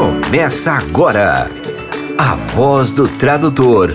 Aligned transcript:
Começa 0.00 0.72
agora 0.72 1.46
a 2.16 2.34
voz 2.34 2.94
do 2.94 3.06
tradutor 3.18 3.90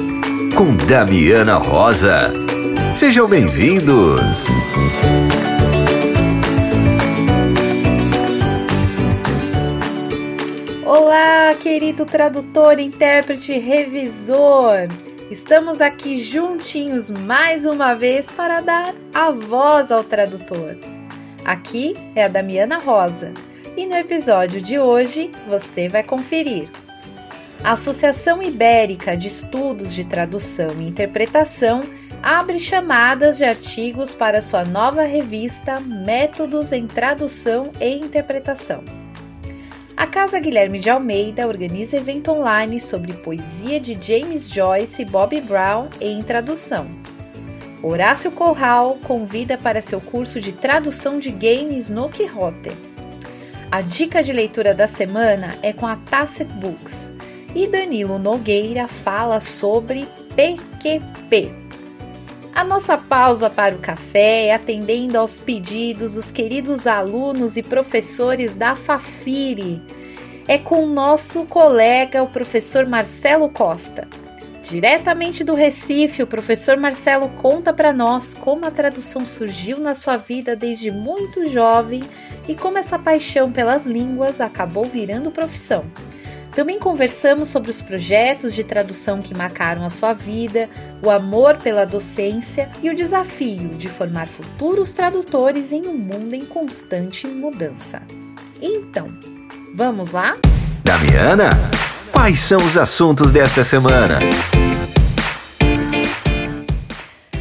com 0.55 0.75
Damiana 0.85 1.55
Rosa. 1.55 2.31
Sejam 2.93 3.27
bem-vindos. 3.27 4.45
Olá, 10.85 11.55
querido 11.59 12.05
tradutor, 12.05 12.77
intérprete, 12.77 13.57
revisor. 13.57 14.87
Estamos 15.31 15.81
aqui 15.81 16.19
juntinhos 16.19 17.09
mais 17.09 17.65
uma 17.65 17.95
vez 17.95 18.29
para 18.29 18.61
dar 18.61 18.93
a 19.11 19.31
voz 19.31 19.91
ao 19.91 20.03
tradutor. 20.03 20.77
Aqui 21.43 21.95
é 22.13 22.25
a 22.25 22.27
Damiana 22.27 22.77
Rosa 22.77 23.33
e 23.77 23.85
no 23.85 23.95
episódio 23.95 24.61
de 24.61 24.79
hoje 24.79 25.31
você 25.47 25.89
vai 25.89 26.03
conferir. 26.03 26.69
A 27.63 27.71
Associação 27.71 28.41
Ibérica 28.41 29.17
de 29.17 29.27
Estudos 29.27 29.93
de 29.93 30.05
Tradução 30.05 30.79
e 30.79 30.87
Interpretação 30.87 31.83
abre 32.21 32.59
chamadas 32.59 33.37
de 33.37 33.43
artigos 33.43 34.13
para 34.13 34.41
sua 34.41 34.63
nova 34.63 35.03
revista 35.03 35.79
Métodos 35.79 36.71
em 36.71 36.87
Tradução 36.87 37.71
e 37.81 37.95
Interpretação. 37.95 38.83
A 39.97 40.05
Casa 40.05 40.39
Guilherme 40.39 40.79
de 40.79 40.89
Almeida 40.89 41.47
organiza 41.47 41.97
evento 41.97 42.31
online 42.31 42.79
sobre 42.79 43.13
poesia 43.13 43.79
de 43.79 43.97
James 43.99 44.49
Joyce 44.49 45.01
e 45.01 45.05
Bob 45.05 45.39
Brown 45.41 45.89
em 46.01 46.21
tradução. 46.21 46.87
Horácio 47.81 48.31
Corral 48.31 48.97
convida 49.03 49.57
para 49.57 49.81
seu 49.81 50.01
curso 50.01 50.41
de 50.41 50.51
tradução 50.51 51.19
de 51.19 51.31
games 51.31 51.89
no 51.89 52.09
Quixote. 52.09 52.94
A 53.75 53.81
dica 53.81 54.23
de 54.23 54.31
leitura 54.31 54.73
da 54.73 54.87
semana 54.87 55.59
é 55.61 55.73
com 55.73 55.85
a 55.85 55.97
Tacit 55.97 56.49
Books 56.53 57.11
e 57.53 57.67
Danilo 57.67 58.17
Nogueira 58.17 58.87
fala 58.87 59.41
sobre 59.41 60.07
PQP. 60.33 61.51
A 62.55 62.63
nossa 62.63 62.97
pausa 62.97 63.49
para 63.49 63.75
o 63.75 63.79
café, 63.79 64.53
atendendo 64.53 65.17
aos 65.17 65.41
pedidos 65.41 66.13
dos 66.13 66.31
queridos 66.31 66.87
alunos 66.87 67.57
e 67.57 67.61
professores 67.61 68.53
da 68.53 68.77
Fafiri, 68.77 69.81
é 70.47 70.57
com 70.57 70.85
o 70.85 70.93
nosso 70.93 71.43
colega, 71.43 72.23
o 72.23 72.29
professor 72.29 72.85
Marcelo 72.85 73.49
Costa. 73.49 74.07
Diretamente 74.69 75.43
do 75.43 75.53
Recife, 75.53 76.23
o 76.23 76.27
professor 76.27 76.75
Marcelo 76.75 77.29
conta 77.29 77.71
para 77.71 77.93
nós 77.93 78.33
como 78.33 78.65
a 78.65 78.71
tradução 78.71 79.23
surgiu 79.23 79.79
na 79.79 79.93
sua 79.93 80.17
vida 80.17 80.55
desde 80.55 80.89
muito 80.89 81.47
jovem 81.47 82.03
e 82.47 82.55
como 82.55 82.79
essa 82.79 82.97
paixão 82.97 83.51
pelas 83.51 83.85
línguas 83.85 84.41
acabou 84.41 84.85
virando 84.85 85.29
profissão. 85.29 85.83
Também 86.55 86.79
conversamos 86.79 87.49
sobre 87.49 87.69
os 87.69 87.79
projetos 87.79 88.55
de 88.55 88.63
tradução 88.63 89.21
que 89.21 89.35
marcaram 89.35 89.85
a 89.85 89.89
sua 89.91 90.13
vida, 90.13 90.67
o 91.03 91.11
amor 91.11 91.57
pela 91.57 91.85
docência 91.85 92.71
e 92.81 92.89
o 92.89 92.95
desafio 92.95 93.69
de 93.75 93.87
formar 93.87 94.27
futuros 94.27 94.91
tradutores 94.91 95.71
em 95.71 95.85
um 95.85 95.95
mundo 95.95 96.33
em 96.33 96.45
constante 96.45 97.27
mudança. 97.27 98.01
Então, 98.59 99.07
vamos 99.75 100.13
lá? 100.13 100.35
Damiana, 100.83 101.49
quais 102.15 102.39
são 102.39 102.57
os 102.59 102.77
assuntos 102.77 103.29
desta 103.33 103.61
semana? 103.65 104.19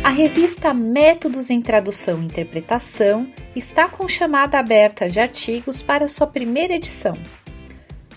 A 0.03 0.08
revista 0.08 0.75
Métodos 0.75 1.48
em 1.48 1.62
Tradução 1.62 2.20
e 2.20 2.27
Interpretação 2.27 3.28
está 3.55 3.89
com 3.89 4.08
chamada 4.08 4.58
aberta 4.58 5.08
de 5.08 5.20
artigos 5.20 5.80
para 5.80 6.08
sua 6.08 6.27
primeira 6.27 6.75
edição. 6.75 7.17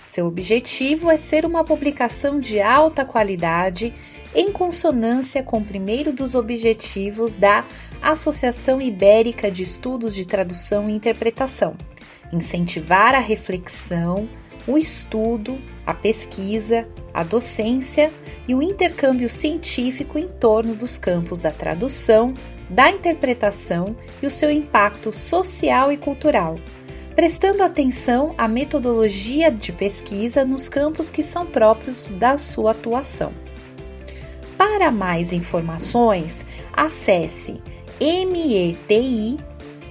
Seu 0.03 0.25
objetivo 0.25 1.11
é 1.11 1.15
ser 1.15 1.45
uma 1.45 1.63
publicação 1.63 2.39
de 2.39 2.59
alta 2.59 3.05
qualidade 3.05 3.93
em 4.33 4.51
consonância 4.51 5.43
com 5.43 5.59
o 5.59 5.63
primeiro 5.63 6.11
dos 6.11 6.33
objetivos 6.33 7.37
da 7.37 7.65
Associação 8.01 8.81
Ibérica 8.81 9.51
de 9.51 9.61
Estudos 9.61 10.15
de 10.15 10.25
Tradução 10.25 10.89
e 10.89 10.93
Interpretação: 10.93 11.75
incentivar 12.33 13.13
a 13.13 13.19
reflexão, 13.19 14.27
o 14.67 14.75
estudo, 14.75 15.57
a 15.87 15.93
pesquisa, 15.93 16.87
a 17.13 17.23
docência 17.23 18.11
e 18.47 18.53
o 18.53 18.61
intercâmbio 18.61 19.29
científico 19.29 20.19
em 20.19 20.27
torno 20.27 20.75
dos 20.75 20.99
campos 20.99 21.41
da 21.41 21.49
tradução, 21.49 22.35
da 22.69 22.91
interpretação 22.91 23.95
e 24.21 24.27
o 24.27 24.29
seu 24.29 24.51
impacto 24.51 25.11
social 25.11 25.91
e 25.91 25.97
cultural 25.97 26.57
prestando 27.17 27.63
atenção 27.63 28.35
à 28.37 28.47
metodologia 28.47 29.49
de 29.49 29.71
pesquisa 29.71 30.45
nos 30.45 30.69
campos 30.69 31.09
que 31.09 31.23
são 31.23 31.47
próprios 31.47 32.05
da 32.05 32.37
sua 32.37 32.69
atuação. 32.69 33.33
Para 34.55 34.91
mais 34.91 35.33
informações, 35.33 36.45
acesse 36.71 37.59
METI 37.99 39.39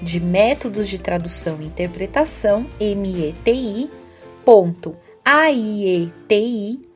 de 0.01 0.21
Métodos 0.21 0.89
de 0.89 1.01
Tradução 1.01 1.61
e 1.61 1.65
Interpretação, 1.65 2.65
METI.aieti.eu. 5.27 6.87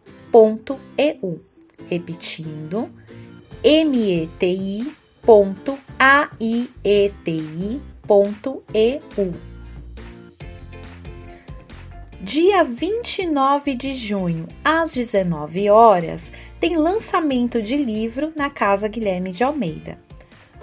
Repetindo, 1.88 2.88
METI.aieti.eu. 3.64 4.30
Dia 12.22 12.62
29 12.62 13.74
de 13.74 13.94
junho, 13.94 14.46
às 14.64 14.92
19 14.92 15.68
horas, 15.70 16.32
tem 16.60 16.76
lançamento 16.76 17.60
de 17.60 17.76
livro 17.76 18.32
na 18.36 18.48
Casa 18.48 18.86
Guilherme 18.86 19.32
de 19.32 19.42
Almeida. 19.42 19.98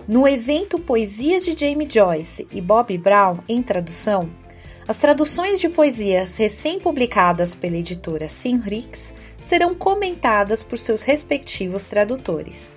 No 0.08 0.26
evento 0.26 0.80
Poesias 0.80 1.44
de 1.44 1.54
James 1.58 1.94
Joyce 1.94 2.48
e 2.50 2.62
Bob 2.62 2.98
Brown 2.98 3.40
em 3.50 3.62
tradução, 3.62 4.30
as 4.88 4.98
traduções 4.98 5.60
de 5.60 5.68
poesias 5.68 6.38
recém-publicadas 6.38 7.54
pela 7.54 7.76
editora 7.76 8.30
Sinrix 8.30 9.14
serão 9.42 9.76
comentadas 9.76 10.64
por 10.64 10.80
seus 10.80 11.04
respectivos 11.04 11.88
tradutores. 11.88 12.72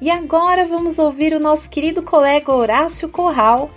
E 0.00 0.10
agora 0.10 0.64
vamos 0.64 0.98
ouvir 0.98 1.34
o 1.34 1.40
nosso 1.40 1.68
querido 1.68 2.02
colega 2.02 2.50
Horácio 2.50 3.06
Corral, 3.08 3.70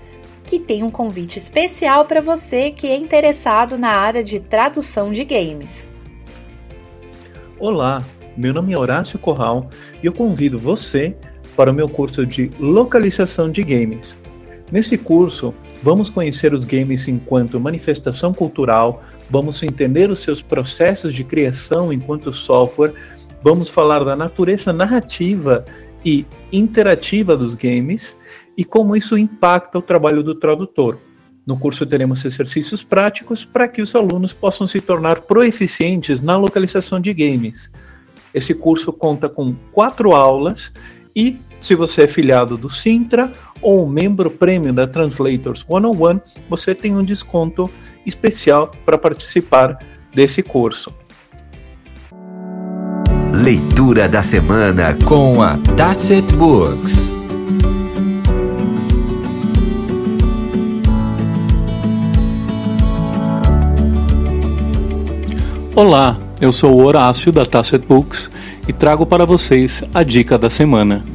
que 0.46 0.58
tem 0.58 0.82
um 0.82 0.90
convite 0.90 1.38
especial 1.38 2.06
para 2.06 2.22
você 2.22 2.72
que 2.72 2.88
é 2.88 2.96
interessado 2.96 3.78
na 3.78 3.90
área 3.90 4.24
de 4.24 4.40
tradução 4.40 5.12
de 5.12 5.26
games. 5.26 5.90
Olá, 7.60 8.02
meu 8.38 8.54
nome 8.54 8.74
é 8.74 8.78
Horácio 8.78 9.20
Corral 9.20 9.70
e 10.02 10.06
eu 10.06 10.14
convido 10.14 10.58
você 10.58 11.16
para 11.56 11.72
o 11.72 11.74
meu 11.74 11.88
curso 11.88 12.26
de 12.26 12.52
localização 12.60 13.50
de 13.50 13.64
games. 13.64 14.18
Nesse 14.72 14.98
curso, 14.98 15.54
vamos 15.84 16.10
conhecer 16.10 16.54
os 16.54 16.66
games 16.66 17.08
enquanto 17.08 17.60
manifestação 17.60 18.34
cultural, 18.34 19.04
vamos 19.30 19.62
entender 19.62 20.10
os 20.10 20.20
seus 20.20 20.42
processos 20.42 21.14
de 21.14 21.24
criação 21.24 21.94
enquanto 21.94 22.34
software, 22.34 22.94
vamos 23.44 23.70
falar 23.70 24.04
da 24.04 24.16
natureza 24.16 24.74
narrativa 24.74 25.64
e 26.04 26.26
interativa 26.52 27.38
dos 27.38 27.56
games 27.56 28.18
e 28.58 28.66
como 28.66 28.96
isso 28.96 29.18
impacta 29.18 29.78
o 29.78 29.82
trabalho 29.82 30.24
do 30.24 30.36
tradutor. 30.36 30.98
No 31.46 31.58
curso 31.58 31.86
teremos 31.86 32.24
exercícios 32.24 32.82
práticos 32.82 33.44
para 33.44 33.68
que 33.68 33.82
os 33.82 33.94
alunos 33.96 34.32
possam 34.34 34.66
se 34.66 34.80
tornar 34.80 35.22
proeficientes 35.22 36.22
na 36.22 36.38
localização 36.38 37.02
de 37.02 37.14
games. 37.14 37.72
Esse 38.34 38.54
curso 38.54 38.94
conta 38.94 39.28
com 39.28 39.54
quatro 39.72 40.14
aulas 40.14 40.72
e, 41.16 41.38
se 41.64 41.76
você 41.76 42.02
é 42.02 42.08
filiado 42.08 42.58
do 42.58 42.70
Sintra 42.70 43.32
ou 43.62 43.88
membro 43.88 44.30
prêmio 44.30 44.74
da 44.74 44.86
Translators 44.86 45.66
101, 45.66 46.20
você 46.50 46.76
tem 46.76 46.94
um 46.94 47.06
desconto 47.06 47.72
especial 48.06 48.70
para 48.86 48.98
participar 48.98 49.80
desse 50.14 50.44
curso. 50.44 50.94
Leitura 53.34 54.10
da 54.10 54.22
semana 54.22 54.94
com 55.06 55.42
a 55.42 55.58
Tacit 55.78 56.34
Books. 56.36 57.10
Olá, 65.74 66.20
eu 66.42 66.52
sou 66.52 66.74
o 66.74 66.84
Horácio 66.84 67.32
da 67.32 67.46
Tacit 67.46 67.88
Books 67.88 68.30
e 68.68 68.74
trago 68.74 69.06
para 69.06 69.26
vocês 69.26 69.82
a 69.94 70.04
dica 70.04 70.38
da 70.38 70.50
semana. 70.50 71.13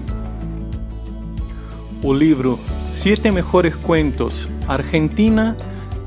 O 2.00 2.12
livro 2.12 2.61
Siete 2.93 3.29
Mejores 3.29 3.75
Cuentos 3.75 4.49
Argentina 4.69 5.56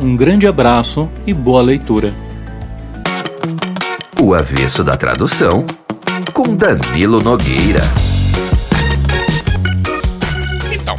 Um 0.00 0.16
grande 0.16 0.48
abraço 0.48 1.08
e 1.26 1.32
boa 1.32 1.62
leitura. 1.62 2.12
O 4.20 4.34
avesso 4.34 4.82
da 4.82 4.96
tradução 4.96 5.64
com 6.32 6.56
Danilo 6.56 7.22
Nogueira. 7.22 7.82
Então, 10.72 10.96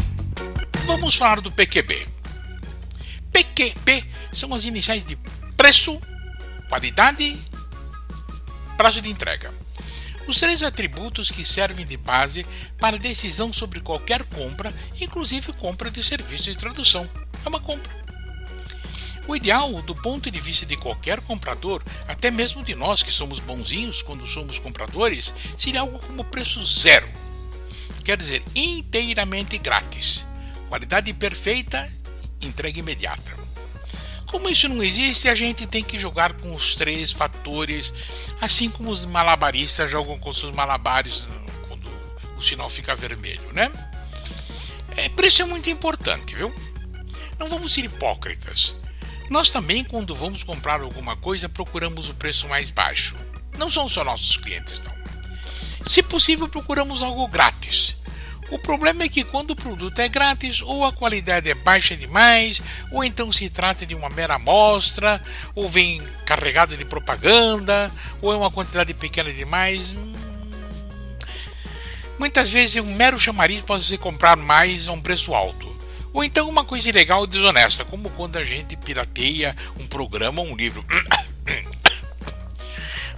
vamos 0.88 1.16
falar 1.16 1.42
do 1.42 1.52
PQB. 1.52 2.08
PQP 3.34 4.06
são 4.32 4.54
as 4.54 4.64
iniciais 4.64 5.06
de 5.06 5.18
preço, 5.58 6.00
qualidade, 6.70 7.38
prazo 8.78 9.02
de 9.02 9.10
entrega. 9.10 9.65
Os 10.28 10.40
três 10.40 10.64
atributos 10.64 11.30
que 11.30 11.46
servem 11.46 11.86
de 11.86 11.98
base 11.98 12.46
para 12.80 12.98
decisão 12.98 13.54
sobre 13.54 13.80
qualquer 13.80 14.24
compra, 14.24 14.74
inclusive 15.00 15.54
compra 15.54 15.92
de 15.92 16.04
serviço 16.04 16.46
de 16.46 16.58
tradução. 16.58 17.10
É 17.46 17.50
uma 17.50 17.60
compra. 17.60 18.06
O 19.28 19.36
ideal, 19.36 19.82
do 19.82 19.96
ponto 19.96 20.30
de 20.30 20.40
vista 20.40 20.66
de 20.66 20.78
qualquer 20.78 21.20
comprador, 21.22 21.84
até 22.08 22.30
mesmo 22.30 22.64
de 22.64 22.76
nós 22.76 23.02
que 23.02 23.12
somos 23.12 23.40
bonzinhos 23.40 24.02
quando 24.02 24.28
somos 24.28 24.60
compradores, 24.60 25.34
seria 25.58 25.82
algo 25.82 26.00
como 26.00 26.24
preço 26.24 26.64
zero. 26.64 27.08
Quer 28.04 28.18
dizer, 28.18 28.44
inteiramente 28.56 29.58
grátis. 29.58 30.28
Qualidade 30.70 31.12
perfeita 31.14 31.92
entrega 32.40 32.80
imediata. 32.80 33.45
Como 34.28 34.50
isso 34.50 34.68
não 34.68 34.84
existe, 34.84 35.30
a 35.30 35.36
gente 35.36 35.68
tem 35.68 35.84
que 35.84 36.00
jogar 36.00 36.34
com 36.34 36.54
os 36.54 36.76
três 36.76 37.12
fatores, 37.12 37.94
assim 38.42 38.70
como 38.70 38.90
os 38.90 39.06
malabaristas 39.06 39.90
jogam 39.90 40.18
com 40.18 40.34
seus 40.34 40.54
malabares 40.54 41.28
quando 41.68 41.90
o 42.38 42.42
sinal 42.42 42.70
fica 42.70 42.96
vermelho, 42.96 43.52
né? 43.54 43.72
É, 44.98 45.10
preço 45.10 45.42
é 45.42 45.46
muito 45.46 45.70
importante, 45.70 46.36
viu? 46.36 46.54
Não 47.38 47.48
vamos 47.48 47.74
ser 47.74 47.86
hipócritas. 47.86 48.76
Nós 49.30 49.50
também, 49.50 49.84
quando 49.84 50.16
vamos 50.16 50.44
comprar 50.44 50.82
alguma 50.82 51.16
coisa, 51.16 51.50
procuramos 51.50 52.10
o 52.10 52.14
preço 52.14 52.48
mais 52.48 52.70
baixo. 52.70 53.16
Não 53.58 53.70
são 53.70 53.88
só 53.88 54.04
nossos 54.04 54.38
clientes, 54.38 54.82
não. 54.82 54.96
Se 55.86 56.02
possível, 56.02 56.48
procuramos 56.48 57.04
algo 57.04 57.28
grátis. 57.28 57.98
O 58.52 58.60
problema 58.60 59.04
é 59.04 59.10
que 59.10 59.24
quando 59.24 59.52
o 59.52 59.56
produto 59.56 59.98
é 60.00 60.08
grátis, 60.08 60.62
ou 60.62 60.86
a 60.86 60.94
qualidade 60.94 61.50
é 61.50 61.56
baixa 61.56 61.98
demais, 61.98 62.62
ou 62.92 63.04
então 63.04 63.32
se 63.32 63.50
trata 63.50 63.86
de 63.86 63.96
uma 63.96 64.10
mera 64.10 64.36
amostra, 64.36 65.22
ou 65.56 65.68
vem 65.68 66.02
carregado 66.26 66.78
de 66.78 66.86
propaganda, 66.86 67.92
ou 68.22 68.32
é 68.32 68.38
uma 68.38 68.52
quantidade 68.52 68.94
pequena 68.94 69.34
demais. 69.34 69.92
Hum. 69.92 70.14
Muitas 72.20 72.52
vezes 72.52 72.78
um 72.78 72.96
mero 72.96 73.20
chamariz 73.20 73.62
pode 73.62 73.84
ser 73.84 73.98
comprar 73.98 74.38
mais 74.38 74.88
a 74.88 74.92
um 74.92 75.02
preço 75.02 75.34
alto. 75.34 75.74
Ou 76.14 76.24
então 76.24 76.48
uma 76.48 76.64
coisa 76.64 76.88
ilegal 76.88 77.26
e 77.26 77.28
desonesta, 77.28 77.84
como 77.84 78.10
quando 78.12 78.38
a 78.38 78.46
gente 78.46 78.78
pirateia 78.78 79.56
um 79.78 79.88
programa 79.88 80.42
ou 80.42 80.48
um 80.48 80.56
livro. 80.56 80.86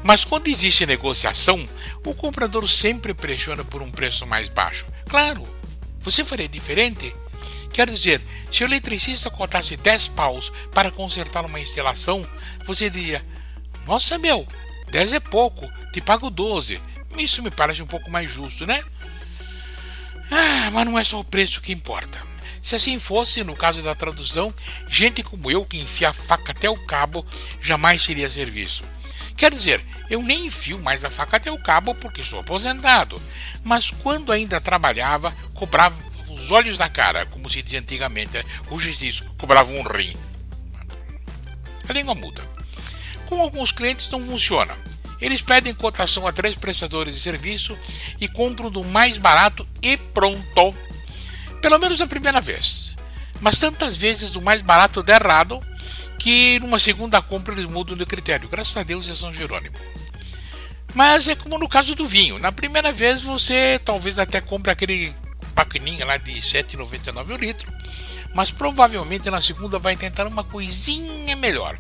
Mas 0.04 0.24
quando 0.24 0.48
existe 0.48 0.86
negociação, 0.86 1.68
o 2.06 2.16
comprador 2.16 2.68
sempre 2.68 3.14
pressiona 3.14 3.64
por 3.64 3.82
um 3.82 3.92
preço 3.92 4.26
mais 4.26 4.50
baixo. 4.50 4.86
Claro, 5.08 5.48
você 6.02 6.24
faria 6.24 6.48
diferente? 6.48 7.16
Quer 7.72 7.90
dizer, 7.90 8.22
se 8.52 8.64
o 8.64 8.68
eletricista 8.68 9.30
cotasse 9.30 9.78
10 9.78 10.10
paus 10.10 10.52
para 10.74 10.92
consertar 10.92 11.46
uma 11.46 11.60
instalação, 11.60 12.28
você 12.66 12.90
diria: 12.90 13.24
Nossa, 13.86 14.18
meu, 14.18 14.48
10 14.92 15.14
é 15.14 15.20
pouco, 15.20 15.70
te 15.92 16.02
pago 16.02 16.30
12. 16.30 16.82
Isso 17.18 17.42
me 17.42 17.52
parece 17.52 17.82
um 17.82 17.88
pouco 17.88 18.10
mais 18.10 18.32
justo, 18.32 18.66
né? 18.66 18.84
Ah, 20.30 20.70
mas 20.72 20.86
não 20.86 21.00
é 21.00 21.04
só 21.04 21.20
o 21.20 21.24
preço 21.24 21.62
que 21.62 21.72
importa. 21.72 22.22
Se 22.62 22.76
assim 22.76 23.00
fosse, 23.00 23.44
no 23.44 23.56
caso 23.56 23.82
da 23.82 23.96
tradução, 23.96 24.54
gente 24.90 25.24
como 25.24 25.50
eu 25.50 25.66
que 25.66 25.78
enfia 25.78 26.10
a 26.10 26.14
faca 26.14 26.52
até 26.52 26.70
o 26.70 26.86
cabo 26.86 27.26
jamais 27.62 28.02
seria 28.02 28.30
serviço. 28.30 28.84
Quer 29.38 29.52
dizer, 29.52 29.86
eu 30.10 30.24
nem 30.24 30.48
enfio 30.48 30.80
mais 30.80 31.06
a 31.06 31.12
faca 31.12 31.38
até 31.38 31.52
o 31.52 31.62
cabo 31.62 31.94
porque 31.94 32.24
sou 32.24 32.40
aposentado, 32.40 33.22
mas 33.64 33.92
quando 33.92 34.32
ainda 34.32 34.60
trabalhava, 34.60 35.32
cobrava 35.54 35.96
os 36.28 36.50
olhos 36.50 36.76
da 36.76 36.90
cara, 36.90 37.28
como 37.28 37.48
se 37.48 37.62
dizia 37.62 37.80
antigamente, 37.80 38.44
o 38.72 38.80
juiz 38.80 39.22
cobrava 39.38 39.72
um 39.72 39.84
rim. 39.84 40.18
A 41.88 41.94
língua 41.94 42.16
muda. 42.16 42.44
Com 43.28 43.40
alguns 43.40 43.72
clientes 43.72 44.10
não 44.10 44.26
funciona. 44.26 44.76
Eles 45.22 45.42
pedem 45.42 45.74
cotação 45.74 46.28
a 46.28 46.32
três 46.32 46.56
prestadores 46.56 47.14
de 47.14 47.22
serviço 47.22 47.78
e 48.20 48.28
compram 48.28 48.72
do 48.72 48.84
mais 48.84 49.18
barato 49.18 49.68
e 49.84 49.98
pronto. 49.98 50.76
Pelo 51.62 51.80
menos 51.80 52.02
a 52.02 52.08
primeira 52.08 52.42
vez. 52.42 52.96
Mas 53.40 53.60
tantas 53.60 53.96
vezes 53.96 54.36
o 54.36 54.42
mais 54.42 54.62
barato 54.62 55.04
dá 55.04 55.16
errado 55.16 55.62
que 56.28 56.60
numa 56.60 56.78
segunda 56.78 57.22
compra 57.22 57.54
eles 57.54 57.66
mudam 57.68 57.96
de 57.96 58.06
critério. 58.06 58.50
Graças 58.50 58.76
a 58.76 58.84
Deus 58.84 59.08
é 59.08 59.16
São 59.16 59.32
Jerônimo. 59.32 59.78
Mas 60.94 61.30
é 61.30 61.36
como 61.38 61.58
no 61.58 61.70
caso 61.70 61.96
do 61.96 62.06
vinho. 62.06 62.38
Na 62.38 62.52
primeira 62.52 62.92
vez 62.92 63.22
você 63.22 63.80
talvez 63.80 64.20
até 64.20 64.42
compre 64.42 64.70
aquele 64.70 65.16
bacaninha 65.56 66.06
lá 66.06 66.18
de 66.18 66.34
7,99 66.34 67.34
o 67.34 67.38
litro. 67.38 67.72
Mas 68.36 68.52
provavelmente 68.52 69.30
na 69.30 69.40
segunda 69.40 69.80
vai 69.80 69.96
tentar 69.96 70.28
uma 70.28 70.44
coisinha 70.44 71.34
melhor. 71.38 71.80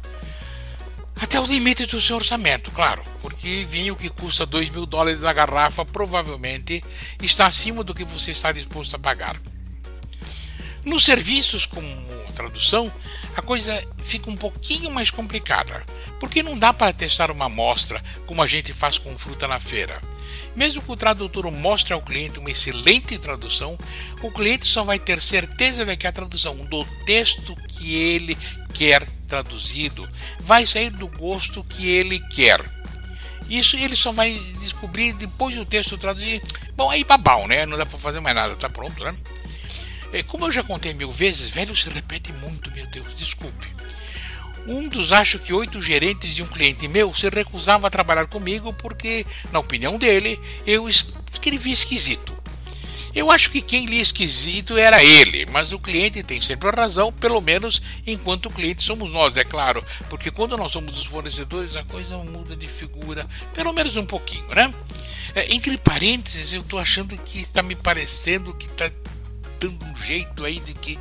Até 1.20 1.42
o 1.42 1.46
limite 1.46 1.86
do 1.86 2.00
seu 2.00 2.16
orçamento, 2.16 2.72
claro. 2.72 3.04
Porque 3.22 3.68
vinho 3.70 3.98
que 3.98 4.08
custa 4.08 4.46
2 4.46 4.70
mil 4.70 4.86
dólares 4.86 5.25
a 5.25 5.34
garrafa 5.34 5.84
provavelmente 5.84 6.82
está 7.22 7.48
acima 7.48 7.84
do 7.84 7.94
que 7.94 8.06
você 8.06 8.32
está 8.32 8.54
disposto 8.54 8.96
a 8.96 9.00
pagar. 9.00 9.36
Nos 10.86 11.04
serviços 11.04 11.66
como 11.66 11.86
tradução, 12.34 12.89
a 13.36 13.42
coisa 13.42 13.74
fica 14.08 14.30
um 14.30 14.36
pouquinho 14.36 14.90
mais 14.90 15.12
complicada, 15.12 15.86
porque 16.20 16.42
não 16.42 16.58
dá 16.58 16.74
para 16.74 16.94
testar 16.94 17.30
uma 17.30 17.46
amostra 17.46 18.02
como 18.26 18.42
a 18.42 18.48
gente 18.48 18.72
faz 18.74 18.98
com 18.98 19.18
fruta 19.18 19.48
na 19.48 19.60
feira. 19.60 20.02
Mesmo 20.56 20.82
que 20.82 20.92
o 20.92 20.96
tradutor 20.96 21.52
mostre 21.52 21.94
ao 21.94 22.02
cliente 22.02 22.40
uma 22.40 22.50
excelente 22.50 23.18
tradução, 23.20 23.78
o 24.22 24.32
cliente 24.32 24.66
só 24.66 24.84
vai 24.84 24.98
ter 24.98 25.22
certeza 25.22 25.86
de 25.86 25.96
que 25.96 26.08
a 26.08 26.12
tradução 26.12 26.56
do 26.66 26.84
texto 27.06 27.56
que 27.68 27.96
ele 27.96 28.38
quer 28.74 29.06
traduzido 29.28 30.08
vai 30.40 30.66
sair 30.66 30.90
do 30.90 31.08
gosto 31.08 31.64
que 31.64 31.90
ele 31.90 32.20
quer. 32.20 32.62
Isso 33.50 33.76
ele 33.78 33.96
só 33.96 34.12
vai 34.12 34.34
descobrir 34.60 35.14
depois 35.14 35.56
do 35.56 35.66
texto 35.66 35.98
traduzido. 35.98 36.46
Bom, 36.76 36.90
aí 36.90 37.04
babau, 37.04 37.48
né? 37.48 37.66
Não 37.66 37.78
dá 37.78 37.86
para 37.86 38.00
fazer 38.00 38.20
mais 38.20 38.36
nada, 38.36 38.56
tá 38.56 38.70
pronto, 38.70 39.04
né? 39.04 39.16
É, 40.12 40.24
como 40.24 40.46
eu 40.46 40.52
já 40.52 40.64
contei 40.64 40.94
mil 40.94 41.12
vezes, 41.12 41.50
velho 41.50 41.76
se 41.76 41.90
repete 41.90 42.32
muito, 42.34 42.72
meu 42.72 42.88
Deus, 42.88 43.16
desculpe. 43.16 43.68
Um 44.67 44.89
dos 44.89 45.13
acho 45.13 45.39
que 45.39 45.53
oito 45.53 45.81
gerentes 45.81 46.36
de 46.36 46.43
um 46.43 46.47
cliente 46.47 46.88
meu 46.89 47.13
se 47.13 47.29
recusava 47.29 47.88
a 47.88 47.89
trabalhar 47.89 48.27
comigo 48.27 48.74
porque, 48.74 49.25
na 49.51 49.59
opinião 49.59 49.97
dele, 49.97 50.38
eu 50.65 50.89
escrevi 50.89 51.71
esquisito. 51.71 52.36
Eu 53.15 53.31
acho 53.31 53.50
que 53.50 53.62
quem 53.62 53.86
lia 53.86 54.01
esquisito 54.01 54.77
era 54.77 55.01
ele, 55.03 55.45
mas 55.47 55.71
o 55.71 55.79
cliente 55.79 56.21
tem 56.21 56.41
sempre 56.41 56.67
a 56.67 56.71
razão, 56.71 57.12
pelo 57.12 57.41
menos 57.41 57.81
enquanto 58.05 58.50
cliente 58.50 58.83
somos 58.83 59.09
nós, 59.09 59.38
é 59.38 59.43
claro, 59.43 59.83
porque 60.09 60.29
quando 60.29 60.57
nós 60.57 60.71
somos 60.71 61.00
os 61.00 61.05
fornecedores 61.05 61.75
a 61.75 61.83
coisa 61.86 62.17
muda 62.17 62.55
de 62.55 62.67
figura, 62.67 63.25
pelo 63.53 63.74
menos 63.74 63.97
um 63.97 64.05
pouquinho, 64.05 64.47
né? 64.50 64.71
É, 65.33 65.53
entre 65.53 65.77
parênteses, 65.77 66.53
eu 66.53 66.62
estou 66.62 66.77
achando 66.77 67.17
que 67.17 67.39
está 67.39 67.63
me 67.63 67.75
parecendo 67.75 68.53
que 68.53 68.67
está 68.67 68.91
dando 69.60 69.86
um 69.86 69.96
jeito 69.96 70.46
aí 70.46 70.60
de 70.60 70.74
que 70.74 70.98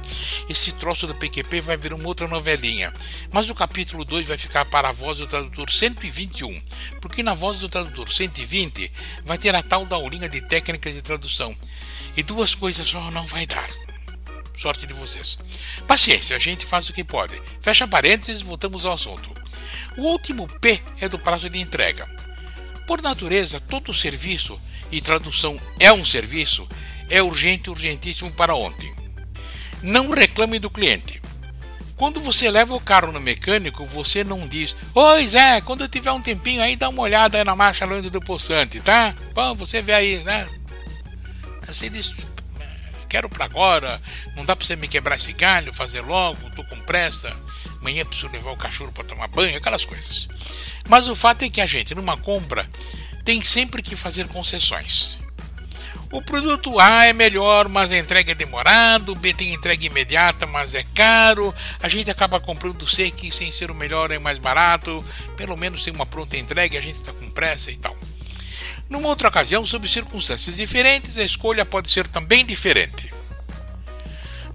esse 0.49 0.73
troço 0.73 1.07
do 1.07 1.15
PQP 1.15 1.61
vai 1.61 1.77
vir 1.77 1.93
uma 1.93 2.07
outra 2.07 2.27
novelinha. 2.27 2.93
Mas 3.31 3.49
o 3.49 3.55
capítulo 3.55 4.05
2 4.05 4.27
vai 4.27 4.37
ficar 4.37 4.65
para 4.65 4.89
a 4.89 4.93
voz 4.93 5.19
do 5.19 5.27
tradutor 5.27 5.71
121, 5.71 6.63
porque 7.01 7.23
na 7.23 7.35
voz 7.35 7.61
do 7.61 7.69
tradutor 7.69 8.11
120 8.11 8.93
vai 9.25 9.39
ter 9.39 9.55
a 9.55 9.63
tal 9.63 9.87
da 9.87 9.97
aulinha 9.97 10.29
de 10.29 10.41
técnicas 10.41 10.95
de 10.95 11.03
tradução. 11.03 11.57
E 12.17 12.23
duas 12.23 12.55
coisas 12.55 12.87
só 12.87 13.11
não 13.11 13.27
vai 13.27 13.47
dar. 13.47 13.69
Sorte 14.57 14.87
de 14.87 14.95
vocês. 14.95 15.39
Paciência, 15.87 16.35
a 16.35 16.39
gente 16.39 16.65
faz 16.65 16.89
o 16.89 16.93
que 16.93 17.05
pode. 17.05 17.41
Fecha 17.61 17.87
parênteses, 17.87 18.41
voltamos 18.41 18.87
ao 18.87 18.95
assunto. 18.95 19.31
O 19.99 20.03
último 20.03 20.47
P 20.47 20.81
é 20.99 21.09
do 21.09 21.19
prazo 21.19 21.51
de 21.51 21.61
entrega. 21.61 22.09
Por 22.87 23.03
natureza, 23.03 23.61
todo 23.61 23.93
serviço, 23.93 24.59
e 24.91 25.01
tradução 25.01 25.61
é 25.79 25.93
um 25.93 26.05
serviço, 26.05 26.69
é 27.09 27.23
urgente, 27.23 27.71
urgentíssimo 27.71 28.31
para 28.31 28.55
ontem. 28.55 28.93
Não 29.83 30.11
reclame 30.11 30.59
do 30.59 30.71
cliente. 30.71 31.21
Quando 31.97 32.21
você 32.21 32.51
leva 32.51 32.75
o 32.75 32.81
carro 32.81 33.11
no 33.11 33.21
mecânico, 33.21 33.87
você 33.87 34.23
não 34.23 34.47
diz: 34.47 34.77
Oi 34.95 35.29
Zé, 35.29 35.61
quando 35.63 35.83
eu 35.83 35.89
tiver 35.89 36.13
um 36.13 36.21
tempinho 36.21 36.63
aí, 36.63 36.77
dá 36.77 36.91
uma 36.91 37.03
olhada 37.03 37.43
na 37.45 37.57
marcha 37.57 37.87
longe 37.87 38.11
do 38.11 38.21
poçante, 38.21 38.81
tá? 38.81 39.15
Bom, 39.33 39.55
você 39.55 39.81
vê 39.81 39.95
aí, 39.95 40.23
né? 40.23 40.47
Você 41.67 41.89
diz: 41.89 42.15
Quero 43.09 43.31
para 43.31 43.47
agora, 43.47 44.01
não 44.35 44.45
dá 44.45 44.55
para 44.55 44.67
você 44.67 44.77
me 44.77 44.89
quebrar 44.89 45.17
esse 45.17 45.33
galho, 45.33 45.73
fazer 45.73 46.03
logo, 46.03 46.51
tô 46.51 46.63
com 46.65 46.79
pressa. 46.81 47.35
Amanhã 47.81 48.05
preciso 48.05 48.29
levar 48.29 48.51
o 48.51 48.57
cachorro 48.57 48.93
para 48.93 49.05
tomar 49.05 49.29
banho, 49.29 49.57
aquelas 49.57 49.85
coisas. 49.85 50.29
Mas 50.89 51.09
o 51.09 51.17
fato 51.17 51.45
é 51.45 51.49
que 51.49 51.61
a 51.61 51.67
gente, 51.67 51.95
numa 51.95 52.17
compra, 52.17 52.69
tem 53.25 53.43
sempre 53.43 53.83
que 53.83 53.97
fazer 53.97 54.29
concessões. 54.29 55.19
O 56.11 56.23
produto 56.23 56.79
A 56.79 57.07
é 57.07 57.13
melhor, 57.13 57.69
mas 57.69 57.91
a 57.91 57.99
entrega 57.99 58.33
é 58.33 58.35
demorado. 58.35 59.13
O 59.13 59.15
B 59.17 59.35
tem 59.35 59.53
entrega 59.53 59.87
imediata, 59.87 60.47
mas 60.47 60.75
é 60.75 60.85
caro. 60.95 61.55
A 61.83 61.89
gente 61.89 62.11
acaba 62.11 62.39
comprando 62.39 62.83
o 62.83 62.89
C 62.89 63.11
que, 63.11 63.31
sem 63.31 63.51
ser 63.51 63.71
o 63.71 63.75
melhor, 63.75 64.11
é 64.11 64.19
mais 64.19 64.39
barato. 64.39 65.05
Pelo 65.37 65.57
menos 65.57 65.85
tem 65.85 65.93
uma 65.93 66.07
pronta 66.07 66.37
entrega, 66.37 66.79
a 66.79 66.83
gente 66.83 66.97
está 66.97 67.13
com 67.13 67.29
pressa 67.31 67.71
e 67.71 67.77
tal. 67.77 67.97
Numa 68.89 69.09
outra 69.09 69.29
ocasião, 69.29 69.67
sob 69.67 69.89
circunstâncias 69.89 70.57
diferentes, 70.57 71.19
a 71.19 71.25
escolha 71.25 71.65
pode 71.65 71.91
ser 71.91 72.07
também 72.07 72.47
diferente. 72.47 73.13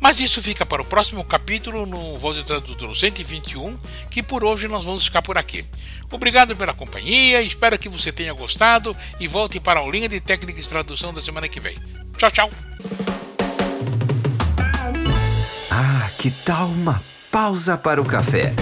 Mas 0.02 0.20
isso 0.20 0.42
fica 0.42 0.66
para 0.66 0.82
o 0.82 0.86
próximo 0.86 1.24
capítulo 1.24 1.86
no 1.86 2.18
Voz 2.18 2.36
do 2.36 2.44
Tradutor 2.44 2.94
121, 2.96 3.78
que 4.10 4.24
por 4.24 4.44
hoje 4.44 4.68
nós 4.68 4.84
vamos 4.84 5.06
ficar 5.06 5.22
por 5.22 5.38
aqui. 5.38 5.64
Obrigado 6.12 6.56
pela 6.56 6.74
companhia, 6.74 7.40
espero 7.44 7.78
que 7.78 7.88
você 7.88 8.12
tenha 8.12 8.34
gostado 8.34 8.98
e 9.20 9.28
volte 9.28 9.60
para 9.60 9.80
a 9.80 9.88
linha 9.88 10.10
de 10.10 10.20
técnica 10.20 10.60
de 10.60 10.68
tradução 10.68 11.14
da 11.14 11.22
semana 11.22 11.48
que 11.48 11.60
vem. 11.60 11.78
Tchau, 12.18 12.32
tchau! 12.32 12.50
Ah, 15.70 16.10
que 16.18 16.32
tal 16.32 16.68
uma 16.68 17.02
pausa 17.32 17.78
para 17.78 18.02
o 18.02 18.06
café? 18.06 18.54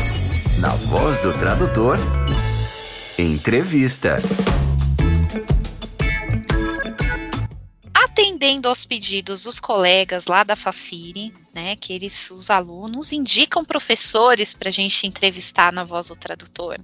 Na 0.59 0.75
voz 0.75 1.21
do 1.21 1.31
tradutor, 1.33 1.97
entrevista. 3.17 4.17
Atendendo 8.49 8.67
aos 8.67 8.83
pedidos 8.83 9.43
dos 9.43 9.59
colegas 9.59 10.25
lá 10.25 10.43
da 10.43 10.55
Fafiri, 10.55 11.33
né, 11.53 11.75
que 11.75 11.93
eles, 11.93 12.31
os 12.31 12.49
alunos, 12.49 13.11
indicam 13.11 13.63
professores 13.63 14.53
para 14.53 14.69
a 14.69 14.71
gente 14.71 15.05
entrevistar 15.05 15.71
na 15.71 15.83
voz 15.83 16.07
do 16.07 16.15
tradutor. 16.15 16.77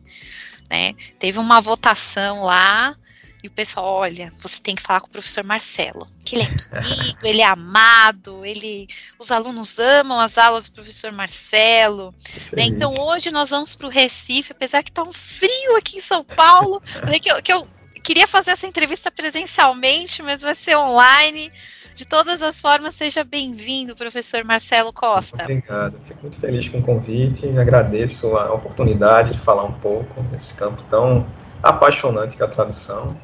Né? 0.69 0.93
Teve 1.17 1.39
uma 1.39 1.59
votação 1.59 2.43
lá 2.43 2.95
e 3.43 3.47
o 3.47 3.51
pessoal, 3.51 3.85
olha, 3.85 4.31
você 4.39 4.59
tem 4.61 4.75
que 4.75 4.81
falar 4.81 5.01
com 5.01 5.07
o 5.07 5.11
professor 5.11 5.43
Marcelo, 5.43 6.07
que 6.23 6.35
ele 6.35 6.43
é 6.43 6.47
querido, 6.47 7.27
ele 7.27 7.41
é 7.41 7.45
amado, 7.45 8.45
ele, 8.45 8.87
os 9.19 9.31
alunos 9.31 9.77
amam 9.77 10.19
as 10.19 10.37
aulas 10.37 10.67
do 10.67 10.73
professor 10.73 11.11
Marcelo. 11.11 12.13
Né? 12.55 12.63
Então 12.63 12.95
hoje 12.99 13.31
nós 13.31 13.49
vamos 13.49 13.75
para 13.75 13.87
o 13.87 13.91
Recife, 13.91 14.51
apesar 14.51 14.83
que 14.83 14.89
está 14.89 15.03
um 15.03 15.13
frio 15.13 15.75
aqui 15.77 15.97
em 15.97 16.01
São 16.01 16.23
Paulo, 16.23 16.81
que 17.21 17.31
eu, 17.31 17.41
que 17.41 17.53
eu 17.53 17.67
queria 18.05 18.27
fazer 18.27 18.51
essa 18.51 18.67
entrevista 18.67 19.09
presencialmente, 19.09 20.21
mas 20.21 20.43
vai 20.43 20.53
ser 20.53 20.77
online. 20.77 21.49
De 21.95 22.05
todas 22.05 22.41
as 22.41 22.59
formas, 22.59 22.93
seja 22.93 23.23
bem-vindo, 23.23 23.95
professor 23.95 24.43
Marcelo 24.43 24.91
Costa. 24.91 25.43
Obrigado, 25.43 25.93
fico 25.93 26.21
muito 26.23 26.37
feliz 26.37 26.67
com 26.67 26.79
o 26.79 26.81
convite 26.83 27.47
e 27.47 27.57
agradeço 27.57 28.35
a 28.37 28.53
oportunidade 28.53 29.31
de 29.31 29.39
falar 29.39 29.63
um 29.63 29.71
pouco 29.71 30.21
nesse 30.29 30.53
campo 30.55 30.83
tão 30.89 31.25
apaixonante 31.63 32.35
que 32.35 32.43
é 32.43 32.45
a 32.45 32.49
tradução 32.49 33.17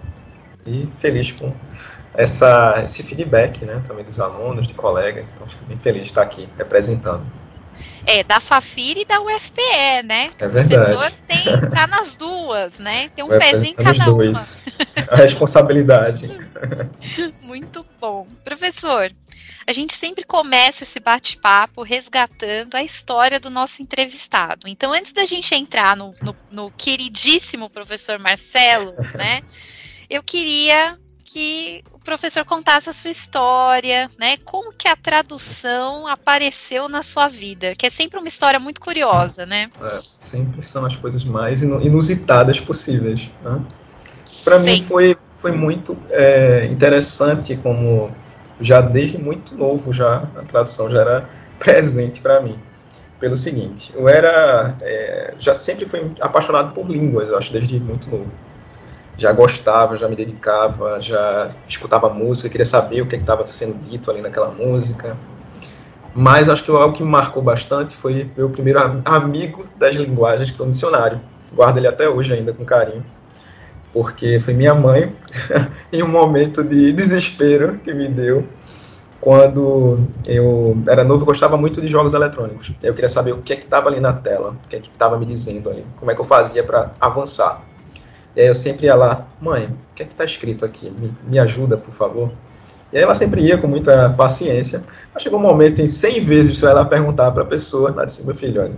e 0.65 0.87
feliz 0.99 1.33
com 1.33 1.53
essa, 2.13 2.81
esse 2.81 3.03
feedback 3.03 3.65
né, 3.65 3.83
também 3.85 4.05
dos 4.05 4.21
alunos, 4.21 4.65
de 4.65 4.73
colegas, 4.73 5.33
então 5.35 5.45
fico 5.47 5.65
bem 5.65 5.77
feliz 5.77 6.03
de 6.03 6.07
estar 6.07 6.21
aqui 6.21 6.47
representando. 6.57 7.25
É, 8.05 8.23
da 8.23 8.39
Fafir 8.39 8.97
e 8.97 9.05
da 9.05 9.21
UFPE, 9.21 10.03
né? 10.05 10.31
É 10.39 10.47
o 10.47 10.51
professor 10.51 11.11
tem, 11.27 11.69
tá 11.69 11.87
nas 11.87 12.15
duas, 12.15 12.79
né? 12.79 13.09
Tem 13.09 13.23
um 13.23 13.27
pezinho 13.27 13.73
em 13.73 13.75
cada 13.75 14.05
dois. 14.05 14.65
uma. 14.67 15.11
A 15.11 15.15
responsabilidade. 15.17 16.27
Muito 17.41 17.85
bom. 17.99 18.25
Professor, 18.43 19.11
a 19.67 19.73
gente 19.73 19.93
sempre 19.93 20.23
começa 20.23 20.83
esse 20.83 20.99
bate-papo 20.99 21.83
resgatando 21.83 22.75
a 22.75 22.83
história 22.83 23.39
do 23.39 23.49
nosso 23.49 23.81
entrevistado. 23.81 24.67
Então, 24.67 24.91
antes 24.91 25.13
da 25.13 25.25
gente 25.25 25.53
entrar 25.53 25.95
no, 25.95 26.13
no, 26.21 26.35
no 26.51 26.71
queridíssimo 26.71 27.69
professor 27.69 28.19
Marcelo, 28.19 28.95
né? 29.15 29.41
Eu 30.09 30.23
queria 30.23 30.97
que 31.31 31.81
o 31.93 31.99
professor 31.99 32.43
contasse 32.43 32.89
a 32.89 32.93
sua 32.93 33.09
história, 33.09 34.09
né? 34.19 34.35
Como 34.43 34.73
que 34.73 34.89
a 34.89 34.95
tradução 34.97 36.05
apareceu 36.05 36.89
na 36.89 37.01
sua 37.01 37.29
vida, 37.29 37.73
que 37.77 37.85
é 37.85 37.89
sempre 37.89 38.19
uma 38.19 38.27
história 38.27 38.59
muito 38.59 38.81
curiosa, 38.81 39.45
né? 39.45 39.69
É, 39.81 39.99
sempre 40.01 40.61
são 40.61 40.85
as 40.85 40.97
coisas 40.97 41.23
mais 41.23 41.63
inusitadas 41.63 42.59
possíveis. 42.59 43.29
Né? 43.41 43.61
Para 44.43 44.59
mim 44.59 44.83
foi, 44.83 45.15
foi 45.39 45.53
muito 45.53 45.97
é, 46.09 46.65
interessante 46.65 47.55
como 47.55 48.11
já 48.59 48.81
desde 48.81 49.17
muito 49.17 49.55
novo 49.55 49.93
já 49.93 50.29
a 50.35 50.43
tradução 50.43 50.89
já 50.89 50.99
era 50.99 51.29
presente 51.57 52.19
para 52.19 52.41
mim. 52.41 52.59
Pelo 53.21 53.37
seguinte, 53.37 53.93
eu 53.95 54.09
era 54.09 54.75
é, 54.81 55.35
já 55.39 55.53
sempre 55.53 55.85
fui 55.85 56.11
apaixonado 56.19 56.73
por 56.73 56.89
línguas, 56.89 57.29
eu 57.29 57.37
acho 57.37 57.53
desde 57.53 57.79
muito 57.79 58.09
novo 58.09 58.29
já 59.21 59.31
gostava, 59.31 59.95
já 59.97 60.09
me 60.09 60.15
dedicava, 60.15 60.99
já 60.99 61.49
escutava 61.67 62.09
música, 62.09 62.49
queria 62.49 62.65
saber 62.65 63.01
o 63.01 63.05
que 63.05 63.15
é 63.15 63.19
estava 63.19 63.45
sendo 63.45 63.79
dito 63.79 64.09
ali 64.09 64.19
naquela 64.19 64.49
música. 64.49 65.15
Mas 66.13 66.49
acho 66.49 66.63
que 66.63 66.71
algo 66.71 66.93
que 66.93 67.03
me 67.03 67.09
marcou 67.09 67.41
bastante 67.41 67.95
foi 67.95 68.29
meu 68.35 68.49
primeiro 68.49 68.79
amigo 69.05 69.63
das 69.77 69.95
linguagens, 69.95 70.49
que 70.49 70.57
foi 70.57 70.65
um 70.65 70.71
dicionário. 70.71 71.21
Guardo 71.53 71.77
ele 71.77 71.87
até 71.87 72.09
hoje 72.09 72.33
ainda 72.33 72.51
com 72.51 72.65
carinho. 72.65 73.05
Porque 73.93 74.39
foi 74.39 74.53
minha 74.53 74.73
mãe, 74.73 75.15
em 75.93 76.01
um 76.01 76.07
momento 76.07 76.63
de 76.63 76.91
desespero 76.91 77.79
que 77.83 77.93
me 77.93 78.07
deu, 78.07 78.47
quando 79.19 79.99
eu 80.25 80.75
era 80.87 81.03
novo, 81.03 81.25
gostava 81.25 81.55
muito 81.55 81.79
de 81.79 81.87
jogos 81.87 82.13
eletrônicos. 82.13 82.73
Eu 82.81 82.93
queria 82.93 83.09
saber 83.09 83.33
o 83.33 83.41
que 83.41 83.53
é 83.53 83.55
que 83.55 83.65
estava 83.65 83.87
ali 83.87 83.99
na 83.99 84.13
tela, 84.13 84.55
o 84.65 84.67
que 84.67 84.77
é 84.77 84.79
que 84.79 84.89
estava 84.89 85.17
me 85.17 85.25
dizendo 85.25 85.69
ali, 85.69 85.85
como 85.97 86.09
é 86.09 86.15
que 86.15 86.21
eu 86.21 86.25
fazia 86.25 86.63
para 86.63 86.91
avançar. 86.99 87.61
E 88.35 88.41
aí 88.41 88.47
eu 88.47 88.55
sempre 88.55 88.85
ia 88.85 88.95
lá, 88.95 89.27
mãe, 89.41 89.65
o 89.65 89.95
que 89.95 90.03
é 90.03 90.05
que 90.05 90.13
está 90.13 90.23
escrito 90.23 90.63
aqui? 90.63 90.89
Me, 90.89 91.13
me 91.27 91.39
ajuda, 91.39 91.77
por 91.77 91.93
favor. 91.93 92.31
E 92.91 92.97
aí 92.97 93.03
ela 93.03 93.15
sempre 93.15 93.41
ia 93.41 93.57
com 93.57 93.67
muita 93.67 94.09
paciência. 94.09 94.83
Mas 95.13 95.23
chegou 95.23 95.39
um 95.39 95.41
momento 95.41 95.81
em 95.81 95.87
100 95.87 96.19
vezes 96.21 96.57
você 96.57 96.65
vai 96.65 96.73
lá 96.73 96.85
perguntar 96.85 97.31
para 97.31 97.43
a 97.43 97.45
pessoa, 97.45 97.89
ela 97.89 98.05
disse, 98.05 98.25
meu 98.25 98.35
filho, 98.35 98.61
olha, 98.61 98.73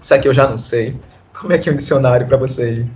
isso 0.00 0.14
aqui 0.14 0.28
eu 0.28 0.34
já 0.34 0.48
não 0.48 0.58
sei. 0.58 0.96
Tome 1.32 1.54
aqui 1.54 1.70
um 1.70 1.76
dicionário 1.76 2.26
para 2.26 2.36
você 2.36 2.72
ir 2.74 2.90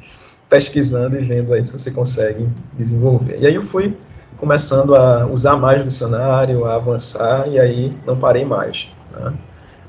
pesquisando 0.49 1.19
e 1.19 1.25
vendo 1.25 1.55
aí 1.55 1.65
se 1.65 1.73
você 1.73 1.91
consegue 1.91 2.49
desenvolver. 2.75 3.39
E 3.41 3.47
aí 3.47 3.55
eu 3.55 3.63
fui 3.63 3.97
começando 4.37 4.95
a 4.95 5.27
usar 5.27 5.57
mais 5.57 5.81
o 5.81 5.85
dicionário, 5.85 6.65
a 6.65 6.75
avançar, 6.75 7.49
e 7.49 7.59
aí 7.59 7.97
não 8.05 8.17
parei 8.17 8.45
mais. 8.45 8.89
Né? 9.13 9.33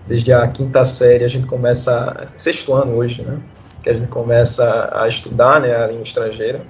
Desde 0.08 0.32
a 0.32 0.48
quinta 0.48 0.84
série 0.86 1.24
a 1.24 1.28
gente 1.28 1.48
começa, 1.48 2.28
sexto 2.38 2.74
ano 2.74 2.96
hoje, 2.96 3.24
né? 3.24 3.40
Que 3.84 3.90
a 3.90 3.94
gente 3.94 4.08
começa 4.08 4.90
a 4.94 5.08
estudar 5.08 5.60
né, 5.60 5.76
a 5.76 5.86
língua 5.86 6.04
estrangeira. 6.04 6.62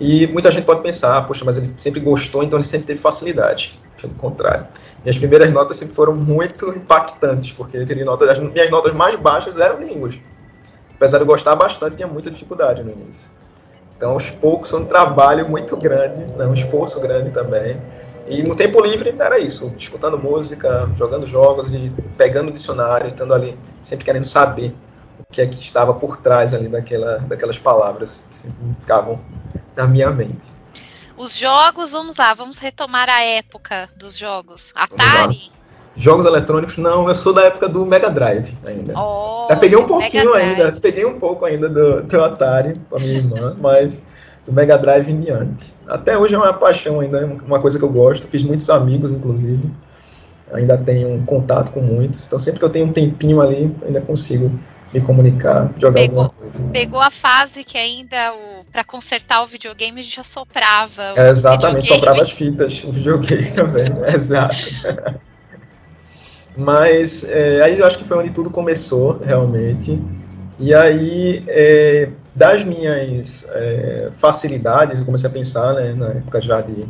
E 0.00 0.26
muita 0.28 0.50
gente 0.50 0.64
pode 0.64 0.80
pensar, 0.80 1.20
poxa, 1.26 1.44
mas 1.44 1.58
ele 1.58 1.74
sempre 1.76 2.00
gostou, 2.00 2.42
então 2.42 2.58
ele 2.58 2.66
sempre 2.66 2.86
teve 2.86 2.98
facilidade. 2.98 3.78
Pelo 4.00 4.14
contrário. 4.14 4.66
Minhas 5.04 5.18
primeiras 5.18 5.52
notas 5.52 5.76
sempre 5.76 5.94
foram 5.94 6.14
muito 6.14 6.70
impactantes, 6.70 7.52
porque 7.52 7.76
eu 7.76 7.84
teria 7.84 8.04
notas, 8.06 8.30
as 8.30 8.38
minhas 8.38 8.70
notas 8.70 8.94
mais 8.94 9.14
baixas 9.16 9.58
eram 9.58 9.78
línguas. 9.78 10.14
Apesar 10.96 11.18
de 11.18 11.24
eu 11.24 11.26
gostar 11.26 11.54
bastante, 11.54 11.96
tinha 11.96 12.08
muita 12.08 12.30
dificuldade 12.30 12.82
no 12.82 12.90
início. 12.90 13.28
Então, 13.94 14.12
aos 14.12 14.30
poucos, 14.30 14.70
foi 14.70 14.80
um 14.80 14.86
trabalho 14.86 15.46
muito 15.50 15.76
grande, 15.76 16.24
né, 16.32 16.46
um 16.46 16.54
esforço 16.54 16.98
grande 17.02 17.30
também. 17.30 17.76
E 18.26 18.42
no 18.42 18.56
tempo 18.56 18.80
livre 18.80 19.14
era 19.18 19.38
isso, 19.38 19.70
escutando 19.76 20.16
música, 20.16 20.88
jogando 20.96 21.26
jogos 21.26 21.74
e 21.74 21.92
pegando 22.16 22.50
dicionário, 22.50 23.08
estando 23.08 23.34
ali, 23.34 23.58
sempre 23.82 24.06
querendo 24.06 24.24
saber 24.24 24.74
que 25.30 25.40
é 25.40 25.46
que 25.46 25.60
estava 25.60 25.94
por 25.94 26.16
trás 26.16 26.52
ali 26.52 26.68
daquela, 26.68 27.18
daquelas 27.18 27.58
palavras 27.58 28.24
que 28.30 28.50
ficavam 28.80 29.20
na 29.76 29.86
minha 29.86 30.10
mente. 30.10 30.52
Os 31.16 31.36
jogos, 31.36 31.92
vamos 31.92 32.16
lá, 32.16 32.32
vamos 32.34 32.58
retomar 32.58 33.08
a 33.08 33.22
época 33.22 33.88
dos 33.96 34.16
jogos. 34.16 34.72
Atari? 34.74 35.50
Jogos 35.94 36.24
eletrônicos, 36.24 36.78
não, 36.78 37.08
eu 37.08 37.14
sou 37.14 37.32
da 37.32 37.44
época 37.44 37.68
do 37.68 37.84
Mega 37.84 38.08
Drive 38.08 38.56
ainda. 38.66 38.94
Oh, 38.96 39.48
eu 39.50 39.56
peguei 39.58 39.76
um 39.76 39.86
pouquinho 39.86 40.32
ainda, 40.32 40.72
peguei 40.72 41.04
um 41.04 41.18
pouco 41.18 41.44
ainda 41.44 41.68
do, 41.68 42.02
do 42.02 42.24
Atari 42.24 42.80
com 42.88 42.96
a 42.96 43.00
minha 43.00 43.18
irmã, 43.18 43.56
mas 43.60 44.02
do 44.46 44.52
Mega 44.52 44.78
Drive 44.78 45.10
em 45.10 45.20
diante. 45.20 45.74
Até 45.86 46.16
hoje 46.16 46.34
é 46.34 46.38
uma 46.38 46.52
paixão 46.52 47.00
ainda, 47.00 47.20
é 47.20 47.24
uma 47.24 47.60
coisa 47.60 47.78
que 47.78 47.84
eu 47.84 47.90
gosto, 47.90 48.26
fiz 48.28 48.42
muitos 48.42 48.70
amigos, 48.70 49.12
inclusive 49.12 49.70
ainda 50.52 50.76
tenho 50.76 51.22
contato 51.24 51.70
com 51.70 51.80
muitos, 51.80 52.26
então 52.26 52.38
sempre 52.38 52.58
que 52.58 52.64
eu 52.64 52.70
tenho 52.70 52.86
um 52.86 52.92
tempinho 52.92 53.40
ali, 53.40 53.74
ainda 53.84 54.00
consigo 54.00 54.50
me 54.92 55.00
comunicar, 55.00 55.70
jogar 55.78 56.00
pegou, 56.00 56.22
alguma 56.22 56.40
coisa. 56.40 56.62
Pegou 56.72 57.00
a 57.00 57.10
fase 57.10 57.62
que 57.64 57.78
ainda 57.78 58.34
para 58.72 58.84
consertar 58.84 59.42
o 59.42 59.46
videogame 59.46 60.00
a 60.00 60.02
gente 60.02 60.16
já 60.16 60.24
soprava. 60.24 61.12
É, 61.16 61.30
exatamente, 61.30 61.86
soprava 61.86 62.22
as 62.22 62.30
fitas, 62.30 62.82
o 62.84 62.92
videogame 62.92 63.50
também, 63.52 63.86
exato. 64.14 64.56
Mas 66.56 67.24
é, 67.24 67.62
aí 67.62 67.78
eu 67.78 67.86
acho 67.86 67.98
que 67.98 68.04
foi 68.04 68.18
onde 68.18 68.30
tudo 68.30 68.50
começou, 68.50 69.18
realmente. 69.18 69.98
E 70.58 70.74
aí, 70.74 71.44
é, 71.48 72.10
das 72.34 72.64
minhas 72.64 73.46
é, 73.50 74.10
facilidades, 74.14 75.00
eu 75.00 75.06
comecei 75.06 75.28
a 75.28 75.32
pensar, 75.32 75.74
né, 75.74 75.94
na 75.94 76.08
época 76.08 76.40
já 76.42 76.60
de 76.60 76.84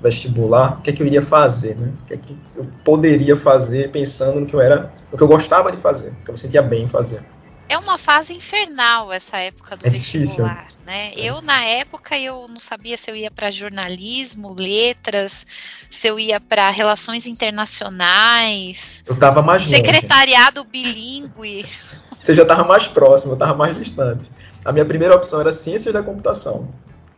vestibular, 0.00 0.78
o 0.78 0.82
que 0.82 0.90
é 0.90 0.92
que 0.92 1.02
eu 1.02 1.06
iria 1.06 1.22
fazer, 1.22 1.74
né? 1.74 1.90
O 2.02 2.06
que 2.06 2.14
é 2.14 2.16
que 2.18 2.36
eu 2.54 2.66
poderia 2.84 3.36
fazer 3.36 3.90
pensando 3.90 4.40
no 4.40 4.46
que 4.46 4.54
eu 4.54 4.60
era, 4.60 4.92
no 5.10 5.16
que 5.16 5.24
eu 5.24 5.26
gostava 5.26 5.72
de 5.72 5.78
fazer, 5.78 6.12
que 6.24 6.30
eu 6.30 6.32
me 6.32 6.38
sentia 6.38 6.62
bem 6.62 6.84
em 6.84 6.88
fazer. 6.88 7.20
É 7.68 7.76
uma 7.78 7.98
fase 7.98 8.32
infernal 8.32 9.12
essa 9.12 9.38
época 9.38 9.76
do 9.76 9.86
é 9.86 9.90
vestibular, 9.90 10.66
difícil. 10.66 10.80
né? 10.86 11.12
É. 11.14 11.20
Eu 11.20 11.42
na 11.42 11.64
época 11.64 12.16
eu 12.18 12.46
não 12.48 12.60
sabia 12.60 12.96
se 12.96 13.10
eu 13.10 13.16
ia 13.16 13.30
para 13.30 13.50
jornalismo, 13.50 14.54
letras, 14.54 15.44
se 15.90 16.06
eu 16.06 16.18
ia 16.18 16.40
para 16.40 16.70
relações 16.70 17.26
internacionais. 17.26 19.02
Eu 19.06 19.16
tava 19.16 19.42
mais 19.42 19.64
secretariado 19.64 20.60
longe. 20.60 20.70
bilíngue. 20.70 21.66
Você 22.20 22.34
já 22.34 22.44
tava 22.44 22.64
mais 22.64 22.88
próximo, 22.88 23.34
eu 23.34 23.36
tava 23.36 23.54
mais 23.54 23.76
distante. 23.78 24.30
A 24.64 24.72
minha 24.72 24.84
primeira 24.84 25.14
opção 25.14 25.40
era 25.40 25.52
ciências 25.52 25.92
da 25.92 26.02
computação. 26.02 26.68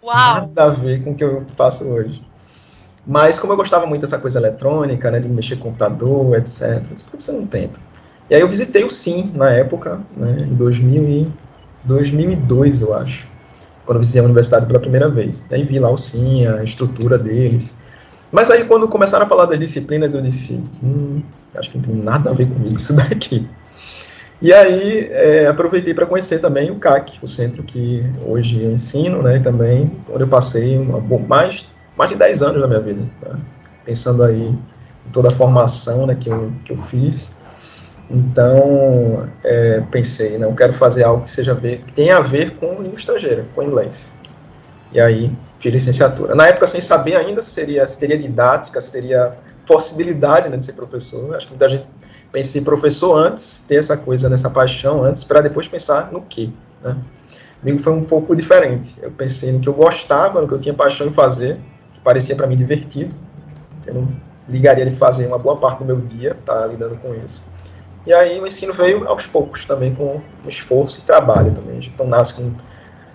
Uau. 0.03 0.15
Nada 0.15 0.65
a 0.65 0.69
ver 0.69 1.03
com 1.03 1.13
o 1.13 1.15
que 1.15 1.25
eu 1.25 1.47
faço 1.57 1.85
hoje. 1.85 2.23
Mas 3.07 3.39
como 3.39 3.55
eu 3.55 3.57
gostava 3.57 3.87
muito 3.87 4.03
dessa 4.03 4.19
coisa 4.19 4.39
eletrônica, 4.39 5.11
né, 5.11 5.19
de 5.19 5.29
mexer 5.29 5.57
com 5.57 5.65
computador, 5.65 6.37
etc, 6.37 6.83
por 7.11 7.17
que 7.17 7.25
você 7.25 7.33
não 7.33 7.47
tenta? 7.47 7.81
E 8.31 8.35
aí 8.35 8.41
eu 8.41 8.49
visitei 8.49 8.85
o 8.85 8.91
Sim 8.91 9.33
na 9.35 9.51
época, 9.51 10.01
né, 10.17 10.37
em 10.41 10.55
2000 10.55 11.03
e 11.05 11.33
2002, 11.85 12.83
eu 12.83 12.95
acho, 12.95 13.27
quando 13.87 13.97
eu 13.97 14.01
visitei 14.01 14.21
a 14.21 14.25
universidade 14.25 14.67
pela 14.67 14.81
primeira 14.81 15.09
vez. 15.09 15.43
Aí 15.51 15.65
vi 15.65 15.79
lá 15.79 15.91
o 15.91 15.97
Sim, 15.97 16.47
a 16.47 16.63
estrutura 16.63 17.17
deles. 17.17 17.79
Mas 18.31 18.51
aí 18.51 18.65
quando 18.65 18.87
começaram 18.89 19.25
a 19.25 19.29
falar 19.29 19.47
das 19.47 19.59
disciplinas, 19.59 20.13
eu 20.15 20.21
disse, 20.21 20.63
hum, 20.83 21.23
acho 21.55 21.71
que 21.71 21.79
não 21.79 21.85
tem 21.85 21.95
nada 21.95 22.31
a 22.31 22.35
ver 22.35 22.47
comigo 22.47 22.77
isso 22.77 22.95
daqui. 22.95 23.49
E 24.41 24.53
aí 24.53 25.09
é, 25.11 25.47
aproveitei 25.47 25.95
para 25.95 26.07
conhecer 26.07 26.39
também 26.39 26.71
o 26.71 26.77
CAC, 26.77 27.19
o 27.23 27.27
centro 27.27 27.63
que 27.63 28.05
hoje 28.27 28.63
eu 28.63 28.71
ensino, 28.71 29.23
né, 29.23 29.39
também, 29.41 29.91
onde 30.09 30.23
eu 30.23 30.29
passei 30.29 30.79
uma, 30.79 31.01
mais 31.19 31.67
mais 31.99 32.11
de 32.11 32.17
10 32.17 32.43
anos 32.43 32.61
da 32.61 32.69
minha 32.69 32.79
vida, 32.79 33.03
tá? 33.21 33.37
pensando 33.85 34.23
aí 34.23 34.41
em 34.41 35.11
toda 35.11 35.29
a 35.29 35.31
formação 35.33 36.07
né, 36.07 36.15
que, 36.15 36.29
eu, 36.29 36.53
que 36.65 36.73
eu 36.73 36.77
fiz. 36.77 37.37
Então, 38.11 39.29
é, 39.45 39.83
pensei, 39.91 40.39
não 40.39 40.51
né, 40.51 40.57
quero 40.57 40.73
fazer 40.73 41.05
algo 41.05 41.25
que 41.25 41.31
seja 41.31 41.55
ver, 41.55 41.81
que 41.81 41.93
tenha 41.93 42.17
a 42.17 42.21
ver 42.21 42.53
com 42.57 42.81
língua 42.81 42.99
estrangeira, 42.99 43.45
com 43.55 43.63
inglês. 43.63 44.13
E 44.91 44.99
aí, 44.99 45.31
fiz 45.59 45.73
licenciatura. 45.73 46.35
Na 46.35 46.47
época, 46.47 46.67
sem 46.67 46.81
saber 46.81 47.17
ainda 47.17 47.43
se, 47.43 47.51
seria, 47.51 47.87
se 47.87 48.01
teria 48.01 48.17
didática, 48.17 48.81
se 48.81 48.91
teria 48.91 49.37
possibilidade 49.67 50.49
né, 50.49 50.57
de 50.57 50.65
ser 50.65 50.73
professor. 50.73 51.37
Acho 51.37 51.47
que 51.47 51.53
muita 51.53 51.69
gente 51.69 51.87
pensa 52.33 52.59
em 52.59 52.65
professor 52.65 53.15
antes, 53.15 53.65
ter 53.69 53.77
essa 53.77 53.97
coisa, 53.97 54.29
nessa 54.31 54.49
paixão 54.49 55.05
antes, 55.05 55.23
para 55.25 55.43
depois 55.43 55.69
pensar 55.69 56.11
no 56.11 56.23
quê. 56.23 56.49
Né? 56.83 56.97
Comigo 57.61 57.79
foi 57.79 57.93
um 57.93 58.05
pouco 58.05 58.35
diferente. 58.35 58.95
Eu 59.03 59.11
pensei 59.11 59.53
no 59.53 59.61
que 59.61 59.69
eu 59.69 59.75
gostava, 59.75 60.41
no 60.41 60.49
que 60.49 60.55
eu 60.55 60.61
tinha 60.61 60.75
paixão 60.75 61.07
em 61.07 61.13
fazer, 61.13 61.59
parecia 62.03 62.35
para 62.35 62.47
mim 62.47 62.57
divertido. 62.57 63.15
Eu 63.87 63.95
não 63.95 64.09
ligaria 64.49 64.87
de 64.87 64.97
fazer 64.97 65.27
uma 65.27 65.39
boa 65.39 65.57
parte 65.57 65.81
do 65.81 65.85
meu 65.85 66.01
dia, 66.01 66.37
tá 66.45 66.67
lidando 66.67 66.97
com 66.97 67.15
isso. 67.15 67.45
E 68.09 68.15
aí 68.15 68.41
o 68.41 68.47
ensino 68.47 68.73
veio 68.73 69.07
aos 69.07 69.27
poucos 69.27 69.67
também 69.67 69.95
com 69.95 70.23
esforço 70.47 70.99
e 70.99 71.03
trabalho 71.03 71.53
também. 71.53 71.79
Então 71.79 72.07
nasce 72.07 72.33
com 72.33 72.55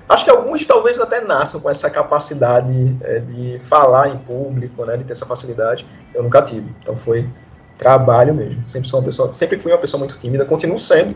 Acho 0.07 0.23
que 0.23 0.29
alguns 0.29 0.63
talvez 0.65 0.99
até 0.99 1.19
nasçam 1.19 1.59
com 1.59 1.67
essa 1.67 1.89
capacidade 1.89 2.95
é, 3.01 3.17
de 3.17 3.57
falar 3.57 4.09
em 4.09 4.19
público, 4.19 4.85
né, 4.85 4.95
de 4.95 5.03
ter 5.03 5.13
essa 5.13 5.25
facilidade. 5.25 5.83
Eu 6.13 6.21
nunca 6.21 6.43
tive. 6.43 6.71
Então 6.79 6.95
foi 6.95 7.27
trabalho 7.75 8.35
mesmo. 8.35 8.67
Sempre 8.67 8.87
sou 8.87 8.99
uma 8.99 9.05
pessoa, 9.05 9.33
sempre 9.33 9.57
fui 9.57 9.71
uma 9.71 9.79
pessoa 9.79 9.97
muito 9.97 10.15
tímida, 10.19 10.45
continuo 10.45 10.77
sendo. 10.77 11.15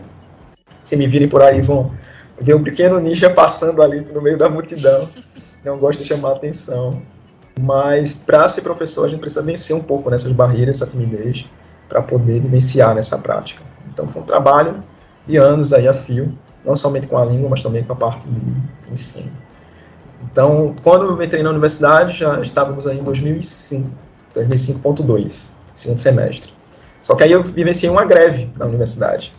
Se 0.84 0.96
me 0.96 1.06
virem 1.06 1.28
por 1.28 1.40
aí 1.40 1.60
vão 1.60 1.92
ver 2.40 2.56
um 2.56 2.64
pequeno 2.64 2.98
ninja 2.98 3.30
passando 3.30 3.80
ali 3.80 4.00
no 4.00 4.20
meio 4.20 4.36
da 4.36 4.48
multidão. 4.48 5.08
Não 5.64 5.78
gosto 5.78 6.00
de 6.00 6.04
chamar 6.04 6.32
atenção. 6.32 7.00
Mas 7.60 8.16
para 8.16 8.48
ser 8.48 8.62
professor, 8.62 9.04
a 9.04 9.08
gente 9.08 9.20
precisa 9.20 9.44
vencer 9.44 9.76
um 9.76 9.82
pouco 9.84 10.10
nessas 10.10 10.32
barreiras, 10.32 10.82
essa 10.82 10.90
timidez, 10.90 11.46
para 11.88 12.02
poder 12.02 12.40
vivenciar 12.40 12.94
nessa 12.94 13.18
prática. 13.18 13.62
Então 13.92 14.08
foi 14.08 14.22
um 14.22 14.24
trabalho 14.24 14.82
de 15.26 15.36
anos 15.36 15.72
aí 15.72 15.88
a 15.88 15.94
fio, 15.94 16.36
não 16.64 16.76
somente 16.76 17.06
com 17.06 17.18
a 17.18 17.24
língua, 17.24 17.48
mas 17.48 17.62
também 17.62 17.84
com 17.84 17.92
a 17.92 17.96
parte 17.96 18.26
de 18.28 18.40
ensino. 18.92 19.30
Então, 20.30 20.74
quando 20.82 21.04
eu 21.04 21.22
entrei 21.22 21.42
na 21.42 21.50
universidade, 21.50 22.18
já 22.18 22.40
estávamos 22.40 22.86
aí 22.86 22.98
em 22.98 23.02
2005, 23.02 23.90
2005.2, 24.34 25.50
segundo 25.74 25.98
semestre. 25.98 26.52
Só 27.00 27.14
que 27.14 27.22
aí 27.22 27.32
eu 27.32 27.42
vivenciei 27.42 27.90
uma 27.90 28.04
greve 28.04 28.50
na 28.56 28.66
universidade. 28.66 29.32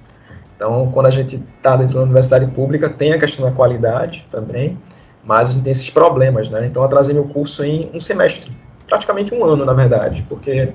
Então, 0.55 0.89
quando 0.91 1.07
a 1.07 1.09
gente 1.09 1.43
está 1.57 1.75
dentro 1.75 1.95
da 1.95 2.01
universidade 2.01 2.47
pública, 2.51 2.89
tem 2.89 3.13
a 3.13 3.19
questão 3.19 3.45
da 3.45 3.51
qualidade 3.51 4.25
também, 4.31 4.77
mas 5.23 5.49
a 5.49 5.53
gente 5.53 5.63
tem 5.63 5.71
esses 5.71 5.89
problemas, 5.89 6.49
né? 6.49 6.65
Então 6.65 6.81
eu 6.81 6.85
atrasei 6.85 7.13
meu 7.13 7.25
curso 7.25 7.63
em 7.63 7.89
um 7.93 8.01
semestre, 8.01 8.51
praticamente 8.87 9.33
um 9.33 9.43
ano, 9.45 9.65
na 9.65 9.73
verdade, 9.73 10.25
porque 10.27 10.73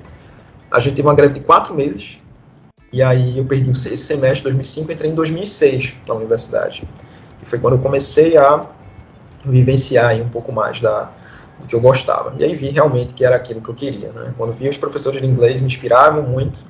a 0.74 0.80
gente 0.80 0.96
teve 0.96 1.06
uma 1.06 1.14
greve 1.14 1.34
de 1.34 1.40
quatro 1.40 1.72
meses, 1.72 2.18
e 2.92 3.00
aí 3.00 3.38
eu 3.38 3.44
perdi 3.44 3.70
esse 3.70 3.96
semestre, 3.96 4.42
2005, 4.42 4.90
entrei 4.90 5.08
em 5.08 5.14
2006 5.14 5.94
na 6.04 6.14
universidade. 6.14 6.82
E 7.40 7.48
foi 7.48 7.60
quando 7.60 7.74
eu 7.74 7.78
comecei 7.78 8.36
a 8.36 8.66
vivenciar 9.44 10.16
um 10.16 10.28
pouco 10.28 10.50
mais 10.50 10.80
da, 10.80 11.12
do 11.60 11.68
que 11.68 11.76
eu 11.76 11.80
gostava. 11.80 12.34
E 12.36 12.42
aí 12.42 12.56
vi 12.56 12.70
realmente 12.70 13.14
que 13.14 13.24
era 13.24 13.36
aquilo 13.36 13.60
que 13.60 13.68
eu 13.68 13.74
queria, 13.74 14.10
né? 14.10 14.34
Quando 14.36 14.52
vi 14.52 14.68
os 14.68 14.76
professores 14.76 15.20
de 15.20 15.26
inglês 15.28 15.60
me 15.60 15.68
inspiravam 15.68 16.24
muito 16.24 16.64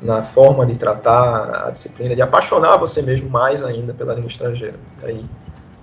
na 0.00 0.22
forma 0.22 0.64
de 0.64 0.78
tratar 0.78 1.66
a 1.66 1.70
disciplina, 1.72 2.14
de 2.14 2.22
apaixonar 2.22 2.76
você 2.76 3.02
mesmo 3.02 3.28
mais 3.28 3.64
ainda 3.64 3.92
pela 3.92 4.14
língua 4.14 4.30
estrangeira. 4.30 4.76
Aí 5.02 5.24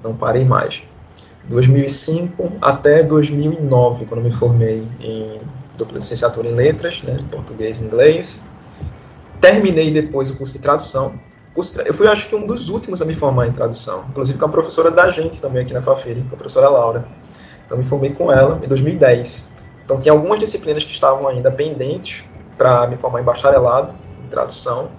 não 0.02 0.16
parei 0.16 0.46
mais. 0.46 0.82
2005 1.50 2.54
até 2.62 3.04
2009, 3.04 4.06
quando 4.06 4.22
me 4.22 4.32
formei 4.32 4.88
em 5.02 5.42
licenciatura 5.94 6.48
em 6.48 6.56
letras, 6.56 7.02
né, 7.02 7.20
português 7.32 7.80
e 7.80 7.84
inglês. 7.84 8.44
Terminei 9.42 9.92
depois 9.92 10.32
o 10.32 10.38
curso 10.38 10.54
de 10.54 10.60
tradução. 10.60 11.20
Eu 11.86 11.94
fui, 11.94 12.08
acho 12.08 12.28
que, 12.28 12.36
um 12.36 12.46
dos 12.46 12.70
últimos 12.70 13.02
a 13.02 13.06
me 13.06 13.14
formar 13.14 13.48
em 13.48 13.52
tradução, 13.52 14.06
inclusive 14.10 14.38
com 14.38 14.46
a 14.46 14.50
professora 14.50 14.92
da 14.92 15.10
gente 15.10 15.42
também 15.42 15.64
aqui 15.64 15.74
na 15.74 15.82
Fafiri, 15.82 16.22
com 16.24 16.36
a 16.36 16.38
professora 16.38 16.70
Laura. 16.70 17.08
Então, 17.66 17.78
me 17.78 17.84
formei 17.84 18.12
com 18.12 18.32
ela 18.32 18.60
em 18.64 18.68
2010. 18.68 19.50
Então, 19.84 20.00
tinha 20.00 20.12
algumas 20.12 20.40
disciplinas 20.40 20.84
que 20.84 20.92
estavam 20.92 21.28
ainda 21.28 21.50
pendentes 21.52 22.24
para 22.58 22.88
me 22.88 22.98
formar 22.98 23.22
em 23.22 23.24
bacharelado 23.24 23.94
em 24.24 24.28
tradução. 24.28 24.90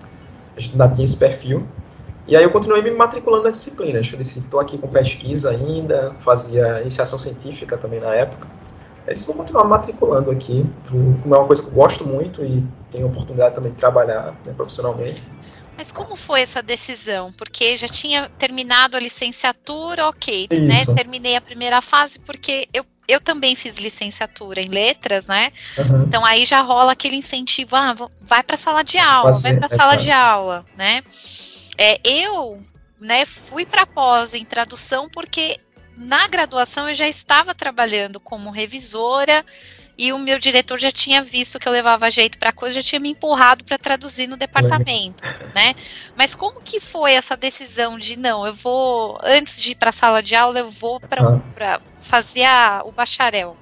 A 0.56 0.60
gente 0.60 0.72
ainda 0.72 0.88
tinha 0.88 1.04
esse 1.04 1.16
perfil. 1.16 1.66
E 2.28 2.36
aí 2.36 2.42
eu 2.42 2.50
continuei 2.50 2.82
me 2.82 2.90
matriculando 2.90 3.44
nas 3.44 3.52
disciplinas. 3.52 4.10
Eu 4.10 4.18
disse, 4.18 4.40
estou 4.40 4.58
aqui 4.58 4.76
com 4.76 4.88
pesquisa 4.88 5.50
ainda, 5.50 6.12
fazia 6.18 6.80
iniciação 6.80 7.18
científica 7.18 7.76
também 7.76 8.00
na 8.00 8.12
época. 8.14 8.48
Eu 9.06 9.14
disse, 9.14 9.26
vou 9.26 9.36
continuar 9.36 9.64
matriculando 9.64 10.30
aqui, 10.30 10.66
como 11.22 11.34
é 11.34 11.38
uma 11.38 11.46
coisa 11.46 11.62
que 11.62 11.68
eu 11.68 11.74
gosto 11.74 12.04
muito 12.04 12.44
e 12.44 12.64
tenho 12.90 13.06
a 13.06 13.08
oportunidade 13.08 13.54
também 13.54 13.70
de 13.70 13.78
trabalhar 13.78 14.34
né, 14.44 14.52
profissionalmente. 14.56 15.22
Mas 15.76 15.92
como 15.92 16.16
foi 16.16 16.40
essa 16.40 16.62
decisão? 16.62 17.30
Porque 17.32 17.76
já 17.76 17.86
tinha 17.86 18.30
terminado 18.38 18.96
a 18.96 19.00
licenciatura, 19.00 20.08
ok, 20.08 20.48
né? 20.50 20.86
Terminei 20.96 21.36
a 21.36 21.40
primeira 21.40 21.82
fase 21.82 22.18
porque 22.18 22.66
eu, 22.72 22.84
eu 23.06 23.20
também 23.20 23.54
fiz 23.54 23.76
licenciatura 23.76 24.60
em 24.60 24.68
letras, 24.68 25.26
né? 25.26 25.52
Uhum. 25.76 26.02
Então 26.02 26.24
aí 26.24 26.46
já 26.46 26.62
rola 26.62 26.92
aquele 26.92 27.16
incentivo, 27.16 27.76
ah, 27.76 27.94
vai 28.22 28.42
para 28.42 28.56
sala 28.56 28.82
de 28.82 28.96
aula, 28.96 29.34
Fazer, 29.34 29.50
vai 29.50 29.58
para 29.58 29.68
sala 29.68 29.96
de 29.96 30.10
aula, 30.10 30.64
né? 30.78 31.02
É, 31.76 32.00
eu 32.02 32.58
né, 32.98 33.26
fui 33.26 33.66
para 33.66 33.84
pós 33.84 34.32
em 34.32 34.46
tradução 34.46 35.10
porque 35.10 35.60
na 35.96 36.28
graduação 36.28 36.88
eu 36.88 36.94
já 36.94 37.08
estava 37.08 37.54
trabalhando 37.54 38.20
como 38.20 38.50
revisora 38.50 39.44
e 39.98 40.12
o 40.12 40.18
meu 40.18 40.38
diretor 40.38 40.78
já 40.78 40.92
tinha 40.92 41.22
visto 41.22 41.58
que 41.58 41.66
eu 41.66 41.72
levava 41.72 42.10
jeito 42.10 42.38
para 42.38 42.52
coisa, 42.52 42.76
já 42.76 42.82
tinha 42.82 43.00
me 43.00 43.10
empurrado 43.10 43.64
para 43.64 43.78
traduzir 43.78 44.26
no 44.26 44.36
departamento, 44.36 45.24
né? 45.54 45.74
Mas 46.14 46.34
como 46.34 46.60
que 46.60 46.80
foi 46.80 47.12
essa 47.12 47.34
decisão 47.34 47.98
de 47.98 48.14
não, 48.14 48.46
eu 48.46 48.52
vou 48.52 49.18
antes 49.24 49.60
de 49.60 49.70
ir 49.70 49.74
para 49.74 49.88
a 49.88 49.92
sala 49.92 50.22
de 50.22 50.34
aula, 50.34 50.58
eu 50.58 50.68
vou 50.68 51.00
para 51.00 51.40
ah. 51.60 51.80
fazer 51.98 52.44
a, 52.44 52.82
o 52.84 52.92
bacharel? 52.92 53.56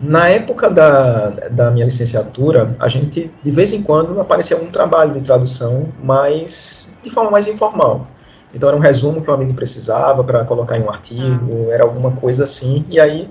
Na 0.00 0.28
época 0.28 0.70
da, 0.70 1.28
da 1.28 1.70
minha 1.70 1.84
licenciatura, 1.84 2.74
a 2.78 2.88
gente 2.88 3.30
de 3.42 3.50
vez 3.50 3.72
em 3.72 3.82
quando 3.82 4.18
aparecia 4.18 4.56
um 4.56 4.70
trabalho 4.70 5.14
de 5.14 5.22
tradução, 5.22 5.92
mas 6.02 6.88
de 7.02 7.10
forma 7.10 7.30
mais 7.30 7.46
informal. 7.46 8.06
Então 8.54 8.68
era 8.68 8.76
um 8.76 8.80
resumo 8.80 9.22
que 9.22 9.30
o 9.30 9.34
amigo 9.34 9.54
precisava 9.54 10.22
para 10.24 10.44
colocar 10.44 10.78
em 10.78 10.82
um 10.82 10.90
artigo, 10.90 11.68
ah. 11.70 11.74
era 11.74 11.84
alguma 11.84 12.12
coisa 12.12 12.44
assim. 12.44 12.84
E 12.88 12.98
aí 13.00 13.30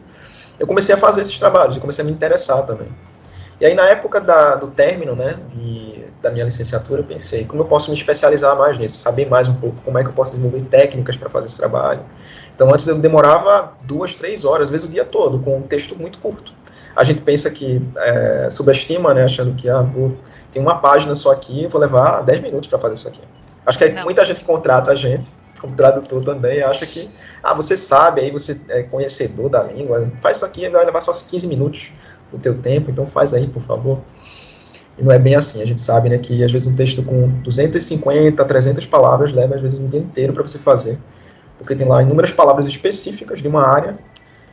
eu 0.59 0.67
comecei 0.67 0.93
a 0.93 0.97
fazer 0.97 1.21
esses 1.21 1.37
trabalhos, 1.37 1.75
eu 1.75 1.81
comecei 1.81 2.03
a 2.03 2.05
me 2.05 2.11
interessar 2.11 2.65
também. 2.65 2.87
E 3.59 3.65
aí, 3.65 3.73
na 3.73 3.87
época 3.87 4.19
da, 4.19 4.55
do 4.55 4.67
término 4.67 5.15
né, 5.15 5.37
de, 5.47 6.03
da 6.21 6.29
minha 6.29 6.43
licenciatura, 6.43 6.99
eu 7.01 7.05
pensei, 7.05 7.45
como 7.45 7.61
eu 7.61 7.65
posso 7.65 7.89
me 7.89 7.95
especializar 7.95 8.57
mais 8.57 8.77
nisso, 8.77 8.97
saber 8.97 9.29
mais 9.29 9.47
um 9.47 9.55
pouco 9.55 9.81
como 9.81 9.97
é 9.97 10.03
que 10.03 10.09
eu 10.09 10.13
posso 10.13 10.31
desenvolver 10.31 10.65
técnicas 10.65 11.15
para 11.15 11.29
fazer 11.29 11.47
esse 11.47 11.57
trabalho. 11.57 12.01
Então, 12.53 12.69
antes 12.69 12.85
eu 12.85 12.97
demorava 12.97 13.71
duas, 13.83 14.13
três 14.13 14.43
horas, 14.43 14.67
às 14.67 14.69
vezes 14.69 14.85
o 14.85 14.89
dia 14.89 15.05
todo, 15.05 15.39
com 15.39 15.57
um 15.57 15.61
texto 15.61 15.97
muito 15.97 16.19
curto. 16.19 16.53
A 16.93 17.03
gente 17.05 17.21
pensa 17.21 17.49
que, 17.49 17.81
é, 17.95 18.49
subestima, 18.49 19.13
né, 19.13 19.23
achando 19.23 19.53
que 19.55 19.69
ah, 19.69 19.81
vou, 19.81 20.17
tem 20.51 20.61
uma 20.61 20.75
página 20.79 21.15
só 21.15 21.31
aqui, 21.31 21.65
vou 21.67 21.79
levar 21.79 22.21
10 22.23 22.41
minutos 22.41 22.67
para 22.67 22.79
fazer 22.79 22.95
isso 22.95 23.07
aqui. 23.07 23.21
Acho 23.65 23.77
que 23.77 23.83
é 23.85 24.03
muita 24.03 24.23
gente 24.23 24.41
contrata 24.41 24.91
a 24.91 24.95
gente, 24.95 25.27
como 25.59 25.75
tradutor 25.75 26.23
também, 26.23 26.61
acha 26.61 26.85
que, 26.85 27.09
ah, 27.41 27.53
você 27.53 27.75
sabe, 27.75 28.21
aí 28.21 28.31
você 28.31 28.59
é 28.69 28.83
conhecedor 28.83 29.49
da 29.49 29.63
língua, 29.63 30.11
faz 30.21 30.37
isso 30.37 30.45
aqui, 30.45 30.69
vai 30.69 30.85
levar 30.85 31.01
só 31.01 31.11
15 31.11 31.47
minutos 31.47 31.91
do 32.31 32.37
teu 32.37 32.55
tempo, 32.55 32.91
então 32.91 33.07
faz 33.07 33.33
aí, 33.33 33.47
por 33.47 33.63
favor. 33.63 34.01
E 34.97 35.03
não 35.03 35.11
é 35.11 35.19
bem 35.19 35.35
assim, 35.35 35.61
a 35.61 35.65
gente 35.65 35.81
sabe 35.81 36.09
né, 36.09 36.17
que 36.17 36.43
às 36.43 36.51
vezes 36.51 36.67
um 36.67 36.75
texto 36.75 37.03
com 37.03 37.27
250, 37.41 38.43
300 38.45 38.85
palavras 38.85 39.31
leva 39.31 39.55
às 39.55 39.61
vezes 39.61 39.79
um 39.79 39.87
dia 39.87 39.99
inteiro 39.99 40.31
para 40.31 40.43
você 40.43 40.57
fazer, 40.57 40.97
porque 41.57 41.75
tem 41.75 41.87
lá 41.87 42.01
inúmeras 42.01 42.31
palavras 42.31 42.65
específicas 42.67 43.41
de 43.41 43.47
uma 43.47 43.67
área. 43.67 43.95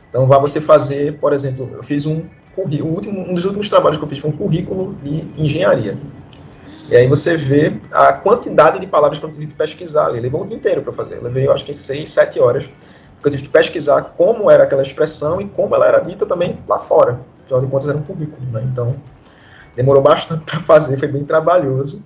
Então, 0.09 0.27
vá 0.27 0.37
você 0.37 0.61
fazer, 0.61 1.17
por 1.17 1.33
exemplo, 1.33 1.69
eu 1.73 1.83
fiz 1.83 2.05
um 2.05 2.23
currículo, 2.55 2.93
último, 2.93 3.19
um 3.19 3.33
dos 3.33 3.45
últimos 3.45 3.67
trabalhos 3.67 3.97
que 3.97 4.03
eu 4.03 4.09
fiz 4.09 4.19
foi 4.19 4.29
um 4.29 4.37
currículo 4.37 4.95
de 5.01 5.25
engenharia. 5.37 5.97
E 6.89 6.95
aí 6.95 7.07
você 7.07 7.37
vê 7.37 7.79
a 7.91 8.13
quantidade 8.13 8.79
de 8.79 8.87
palavras 8.87 9.19
que 9.19 9.25
eu 9.25 9.31
tive 9.31 9.47
que 9.47 9.53
pesquisar 9.53 10.07
ali. 10.07 10.19
Levou 10.19 10.43
um 10.43 10.45
dia 10.45 10.57
inteiro 10.57 10.81
para 10.81 10.91
fazer. 10.91 11.15
Eu 11.15 11.23
levei, 11.23 11.47
eu 11.47 11.53
acho 11.53 11.65
que, 11.65 11.73
seis, 11.73 12.09
sete 12.09 12.39
horas. 12.39 12.69
Porque 13.15 13.27
eu 13.27 13.31
tive 13.31 13.43
que 13.43 13.49
pesquisar 13.49 14.01
como 14.17 14.51
era 14.51 14.63
aquela 14.63 14.81
expressão 14.81 15.39
e 15.39 15.45
como 15.45 15.73
ela 15.75 15.87
era 15.87 15.99
dita 15.99 16.25
também 16.25 16.59
lá 16.67 16.79
fora 16.79 17.19
afinal 17.43 17.61
de 17.61 17.67
contas 17.67 17.87
era 17.87 17.97
um 17.97 18.01
currículo, 18.01 18.45
né? 18.51 18.63
Então, 18.71 18.95
demorou 19.75 20.01
bastante 20.01 20.43
para 20.45 20.59
fazer, 20.59 20.97
foi 20.97 21.07
bem 21.07 21.23
trabalhoso, 21.23 22.03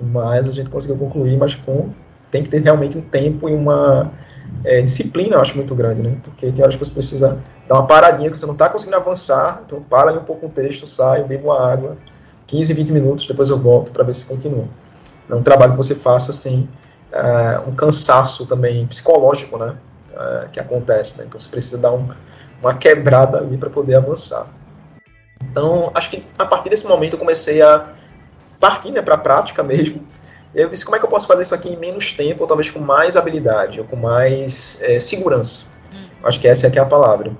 mas 0.00 0.48
a 0.48 0.52
gente 0.52 0.70
conseguiu 0.70 0.96
concluir, 0.98 1.36
mas 1.36 1.54
com 1.54 1.90
tem 2.30 2.42
que 2.42 2.48
ter 2.48 2.60
realmente 2.60 2.98
um 2.98 3.02
tempo 3.02 3.48
e 3.48 3.54
uma 3.54 4.10
é, 4.64 4.82
disciplina, 4.82 5.36
eu 5.36 5.40
acho 5.40 5.56
muito 5.56 5.74
grande, 5.74 6.02
né? 6.02 6.16
Porque 6.22 6.50
tem 6.50 6.62
horas 6.62 6.76
que 6.76 6.84
você 6.84 6.94
precisa 6.94 7.38
dar 7.68 7.74
uma 7.76 7.86
paradinha, 7.86 8.30
que 8.30 8.38
você 8.38 8.46
não 8.46 8.52
está 8.52 8.68
conseguindo 8.68 8.96
avançar, 8.96 9.62
então 9.64 9.82
para 9.82 10.10
ali 10.10 10.18
um 10.18 10.24
pouco 10.24 10.46
o 10.46 10.48
texto, 10.48 10.86
sai, 10.86 11.22
bebo 11.22 11.48
uma 11.48 11.72
água, 11.72 11.96
15, 12.46 12.72
20 12.72 12.92
minutos, 12.92 13.26
depois 13.26 13.50
eu 13.50 13.58
volto 13.58 13.92
para 13.92 14.04
ver 14.04 14.14
se 14.14 14.24
continua. 14.24 14.66
É 15.28 15.34
um 15.34 15.42
trabalho 15.42 15.72
que 15.72 15.78
você 15.78 15.94
faça 15.94 16.30
assim, 16.30 16.68
um 17.66 17.74
cansaço 17.74 18.46
também 18.46 18.86
psicológico, 18.86 19.58
né? 19.58 19.76
É, 20.18 20.48
que 20.50 20.58
acontece, 20.58 21.18
né? 21.18 21.24
Então 21.26 21.38
você 21.38 21.48
precisa 21.48 21.78
dar 21.78 21.92
um, 21.92 22.08
uma 22.60 22.74
quebrada 22.74 23.38
ali 23.38 23.58
para 23.58 23.68
poder 23.68 23.96
avançar. 23.96 24.46
Então, 25.42 25.90
acho 25.94 26.10
que 26.10 26.24
a 26.38 26.46
partir 26.46 26.70
desse 26.70 26.86
momento 26.86 27.14
eu 27.14 27.18
comecei 27.18 27.60
a 27.60 27.92
partir 28.58 28.90
né, 28.90 29.02
para 29.02 29.14
a 29.14 29.18
prática 29.18 29.62
mesmo. 29.64 30.02
Eu 30.54 30.70
disse, 30.70 30.84
como 30.84 30.96
é 30.96 30.98
que 30.98 31.04
eu 31.04 31.10
posso 31.10 31.26
fazer 31.26 31.42
isso 31.42 31.54
aqui 31.54 31.68
em 31.68 31.76
menos 31.76 32.12
tempo, 32.12 32.42
ou 32.42 32.46
talvez 32.46 32.70
com 32.70 32.78
mais 32.78 33.14
habilidade, 33.14 33.78
ou 33.78 33.86
com 33.86 33.96
mais 33.96 34.78
é, 34.82 34.98
segurança? 34.98 35.66
Hum. 35.92 36.06
Acho 36.24 36.40
que 36.40 36.48
essa 36.48 36.66
é, 36.66 36.70
que 36.70 36.78
é 36.78 36.82
a 36.82 36.86
palavra. 36.86 37.32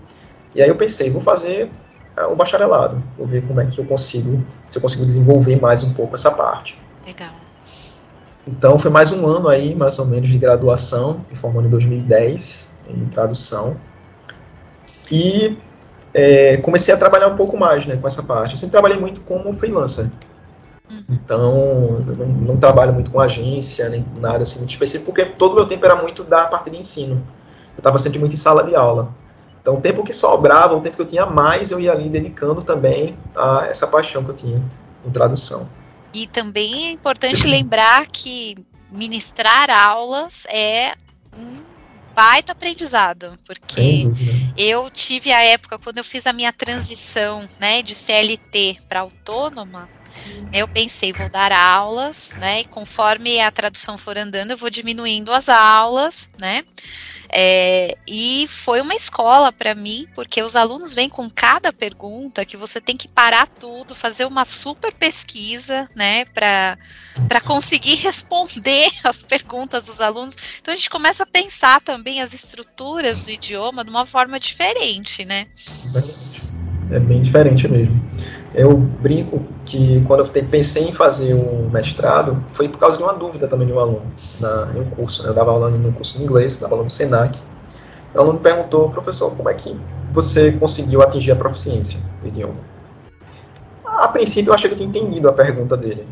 E 0.55 0.61
aí 0.61 0.69
eu 0.69 0.77
pensei, 0.77 1.09
vou 1.09 1.23
fazer 1.23 1.71
uh, 2.19 2.33
um 2.33 2.37
bacharelado, 2.37 3.03
vou 3.17 3.27
ver 3.27 3.43
como 3.43 3.61
é 3.61 3.67
que 3.67 3.79
eu 3.79 3.85
consigo, 3.85 4.45
se 4.69 4.79
eu 4.79 4.83
consigo 4.83 5.05
desenvolver 5.05 5.61
mais 5.61 5.83
um 5.83 5.93
pouco 5.93 6.15
essa 6.15 6.31
parte. 6.31 6.79
Legal. 7.07 7.31
Então 8.47 8.79
foi 8.79 8.91
mais 8.91 9.11
um 9.11 9.27
ano 9.27 9.49
aí, 9.49 9.75
mais 9.75 9.99
ou 9.99 10.07
menos, 10.07 10.29
de 10.29 10.39
graduação, 10.39 11.25
me 11.31 11.37
formando 11.37 11.67
em 11.67 11.71
2010 11.71 12.77
em 12.89 13.07
tradução. 13.07 13.77
E 15.11 15.59
é, 16.15 16.57
comecei 16.59 16.95
a 16.95 16.97
trabalhar 16.97 17.29
um 17.29 17.37
pouco 17.37 17.57
mais 17.57 17.87
né, 17.87 17.97
com 17.97 18.07
essa 18.07 18.23
parte. 18.23 18.53
Eu 18.53 18.59
sempre 18.59 18.73
trabalhei 18.73 18.99
muito 18.99 19.21
como 19.23 19.53
freelancer. 19.53 20.11
Uhum. 20.91 21.03
Então, 21.11 21.39
não, 21.39 22.27
não, 22.27 22.57
trabalho 22.57 22.93
muito 22.93 23.11
com 23.11 23.21
agência, 23.21 23.89
nem 23.89 24.07
nada 24.21 24.45
assim 24.45 24.59
muito 24.59 24.71
específico, 24.71 25.07
porque 25.07 25.25
todo 25.25 25.53
o 25.53 25.55
meu 25.57 25.67
tempo 25.67 25.85
era 25.85 25.97
muito 25.97 26.23
da 26.23 26.47
parte 26.47 26.71
de 26.71 26.79
ensino. 26.79 27.17
Eu 27.77 27.81
estava 27.81 27.99
sempre 27.99 28.19
muito 28.19 28.35
em 28.35 28.39
sala 28.39 28.63
de 28.63 28.75
aula. 28.75 29.11
Então, 29.67 29.79
o 29.79 29.81
tempo 29.81 30.05
que 30.05 30.13
sobrava, 30.13 30.77
o 30.77 30.81
tempo 30.81 30.95
que 30.95 31.03
eu 31.03 31.09
tinha 31.09 31.27
mais, 31.27 31.73
eu 31.73 31.81
ia 31.81 31.91
ali 31.91 32.09
dedicando 32.09 32.63
também 32.63 33.19
a 33.35 33.67
essa 33.69 33.85
paixão 33.89 34.23
que 34.23 34.31
eu 34.31 34.37
tinha 34.37 34.63
com 35.03 35.11
tradução. 35.11 35.69
E 36.15 36.25
também 36.29 36.87
é 36.87 36.91
importante 36.93 37.45
lembrar 37.45 38.07
que 38.07 38.65
ministrar 38.93 39.69
aulas 39.69 40.47
é 40.49 40.95
um 41.37 41.57
baita 42.15 42.53
aprendizado, 42.53 43.37
porque 43.45 44.07
eu 44.57 44.89
tive 44.89 45.33
a 45.33 45.43
época 45.43 45.81
quando 45.81 45.99
eu 45.99 46.05
fiz 46.05 46.29
a 46.29 46.33
minha 46.33 46.53
transição, 46.53 47.45
né, 47.59 47.83
de 47.83 47.93
CLT 47.93 48.79
para 48.89 49.01
autônoma, 49.01 49.89
eu 50.53 50.69
pensei, 50.69 51.13
vou 51.13 51.29
dar 51.29 51.51
aulas, 51.51 52.31
né? 52.39 52.61
E 52.61 52.65
conforme 52.65 53.41
a 53.41 53.51
tradução 53.51 53.99
for 53.99 54.17
andando, 54.17 54.53
eu 54.53 54.57
vou 54.57 54.71
diminuindo 54.71 55.33
as 55.33 55.49
aulas, 55.49 56.29
né? 56.39 56.65
É, 57.29 57.97
e 58.07 58.47
foi 58.49 58.81
uma 58.81 58.95
escola 58.95 59.53
para 59.53 59.75
mim, 59.75 60.07
porque 60.15 60.43
os 60.43 60.57
alunos 60.57 60.95
vêm 60.95 61.09
com 61.09 61.29
cada 61.29 61.73
pergunta 61.73 62.45
que 62.45 62.57
você 62.57 62.81
tem 62.81 62.97
que 62.97 63.09
parar 63.09 63.47
tudo, 63.47 63.95
fazer 63.95 64.25
uma 64.25 64.45
super 64.45 64.93
pesquisa, 64.93 65.89
né, 65.95 66.25
para 66.27 67.41
conseguir 67.45 67.97
responder 68.03 68.89
as 69.05 69.23
perguntas 69.23 69.87
dos 69.87 70.01
alunos. 70.01 70.37
Então 70.61 70.73
a 70.73 70.77
gente 70.77 70.91
começa 70.91 71.25
a 71.25 71.27
pensar 71.27 71.81
também 71.81 72.21
as 72.23 72.33
estruturas 72.33 73.19
do 73.19 73.31
idioma 73.31 73.85
de 73.85 73.91
uma 73.91 74.07
forma 74.07 74.39
diferente, 74.39 75.25
né? 75.25 75.47
É 76.91 77.01
bem 77.01 77.21
diferente 77.21 77.67
mesmo. 77.67 77.95
Eu 78.55 78.77
brinco 78.77 79.43
que 79.65 80.03
quando 80.07 80.21
eu 80.21 80.45
pensei 80.45 80.89
em 80.89 80.93
fazer 80.93 81.35
um 81.35 81.69
mestrado, 81.69 82.43
foi 82.53 82.69
por 82.69 82.79
causa 82.79 82.97
de 82.97 83.03
uma 83.03 83.13
dúvida 83.13 83.47
também 83.47 83.67
de 83.67 83.73
um 83.73 83.79
aluno 83.79 84.03
na, 84.41 84.73
em 84.75 84.81
um 84.81 84.91
curso. 84.91 85.23
Né? 85.23 85.31
Eu 85.31 85.35
dava 85.35 85.51
aula 85.51 85.71
em 85.71 85.87
um 85.87 85.93
curso 85.93 86.17
de 86.17 86.25
inglês, 86.25 86.59
dava 86.59 86.75
aula 86.75 86.85
no 86.85 86.91
SENAC. 86.91 87.39
O 88.15 88.21
aluno 88.21 88.39
perguntou, 88.39 88.89
professor, 88.89 89.35
como 89.35 89.49
é 89.51 89.55
que 89.55 89.79
você 90.13 90.53
conseguiu 90.53 91.03
atingir 91.03 91.33
a 91.33 91.37
proficiência 91.37 92.01
do 92.23 92.29
idioma? 92.29 92.55
A 93.85 94.09
princípio 94.09 94.51
eu 94.51 94.55
achei 94.55 94.69
que 94.69 94.75
eu 94.75 94.79
tinha 94.79 94.89
entendido 94.89 95.29
a 95.29 95.33
pergunta 95.33 95.77
dele. 95.77 96.07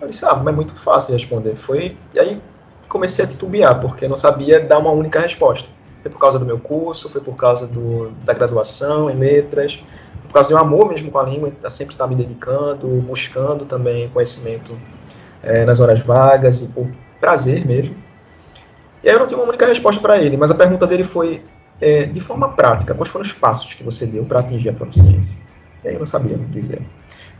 Eu 0.00 0.08
disse, 0.08 0.24
ah, 0.24 0.34
mas 0.34 0.48
é 0.48 0.56
muito 0.56 0.74
fácil 0.74 1.14
de 1.14 1.22
responder. 1.22 1.54
Foi, 1.54 1.96
e 2.12 2.18
aí 2.18 2.42
comecei 2.88 3.24
a 3.24 3.28
titubear, 3.28 3.80
porque 3.80 4.04
eu 4.04 4.08
não 4.08 4.16
sabia 4.16 4.60
dar 4.60 4.78
uma 4.78 4.90
única 4.90 5.20
resposta. 5.20 5.68
Foi 6.02 6.10
por 6.10 6.18
causa 6.18 6.38
do 6.38 6.44
meu 6.44 6.58
curso, 6.58 7.08
foi 7.08 7.20
por 7.20 7.36
causa 7.36 7.66
do, 7.66 8.10
da 8.24 8.34
graduação 8.34 9.08
em 9.08 9.16
letras, 9.16 9.82
por 10.22 10.32
causa 10.32 10.54
um 10.54 10.58
amor 10.58 10.88
mesmo 10.88 11.10
com 11.10 11.18
a 11.18 11.24
língua, 11.24 11.52
tá 11.60 11.68
sempre 11.68 11.94
está 11.94 12.06
me 12.06 12.14
dedicando, 12.14 12.88
buscando 13.02 13.64
também 13.64 14.08
conhecimento 14.08 14.78
é, 15.42 15.64
nas 15.64 15.80
horas 15.80 16.00
vagas 16.00 16.62
e 16.62 16.68
por 16.68 16.88
prazer 17.20 17.66
mesmo. 17.66 17.94
E 19.02 19.08
aí 19.08 19.14
eu 19.14 19.18
não 19.18 19.26
tinha 19.26 19.38
uma 19.38 19.48
única 19.48 19.66
resposta 19.66 20.00
para 20.00 20.18
ele, 20.18 20.36
mas 20.36 20.50
a 20.50 20.54
pergunta 20.54 20.86
dele 20.86 21.04
foi, 21.04 21.42
é, 21.80 22.04
de 22.04 22.20
forma 22.20 22.48
prática, 22.50 22.94
quais 22.94 23.10
foram 23.10 23.24
os 23.24 23.32
passos 23.32 23.74
que 23.74 23.82
você 23.82 24.06
deu 24.06 24.24
para 24.24 24.40
atingir 24.40 24.68
a 24.68 24.72
proficiência? 24.72 25.36
E 25.84 25.88
aí 25.88 25.94
eu 25.94 25.98
não 25.98 26.06
sabia 26.06 26.38
dizer. 26.50 26.80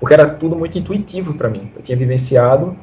Porque 0.01 0.14
era 0.14 0.29
tudo 0.29 0.57
muito 0.57 0.77
intuitivo 0.77 1.35
para 1.35 1.49
mim. 1.49 1.71
Eu 1.77 1.83
tinha 1.83 1.97
vivenciado, 1.97 2.77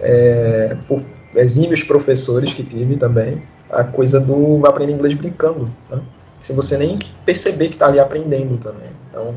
é, 0.00 0.74
por 0.88 1.02
exímios 1.34 1.82
professores 1.82 2.52
que 2.52 2.62
tive 2.62 2.96
também, 2.96 3.42
a 3.70 3.84
coisa 3.84 4.18
do 4.18 4.66
aprender 4.66 4.92
inglês 4.92 5.12
brincando. 5.12 5.70
Né? 5.90 6.00
Sem 6.42 6.56
você 6.56 6.76
nem 6.76 6.98
perceber 7.24 7.68
que 7.68 7.74
está 7.74 7.86
ali 7.86 8.00
aprendendo 8.00 8.58
também. 8.58 8.90
Então, 9.08 9.28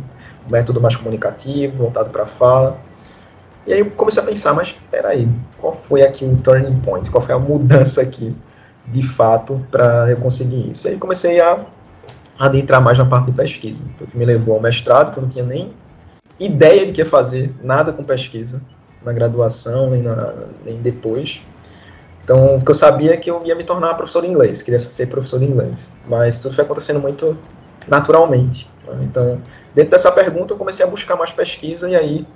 um 0.48 0.52
método 0.52 0.82
mais 0.82 0.96
comunicativo, 0.96 1.78
voltado 1.78 2.10
para 2.10 2.24
a 2.24 2.26
fala. 2.26 2.80
E 3.68 3.74
aí 3.74 3.80
eu 3.80 3.92
comecei 3.92 4.24
a 4.24 4.26
pensar, 4.26 4.54
mas 4.54 4.76
peraí, 4.90 5.30
qual 5.60 5.76
foi 5.76 6.02
aqui 6.02 6.26
o 6.26 6.36
turning 6.38 6.80
point? 6.80 7.10
Qual 7.12 7.22
foi 7.22 7.36
a 7.36 7.40
mudança 7.40 8.02
aqui, 8.02 8.36
de 8.88 9.04
fato, 9.04 9.64
para 9.70 10.10
eu 10.10 10.18
conseguir 10.18 10.72
isso? 10.72 10.88
E 10.88 10.92
aí 10.92 10.98
comecei 10.98 11.40
a 11.40 11.64
adentrar 12.40 12.82
mais 12.82 12.98
na 12.98 13.06
parte 13.06 13.28
de 13.28 13.34
pesquisa, 13.34 13.84
o 14.02 14.08
que 14.08 14.18
me 14.18 14.26
levou 14.26 14.56
ao 14.56 14.62
mestrado, 14.62 15.12
que 15.12 15.20
eu 15.20 15.22
não 15.22 15.30
tinha 15.30 15.46
nem 15.46 15.72
ideia 16.40 16.88
de 16.88 16.92
que 16.92 17.02
ia 17.02 17.06
fazer 17.06 17.54
nada 17.64 17.94
com 17.94 18.04
pesquisa 18.04 18.62
na 19.04 19.14
graduação, 19.14 19.92
nem, 19.92 20.02
na, 20.02 20.34
nem 20.66 20.82
depois. 20.82 21.42
Então, 22.26 22.56
o 22.56 22.66
que 22.66 22.72
eu 22.72 22.76
sabia 22.76 23.14
é 23.14 23.18
que 23.18 23.30
eu 23.30 23.46
ia 23.46 23.54
me 23.54 23.64
tornar 23.64 23.94
professor 23.94 24.24
de 24.24 24.28
inglês, 24.28 24.64
queria 24.64 24.80
ser 24.80 25.06
professor 25.06 25.40
de 25.40 25.46
inglês. 25.46 25.92
Mas 26.08 26.40
tudo 26.40 26.56
foi 26.56 26.64
acontecendo 26.64 27.00
muito 27.00 27.38
naturalmente. 27.88 28.68
Né? 28.88 29.02
Então, 29.04 29.40
dentro 29.76 29.92
dessa 29.92 30.12
pergunta, 30.12 30.52
eu 30.54 30.58
comecei 30.58 30.84
a 30.84 30.90
buscar 30.90 31.16
mais 31.16 31.32
pesquisa 31.32 31.88
e 31.88 31.96
aí 31.96 32.28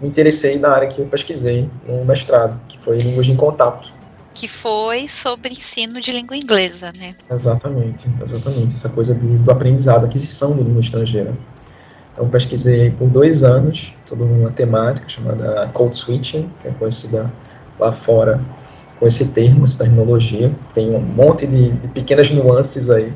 me 0.00 0.08
interessei 0.08 0.58
na 0.58 0.70
área 0.70 0.88
que 0.88 1.02
eu 1.02 1.06
pesquisei 1.06 1.68
no 1.86 2.06
mestrado, 2.06 2.58
que 2.68 2.78
foi 2.78 2.96
Línguas 2.96 3.26
de 3.26 3.34
Contato. 3.34 3.92
Que 4.32 4.48
foi 4.48 5.06
sobre 5.08 5.50
ensino 5.50 6.00
de 6.00 6.10
língua 6.10 6.34
inglesa, 6.34 6.90
né? 6.96 7.14
Exatamente, 7.30 8.08
exatamente. 8.22 8.76
Essa 8.76 8.88
coisa 8.88 9.14
do, 9.14 9.38
do 9.40 9.50
aprendizado, 9.50 10.06
aquisição 10.06 10.56
de 10.56 10.62
língua 10.62 10.80
estrangeira. 10.80 11.36
Então, 12.14 12.26
pesquisei 12.30 12.90
por 12.92 13.08
dois 13.10 13.44
anos 13.44 13.92
sobre 14.06 14.24
uma 14.24 14.50
temática 14.50 15.06
chamada 15.06 15.68
Code 15.74 15.96
Switching, 15.96 16.50
que 16.62 16.68
é 16.68 16.70
conhecida 16.70 17.30
lá 17.78 17.92
fora 17.92 18.40
com 18.98 19.06
esse 19.06 19.28
termo, 19.32 19.64
essa 19.64 19.78
terminologia. 19.78 20.52
Tem 20.74 20.90
um 20.90 21.00
monte 21.00 21.46
de, 21.46 21.70
de 21.72 21.88
pequenas 21.88 22.30
nuances 22.30 22.90
aí. 22.90 23.12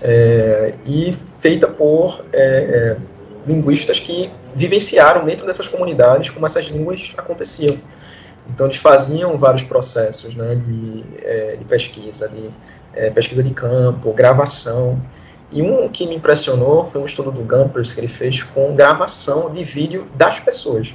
É, 0.00 0.74
e 0.86 1.16
feita 1.40 1.66
por 1.66 2.24
é, 2.32 2.42
é, 2.42 2.96
linguistas 3.46 3.98
que 3.98 4.30
vivenciaram 4.54 5.24
dentro 5.24 5.44
dessas 5.44 5.66
comunidades 5.66 6.30
como 6.30 6.46
essas 6.46 6.66
línguas 6.66 7.14
aconteciam. 7.16 7.76
Então 8.48 8.66
eles 8.66 8.76
faziam 8.76 9.36
vários 9.36 9.62
processos 9.62 10.34
né, 10.34 10.54
de, 10.54 11.04
é, 11.22 11.56
de 11.56 11.64
pesquisa, 11.64 12.28
de 12.28 12.48
é, 12.94 13.10
pesquisa 13.10 13.42
de 13.42 13.52
campo, 13.52 14.12
gravação. 14.12 15.00
E 15.50 15.62
um 15.62 15.88
que 15.88 16.06
me 16.06 16.14
impressionou 16.14 16.88
foi 16.88 17.00
um 17.00 17.06
estudo 17.06 17.32
do 17.32 17.40
Gumpers 17.40 17.94
que 17.94 18.00
ele 18.00 18.08
fez 18.08 18.42
com 18.42 18.74
gravação 18.74 19.50
de 19.50 19.64
vídeo 19.64 20.06
das 20.14 20.38
pessoas. 20.38 20.94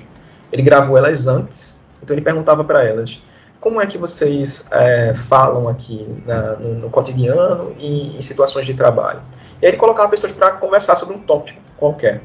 Ele 0.51 0.61
gravou 0.61 0.97
elas 0.97 1.27
antes, 1.27 1.79
então 2.01 2.15
ele 2.15 2.23
perguntava 2.23 2.63
para 2.63 2.83
elas 2.85 3.19
como 3.63 3.81
é 3.81 3.87
que 3.87 3.97
vocês 3.97 4.67
é, 4.71 5.13
falam 5.13 5.69
aqui 5.69 6.05
na, 6.25 6.57
no, 6.57 6.73
no, 6.79 6.89
cotidiano 6.89 7.73
e 7.79 8.17
em 8.17 8.21
situações 8.21 8.65
de 8.65 8.73
trabalho. 8.73 9.21
E 9.61 9.65
aí 9.65 9.71
ele 9.71 9.77
colocava 9.77 10.09
pessoas 10.09 10.33
para 10.33 10.51
conversar 10.51 10.97
sobre 10.97 11.15
um 11.15 11.19
tópico 11.19 11.61
qualquer. 11.77 12.21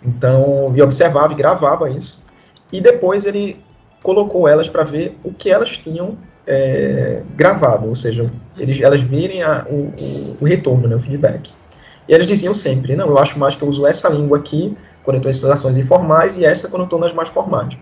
Então, 0.00 0.68
ele 0.70 0.80
observava 0.80 1.32
e 1.32 1.34
gravava 1.34 1.90
isso. 1.90 2.22
E 2.70 2.80
depois 2.80 3.26
ele 3.26 3.60
colocou 4.04 4.46
elas 4.46 4.68
para 4.68 4.84
ver 4.84 5.18
o 5.24 5.32
que 5.32 5.50
elas 5.50 5.76
tinham 5.76 6.16
é, 6.46 7.24
gravado, 7.34 7.88
ou 7.88 7.96
seja, 7.96 8.30
eles, 8.56 8.80
elas 8.80 9.00
virem 9.00 9.42
a, 9.42 9.66
o, 9.68 9.92
o, 10.00 10.36
o, 10.42 10.44
retorno, 10.44 10.86
né, 10.86 10.94
o 10.94 11.00
feedback. 11.00 11.52
E 12.08 12.14
elas 12.14 12.26
diziam 12.28 12.54
sempre, 12.54 12.94
não, 12.94 13.08
eu 13.08 13.18
acho 13.18 13.36
mais 13.36 13.56
que 13.56 13.62
eu 13.64 13.68
uso 13.68 13.84
essa 13.84 14.08
língua 14.08 14.38
aqui 14.38 14.78
quando 15.02 15.16
eu 15.16 15.18
estou 15.18 15.30
em 15.30 15.34
situações 15.34 15.76
informais 15.76 16.36
e 16.36 16.44
essa 16.44 16.68
quando 16.68 16.82
eu 16.82 16.86
estou 16.86 17.00
nas 17.00 17.12
mais 17.12 17.28
formais. 17.28 17.76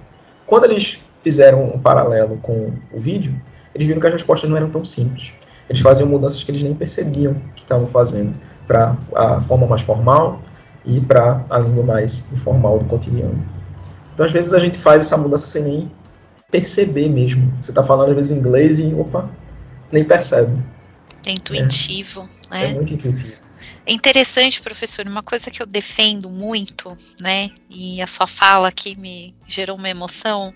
Quando 0.46 0.64
eles 0.64 1.02
fizeram 1.22 1.64
um 1.64 1.78
paralelo 1.78 2.38
com 2.38 2.72
o 2.92 3.00
vídeo, 3.00 3.35
eles 3.74 3.87
viram 3.87 4.00
que 4.00 4.06
as 4.06 4.12
respostas 4.12 4.48
não 4.48 4.56
eram 4.56 4.70
tão 4.70 4.85
simples. 4.85 5.33
Eles 5.68 5.80
faziam 5.80 6.09
mudanças 6.09 6.42
que 6.42 6.50
eles 6.50 6.62
nem 6.62 6.74
percebiam 6.74 7.35
que 7.54 7.62
estavam 7.62 7.87
fazendo 7.87 8.35
para 8.66 8.96
a 9.14 9.40
forma 9.40 9.66
mais 9.66 9.83
formal 9.83 10.42
e 10.85 11.00
para 11.00 11.44
a 11.48 11.59
língua 11.59 11.85
mais 11.85 12.30
informal 12.33 12.78
do 12.78 12.85
cotidiano. 12.87 13.44
Então, 14.14 14.26
às 14.26 14.33
vezes, 14.33 14.52
a 14.52 14.59
gente 14.59 14.78
faz 14.78 15.02
essa 15.02 15.16
mudança 15.16 15.46
sem 15.46 15.62
nem 15.62 15.92
perceber 16.50 17.09
mesmo. 17.09 17.52
Você 17.61 17.70
está 17.70 17.83
falando, 17.83 18.11
às 18.11 18.16
vezes, 18.16 18.37
inglês 18.37 18.80
e, 18.80 18.92
opa, 18.94 19.30
nem 19.92 20.04
percebe. 20.04 20.61
É 21.26 21.33
intuitivo, 21.33 22.28
é, 22.50 22.54
né? 22.54 22.70
É 22.70 22.74
muito 22.74 22.94
intuitivo. 22.94 23.49
É 23.90 23.92
interessante, 23.92 24.62
professor, 24.62 25.05
uma 25.05 25.20
coisa 25.20 25.50
que 25.50 25.61
eu 25.61 25.66
defendo 25.66 26.31
muito, 26.31 26.96
né? 27.20 27.50
E 27.68 28.00
a 28.00 28.07
sua 28.07 28.29
fala 28.29 28.68
aqui 28.68 28.94
me 28.94 29.35
gerou 29.48 29.76
uma 29.76 29.88
emoção, 29.88 30.53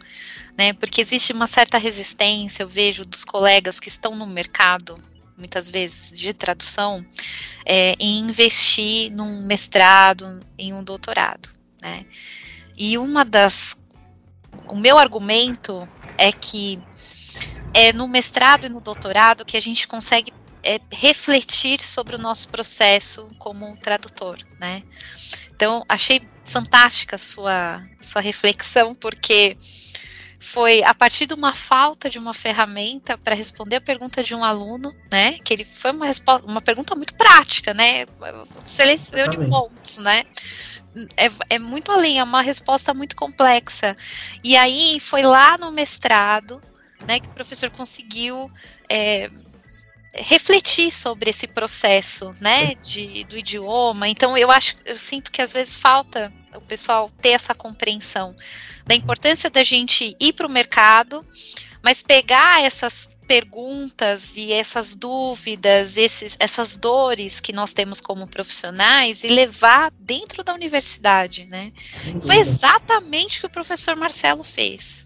né? 0.56 0.72
Porque 0.74 1.00
existe 1.00 1.32
uma 1.32 1.48
certa 1.48 1.76
resistência, 1.76 2.62
eu 2.62 2.68
vejo, 2.68 3.04
dos 3.04 3.24
colegas 3.24 3.80
que 3.80 3.88
estão 3.88 4.14
no 4.14 4.24
mercado, 4.24 5.02
muitas 5.36 5.68
vezes, 5.68 6.16
de 6.16 6.32
tradução, 6.32 7.04
é, 7.66 7.96
em 7.98 8.20
investir 8.20 9.10
num 9.10 9.44
mestrado, 9.44 10.40
em 10.56 10.72
um 10.72 10.84
doutorado, 10.84 11.50
né? 11.82 12.06
E 12.78 12.96
uma 12.96 13.24
das. 13.24 13.82
O 14.68 14.76
meu 14.76 14.96
argumento 14.96 15.88
é 16.16 16.30
que 16.30 16.80
é 17.74 17.92
no 17.92 18.06
mestrado 18.06 18.66
e 18.66 18.68
no 18.68 18.80
doutorado 18.80 19.44
que 19.44 19.56
a 19.56 19.60
gente 19.60 19.88
consegue 19.88 20.32
é, 20.64 20.80
refletir 20.90 21.80
sobre 21.80 22.16
o 22.16 22.18
nosso 22.18 22.48
processo 22.48 23.28
como 23.38 23.76
tradutor, 23.78 24.38
né? 24.58 24.82
Então, 25.54 25.84
achei 25.88 26.26
fantástica 26.44 27.16
a 27.16 27.18
sua, 27.18 27.82
sua 28.00 28.20
reflexão, 28.20 28.94
porque 28.94 29.56
foi 30.40 30.82
a 30.84 30.94
partir 30.94 31.26
de 31.26 31.34
uma 31.34 31.54
falta 31.54 32.10
de 32.10 32.18
uma 32.18 32.34
ferramenta 32.34 33.16
para 33.16 33.34
responder 33.34 33.76
a 33.76 33.80
pergunta 33.80 34.22
de 34.22 34.34
um 34.34 34.44
aluno, 34.44 34.90
né? 35.10 35.38
Que 35.44 35.54
ele 35.54 35.64
foi 35.64 35.90
uma, 35.90 36.06
resposta, 36.06 36.46
uma 36.46 36.60
pergunta 36.60 36.94
muito 36.94 37.14
prática, 37.14 37.72
né? 37.72 38.06
Selecione 38.62 39.48
pontos, 39.48 39.98
né? 39.98 40.22
É, 41.16 41.56
é 41.56 41.58
muito 41.58 41.90
além, 41.90 42.18
é 42.18 42.24
uma 42.24 42.42
resposta 42.42 42.94
muito 42.94 43.16
complexa. 43.16 43.94
E 44.44 44.56
aí 44.56 45.00
foi 45.00 45.22
lá 45.22 45.58
no 45.58 45.72
mestrado, 45.72 46.60
né, 47.06 47.18
que 47.20 47.26
o 47.26 47.32
professor 47.32 47.70
conseguiu 47.70 48.46
é, 48.88 49.30
refletir 50.16 50.92
sobre 50.92 51.30
esse 51.30 51.46
processo, 51.46 52.32
né, 52.40 52.74
de, 52.76 53.24
do 53.24 53.36
idioma. 53.36 54.08
Então 54.08 54.36
eu 54.36 54.50
acho, 54.50 54.76
eu 54.84 54.96
sinto 54.96 55.30
que 55.30 55.42
às 55.42 55.52
vezes 55.52 55.76
falta 55.76 56.32
o 56.54 56.60
pessoal 56.60 57.10
ter 57.20 57.30
essa 57.30 57.54
compreensão 57.54 58.34
da 58.86 58.94
importância 58.94 59.50
da 59.50 59.64
gente 59.64 60.16
ir 60.20 60.32
para 60.32 60.46
o 60.46 60.50
mercado, 60.50 61.22
mas 61.82 62.02
pegar 62.02 62.62
essas 62.62 63.08
perguntas 63.26 64.36
e 64.36 64.52
essas 64.52 64.94
dúvidas, 64.94 65.96
esses, 65.96 66.36
essas 66.38 66.76
dores 66.76 67.40
que 67.40 67.52
nós 67.52 67.72
temos 67.72 68.00
como 68.00 68.26
profissionais 68.26 69.24
e 69.24 69.28
levar 69.28 69.90
dentro 69.98 70.44
da 70.44 70.52
universidade, 70.52 71.46
né? 71.46 71.72
Foi 72.22 72.36
exatamente 72.36 73.38
o 73.38 73.40
que 73.40 73.46
o 73.46 73.50
professor 73.50 73.96
Marcelo 73.96 74.44
fez, 74.44 75.04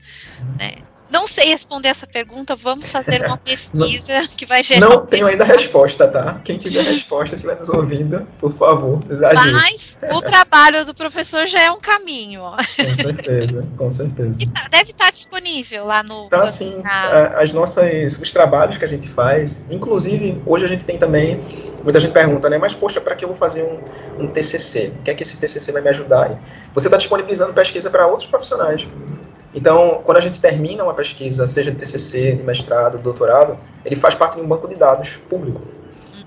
né? 0.58 0.87
Não 1.10 1.26
sei 1.26 1.48
responder 1.48 1.88
essa 1.88 2.06
pergunta, 2.06 2.54
vamos 2.54 2.90
fazer 2.90 3.24
uma 3.24 3.36
pesquisa 3.38 4.20
não, 4.20 4.26
que 4.28 4.44
vai 4.44 4.62
gerar. 4.62 4.88
Não 4.88 5.06
tenho 5.06 5.26
ainda 5.26 5.44
a 5.44 5.46
resposta, 5.46 6.06
tá? 6.06 6.40
Quem 6.44 6.58
tiver 6.58 6.82
resposta, 6.88 7.34
estiver 7.34 7.58
nos 7.58 7.68
ouvindo, 7.68 8.26
por 8.38 8.52
favor, 8.54 9.00
exagere. 9.10 9.52
Mas 9.52 9.98
o 10.12 10.20
trabalho 10.22 10.84
do 10.84 10.94
professor 10.94 11.46
já 11.46 11.62
é 11.62 11.70
um 11.70 11.80
caminho. 11.80 12.42
Com 12.42 12.94
certeza, 12.94 13.66
com 13.76 13.90
certeza. 13.90 14.38
Tá, 14.52 14.68
deve 14.70 14.90
estar 14.90 15.10
disponível 15.10 15.84
lá 15.84 16.02
no. 16.02 16.26
Então, 16.26 16.40
assim, 16.40 16.80
na... 16.82 17.28
as 17.38 17.52
nossas, 17.52 18.18
os 18.18 18.30
trabalhos 18.30 18.76
que 18.76 18.84
a 18.84 18.88
gente 18.88 19.08
faz, 19.08 19.60
inclusive, 19.70 20.40
hoje 20.44 20.64
a 20.64 20.68
gente 20.68 20.84
tem 20.84 20.98
também, 20.98 21.42
muita 21.82 22.00
gente 22.00 22.12
pergunta, 22.12 22.50
né? 22.50 22.58
Mas, 22.58 22.74
poxa, 22.74 23.00
para 23.00 23.14
que 23.14 23.24
eu 23.24 23.28
vou 23.28 23.36
fazer 23.36 23.62
um, 23.62 24.24
um 24.24 24.26
TCC? 24.26 24.92
O 25.00 25.02
que 25.02 25.10
é 25.10 25.14
que 25.14 25.22
esse 25.22 25.38
TCC 25.38 25.72
vai 25.72 25.82
me 25.82 25.88
ajudar? 25.88 26.38
Você 26.74 26.88
está 26.88 26.96
disponibilizando 26.96 27.52
pesquisa 27.52 27.90
para 27.90 28.06
outros 28.06 28.28
profissionais. 28.28 28.86
Então, 29.58 30.02
quando 30.04 30.18
a 30.18 30.20
gente 30.20 30.38
termina 30.38 30.84
uma 30.84 30.94
pesquisa, 30.94 31.44
seja 31.48 31.72
de 31.72 31.76
TCC, 31.78 32.36
de 32.36 32.44
mestrado, 32.44 32.96
de 32.96 33.02
doutorado, 33.02 33.58
ele 33.84 33.96
faz 33.96 34.14
parte 34.14 34.36
de 34.36 34.40
um 34.40 34.46
banco 34.46 34.68
de 34.68 34.76
dados 34.76 35.16
público. 35.28 35.62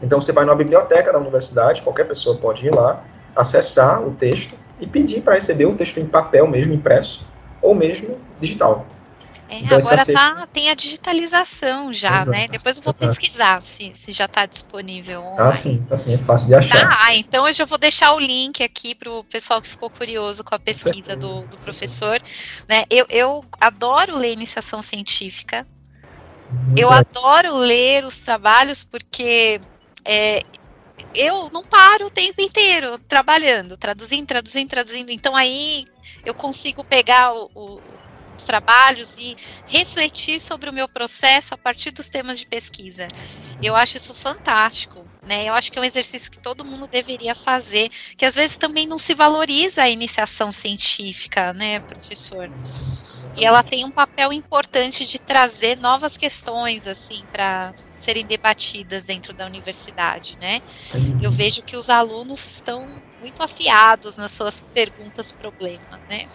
Então, 0.02 0.22
você 0.22 0.34
vai 0.34 0.44
numa 0.44 0.56
biblioteca 0.56 1.14
da 1.14 1.18
universidade, 1.18 1.82
qualquer 1.82 2.06
pessoa 2.06 2.36
pode 2.36 2.68
ir 2.68 2.76
lá, 2.76 3.06
acessar 3.34 4.06
o 4.06 4.12
texto 4.12 4.54
e 4.82 4.86
pedir 4.86 5.22
para 5.22 5.36
receber 5.36 5.66
o 5.66 5.74
texto 5.74 5.98
em 5.98 6.06
papel 6.06 6.46
mesmo, 6.46 6.74
impresso, 6.74 7.26
ou 7.62 7.74
mesmo 7.74 8.18
digital. 8.38 8.86
É, 9.52 9.60
então, 9.60 9.78
agora 9.80 10.06
tá, 10.06 10.48
tem 10.48 10.70
a 10.70 10.74
digitalização 10.74 11.92
já, 11.92 12.16
exato, 12.16 12.32
né? 12.32 12.48
Depois 12.48 12.78
eu 12.78 12.84
vou 12.84 12.92
exato. 12.92 13.08
pesquisar 13.10 13.62
se, 13.62 13.92
se 13.94 14.14
já 14.14 14.24
está 14.24 14.46
disponível. 14.46 15.22
Online. 15.22 15.42
Ah, 15.42 15.52
sim, 15.52 15.86
tá 15.90 15.98
sim, 15.98 16.14
é 16.14 16.18
fácil 16.18 16.48
de 16.48 16.56
achar. 16.56 16.90
Tá, 16.90 17.14
então 17.16 17.46
eu 17.46 17.54
já 17.54 17.66
vou 17.66 17.78
deixar 17.78 18.14
o 18.14 18.20
link 18.20 18.64
aqui 18.64 18.96
para 18.96 19.12
o 19.12 19.26
pessoal 19.26 19.62
que 19.62 19.68
ficou 19.68 19.90
curioso 19.90 20.42
com 20.42 20.56
a 20.56 20.60
pesquisa 20.60 21.18
do, 21.18 21.42
do 21.48 21.58
professor. 21.58 22.18
Né? 22.66 22.86
Eu, 22.90 23.06
eu 23.10 23.44
adoro 23.60 24.16
ler 24.16 24.32
iniciação 24.32 24.82
científica. 24.82 25.68
Muito 26.50 26.80
eu 26.80 26.90
adoro 26.90 27.58
ler 27.58 28.06
os 28.06 28.20
trabalhos 28.20 28.86
porque 28.86 29.60
é, 30.06 30.44
eu 31.14 31.50
não 31.52 31.62
paro 31.62 32.06
o 32.06 32.10
tempo 32.10 32.42
inteiro 32.42 32.98
trabalhando, 33.00 33.76
traduzindo, 33.76 34.28
traduzindo, 34.28 34.70
traduzindo. 34.70 35.12
Então 35.12 35.36
aí 35.36 35.86
eu 36.26 36.34
consigo 36.34 36.86
pegar 36.86 37.34
o, 37.34 37.52
o, 37.54 37.82
trabalhos 38.44 39.16
e 39.18 39.36
refletir 39.68 40.40
sobre 40.40 40.70
o 40.70 40.74
meu 40.74 40.88
processo 40.88 41.54
a 41.54 41.58
partir 41.58 41.92
dos 41.92 42.08
temas 42.08 42.40
de 42.40 42.46
pesquisa. 42.46 43.08
Eu 43.62 43.76
acho 43.76 43.98
isso 43.98 44.14
fantástico, 44.14 45.06
né? 45.24 45.46
Eu 45.48 45.54
acho 45.54 45.72
que 45.72 45.78
é 45.78 45.82
um 45.82 45.86
exercício 45.86 46.32
que 46.32 46.40
todo 46.40 46.66
mundo 46.66 46.88
deveria 46.88 47.36
fazer, 47.36 47.90
que 48.18 48.26
às 48.26 48.36
vezes 48.36 48.58
também 48.58 48.88
não 48.88 48.98
se 48.98 49.14
valoriza 49.14 49.84
a 49.84 49.90
iniciação 49.90 50.52
científica, 50.52 51.54
né, 51.54 51.80
professor? 51.80 52.50
E 53.38 53.46
ela 53.46 53.64
tem 53.64 53.86
um 53.86 53.92
papel 53.92 54.34
importante 54.34 55.06
de 55.06 55.20
trazer 55.20 55.78
novas 55.78 56.18
questões 56.18 56.88
assim 56.88 57.24
para 57.32 57.72
serem 57.96 58.26
debatidas 58.26 59.06
dentro 59.06 59.34
da 59.34 59.46
universidade, 59.46 60.38
né? 60.40 60.62
Eu 61.22 61.32
vejo 61.32 61.62
que 61.62 61.76
os 61.76 61.90
alunos 61.90 62.56
estão 62.56 62.86
muito 63.20 63.42
afiados 63.44 64.18
nas 64.18 64.32
suas 64.32 64.62
perguntas 64.74 65.32
problema, 65.32 66.00
né? 66.10 66.26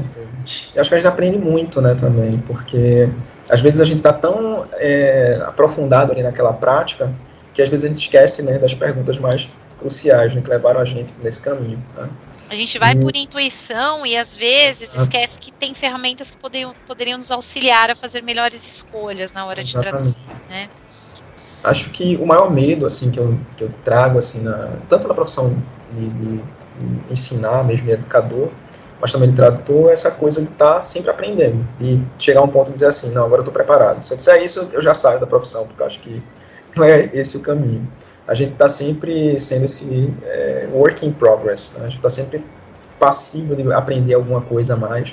Eu 0.00 0.80
acho 0.80 0.88
que 0.88 0.94
a 0.94 0.98
gente 0.98 1.06
aprende 1.06 1.38
muito, 1.38 1.80
né, 1.80 1.94
também, 1.94 2.38
porque 2.46 3.08
às 3.48 3.60
vezes 3.60 3.80
a 3.80 3.84
gente 3.84 3.98
está 3.98 4.12
tão 4.12 4.66
é, 4.74 5.42
aprofundado 5.46 6.12
ali 6.12 6.22
naquela 6.22 6.52
prática 6.52 7.12
que 7.52 7.60
às 7.60 7.68
vezes 7.68 7.84
a 7.84 7.88
gente 7.88 8.00
esquece, 8.00 8.42
né, 8.42 8.58
das 8.58 8.72
perguntas 8.74 9.18
mais 9.18 9.48
cruciais, 9.78 10.34
né, 10.34 10.40
que 10.40 10.48
levaram 10.48 10.80
a 10.80 10.84
gente 10.84 11.12
nesse 11.22 11.42
caminho. 11.42 11.82
Né? 11.96 12.08
A 12.48 12.54
gente 12.54 12.78
vai 12.78 12.94
por 12.94 13.16
intuição 13.16 14.06
e 14.06 14.16
às 14.16 14.34
vezes 14.34 14.94
esquece 14.94 15.38
que 15.38 15.50
tem 15.50 15.72
ferramentas 15.74 16.30
que 16.30 16.36
poderiam, 16.36 16.74
poderiam 16.86 17.18
nos 17.18 17.30
auxiliar 17.30 17.90
a 17.90 17.96
fazer 17.96 18.22
melhores 18.22 18.66
escolhas 18.68 19.32
na 19.32 19.46
hora 19.46 19.62
Exatamente. 19.62 20.12
de 20.12 20.16
traduzir, 20.16 20.36
né? 20.50 20.68
Acho 21.64 21.90
que 21.90 22.16
o 22.16 22.26
maior 22.26 22.50
medo, 22.50 22.84
assim, 22.84 23.10
que 23.10 23.18
eu, 23.18 23.38
que 23.56 23.64
eu 23.64 23.72
trago, 23.84 24.18
assim, 24.18 24.42
na, 24.42 24.70
tanto 24.88 25.06
na 25.06 25.14
profissão 25.14 25.56
de, 25.92 26.08
de, 26.10 26.36
de 26.36 27.12
ensinar 27.12 27.64
mesmo, 27.64 27.86
de 27.86 27.92
educador, 27.92 28.50
mas 29.02 29.10
também 29.10 29.30
de 29.30 29.34
tradutor, 29.34 29.90
essa 29.90 30.12
coisa 30.12 30.40
de 30.40 30.46
estar 30.46 30.74
tá 30.74 30.82
sempre 30.82 31.10
aprendendo, 31.10 31.66
de 31.76 32.00
chegar 32.20 32.38
a 32.38 32.44
um 32.44 32.48
ponto 32.48 32.68
e 32.68 32.72
dizer 32.72 32.86
assim, 32.86 33.12
não, 33.12 33.24
agora 33.24 33.40
eu 33.40 33.42
estou 33.42 33.52
preparado. 33.52 34.00
Se 34.00 34.12
eu 34.12 34.16
disser 34.16 34.40
isso, 34.40 34.68
eu 34.72 34.80
já 34.80 34.94
saio 34.94 35.18
da 35.18 35.26
profissão, 35.26 35.66
porque 35.66 35.82
acho 35.82 35.98
que 35.98 36.22
não 36.76 36.84
é 36.84 37.10
esse 37.12 37.36
o 37.36 37.40
caminho. 37.40 37.84
a 38.28 38.32
gente 38.32 38.52
está 38.52 38.68
sempre 38.68 39.40
sendo 39.40 39.64
esse 39.64 40.14
é, 40.22 40.68
work 40.72 41.04
in 41.04 41.12
progress, 41.12 41.74
né? 41.76 41.80
a 41.80 41.88
gente 41.88 41.96
está 41.96 42.08
sempre 42.08 42.44
passivo 42.96 43.56
de 43.56 43.72
aprender 43.72 44.14
alguma 44.14 44.40
coisa 44.40 44.74
a 44.74 44.76
mais. 44.76 45.12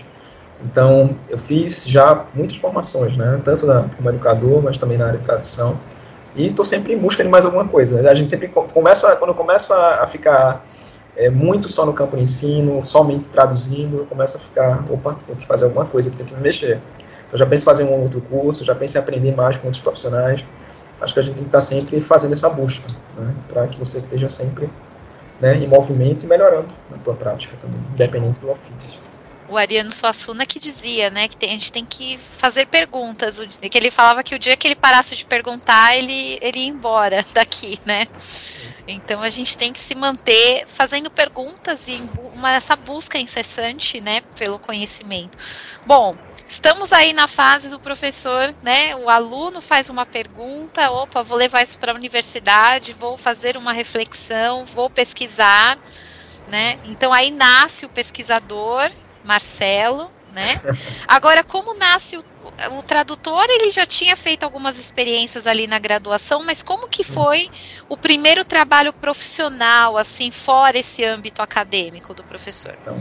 Então, 0.63 1.17
eu 1.28 1.39
fiz 1.39 1.88
já 1.88 2.25
muitas 2.36 2.58
formações, 2.58 3.17
né? 3.17 3.41
tanto 3.43 3.65
na, 3.65 3.89
como 3.97 4.08
educador, 4.10 4.62
mas 4.62 4.78
também 4.78 4.99
na 4.99 5.08
área 5.08 5.17
de 5.17 5.25
tradução, 5.25 5.80
e 6.36 6.45
estou 6.45 6.63
sempre 6.63 6.93
em 6.93 6.97
busca 6.97 7.23
de 7.23 7.30
mais 7.30 7.43
alguma 7.43 7.67
coisa. 7.67 7.99
Né? 7.99 8.08
A 8.08 8.13
gente 8.13 8.30
sempre 8.30 8.49
começa, 8.49 9.15
quando 9.15 9.32
eu 9.32 9.36
começo 9.36 9.73
a, 9.73 10.04
a 10.04 10.06
ficar 10.06 10.63
é, 11.20 11.30
muito 11.30 11.68
só 11.68 11.86
no 11.86 11.92
campo 11.92 12.16
de 12.16 12.24
ensino, 12.24 12.84
somente 12.86 13.28
traduzindo, 13.28 13.98
eu 13.98 14.06
começo 14.06 14.38
a 14.38 14.40
ficar, 14.40 14.86
opa, 14.90 15.18
tenho 15.28 15.38
que 15.38 15.46
fazer 15.46 15.66
alguma 15.66 15.86
coisa, 15.86 16.10
tenho 16.10 16.30
que 16.30 16.34
me 16.34 16.42
mexer. 16.42 16.80
Então, 17.28 17.38
já 17.38 17.46
penso 17.46 17.64
em 17.64 17.66
fazer 17.66 17.84
um 17.84 18.02
outro 18.02 18.22
curso, 18.22 18.64
já 18.64 18.74
penso 18.74 18.98
em 18.98 19.02
aprender 19.02 19.36
mais 19.36 19.58
com 19.58 19.68
outros 19.68 19.84
profissionais. 19.84 20.46
Acho 21.02 21.14
que 21.14 21.20
a 21.20 21.24
gente 21.24 21.36
tem 21.36 21.44
que 21.44 21.50
estar 21.50 21.62
sempre 21.62 22.00
fazendo 22.00 22.32
essa 22.32 22.50
busca, 22.50 22.88
né? 23.18 23.34
para 23.50 23.68
que 23.68 23.78
você 23.78 23.98
esteja 23.98 24.30
sempre 24.30 24.70
né, 25.42 25.58
em 25.58 25.68
movimento 25.68 26.24
e 26.24 26.28
melhorando 26.28 26.70
na 26.90 26.98
tua 26.98 27.14
prática 27.14 27.54
também, 27.62 27.82
independente 27.94 28.40
do 28.40 28.50
ofício 28.50 29.09
o 29.50 29.58
Ariano 29.58 29.92
Suassuna 29.92 30.46
que 30.46 30.60
dizia, 30.60 31.10
né, 31.10 31.28
que 31.28 31.36
tem, 31.36 31.50
a 31.50 31.54
gente 31.54 31.72
tem 31.72 31.86
que 31.86 32.18
fazer 32.18 32.68
perguntas, 32.68 33.40
que 33.40 33.78
ele 33.78 33.90
falava 33.90 34.24
que 34.24 34.36
o 34.36 34.40
dia 34.40 34.56
que 34.56 34.68
ele 34.68 34.76
parasse 34.76 35.16
de 35.16 35.26
perguntar, 35.26 35.96
ele, 35.98 36.38
ele 36.42 36.60
ia 36.60 36.68
embora 36.68 37.26
daqui, 37.34 37.80
né? 37.86 38.06
Então 38.88 39.22
a 39.22 39.30
gente 39.30 39.58
tem 39.58 39.74
que 39.74 39.80
se 39.80 39.96
manter 39.96 40.66
fazendo 40.68 41.10
perguntas 41.10 41.88
e 41.88 42.02
uma, 42.36 42.54
essa 42.54 42.76
busca 42.76 43.18
incessante, 43.18 44.00
né, 44.00 44.22
pelo 44.38 44.60
conhecimento. 44.60 45.38
Bom, 45.86 46.14
estamos 46.48 46.94
aí 46.94 47.12
na 47.12 47.28
fase 47.28 47.70
do 47.70 47.80
professor, 47.80 48.54
né? 48.62 48.96
O 48.96 49.10
aluno 49.10 49.62
faz 49.62 49.90
uma 49.90 50.06
pergunta, 50.06 50.92
opa, 50.92 51.24
vou 51.24 51.38
levar 51.38 51.64
isso 51.64 51.80
para 51.80 51.92
a 51.92 51.96
universidade, 51.96 52.94
vou 52.94 53.18
fazer 53.18 53.58
uma 53.58 53.74
reflexão, 53.74 54.64
vou 54.66 54.90
pesquisar, 54.90 55.76
né? 56.48 56.80
Então 56.86 57.12
aí 57.12 57.32
nasce 57.32 57.86
o 57.86 57.90
pesquisador, 57.90 58.92
Marcelo, 59.24 60.10
né? 60.34 60.62
Agora, 61.08 61.44
como 61.44 61.74
nasce 61.74 62.18
o, 62.18 62.24
o, 62.78 62.84
tradutor, 62.84 63.46
ele 63.50 63.72
já 63.72 63.86
tinha 63.86 64.16
feito 64.16 64.44
algumas 64.44 64.78
experiências 64.80 65.48
ali 65.48 65.68
na 65.68 65.80
graduação, 65.80 66.44
mas 66.44 66.62
como 66.62 66.88
que 66.88 67.04
foi 67.04 67.48
o 67.88 67.98
primeiro 67.98 68.46
trabalho 68.46 68.94
profissional, 68.94 69.98
assim, 69.98 70.32
fora 70.32 70.78
esse 70.78 71.04
âmbito 71.04 71.42
acadêmico 71.42 72.14
do 72.14 72.24
professor? 72.24 72.76
Então, 72.82 72.96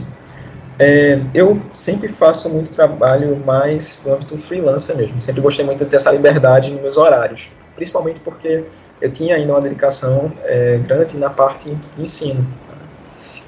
é, 0.79 1.21
eu 1.35 1.61
sempre 1.73 2.09
faço 2.09 2.49
muito 2.49 2.71
trabalho 2.71 3.37
mais 3.45 4.01
no 4.05 4.15
âmbito 4.15 4.39
freelancer 4.39 4.97
mesmo. 4.97 5.21
Sempre 5.21 5.41
gostei 5.41 5.65
muito 5.65 5.85
de 5.85 5.91
ter 5.91 5.97
essa 5.97 6.13
liberdade 6.13 6.71
nos 6.71 6.81
meus 6.81 6.97
horários, 6.97 7.49
principalmente 7.75 8.21
porque 8.21 8.65
eu 9.01 9.11
tinha 9.11 9.37
ainda 9.37 9.53
uma 9.53 9.61
dedicação 9.61 10.33
é, 10.45 10.79
grande 10.79 11.17
na 11.17 11.31
parte 11.31 11.69
de 11.97 12.03
ensino. 12.03 12.47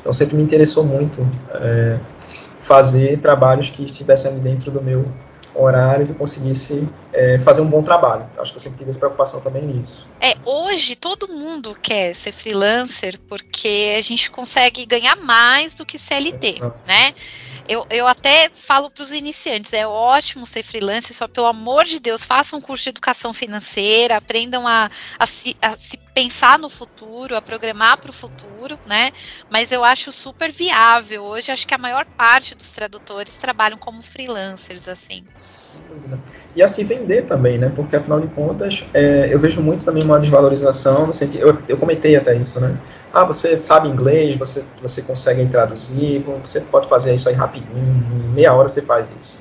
Então 0.01 0.13
sempre 0.13 0.37
me 0.37 0.43
interessou 0.43 0.83
muito 0.83 1.27
é, 1.53 1.99
fazer 2.71 3.19
trabalhos 3.19 3.69
que 3.69 3.83
estivessem 3.83 4.39
dentro 4.39 4.71
do 4.71 4.81
meu 4.81 5.05
horário 5.53 6.07
que 6.07 6.13
eu 6.13 6.17
conseguisse 6.17 6.89
é, 7.13 7.37
fazer 7.41 7.63
um 7.63 7.67
bom 7.67 7.83
trabalho. 7.83 8.25
Acho 8.39 8.53
que 8.53 8.59
eu 8.59 8.61
sempre 8.61 8.79
tive 8.79 8.91
essa 8.93 9.01
preocupação 9.01 9.41
também 9.41 9.63
nisso. 9.63 10.07
É, 10.21 10.37
hoje 10.45 10.95
todo 10.95 11.27
mundo 11.27 11.75
quer 11.83 12.15
ser 12.15 12.31
freelancer 12.31 13.19
porque 13.29 13.97
a 13.99 14.01
gente 14.01 14.31
consegue 14.31 14.87
ganhar 14.87 15.17
mais 15.17 15.75
do 15.75 15.85
que 15.85 15.99
CLT, 15.99 16.61
é. 16.63 16.67
né? 16.87 17.15
Eu, 17.71 17.87
eu 17.89 18.09
até 18.09 18.51
falo 18.53 18.91
para 18.91 19.05
os 19.05 19.13
iniciantes, 19.13 19.73
é 19.73 19.87
ótimo 19.87 20.45
ser 20.45 20.65
freelancer, 20.65 21.15
só 21.15 21.29
pelo 21.29 21.47
amor 21.47 21.85
de 21.85 22.01
Deus, 22.01 22.25
façam 22.25 22.59
um 22.59 22.63
curso 22.63 22.83
de 22.83 22.91
educação 22.91 23.33
financeira, 23.33 24.17
aprendam 24.17 24.67
a, 24.67 24.91
a, 25.17 25.25
se, 25.25 25.57
a 25.63 25.77
se 25.77 25.97
pensar 26.13 26.59
no 26.59 26.69
futuro, 26.69 27.37
a 27.37 27.41
programar 27.41 27.97
para 27.99 28.11
o 28.11 28.13
futuro, 28.13 28.77
né? 28.85 29.13
Mas 29.49 29.71
eu 29.71 29.85
acho 29.85 30.11
super 30.11 30.51
viável. 30.51 31.23
Hoje 31.23 31.53
acho 31.53 31.65
que 31.65 31.73
a 31.73 31.79
maior 31.79 32.05
parte 32.17 32.57
dos 32.57 32.73
tradutores 32.73 33.37
trabalham 33.37 33.79
como 33.79 34.03
freelancers, 34.03 34.89
assim. 34.89 35.25
E 36.57 36.63
assim 36.65 36.85
vender 36.85 37.23
também, 37.23 37.57
né? 37.57 37.71
Porque 37.77 37.95
afinal 37.95 38.21
de 38.21 38.27
contas, 38.35 38.85
é, 38.93 39.29
eu 39.31 39.39
vejo 39.39 39.61
muito 39.61 39.85
também 39.85 40.03
uma 40.03 40.19
desvalorização 40.19 41.07
no 41.07 41.15
sentido. 41.15 41.43
Eu, 41.43 41.63
eu 41.69 41.77
comentei 41.77 42.17
até 42.17 42.35
isso, 42.35 42.59
né? 42.59 42.77
Ah, 43.13 43.25
você 43.25 43.59
sabe 43.59 43.89
inglês, 43.89 44.37
você, 44.37 44.65
você 44.81 45.03
consegue 45.03 45.45
traduzir, 45.47 46.25
você 46.43 46.61
pode 46.61 46.89
fazer 46.89 47.13
isso 47.15 47.29
aí 47.29 47.35
rapidinho, 47.35 47.77
em 47.77 48.35
meia 48.35 48.55
hora 48.55 48.69
você 48.69 48.81
faz 48.81 49.13
isso. 49.19 49.39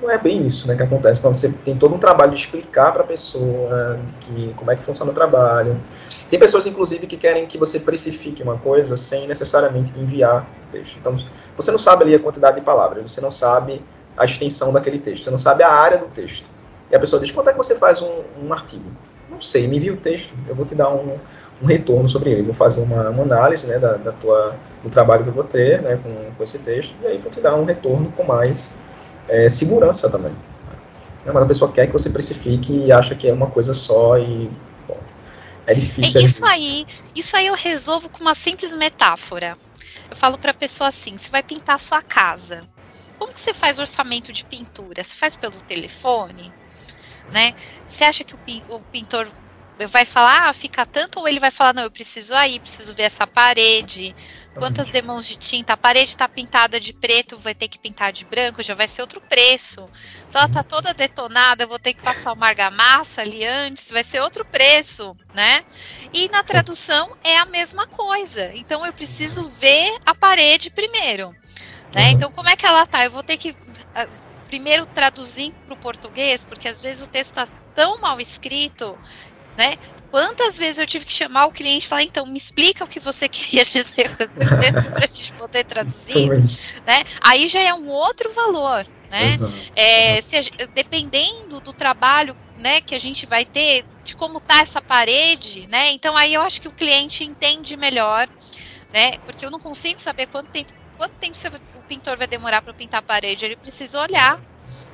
Não 0.00 0.08
é 0.08 0.16
bem 0.16 0.46
isso 0.46 0.68
né, 0.68 0.76
que 0.76 0.82
acontece. 0.82 1.20
Então, 1.20 1.34
você 1.34 1.48
tem 1.48 1.76
todo 1.76 1.94
um 1.94 1.98
trabalho 1.98 2.30
de 2.30 2.38
explicar 2.38 2.92
para 2.92 3.02
a 3.02 3.06
pessoa 3.06 3.98
que, 4.20 4.54
como 4.56 4.70
é 4.70 4.76
que 4.76 4.82
funciona 4.82 5.10
o 5.10 5.14
trabalho. 5.14 5.76
Tem 6.30 6.38
pessoas, 6.38 6.66
inclusive, 6.66 7.06
que 7.06 7.16
querem 7.16 7.46
que 7.46 7.58
você 7.58 7.80
precifique 7.80 8.40
uma 8.42 8.56
coisa 8.56 8.96
sem 8.96 9.26
necessariamente 9.26 9.92
enviar 9.98 10.46
o 10.68 10.72
texto. 10.72 10.96
Então, 11.00 11.16
você 11.56 11.72
não 11.72 11.78
sabe 11.78 12.04
ali 12.04 12.14
a 12.14 12.18
quantidade 12.20 12.60
de 12.60 12.62
palavras, 12.62 13.10
você 13.10 13.20
não 13.20 13.30
sabe 13.32 13.82
a 14.16 14.24
extensão 14.24 14.72
daquele 14.72 15.00
texto, 15.00 15.24
você 15.24 15.30
não 15.30 15.38
sabe 15.38 15.64
a 15.64 15.70
área 15.70 15.98
do 15.98 16.06
texto. 16.06 16.46
E 16.90 16.94
a 16.94 17.00
pessoa 17.00 17.20
diz, 17.20 17.32
quanto 17.32 17.50
é 17.50 17.52
que 17.52 17.58
você 17.58 17.74
faz 17.74 18.00
um, 18.00 18.22
um 18.40 18.52
artigo? 18.52 18.90
Não 19.28 19.40
sei, 19.40 19.66
me 19.66 19.76
envia 19.76 19.92
o 19.92 19.96
texto, 19.96 20.32
eu 20.48 20.54
vou 20.54 20.64
te 20.64 20.76
dar 20.76 20.90
um, 20.90 21.16
um 21.62 21.66
retorno 21.66 22.08
sobre 22.08 22.30
ele. 22.30 22.42
Vou 22.42 22.54
fazer 22.54 22.82
uma, 22.82 23.08
uma 23.10 23.22
análise 23.22 23.66
né, 23.66 23.78
da, 23.78 23.94
da, 23.94 24.12
tua, 24.12 24.56
do 24.82 24.90
trabalho 24.90 25.24
que 25.24 25.30
eu 25.30 25.34
vou 25.34 25.44
ter 25.44 25.82
né, 25.82 25.98
com, 26.02 26.32
com 26.34 26.42
esse 26.42 26.58
texto, 26.60 26.94
e 27.02 27.06
aí 27.06 27.18
vou 27.18 27.30
te 27.30 27.40
dar 27.40 27.54
um 27.56 27.64
retorno 27.64 28.12
com 28.12 28.24
mais 28.24 28.74
é, 29.28 29.48
segurança 29.48 30.08
também. 30.10 30.32
Né? 31.24 31.32
Mas 31.32 31.42
a 31.42 31.46
pessoa 31.46 31.72
quer 31.72 31.86
que 31.86 31.92
você 31.92 32.10
precifique 32.10 32.72
e 32.72 32.92
acha 32.92 33.14
que 33.14 33.28
é 33.28 33.32
uma 33.32 33.50
coisa 33.50 33.74
só 33.74 34.18
e 34.18 34.50
bom, 34.86 34.98
é 35.66 35.74
difícil. 35.74 36.20
É 36.20 36.24
isso 36.24 36.46
aí, 36.46 36.86
isso 37.14 37.36
aí 37.36 37.46
eu 37.46 37.54
resolvo 37.54 38.08
com 38.08 38.20
uma 38.20 38.34
simples 38.34 38.72
metáfora. 38.76 39.56
Eu 40.10 40.16
falo 40.16 40.38
para 40.38 40.52
a 40.52 40.54
pessoa 40.54 40.88
assim: 40.88 41.18
você 41.18 41.30
vai 41.30 41.42
pintar 41.42 41.76
a 41.76 41.78
sua 41.78 42.00
casa. 42.00 42.62
Como 43.18 43.32
que 43.32 43.40
você 43.40 43.52
faz 43.52 43.78
orçamento 43.78 44.32
de 44.32 44.44
pintura? 44.44 45.02
Você 45.02 45.14
faz 45.14 45.34
pelo 45.34 45.60
telefone? 45.60 46.52
Né? 47.32 47.52
Você 47.86 48.04
acha 48.04 48.24
que 48.24 48.34
o 48.34 48.80
pintor 48.92 49.28
vai 49.86 50.04
falar, 50.04 50.48
ah, 50.48 50.52
fica 50.52 50.84
tanto, 50.84 51.20
ou 51.20 51.28
ele 51.28 51.38
vai 51.38 51.50
falar, 51.50 51.72
não, 51.72 51.84
eu 51.84 51.90
preciso 51.90 52.34
aí, 52.34 52.58
preciso 52.58 52.94
ver 52.94 53.04
essa 53.04 53.26
parede, 53.26 54.14
quantas 54.54 54.88
demãos 54.88 55.26
de 55.26 55.36
tinta, 55.36 55.74
a 55.74 55.76
parede 55.76 56.10
está 56.10 56.28
pintada 56.28 56.80
de 56.80 56.92
preto, 56.92 57.36
vai 57.36 57.54
ter 57.54 57.68
que 57.68 57.78
pintar 57.78 58.12
de 58.12 58.24
branco, 58.24 58.62
já 58.62 58.74
vai 58.74 58.88
ser 58.88 59.00
outro 59.02 59.20
preço. 59.20 59.88
Se 60.28 60.36
ela 60.36 60.48
tá 60.48 60.62
toda 60.62 60.92
detonada, 60.92 61.62
eu 61.62 61.68
vou 61.68 61.78
ter 61.78 61.94
que 61.94 62.02
passar 62.02 62.32
uma 62.32 62.46
argamassa 62.46 63.22
ali 63.22 63.44
antes, 63.46 63.90
vai 63.90 64.02
ser 64.02 64.20
outro 64.20 64.44
preço, 64.44 65.14
né? 65.32 65.64
E 66.12 66.28
na 66.28 66.42
tradução 66.42 67.16
é 67.22 67.38
a 67.38 67.46
mesma 67.46 67.86
coisa. 67.86 68.50
Então 68.54 68.84
eu 68.84 68.92
preciso 68.92 69.44
ver 69.44 69.96
a 70.04 70.14
parede 70.14 70.70
primeiro. 70.70 71.30
Né? 71.94 72.06
Uhum. 72.06 72.10
Então, 72.10 72.32
como 72.32 72.48
é 72.48 72.56
que 72.56 72.66
ela 72.66 72.86
tá? 72.86 73.04
Eu 73.04 73.10
vou 73.10 73.22
ter 73.22 73.36
que 73.36 73.50
uh, 73.50 74.08
primeiro 74.48 74.86
traduzir 74.86 75.52
para 75.64 75.74
o 75.74 75.76
português, 75.76 76.44
porque 76.44 76.68
às 76.68 76.80
vezes 76.80 77.02
o 77.02 77.06
texto 77.06 77.38
está 77.38 77.46
tão 77.74 77.98
mal 77.98 78.20
escrito 78.20 78.96
né? 79.58 79.76
Quantas 80.10 80.56
vezes 80.56 80.78
eu 80.78 80.86
tive 80.86 81.04
que 81.04 81.12
chamar 81.12 81.46
o 81.46 81.50
cliente 81.50 81.84
e 81.84 81.88
falar, 81.88 82.02
então, 82.02 82.24
me 82.24 82.38
explica 82.38 82.84
o 82.84 82.88
que 82.88 83.00
você 83.00 83.28
queria 83.28 83.64
dizer 83.64 84.16
com 84.16 84.22
esse 84.22 84.88
para 84.88 85.04
a 85.04 85.08
gente 85.08 85.32
poder 85.32 85.64
traduzir, 85.64 86.30
né? 86.86 87.04
Aí 87.20 87.48
já 87.48 87.60
é 87.60 87.74
um 87.74 87.88
outro 87.88 88.32
valor, 88.32 88.86
né? 89.10 89.36
É, 89.74 90.22
se, 90.22 90.50
dependendo 90.72 91.60
do 91.60 91.72
trabalho, 91.72 92.36
né, 92.56 92.80
que 92.80 92.94
a 92.94 92.98
gente 92.98 93.26
vai 93.26 93.44
ter, 93.44 93.84
de 94.02 94.16
como 94.16 94.40
tá 94.40 94.60
essa 94.60 94.80
parede, 94.80 95.66
né? 95.66 95.90
Então 95.90 96.16
aí 96.16 96.32
eu 96.32 96.42
acho 96.42 96.60
que 96.60 96.68
o 96.68 96.72
cliente 96.72 97.24
entende 97.24 97.76
melhor, 97.76 98.28
né? 98.92 99.18
Porque 99.24 99.44
eu 99.44 99.50
não 99.50 99.60
consigo 99.60 100.00
saber 100.00 100.26
quanto 100.28 100.50
tempo, 100.50 100.72
quanto 100.96 101.12
tempo 101.14 101.36
o 101.76 101.82
pintor 101.82 102.16
vai 102.16 102.26
demorar 102.26 102.62
para 102.62 102.72
pintar 102.72 103.00
a 103.00 103.02
parede. 103.02 103.44
Ele 103.44 103.56
precisa 103.56 104.00
olhar 104.00 104.40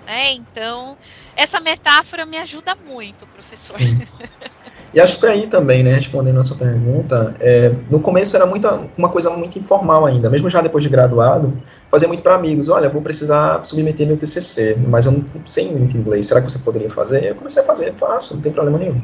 né? 0.06 0.32
Então, 0.32 0.96
essa 1.36 1.60
metáfora 1.60 2.24
me 2.24 2.36
ajuda 2.38 2.76
muito, 2.86 3.26
professor. 3.26 3.76
E 4.94 5.00
acho 5.00 5.18
que 5.18 5.26
aí 5.26 5.48
também, 5.48 5.82
né, 5.82 5.92
respondendo 5.94 6.38
a 6.38 6.44
sua 6.44 6.56
pergunta, 6.56 7.34
é, 7.40 7.72
no 7.90 7.98
começo 7.98 8.36
era 8.36 8.46
muita, 8.46 8.80
uma 8.96 9.08
coisa 9.08 9.28
muito 9.30 9.58
informal 9.58 10.06
ainda, 10.06 10.30
mesmo 10.30 10.48
já 10.48 10.60
depois 10.60 10.84
de 10.84 10.88
graduado, 10.88 11.52
fazia 11.94 12.08
muito 12.08 12.24
para 12.24 12.34
amigos, 12.34 12.68
olha, 12.68 12.88
vou 12.88 13.00
precisar 13.00 13.64
submeter 13.64 14.04
meu 14.04 14.16
TCC, 14.16 14.76
mas 14.88 15.06
eu 15.06 15.12
não 15.12 15.24
sei 15.44 15.70
muito 15.70 15.96
inglês, 15.96 16.26
será 16.26 16.42
que 16.42 16.50
você 16.50 16.58
poderia 16.58 16.90
fazer? 16.90 17.24
Eu 17.24 17.36
comecei 17.36 17.62
a 17.62 17.64
fazer, 17.64 17.94
faço, 17.94 18.34
não 18.34 18.42
tem 18.42 18.50
problema 18.50 18.78
nenhum. 18.78 19.00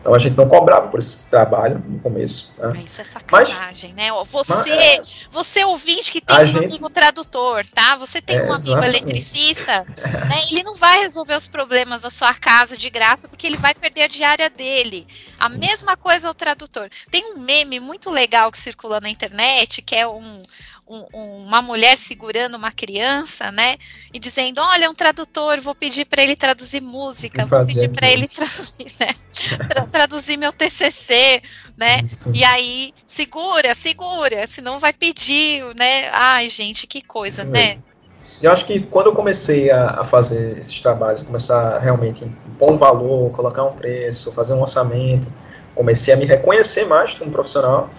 Então 0.00 0.14
a 0.14 0.18
gente 0.18 0.36
não 0.36 0.48
cobrava 0.48 0.88
por 0.88 0.98
esse 0.98 1.30
trabalho 1.30 1.80
no 1.86 2.00
começo. 2.00 2.52
Né? 2.58 2.82
Isso 2.84 3.00
é 3.02 3.04
sacanagem, 3.04 3.94
mas, 3.94 4.06
né? 4.06 4.24
Você, 4.32 4.98
mas, 4.98 5.28
você 5.30 5.64
ouvinte 5.64 6.10
que 6.10 6.20
tem 6.20 6.36
um 6.36 6.46
gente, 6.46 6.64
amigo 6.64 6.90
tradutor, 6.90 7.64
tá? 7.72 7.94
Você 7.96 8.20
tem 8.20 8.36
é, 8.36 8.42
um 8.42 8.52
amigo 8.52 8.70
exatamente. 8.70 8.96
eletricista, 8.96 9.86
né? 10.28 10.40
Ele 10.50 10.64
não 10.64 10.74
vai 10.74 11.02
resolver 11.02 11.36
os 11.36 11.46
problemas 11.46 12.00
da 12.00 12.10
sua 12.10 12.34
casa 12.34 12.76
de 12.76 12.90
graça 12.90 13.28
porque 13.28 13.46
ele 13.46 13.56
vai 13.56 13.74
perder 13.74 14.02
a 14.02 14.08
diária 14.08 14.50
dele. 14.50 15.06
A 15.38 15.48
mesma 15.48 15.96
coisa 15.96 16.30
o 16.30 16.34
tradutor. 16.34 16.88
Tem 17.08 17.34
um 17.34 17.38
meme 17.38 17.78
muito 17.78 18.10
legal 18.10 18.50
que 18.50 18.58
circula 18.58 19.00
na 19.00 19.08
internet, 19.08 19.82
que 19.82 19.94
é 19.94 20.06
um, 20.08 20.42
um, 20.86 21.46
uma 21.46 21.62
mulher 21.62 21.96
segurando 21.96 22.56
uma 22.56 22.70
criança, 22.70 23.50
né? 23.50 23.76
E 24.12 24.18
dizendo: 24.18 24.60
Olha, 24.60 24.90
um 24.90 24.94
tradutor, 24.94 25.60
vou 25.60 25.74
pedir 25.74 26.04
para 26.04 26.22
ele 26.22 26.36
traduzir 26.36 26.82
música, 26.82 27.46
vou 27.46 27.64
pedir 27.64 27.88
para 27.90 28.10
ele 28.10 28.28
traduzir, 28.28 28.92
né? 29.00 29.08
Tra 29.68 29.86
traduzir 29.86 30.36
meu 30.36 30.52
TCC, 30.52 31.42
né? 31.76 32.02
Isso. 32.04 32.30
E 32.34 32.44
aí, 32.44 32.92
segura, 33.06 33.74
segura, 33.74 34.46
senão 34.46 34.78
vai 34.78 34.92
pedir, 34.92 35.64
né? 35.76 36.10
Ai, 36.12 36.50
gente, 36.50 36.86
que 36.86 37.00
coisa, 37.02 37.42
Isso 37.42 37.50
né? 37.50 37.68
Mesmo. 37.68 37.92
Eu 38.40 38.52
acho 38.52 38.64
que 38.66 38.80
quando 38.80 39.06
eu 39.06 39.14
comecei 39.14 39.70
a, 39.70 40.00
a, 40.00 40.04
fazer 40.04 40.56
esses 40.58 40.80
trabalhos, 40.80 41.22
começar 41.22 41.76
a 41.76 41.78
realmente 41.80 42.24
impor 42.24 42.72
um 42.72 42.76
valor, 42.76 43.32
colocar 43.32 43.64
um 43.64 43.72
preço, 43.72 44.32
fazer 44.32 44.52
um 44.52 44.60
orçamento, 44.60 45.26
comecei 45.74 46.14
a 46.14 46.16
me 46.16 46.24
reconhecer 46.24 46.84
mais 46.84 47.14
como 47.14 47.32
profissional 47.32 47.90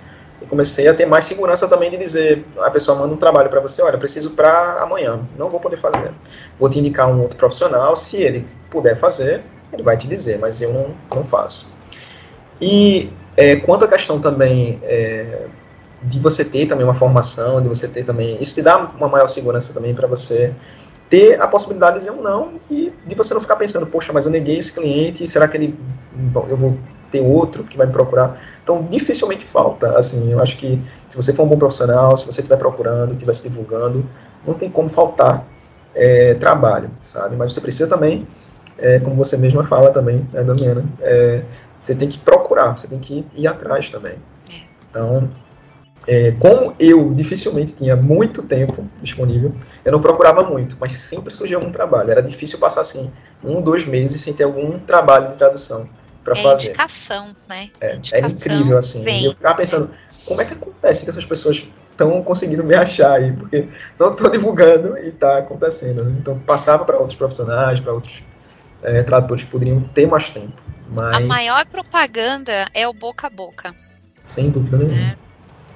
e 0.44 0.48
comecei 0.48 0.88
a 0.88 0.94
ter 0.94 1.06
mais 1.06 1.26
segurança 1.26 1.68
também 1.68 1.89
de 1.89 1.98
dizer, 1.98 2.46
a 2.60 2.70
pessoa 2.70 2.98
manda 2.98 3.14
um 3.14 3.18
trabalho 3.18 3.50
para 3.50 3.60
você, 3.60 3.82
olha, 3.82 3.98
preciso 3.98 4.32
para 4.32 4.82
amanhã, 4.82 5.22
não 5.38 5.50
vou 5.50 5.60
poder 5.60 5.78
fazer. 5.78 6.12
Vou 6.60 6.70
te 6.70 6.80
indicar 6.80 7.10
um 7.10 7.22
outro 7.22 7.38
profissional, 7.38 7.96
se 7.96 8.18
ele 8.18 8.46
puder 8.70 8.96
fazer, 8.96 9.44
ele 9.72 9.84
vai 9.84 9.98
te 9.98 10.08
dizer, 10.08 10.38
mas 10.38 10.62
eu 10.62 10.74
não, 10.74 10.88
não 11.16 11.24
faço. 11.24 11.72
E 12.62 13.12
é, 13.36 13.56
quanto 13.56 13.86
à 13.86 13.88
questão 13.88 14.20
também 14.20 14.80
é, 14.84 15.48
de 16.04 16.20
você 16.20 16.44
ter 16.44 16.66
também 16.66 16.84
uma 16.84 16.94
formação, 16.94 17.62
de 17.62 17.68
você 17.68 17.88
ter 17.88 18.04
também. 18.04 18.38
Isso 18.41 18.54
te 18.54 18.62
dá 18.62 18.78
uma 18.78 19.08
maior 19.08 19.28
segurança 19.28 19.74
também 19.74 19.94
para 19.96 20.08
você 20.08 20.54
ter 21.10 21.41
a 21.41 21.48
possibilidade 21.48 21.94
de 21.94 22.00
dizer 22.00 22.12
um 22.12 22.22
não 22.22 22.60
e 22.70 22.91
de 23.06 23.16
você 23.16 23.34
não 23.34 23.41
ficar 23.41 23.56
pensando, 23.56 23.86
poxa, 23.88 24.12
mas 24.12 24.26
eu 24.26 24.32
neguei 24.32 24.58
esse 24.58 24.74
cliente, 24.74 25.28
será 25.28 25.48
que 25.48 25.58
ele 25.58 25.80
eu 26.50 26.58
vou 26.58 26.78
ter 27.14 27.22
outro 27.22 27.64
que 27.64 27.78
vai 27.78 27.86
me 27.86 27.93
procurar? 27.93 28.41
Então, 28.64 28.86
dificilmente 28.89 29.45
falta. 29.45 29.97
Assim, 29.97 30.32
eu 30.32 30.41
acho 30.41 30.57
que 30.57 30.82
se 31.07 31.16
você 31.16 31.32
for 31.32 31.43
um 31.43 31.47
bom 31.47 31.57
profissional, 31.57 32.18
se 32.18 32.26
você 32.26 32.41
estiver 32.41 32.57
procurando, 32.57 33.11
estiver 33.11 33.34
se 33.34 33.47
divulgando, 33.47 34.03
não 34.45 34.55
tem 34.55 34.70
como 34.70 34.89
faltar 34.89 35.45
é, 35.93 36.34
trabalho, 36.34 36.89
sabe? 37.03 37.36
Mas 37.36 37.53
você 37.53 37.61
precisa 37.61 37.88
também, 37.88 38.28
é, 38.80 38.99
como 38.99 39.16
você 39.16 39.38
mesma 39.38 39.64
fala 39.64 39.91
também, 39.91 40.28
né, 40.34 40.43
Damiana, 40.43 40.84
é, 41.01 41.43
você 41.80 41.93
tem 41.93 42.09
que 42.09 42.18
procurar, 42.18 42.76
você 42.76 42.88
tem 42.88 42.97
que 42.97 43.24
ir 43.36 43.45
atrás 43.45 43.91
também. 43.91 44.16
É. 44.49 44.64
Então, 44.89 45.30
é, 46.07 46.32
como 46.32 46.74
eu 46.80 47.14
dificilmente 47.14 47.76
tinha 47.76 47.95
muito 47.95 48.41
tempo 48.41 48.84
disponível, 49.01 49.53
eu 49.86 49.91
não 49.91 50.01
procurava 50.01 50.43
muito, 50.43 50.76
mas 50.80 50.93
sempre 50.93 51.36
surgia 51.36 51.57
algum 51.57 51.72
trabalho. 51.72 52.09
Era 52.09 52.24
difícil 52.24 52.57
passar 52.57 52.82
assim 52.82 53.11
um, 53.43 53.61
dois 53.61 53.86
meses 53.86 54.20
sem 54.20 54.34
ter 54.34 54.45
algum 54.45 54.80
trabalho 54.80 55.30
de 55.30 55.38
tradução 55.38 55.88
para 56.24 56.38
é 56.38 56.41
fazer. 56.41 56.69
Indicação, 56.69 57.36
né? 57.49 57.69
É, 57.82 57.95
indicação 57.95 58.28
é 58.28 58.32
incrível 58.32 58.78
assim. 58.78 59.03
Vem. 59.03 59.21
E 59.21 59.26
eu 59.26 59.34
ficava 59.34 59.55
pensando, 59.55 59.91
como 60.26 60.41
é 60.41 60.45
que 60.45 60.53
acontece 60.53 61.03
que 61.03 61.09
essas 61.09 61.26
pessoas 61.26 61.67
estão 61.91 62.21
conseguindo 62.24 62.63
me 62.63 62.76
achar 62.76 63.13
aí? 63.13 63.32
Porque 63.34 63.67
não 63.99 64.11
estou 64.13 64.30
divulgando 64.30 64.97
e 64.97 65.09
está 65.09 65.39
acontecendo. 65.39 66.03
Né? 66.03 66.15
Então 66.19 66.39
passava 66.39 66.86
para 66.86 66.97
outros 66.97 67.17
profissionais, 67.17 67.80
para 67.80 67.93
outros 67.93 68.24
é, 68.82 69.03
tradutores 69.03 69.43
que 69.43 69.49
poderiam 69.49 69.82
ter 69.82 70.07
mais 70.07 70.30
tempo. 70.30 70.61
Mas... 70.89 71.15
A 71.15 71.19
maior 71.21 71.65
propaganda 71.65 72.67
é 72.74 72.88
o 72.88 72.93
boca 72.93 73.28
a 73.28 73.30
boca. 73.30 73.74
Sem 74.28 74.49
dúvida 74.49 74.78
nenhuma. 74.78 74.97
É. 74.97 75.15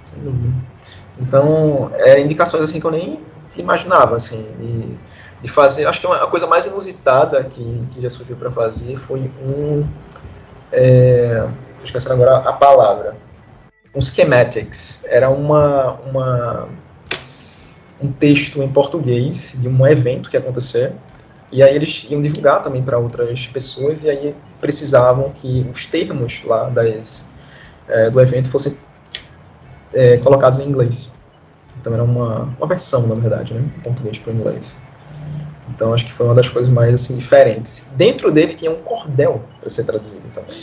Sem 0.05 0.23
dúvida. 0.23 0.53
Então, 1.19 1.91
é 1.95 2.19
indicações 2.19 2.63
assim 2.63 2.79
que 2.79 2.85
eu 2.85 2.91
nem 2.91 3.19
imaginava, 3.57 4.15
assim, 4.15 4.45
de, 4.59 4.97
de 5.41 5.47
fazer. 5.51 5.85
Acho 5.85 6.01
que 6.01 6.07
a 6.07 6.27
coisa 6.27 6.45
mais 6.47 6.65
inusitada 6.65 7.43
que, 7.43 7.87
que 7.91 8.01
já 8.01 8.09
surgiu 8.09 8.35
para 8.35 8.51
fazer 8.51 8.97
foi 8.97 9.31
um. 9.41 9.87
É, 10.71 11.47
esquecendo 11.83 12.15
agora 12.15 12.49
a 12.49 12.53
palavra. 12.53 13.15
Um 13.95 14.01
schematics. 14.01 15.03
Era 15.05 15.29
uma, 15.29 15.93
uma, 15.93 16.69
um 18.01 18.11
texto 18.11 18.61
em 18.61 18.69
português 18.69 19.53
de 19.55 19.67
um 19.67 19.87
evento 19.87 20.29
que 20.29 20.35
ia 20.35 20.39
acontecer. 20.39 20.93
E 21.51 21.63
aí 21.63 21.75
eles 21.75 22.05
iam 22.09 22.21
divulgar 22.21 22.61
também 22.61 22.83
para 22.83 22.97
outras 22.97 23.47
pessoas, 23.47 24.03
e 24.03 24.09
aí 24.09 24.35
precisavam 24.59 25.29
que 25.29 25.65
os 25.71 25.85
termos 25.85 26.43
lá 26.43 26.69
das, 26.69 27.25
é, 27.87 28.09
do 28.09 28.19
evento 28.19 28.49
fossem 28.49 28.77
é, 29.93 30.17
colocados 30.17 30.59
em 30.59 30.67
inglês. 30.67 31.09
Então 31.79 31.93
era 31.93 32.03
uma, 32.03 32.53
uma 32.57 32.67
versão, 32.67 33.07
na 33.07 33.15
verdade, 33.15 33.53
né, 33.53 33.61
em 33.61 33.79
português 33.81 34.17
para 34.17 34.33
inglês. 34.33 34.75
Então 35.69 35.93
acho 35.93 36.05
que 36.05 36.11
foi 36.11 36.25
uma 36.25 36.35
das 36.35 36.47
coisas 36.47 36.71
mais 36.71 36.93
assim 36.93 37.17
diferentes. 37.17 37.89
Dentro 37.95 38.31
dele 38.31 38.53
tinha 38.53 38.71
um 38.71 38.81
cordel 38.81 39.41
para 39.59 39.69
ser 39.69 39.83
traduzido 39.83 40.23
também. 40.33 40.55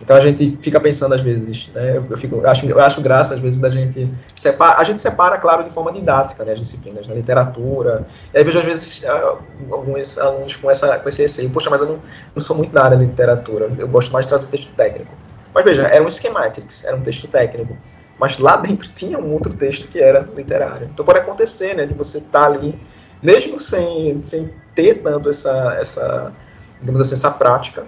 Então 0.00 0.14
a 0.16 0.20
gente 0.20 0.58
fica 0.60 0.78
pensando 0.78 1.14
às 1.14 1.20
vezes, 1.20 1.68
né? 1.74 1.96
Eu, 1.96 2.16
fico, 2.16 2.36
eu 2.36 2.48
acho, 2.48 2.66
eu 2.66 2.80
acho 2.80 3.00
graça 3.00 3.34
às 3.34 3.40
vezes 3.40 3.58
da 3.58 3.70
gente 3.70 4.08
separa, 4.34 4.78
a 4.78 4.84
gente 4.84 5.00
separa, 5.00 5.38
claro, 5.38 5.64
de 5.64 5.70
forma 5.70 5.90
didática, 5.90 6.44
né, 6.44 6.52
as 6.52 6.60
disciplinas, 6.60 7.06
na 7.06 7.14
né, 7.14 7.20
literatura. 7.20 8.06
E 8.32 8.38
aí 8.38 8.44
vejo 8.44 8.58
às 8.58 8.64
vezes 8.64 9.04
ah, 9.04 9.36
alguns 9.70 10.18
alunos 10.18 10.54
com 10.54 10.70
essa 10.70 10.98
com 10.98 11.08
esse 11.08 11.22
receio, 11.22 11.50
poxa, 11.50 11.70
mas 11.70 11.80
eu 11.80 11.88
não, 11.88 11.98
não 12.34 12.42
sou 12.42 12.54
muito 12.56 12.72
da 12.72 12.84
área 12.84 12.96
de 12.96 13.04
literatura, 13.04 13.70
eu 13.78 13.88
gosto 13.88 14.12
mais 14.12 14.26
de 14.26 14.28
traduzir 14.28 14.50
texto 14.50 14.72
técnico. 14.74 15.12
Mas 15.52 15.64
veja, 15.64 15.82
era 15.86 16.04
um 16.04 16.10
schematics, 16.10 16.84
era 16.84 16.94
um 16.94 17.00
texto 17.00 17.26
técnico. 17.26 17.76
Mas 18.18 18.38
lá 18.38 18.56
dentro 18.56 18.88
tinha 18.94 19.18
um 19.18 19.32
outro 19.32 19.52
texto 19.54 19.88
que 19.88 19.98
era 19.98 20.26
literário. 20.36 20.88
Então 20.92 21.04
pode 21.04 21.18
acontecer, 21.18 21.74
né, 21.74 21.86
de 21.86 21.94
você 21.94 22.18
estar 22.18 22.40
tá 22.40 22.46
ali, 22.46 22.78
mesmo 23.22 23.58
sem, 23.58 24.20
sem 24.22 24.52
ter 24.74 25.02
tanto 25.02 25.28
essa, 25.30 25.76
essa, 25.80 26.32
digamos 26.80 27.00
assim, 27.00 27.14
essa 27.14 27.30
prática, 27.30 27.84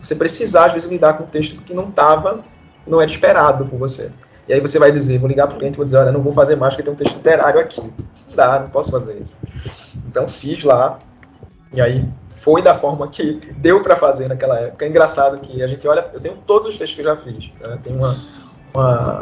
você 0.00 0.14
precisar, 0.14 0.66
às 0.66 0.72
vezes, 0.72 0.88
lidar 0.88 1.14
com 1.14 1.24
um 1.24 1.26
texto 1.26 1.62
que 1.62 1.72
não 1.72 1.88
estava, 1.88 2.44
não 2.86 3.00
era 3.00 3.10
esperado 3.10 3.64
por 3.64 3.78
você. 3.78 4.12
E 4.46 4.52
aí 4.52 4.60
você 4.60 4.78
vai 4.78 4.92
dizer, 4.92 5.18
vou 5.18 5.28
ligar 5.28 5.46
para 5.46 5.56
o 5.56 5.58
cliente 5.58 5.76
e 5.76 5.78
vou 5.78 5.84
dizer, 5.84 5.96
olha, 5.96 6.12
não 6.12 6.20
vou 6.20 6.32
fazer 6.32 6.56
mais 6.56 6.74
porque 6.74 6.82
tem 6.82 6.92
um 6.92 6.96
texto 6.96 7.16
literário 7.16 7.58
aqui. 7.58 7.80
Não 7.80 8.36
dá, 8.36 8.60
não 8.60 8.68
posso 8.68 8.90
fazer 8.90 9.16
isso. 9.16 9.38
Então 10.06 10.28
fiz 10.28 10.62
lá, 10.64 10.98
e 11.72 11.80
aí 11.80 12.06
foi 12.28 12.60
da 12.60 12.74
forma 12.74 13.08
que 13.08 13.40
deu 13.56 13.82
para 13.82 13.96
fazer 13.96 14.28
naquela 14.28 14.58
época. 14.60 14.84
É 14.84 14.88
engraçado 14.88 15.38
que 15.38 15.62
a 15.62 15.66
gente 15.66 15.86
olha, 15.88 16.06
eu 16.12 16.20
tenho 16.20 16.36
todos 16.46 16.68
os 16.68 16.76
textos 16.76 16.94
que 16.94 17.00
eu 17.00 17.06
já 17.06 17.16
fiz. 17.16 17.50
Né? 17.60 17.78
Tem 17.82 17.96
uma, 17.96 18.14
uma 18.74 19.20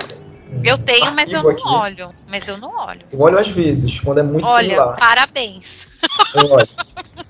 eu 0.64 0.78
tenho, 0.78 1.12
mas 1.12 1.32
eu 1.32 1.42
não 1.42 1.50
aqui. 1.50 1.66
olho. 1.66 2.12
Mas 2.28 2.48
eu 2.48 2.58
não 2.58 2.74
olho. 2.76 3.02
Eu 3.10 3.20
olho 3.20 3.38
às 3.38 3.48
vezes, 3.48 4.00
quando 4.00 4.18
é 4.18 4.22
muito 4.22 4.48
Olha, 4.48 4.64
similar. 4.64 4.96
parabéns. 4.96 5.86
Eu 6.34 6.50
olho. 6.50 6.68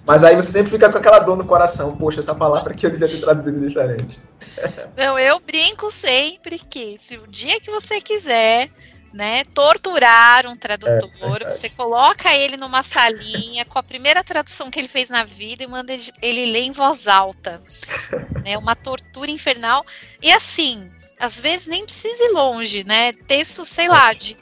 Mas 0.06 0.24
aí 0.24 0.34
você 0.34 0.50
sempre 0.50 0.70
fica 0.70 0.90
com 0.90 0.98
aquela 0.98 1.18
dor 1.18 1.36
no 1.36 1.44
coração. 1.44 1.96
Poxa, 1.96 2.20
essa 2.20 2.34
palavra 2.34 2.72
aqui 2.72 2.86
eu 2.86 2.90
devia 2.90 3.08
ter 3.08 3.20
traduzido 3.20 3.60
diferente. 3.66 4.18
Não, 4.96 5.18
eu 5.18 5.38
brinco 5.40 5.90
sempre 5.90 6.58
que 6.58 6.96
se 6.98 7.16
o 7.16 7.26
dia 7.26 7.60
que 7.60 7.70
você 7.70 8.00
quiser 8.00 8.70
né, 9.12 9.44
torturar 9.44 10.46
um 10.46 10.56
tradutor. 10.56 11.42
É, 11.42 11.54
você 11.54 11.68
coloca 11.68 12.34
ele 12.34 12.56
numa 12.56 12.82
salinha 12.82 13.64
com 13.64 13.78
a 13.78 13.82
primeira 13.82 14.24
tradução 14.24 14.70
que 14.70 14.78
ele 14.80 14.88
fez 14.88 15.08
na 15.08 15.22
vida 15.22 15.62
e 15.62 15.66
manda 15.66 15.92
ele, 15.92 16.10
ele 16.22 16.46
ler 16.46 16.62
em 16.62 16.72
voz 16.72 17.06
alta. 17.06 17.60
né, 18.44 18.56
uma 18.56 18.74
tortura 18.74 19.30
infernal. 19.30 19.84
E 20.20 20.32
assim, 20.32 20.90
às 21.22 21.38
vezes 21.38 21.68
nem 21.68 21.84
precisa 21.84 22.24
ir 22.24 22.32
longe, 22.32 22.82
né? 22.82 23.12
Texto, 23.12 23.64
sei 23.64 23.86
lá, 23.86 24.12
de 24.12 24.36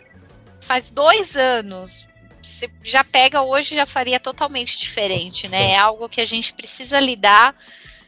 faz 0.63 0.91
dois 0.91 1.37
anos. 1.37 2.07
Você 2.43 2.71
já 2.83 3.05
pega 3.05 3.43
hoje 3.43 3.75
já 3.75 3.85
faria 3.85 4.19
totalmente 4.19 4.79
diferente, 4.79 5.47
né? 5.47 5.73
É 5.73 5.79
algo 5.79 6.09
que 6.09 6.23
a 6.23 6.25
gente 6.25 6.55
precisa 6.55 6.99
lidar, 6.99 7.55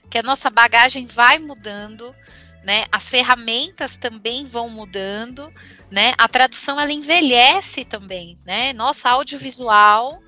que 0.08 0.16
a 0.16 0.22
nossa 0.22 0.48
bagagem 0.48 1.04
vai 1.04 1.38
mudando 1.38 2.14
né? 2.64 2.84
As 2.92 3.08
ferramentas 3.08 3.96
também 3.96 4.46
vão 4.46 4.68
mudando, 4.68 5.52
né? 5.90 6.12
A 6.16 6.28
tradução 6.28 6.80
ela 6.80 6.92
envelhece 6.92 7.84
também, 7.84 8.38
né? 8.44 8.72
Nossa 8.72 9.10
audiovisual, 9.10 10.22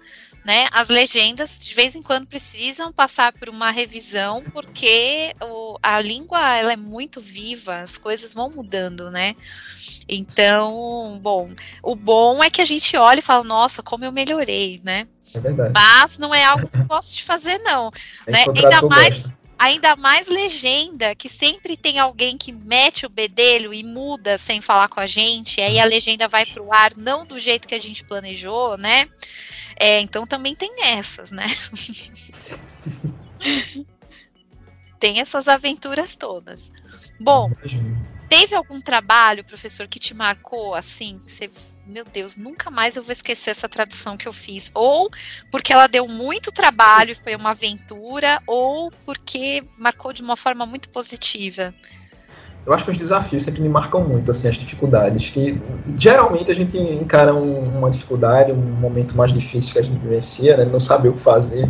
né? 0.45 0.67
As 0.73 0.89
legendas 0.89 1.59
de 1.59 1.75
vez 1.75 1.95
em 1.95 2.03
quando 2.03 2.27
precisam 2.27 2.93
passar 2.93 3.33
por 3.33 3.49
uma 3.49 3.71
revisão 3.71 4.43
porque 4.53 5.35
o, 5.41 5.79
a 5.83 5.99
língua 6.01 6.57
ela 6.57 6.73
é 6.73 6.77
muito 6.77 7.21
viva, 7.21 7.79
as 7.79 7.97
coisas 7.97 8.35
vão 8.35 8.51
mudando, 8.51 9.11
né? 9.11 9.35
Então, 10.09 11.19
bom, 11.23 11.51
o 11.83 11.97
bom 11.97 12.45
é 12.45 12.51
que 12.51 12.61
a 12.61 12.65
gente 12.65 12.97
olha 12.97 13.21
e 13.21 13.23
fala, 13.23 13.43
nossa, 13.43 13.83
como 13.83 14.05
eu 14.05 14.13
melhorei, 14.13 14.81
né? 14.85 15.07
É 15.35 15.41
verdade. 15.41 15.73
Mas 15.75 16.19
não 16.19 16.35
é 16.35 16.45
algo 16.45 16.69
que 16.69 16.79
eu 16.79 16.85
gosto 16.85 17.15
de 17.15 17.23
fazer, 17.23 17.59
não. 17.59 17.91
né? 18.27 18.45
Ainda 18.55 18.83
mais. 18.83 19.25
Ainda 19.65 19.97
mais 19.97 20.29
legenda, 20.29 21.15
que 21.15 21.27
sempre 21.27 21.75
tem 21.75 21.99
alguém 21.99 22.37
que 22.37 22.53
mete 22.53 23.07
o 23.07 23.09
bedelho 23.09 23.73
e 23.73 23.83
muda 23.83 24.37
sem 24.37 24.61
falar 24.61 24.89
com 24.89 25.01
a 25.01 25.07
gente, 25.07 25.59
aí 25.59 25.81
a 25.81 25.87
legenda 25.87 26.29
vai 26.29 26.45
pro 26.45 26.71
ar 26.71 26.95
não 26.99 27.25
do 27.25 27.39
jeito 27.39 27.67
que 27.67 27.75
a 27.75 27.79
gente 27.79 28.05
planejou, 28.05 28.77
né? 28.77 29.09
É, 29.75 30.03
então 30.03 30.27
também 30.27 30.55
tem 30.55 30.71
essas, 30.85 31.31
né? 31.31 31.47
tem 35.01 35.23
essas 35.23 35.49
aventuras 35.49 36.15
todas. 36.15 36.71
Bom, 37.19 37.51
teve 38.29 38.55
algum 38.55 38.79
trabalho, 38.79 39.45
professor, 39.45 39.89
que 39.89 39.99
te 39.99 40.13
marcou 40.13 40.75
assim? 40.75 41.19
Você 41.27 41.51
meu 41.87 42.05
Deus, 42.05 42.37
nunca 42.37 42.71
mais 42.71 42.97
eu 42.97 43.03
vou 43.03 43.13
esquecer 43.13 43.51
essa 43.51 43.69
tradução 43.69 44.17
que 44.17 44.27
eu 44.27 44.33
fiz. 44.33 44.71
Ou 44.75 45.09
porque 45.51 45.73
ela 45.73 45.87
deu 45.87 46.09
muito 46.09 46.51
trabalho 46.51 47.15
foi 47.15 47.37
uma 47.37 47.51
aventura, 47.51 48.41
ou 48.47 48.91
porque 49.05 49.63
marcou 49.79 50.13
de 50.13 50.23
uma 50.23 50.37
forma 50.37 50.65
muito 50.65 50.89
positiva. 50.89 51.75
eu 52.67 52.73
acho 52.73 52.85
que 52.85 52.91
os 52.91 52.97
desafios 52.97 53.43
sempre 53.43 53.61
me 53.61 53.69
marcam 53.69 54.03
muito, 54.03 54.31
assim, 54.31 54.49
as 54.49 54.57
dificuldades. 54.57 55.29
Que 55.29 55.61
geralmente 55.97 56.51
a 56.51 56.55
gente 56.55 56.79
encara 56.79 57.35
um, 57.35 57.79
uma 57.79 57.91
dificuldade, 57.91 58.51
um 58.51 58.57
momento 58.57 59.15
mais 59.15 59.33
difícil 59.33 59.75
que 59.75 59.79
a 59.79 59.83
gente 59.83 59.99
vivencia, 59.99 60.57
né? 60.57 60.65
Não 60.65 60.81
saber 60.81 61.11
o 61.11 61.13
que 61.13 61.21
fazer. 61.21 61.69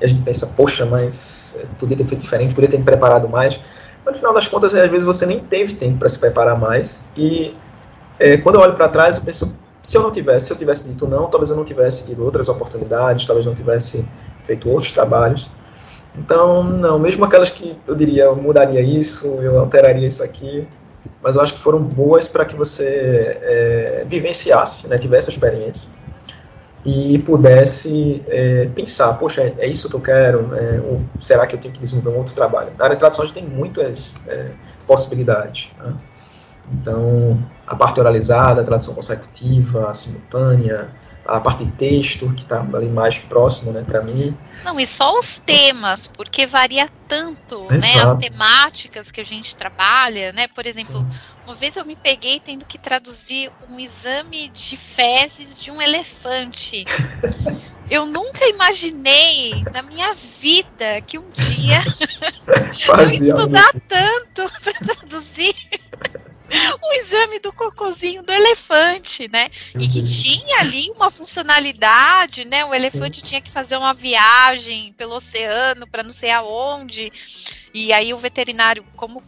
E 0.00 0.04
a 0.04 0.08
gente 0.08 0.22
pensa, 0.22 0.46
poxa, 0.56 0.86
mas 0.86 1.60
podia 1.78 1.96
ter 1.96 2.04
feito 2.04 2.22
diferente, 2.22 2.54
podia 2.54 2.70
ter 2.70 2.78
me 2.78 2.84
preparado 2.84 3.28
mais. 3.28 3.60
Mas 4.04 4.14
no 4.14 4.18
final 4.18 4.34
das 4.34 4.48
contas, 4.48 4.74
às 4.74 4.90
vezes 4.90 5.04
você 5.04 5.26
nem 5.26 5.40
teve 5.40 5.74
tempo 5.74 5.98
para 5.98 6.08
se 6.08 6.18
preparar 6.18 6.58
mais. 6.58 7.02
E 7.16 7.54
é, 8.18 8.36
quando 8.36 8.56
eu 8.56 8.60
olho 8.60 8.74
para 8.74 8.88
trás, 8.88 9.16
eu 9.16 9.22
penso, 9.22 9.56
se 9.82 9.96
eu 9.96 10.02
não 10.02 10.10
tivesse, 10.10 10.46
se 10.46 10.52
eu 10.52 10.56
tivesse 10.56 10.88
dito 10.88 11.06
não, 11.06 11.26
talvez 11.26 11.50
eu 11.50 11.56
não 11.56 11.64
tivesse 11.64 12.06
tido 12.06 12.24
outras 12.24 12.48
oportunidades, 12.48 13.26
talvez 13.26 13.46
não 13.46 13.54
tivesse 13.54 14.08
feito 14.44 14.68
outros 14.68 14.92
trabalhos. 14.92 15.50
Então, 16.16 16.62
não, 16.62 16.98
mesmo 16.98 17.24
aquelas 17.24 17.50
que 17.50 17.76
eu 17.86 17.94
diria, 17.94 18.24
eu 18.24 18.36
mudaria 18.36 18.80
isso, 18.80 19.26
eu 19.40 19.58
alteraria 19.58 20.06
isso 20.06 20.22
aqui, 20.22 20.66
mas 21.20 21.34
eu 21.34 21.42
acho 21.42 21.54
que 21.54 21.58
foram 21.58 21.82
boas 21.82 22.28
para 22.28 22.44
que 22.44 22.54
você 22.54 23.38
é, 23.42 24.04
vivenciasse, 24.06 24.88
né, 24.88 24.96
tivesse 24.96 25.28
a 25.28 25.32
experiência 25.32 25.90
e 26.84 27.18
pudesse 27.20 28.22
é, 28.28 28.68
pensar, 28.74 29.14
poxa, 29.14 29.40
é, 29.40 29.54
é, 29.58 29.66
isso 29.66 29.88
que 29.88 29.96
eu 29.96 30.00
quero, 30.00 30.54
é, 30.54 30.80
ou 30.80 31.00
será 31.18 31.46
que 31.46 31.56
eu 31.56 31.60
tenho 31.60 31.72
que 31.72 31.80
desenvolver 31.80 32.10
um 32.10 32.18
outro 32.18 32.34
trabalho? 32.34 32.72
Na 32.76 32.84
área 32.84 32.94
de 32.94 33.00
tradução 33.00 33.24
a 33.24 33.26
gente 33.26 33.34
tem 33.34 33.46
muitas 33.46 34.16
é, 34.28 34.50
possibilidades. 34.86 35.70
Né? 35.78 35.94
Então, 36.72 37.42
a 37.66 37.76
parte 37.76 38.00
oralizada, 38.00 38.62
a 38.62 38.64
tradução 38.64 38.94
consecutiva, 38.94 39.90
a 39.90 39.94
simultânea, 39.94 40.90
a 41.26 41.40
parte 41.40 41.64
de 41.64 41.72
texto, 41.72 42.30
que 42.34 42.42
está 42.42 42.60
ali 42.60 42.88
mais 42.88 43.18
próximo 43.18 43.72
né, 43.72 43.82
para 43.82 44.02
mim. 44.02 44.36
Não, 44.62 44.78
e 44.78 44.86
só 44.86 45.18
os 45.18 45.38
temas, 45.38 46.06
porque 46.06 46.46
varia 46.46 46.88
tanto, 47.08 47.66
Exato. 47.70 47.80
né? 47.80 48.12
As 48.12 48.18
temáticas 48.18 49.10
que 49.10 49.20
a 49.20 49.24
gente 49.24 49.56
trabalha, 49.56 50.32
né? 50.32 50.48
Por 50.48 50.66
exemplo, 50.66 50.98
Sim. 50.98 51.18
uma 51.46 51.54
vez 51.54 51.76
eu 51.76 51.84
me 51.84 51.96
peguei 51.96 52.40
tendo 52.40 52.64
que 52.64 52.78
traduzir 52.78 53.50
um 53.68 53.78
exame 53.78 54.48
de 54.48 54.76
fezes 54.76 55.60
de 55.60 55.70
um 55.70 55.80
elefante. 55.80 56.84
eu 57.90 58.06
nunca 58.06 58.46
imaginei 58.46 59.64
na 59.72 59.82
minha 59.82 60.12
vida 60.14 61.00
que 61.06 61.18
um 61.18 61.30
dia 61.30 61.78
eu 62.88 63.08
ia 63.08 63.14
estudar 63.14 63.72
tanto 63.88 64.52
para 64.62 64.94
traduzir 64.94 65.54
o 66.82 66.92
exame 66.94 67.38
do 67.38 67.52
cocôzinho 67.52 68.22
do 68.22 68.32
elefante, 68.32 69.28
né? 69.28 69.48
E 69.78 69.88
que 69.88 70.00
uhum. 70.00 70.06
tinha 70.06 70.58
ali 70.60 70.90
uma 70.94 71.10
funcionalidade, 71.10 72.44
né? 72.44 72.64
O 72.64 72.74
elefante 72.74 73.20
Sim. 73.20 73.26
tinha 73.26 73.40
que 73.40 73.50
fazer 73.50 73.76
uma 73.76 73.94
viagem 73.94 74.92
pelo 74.92 75.14
oceano 75.14 75.86
para 75.86 76.02
não 76.02 76.12
sei 76.12 76.30
aonde. 76.30 77.10
E 77.72 77.92
aí 77.92 78.12
o 78.12 78.18
veterinário, 78.18 78.84
como 78.96 79.22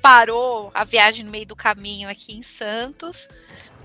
parou 0.00 0.70
a 0.74 0.84
viagem 0.84 1.24
no 1.24 1.30
meio 1.30 1.46
do 1.46 1.56
caminho 1.56 2.08
aqui 2.08 2.36
em 2.36 2.42
Santos, 2.42 3.28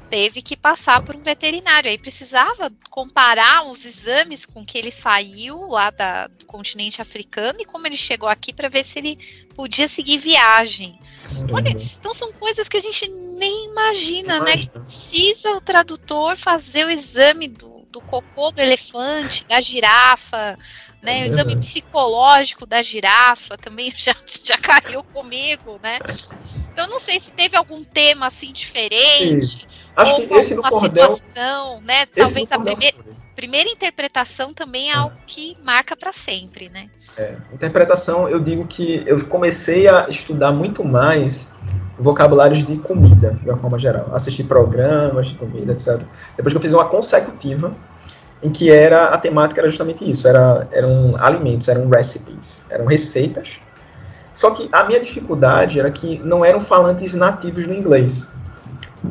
teve 0.09 0.41
que 0.41 0.55
passar 0.55 1.03
por 1.03 1.15
um 1.15 1.21
veterinário. 1.21 1.89
Aí 1.89 1.97
precisava 1.97 2.71
comparar 2.89 3.65
os 3.67 3.85
exames 3.85 4.45
com 4.45 4.65
que 4.65 4.77
ele 4.77 4.91
saiu 4.91 5.67
lá 5.67 5.89
da, 5.89 6.27
do 6.27 6.45
continente 6.45 7.01
africano 7.01 7.59
e 7.61 7.65
como 7.65 7.85
ele 7.87 7.97
chegou 7.97 8.29
aqui 8.29 8.53
para 8.53 8.69
ver 8.69 8.83
se 8.83 8.99
ele 8.99 9.17
podia 9.53 9.87
seguir 9.87 10.17
viagem. 10.17 10.99
Olha, 11.51 11.69
então 11.69 12.13
são 12.13 12.31
coisas 12.33 12.69
que 12.69 12.77
a 12.77 12.81
gente 12.81 13.07
nem 13.09 13.65
imagina, 13.65 14.39
né? 14.39 14.57
Que 14.57 14.69
precisa 14.69 15.51
o 15.51 15.61
tradutor 15.61 16.37
fazer 16.37 16.85
o 16.85 16.91
exame 16.91 17.47
do, 17.47 17.85
do 17.89 18.01
cocô 18.01 18.51
do 18.51 18.61
elefante, 18.61 19.45
da 19.45 19.59
girafa, 19.59 20.57
né? 21.01 21.19
É 21.19 21.23
o 21.23 21.25
exame 21.25 21.55
psicológico 21.55 22.65
da 22.65 22.81
girafa 22.81 23.57
também 23.57 23.91
já, 23.95 24.15
já 24.43 24.57
caiu 24.57 25.03
comigo, 25.03 25.79
né? 25.81 25.97
Então 26.71 26.87
não 26.87 26.99
sei 26.99 27.19
se 27.19 27.31
teve 27.31 27.55
algum 27.55 27.83
tema 27.83 28.27
assim 28.27 28.51
diferente. 28.51 29.61
Sim. 29.61 29.75
Acho 29.95 30.13
ou 30.13 30.27
que 30.27 30.33
esse 30.33 30.55
do 30.55 30.61
cordel, 30.61 31.15
situação, 31.15 31.81
né? 31.81 32.05
Talvez 32.07 32.51
a 32.51 32.59
primeira 32.59 33.15
primeira 33.35 33.69
interpretação 33.69 34.53
também 34.53 34.91
é 34.91 34.95
algo 34.95 35.15
que 35.27 35.57
marca 35.63 35.95
para 35.95 36.11
sempre, 36.13 36.69
né? 36.69 36.89
É, 37.17 37.35
interpretação, 37.53 38.29
eu 38.29 38.39
digo 38.39 38.65
que 38.65 39.03
eu 39.05 39.25
comecei 39.25 39.87
a 39.87 40.07
estudar 40.09 40.51
muito 40.51 40.83
mais 40.83 41.53
vocabulários 41.97 42.63
de 42.63 42.77
comida, 42.77 43.37
de 43.41 43.49
uma 43.49 43.57
forma 43.57 43.77
geral. 43.77 44.09
Assistir 44.13 44.45
programas 44.45 45.27
de 45.27 45.35
comida, 45.35 45.73
etc. 45.73 46.01
Depois 46.35 46.53
que 46.53 46.57
eu 46.57 46.61
fiz 46.61 46.73
uma 46.73 46.85
consecutiva, 46.85 47.75
em 48.41 48.51
que 48.51 48.71
era 48.71 49.09
a 49.09 49.17
temática 49.17 49.61
era 49.61 49.69
justamente 49.69 50.09
isso, 50.09 50.27
era, 50.27 50.67
eram 50.71 51.15
alimentos, 51.17 51.67
eram 51.67 51.87
recipes, 51.89 52.61
eram 52.69 52.85
receitas. 52.85 53.59
Só 54.33 54.51
que 54.51 54.67
a 54.71 54.83
minha 54.83 54.99
dificuldade 54.99 55.79
era 55.79 55.89
que 55.89 56.19
não 56.19 56.43
eram 56.43 56.59
falantes 56.59 57.13
nativos 57.13 57.65
no 57.67 57.73
inglês. 57.73 58.29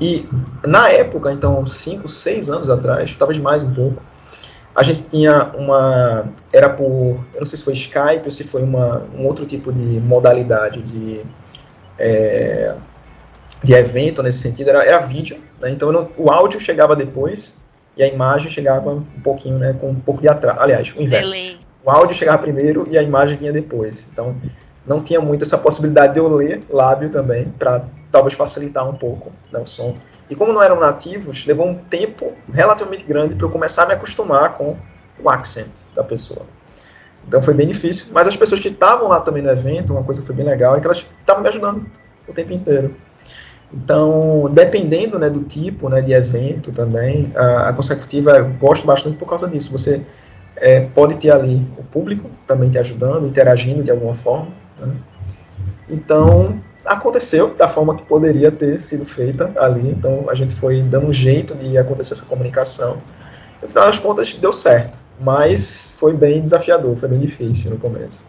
E 0.01 0.29
na 0.67 0.89
época, 0.91 1.33
então, 1.33 1.65
5, 1.67 2.09
6 2.09 2.51
anos 2.51 2.71
atrás, 2.71 3.15
talvez 3.19 3.39
mais 3.41 3.63
um 3.63 3.73
pouco, 3.73 4.03
a 4.75 4.83
gente 4.83 5.03
tinha 5.05 5.51
uma. 5.57 6.25
Era 6.53 6.69
por. 6.69 6.87
Eu 7.33 7.41
não 7.41 7.47
sei 7.47 7.59
se 7.59 7.65
foi 7.65 7.75
Skype 7.75 8.23
ou 8.25 8.31
se 8.31 8.45
foi 8.45 8.63
uma, 8.63 9.03
um 9.17 9.27
outro 9.27 9.47
tipo 9.47 9.73
de 9.73 10.01
modalidade 10.01 10.83
de. 10.83 11.21
É, 11.99 12.75
de 13.63 13.73
evento 13.73 14.23
nesse 14.23 14.39
sentido, 14.39 14.69
era, 14.69 14.85
era 14.85 14.99
vídeo, 14.99 15.39
né? 15.61 15.71
então 15.71 15.91
não, 15.91 16.09
o 16.19 16.31
áudio 16.31 16.61
chegava 16.61 16.95
depois 16.95 17.57
e 17.97 18.03
a 18.03 18.07
imagem 18.07 18.51
chegava 18.51 18.91
um 18.91 19.21
pouquinho, 19.23 19.59
né, 19.59 19.75
com 19.81 19.91
um 19.91 19.95
pouco 19.95 20.21
de 20.21 20.29
atraso. 20.29 20.61
Aliás, 20.61 20.93
o 20.95 21.01
inverso. 21.01 21.33
Delay. 21.33 21.57
O 21.83 21.91
áudio 21.91 22.15
chegava 22.15 22.39
primeiro 22.39 22.87
e 22.91 22.99
a 22.99 23.03
imagem 23.03 23.39
vinha 23.39 23.53
depois. 23.53 24.09
Então, 24.13 24.37
não 24.87 25.03
tinha 25.03 25.21
muito 25.21 25.43
essa 25.43 25.57
possibilidade 25.57 26.15
de 26.15 26.19
eu 26.19 26.29
ler 26.29 26.63
lábio 26.71 27.09
também, 27.11 27.47
para 27.59 27.85
talvez 28.15 28.35
facilitar 28.35 28.89
um 28.89 28.95
pouco 28.95 29.33
né, 29.53 29.59
o 29.59 29.67
som. 29.67 29.97
E 30.31 30.37
como 30.37 30.53
não 30.53 30.63
eram 30.63 30.79
nativos, 30.79 31.45
levou 31.45 31.67
um 31.67 31.75
tempo 31.75 32.33
relativamente 32.53 33.05
grande 33.05 33.35
para 33.35 33.45
eu 33.45 33.51
começar 33.51 33.83
a 33.83 33.87
me 33.87 33.95
acostumar 33.95 34.57
com 34.57 34.77
o 35.21 35.29
accent 35.29 35.83
da 35.97 36.05
pessoa. 36.05 36.47
Então 37.27 37.43
foi 37.43 37.55
bem 37.55 37.67
difícil, 37.67 38.13
mas 38.13 38.29
as 38.29 38.37
pessoas 38.37 38.61
que 38.61 38.69
estavam 38.69 39.09
lá 39.09 39.21
também 39.21 39.43
no 39.43 39.51
evento, 39.51 39.93
uma 39.93 40.05
coisa 40.05 40.21
que 40.21 40.27
foi 40.29 40.37
bem 40.37 40.47
legal 40.47 40.77
é 40.77 40.81
que 40.81 40.87
elas 40.87 41.05
estavam 41.19 41.43
me 41.43 41.49
ajudando 41.49 41.85
o 42.29 42.33
tempo 42.33 42.53
inteiro. 42.53 42.95
Então, 43.73 44.49
dependendo 44.53 45.19
né, 45.19 45.29
do 45.29 45.43
tipo 45.43 45.89
né, 45.89 46.01
de 46.01 46.13
evento 46.13 46.71
também, 46.71 47.33
a, 47.35 47.71
a 47.71 47.73
consecutiva 47.73 48.31
eu 48.37 48.51
gosto 48.51 48.87
bastante 48.87 49.17
por 49.17 49.29
causa 49.29 49.49
disso. 49.49 49.73
Você 49.73 50.07
é, 50.55 50.83
pode 50.83 51.17
ter 51.17 51.33
ali 51.33 51.67
o 51.77 51.83
público 51.83 52.31
também 52.47 52.71
te 52.71 52.79
ajudando, 52.79 53.27
interagindo 53.27 53.83
de 53.83 53.91
alguma 53.91 54.15
forma. 54.15 54.53
Né? 54.79 54.95
Então, 55.89 56.63
aconteceu 56.85 57.55
da 57.55 57.69
forma 57.69 57.97
que 57.97 58.05
poderia 58.05 58.51
ter 58.51 58.79
sido 58.79 59.05
feita 59.05 59.51
ali, 59.57 59.91
então 59.91 60.27
a 60.29 60.35
gente 60.35 60.55
foi 60.55 60.83
dando 60.83 61.07
um 61.07 61.13
jeito 61.13 61.55
de 61.55 61.79
acontecer 61.79 62.15
essa 62.15 62.27
comunicação. 62.27 62.99
No 63.63 63.69
final 63.69 63.87
das 63.87 63.99
contas, 63.99 64.35
deu 64.35 64.53
certo, 64.53 64.99
mas 65.19 65.95
foi 65.99 66.13
bem 66.13 66.43
desafiador, 66.43 66.95
foi 66.97 67.09
bem 67.09 67.19
difícil 67.19 67.71
no 67.71 67.79
começo. 67.79 68.27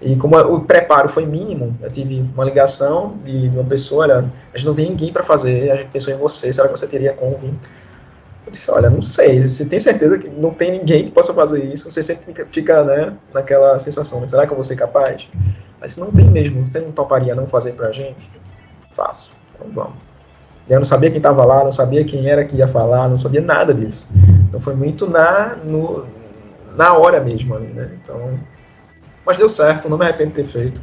E 0.00 0.14
como 0.16 0.36
o 0.38 0.60
preparo 0.60 1.08
foi 1.08 1.24
mínimo, 1.24 1.76
eu 1.80 1.90
tive 1.90 2.20
uma 2.34 2.44
ligação 2.44 3.16
de 3.24 3.48
uma 3.48 3.64
pessoa, 3.64 4.02
olha, 4.04 4.30
a 4.52 4.58
gente 4.58 4.66
não 4.66 4.74
tem 4.74 4.90
ninguém 4.90 5.12
para 5.12 5.22
fazer, 5.22 5.70
a 5.70 5.76
gente 5.76 5.90
pensou 5.90 6.12
em 6.12 6.18
você, 6.18 6.52
será 6.52 6.68
que 6.68 6.76
você 6.76 6.86
teria 6.86 7.12
como 7.12 7.38
vir? 7.38 7.54
Eu 8.46 8.52
disse, 8.52 8.70
olha, 8.70 8.88
não 8.88 9.02
sei, 9.02 9.42
você 9.42 9.66
tem 9.66 9.78
certeza 9.80 10.18
que 10.18 10.28
não 10.28 10.50
tem 10.50 10.70
ninguém 10.70 11.06
que 11.06 11.10
possa 11.10 11.34
fazer 11.34 11.64
isso? 11.64 11.90
Você 11.90 12.00
sempre 12.00 12.46
fica, 12.48 12.84
né, 12.84 13.16
naquela 13.34 13.76
sensação, 13.80 14.26
será 14.28 14.46
que 14.46 14.52
eu 14.52 14.56
vou 14.56 14.62
ser 14.62 14.76
capaz? 14.76 15.28
Mas 15.80 15.96
não 15.96 16.12
tem 16.12 16.30
mesmo, 16.30 16.64
você 16.64 16.78
não 16.78 16.92
toparia 16.92 17.34
não 17.34 17.48
fazer 17.48 17.72
pra 17.72 17.90
gente? 17.90 18.30
Faço, 18.92 19.34
então 19.52 19.68
vamos. 19.74 19.94
Eu 20.70 20.78
não 20.78 20.84
sabia 20.84 21.10
quem 21.10 21.18
estava 21.18 21.44
lá, 21.44 21.64
não 21.64 21.72
sabia 21.72 22.04
quem 22.04 22.28
era 22.28 22.44
que 22.44 22.56
ia 22.56 22.68
falar, 22.68 23.08
não 23.08 23.18
sabia 23.18 23.40
nada 23.40 23.74
disso. 23.74 24.08
Então 24.48 24.60
foi 24.60 24.74
muito 24.74 25.08
na, 25.08 25.56
no, 25.56 26.06
na 26.76 26.96
hora 26.96 27.22
mesmo 27.22 27.54
ali, 27.54 27.66
né? 27.66 27.90
Então, 28.02 28.38
mas 29.24 29.36
deu 29.36 29.48
certo, 29.48 29.88
não 29.88 29.98
me 29.98 30.04
arrependo 30.04 30.30
de 30.30 30.36
ter 30.36 30.44
feito. 30.44 30.80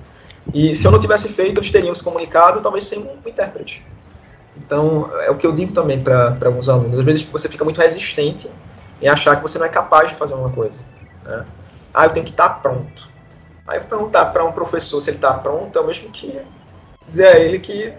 E 0.53 0.76
se 0.76 0.86
eu 0.86 0.91
não 0.91 0.99
tivesse 0.99 1.30
feito, 1.30 1.59
eles 1.59 1.72
teriam 1.72 1.95
se 1.95 2.03
comunicado, 2.03 2.61
talvez 2.61 2.86
sem 2.86 2.99
um 2.99 3.18
intérprete. 3.26 3.86
Então, 4.58 5.10
é 5.22 5.32
o 5.32 5.36
que 5.36 5.45
eu 5.45 5.51
digo 5.51 5.74
também 5.74 6.01
para 6.01 6.38
alguns 6.45 6.70
alunos. 6.70 6.99
Às 6.99 7.06
vezes 7.06 7.24
você 7.24 7.49
fica 7.49 7.64
muito 7.64 7.80
resistente 7.80 8.49
em 9.01 9.08
achar 9.08 9.36
que 9.36 9.41
você 9.41 9.58
não 9.58 9.66
é 9.66 9.70
capaz 9.70 10.10
de 10.10 10.16
fazer 10.16 10.34
uma 10.34 10.49
coisa. 10.49 10.80
Né? 11.24 11.45
Ah, 11.93 12.06
eu 12.06 12.12
tenho 12.12 12.26
que 12.26 12.32
estar 12.32 12.62
pronto. 12.62 13.10
Aí 13.68 13.80
perguntar 13.80 14.26
para 14.26 14.43
um 14.43 14.51
professor 14.51 14.99
se 14.99 15.10
ele 15.10 15.18
está 15.18 15.34
pronto 15.34 15.78
é 15.78 15.82
o 15.82 15.88
mesmo 15.88 16.10
que 16.10 16.41
dizer 17.08 17.28
a 17.28 17.39
ele 17.39 17.60
que 17.60 17.93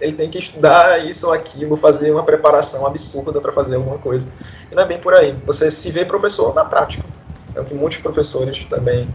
ele 0.00 0.12
tem 0.12 0.28
que 0.28 0.38
estudar 0.38 1.04
isso 1.04 1.26
ou 1.26 1.32
aquilo, 1.32 1.76
fazer 1.76 2.10
uma 2.10 2.24
preparação 2.24 2.86
absurda 2.86 3.40
para 3.40 3.52
fazer 3.52 3.76
alguma 3.76 3.98
coisa. 3.98 4.28
E 4.70 4.74
não 4.74 4.82
é 4.82 4.86
bem 4.86 4.98
por 4.98 5.14
aí. 5.14 5.36
Você 5.46 5.70
se 5.70 5.90
vê 5.90 6.04
professor 6.04 6.54
na 6.54 6.64
prática. 6.64 7.04
É 7.54 7.60
o 7.60 7.64
que 7.64 7.74
muitos 7.74 7.98
professores 7.98 8.64
também 8.64 9.08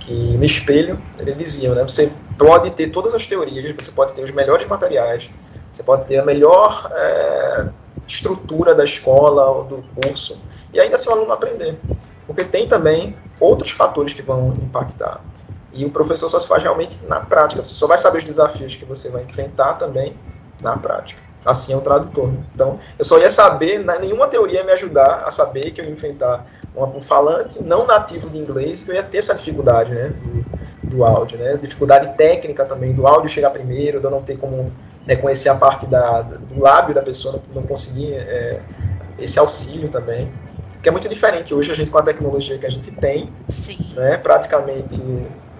que 0.00 0.36
no 0.36 0.44
espelho 0.44 1.00
eles 1.18 1.36
diziam, 1.36 1.74
né? 1.74 1.82
Você 1.82 2.10
pode 2.36 2.70
ter 2.72 2.88
todas 2.88 3.14
as 3.14 3.26
teorias, 3.26 3.74
você 3.76 3.92
pode 3.92 4.12
ter 4.12 4.22
os 4.22 4.30
melhores 4.30 4.66
materiais, 4.66 5.30
você 5.72 5.82
pode 5.82 6.04
ter 6.04 6.18
a 6.18 6.24
melhor 6.24 6.90
é, 6.92 7.66
estrutura 8.06 8.74
da 8.74 8.84
escola 8.84 9.46
ou 9.46 9.64
do 9.64 9.84
curso 9.94 10.38
e 10.72 10.78
ainda 10.78 10.98
seu 10.98 11.12
aluno 11.12 11.32
aprender. 11.32 11.78
Porque 12.26 12.44
tem 12.44 12.68
também 12.68 13.16
outros 13.40 13.70
fatores 13.70 14.12
que 14.12 14.22
vão 14.22 14.48
impactar. 14.62 15.20
E 15.72 15.84
o 15.84 15.90
professor 15.90 16.28
só 16.28 16.38
se 16.38 16.46
faz 16.46 16.62
realmente 16.62 17.00
na 17.08 17.20
prática. 17.20 17.64
Você 17.64 17.74
só 17.74 17.86
vai 17.86 17.96
saber 17.96 18.18
os 18.18 18.24
desafios 18.24 18.76
que 18.76 18.84
você 18.84 19.08
vai 19.08 19.22
enfrentar 19.22 19.74
também 19.74 20.14
na 20.60 20.76
prática. 20.76 21.20
Assim 21.44 21.72
é 21.72 21.76
o 21.76 21.80
tradutor. 21.80 22.30
Então, 22.54 22.78
eu 22.98 23.04
só 23.04 23.18
ia 23.18 23.30
saber, 23.30 23.84
nenhuma 24.00 24.28
teoria 24.28 24.60
ia 24.60 24.64
me 24.64 24.72
ajudar 24.72 25.24
a 25.26 25.30
saber 25.30 25.72
que 25.72 25.80
eu 25.80 25.84
ia 25.84 25.90
enfrentar 25.90 26.46
um 26.76 27.00
falante 27.00 27.62
não 27.62 27.84
nativo 27.86 28.30
de 28.30 28.38
inglês, 28.38 28.82
que 28.82 28.90
eu 28.90 28.94
ia 28.94 29.02
ter 29.02 29.18
essa 29.18 29.34
dificuldade, 29.34 29.92
né, 29.92 30.12
do, 30.82 30.88
do 30.88 31.04
áudio, 31.04 31.38
né, 31.38 31.56
dificuldade 31.56 32.16
técnica 32.16 32.64
também, 32.64 32.92
do 32.92 33.06
áudio 33.06 33.28
chegar 33.28 33.50
primeiro, 33.50 33.98
de 33.98 34.04
eu 34.04 34.10
não 34.10 34.22
ter 34.22 34.38
como 34.38 34.70
reconhecer 35.06 35.48
a 35.48 35.54
parte 35.54 35.86
da, 35.86 36.22
do 36.22 36.60
lábio 36.60 36.94
da 36.94 37.02
pessoa, 37.02 37.40
não, 37.48 37.62
não 37.62 37.66
conseguir 37.66 38.14
é, 38.14 38.60
esse 39.18 39.38
auxílio 39.38 39.88
também, 39.88 40.32
que 40.82 40.88
é 40.88 40.92
muito 40.92 41.08
diferente 41.08 41.54
hoje 41.54 41.70
a 41.70 41.74
gente 41.74 41.90
com 41.90 41.98
a 41.98 42.02
tecnologia 42.02 42.58
que 42.58 42.66
a 42.66 42.70
gente 42.70 42.90
tem, 42.90 43.32
Sim. 43.48 43.78
né, 43.94 44.16
praticamente 44.16 45.00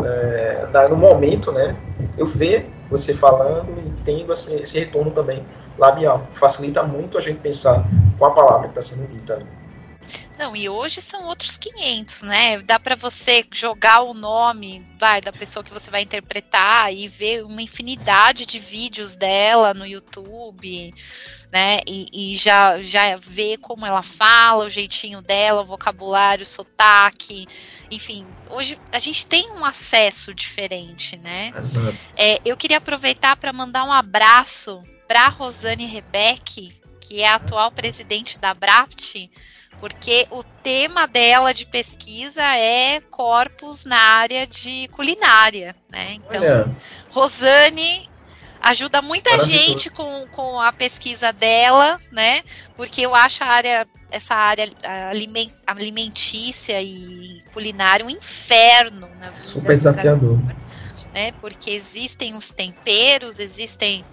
é, 0.05 0.88
no 0.88 0.97
momento, 0.97 1.53
né, 1.53 1.76
eu 2.18 2.26
ver 2.26 2.68
você 2.90 3.14
falando 3.14 3.70
e 3.86 3.90
tendo 4.05 4.32
esse, 4.32 4.55
esse 4.57 4.78
retorno 4.78 5.11
também 5.11 5.45
labial, 5.78 6.26
facilita 6.34 6.82
muito 6.82 7.16
a 7.16 7.20
gente 7.20 7.38
pensar 7.38 7.84
com 8.18 8.24
a 8.24 8.30
palavra 8.32 8.68
que 8.68 8.78
está 8.78 8.82
sendo 8.82 9.09
dita. 9.09 9.43
Não, 10.39 10.57
e 10.57 10.68
hoje 10.68 11.01
são 11.01 11.24
outros 11.24 11.57
500, 11.57 12.22
né? 12.22 12.59
Dá 12.62 12.78
para 12.78 12.97
você 12.97 13.45
jogar 13.53 14.03
o 14.03 14.14
nome 14.14 14.85
vai, 14.99 15.20
da 15.20 15.33
pessoa 15.33 15.62
que 15.62 15.72
você 15.72 15.91
vai 15.91 16.03
interpretar 16.03 16.93
e 16.93 17.07
ver 17.07 17.45
uma 17.45 17.61
infinidade 17.62 18.47
de 18.47 18.59
vídeos 18.59 19.14
dela 19.14 19.74
no 19.74 19.87
YouTube, 19.87 20.95
né? 21.53 21.80
E, 21.87 22.07
e 22.12 22.37
já, 22.37 22.80
já 22.80 23.14
ver 23.16 23.59
como 23.59 23.87
ela 23.87 24.03
fala, 24.03 24.64
o 24.64 24.70
jeitinho 24.70 25.20
dela, 25.20 25.62
o 25.62 25.66
vocabulário, 25.66 26.45
o 26.45 26.47
sotaque. 26.47 27.47
Enfim, 27.91 28.26
hoje 28.49 28.78
a 28.91 28.99
gente 28.99 29.26
tem 29.26 29.51
um 29.53 29.64
acesso 29.64 30.35
diferente, 30.35 31.16
né? 31.16 31.53
Exato. 31.57 31.97
É, 32.16 32.41
eu 32.45 32.57
queria 32.57 32.78
aproveitar 32.78 33.37
para 33.37 33.53
mandar 33.53 33.85
um 33.85 33.93
abraço 33.93 34.83
para 35.07 35.28
Rosane 35.28 35.85
Rebeck, 35.85 36.72
que 37.01 37.20
é 37.20 37.28
a 37.28 37.35
atual 37.35 37.70
presidente 37.70 38.39
da 38.39 38.55
BRAPT, 38.55 39.30
porque 39.83 40.28
o 40.30 40.45
tema 40.62 41.09
dela 41.09 41.53
de 41.53 41.66
pesquisa 41.66 42.41
é 42.41 43.01
corpos 43.01 43.85
na 43.85 43.99
área 43.99 44.47
de 44.47 44.87
culinária, 44.93 45.74
né? 45.91 46.12
Então, 46.12 46.41
Olha. 46.41 46.70
Rosane 47.11 48.09
ajuda 48.61 49.03
muita 49.03 49.45
gente 49.45 49.91
com, 49.91 50.24
com 50.28 50.61
a 50.61 50.72
pesquisa 50.72 51.33
dela, 51.33 51.99
né? 52.12 52.43
Porque 52.76 53.05
eu 53.05 53.12
acho 53.12 53.43
a 53.43 53.49
área, 53.49 53.89
essa 54.09 54.37
área 54.37 54.72
alimentícia 55.66 56.80
e 56.80 57.43
culinária 57.53 58.07
um 58.07 58.11
inferno 58.11 59.09
na 59.18 59.30
vida. 59.30 59.33
Super 59.33 59.74
desafiador. 59.74 60.39
Né? 61.12 61.33
Porque 61.41 61.72
existem 61.72 62.37
os 62.37 62.53
temperos, 62.53 63.41
existem 63.41 64.05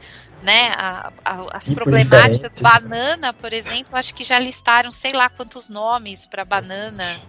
né, 0.42 0.72
a, 0.76 1.12
a, 1.24 1.58
as 1.58 1.66
tipo 1.66 1.76
problemáticas. 1.76 2.56
Banana, 2.56 3.34
por 3.34 3.54
exemplo, 3.54 3.96
acho 3.96 4.14
que 4.14 4.24
já 4.24 4.40
listaram 4.40 4.92
sei 4.92 5.12
lá 5.12 5.30
quantos 5.30 5.70
nomes 5.70 6.26
para 6.26 6.46
banana, 6.46 7.20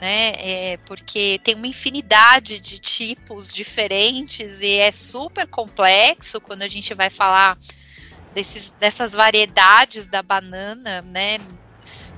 né? 0.00 0.32
É, 0.36 0.76
porque 0.86 1.40
tem 1.42 1.54
uma 1.54 1.66
infinidade 1.66 2.60
de 2.60 2.78
tipos 2.78 3.52
diferentes 3.52 4.60
e 4.62 4.78
é 4.78 4.90
super 4.92 5.46
complexo 5.46 6.40
quando 6.40 6.62
a 6.62 6.68
gente 6.68 6.92
vai 6.94 7.10
falar 7.10 7.56
desses, 8.34 8.72
dessas 8.72 9.12
variedades 9.12 10.06
da 10.06 10.22
banana, 10.22 11.02
né? 11.02 11.38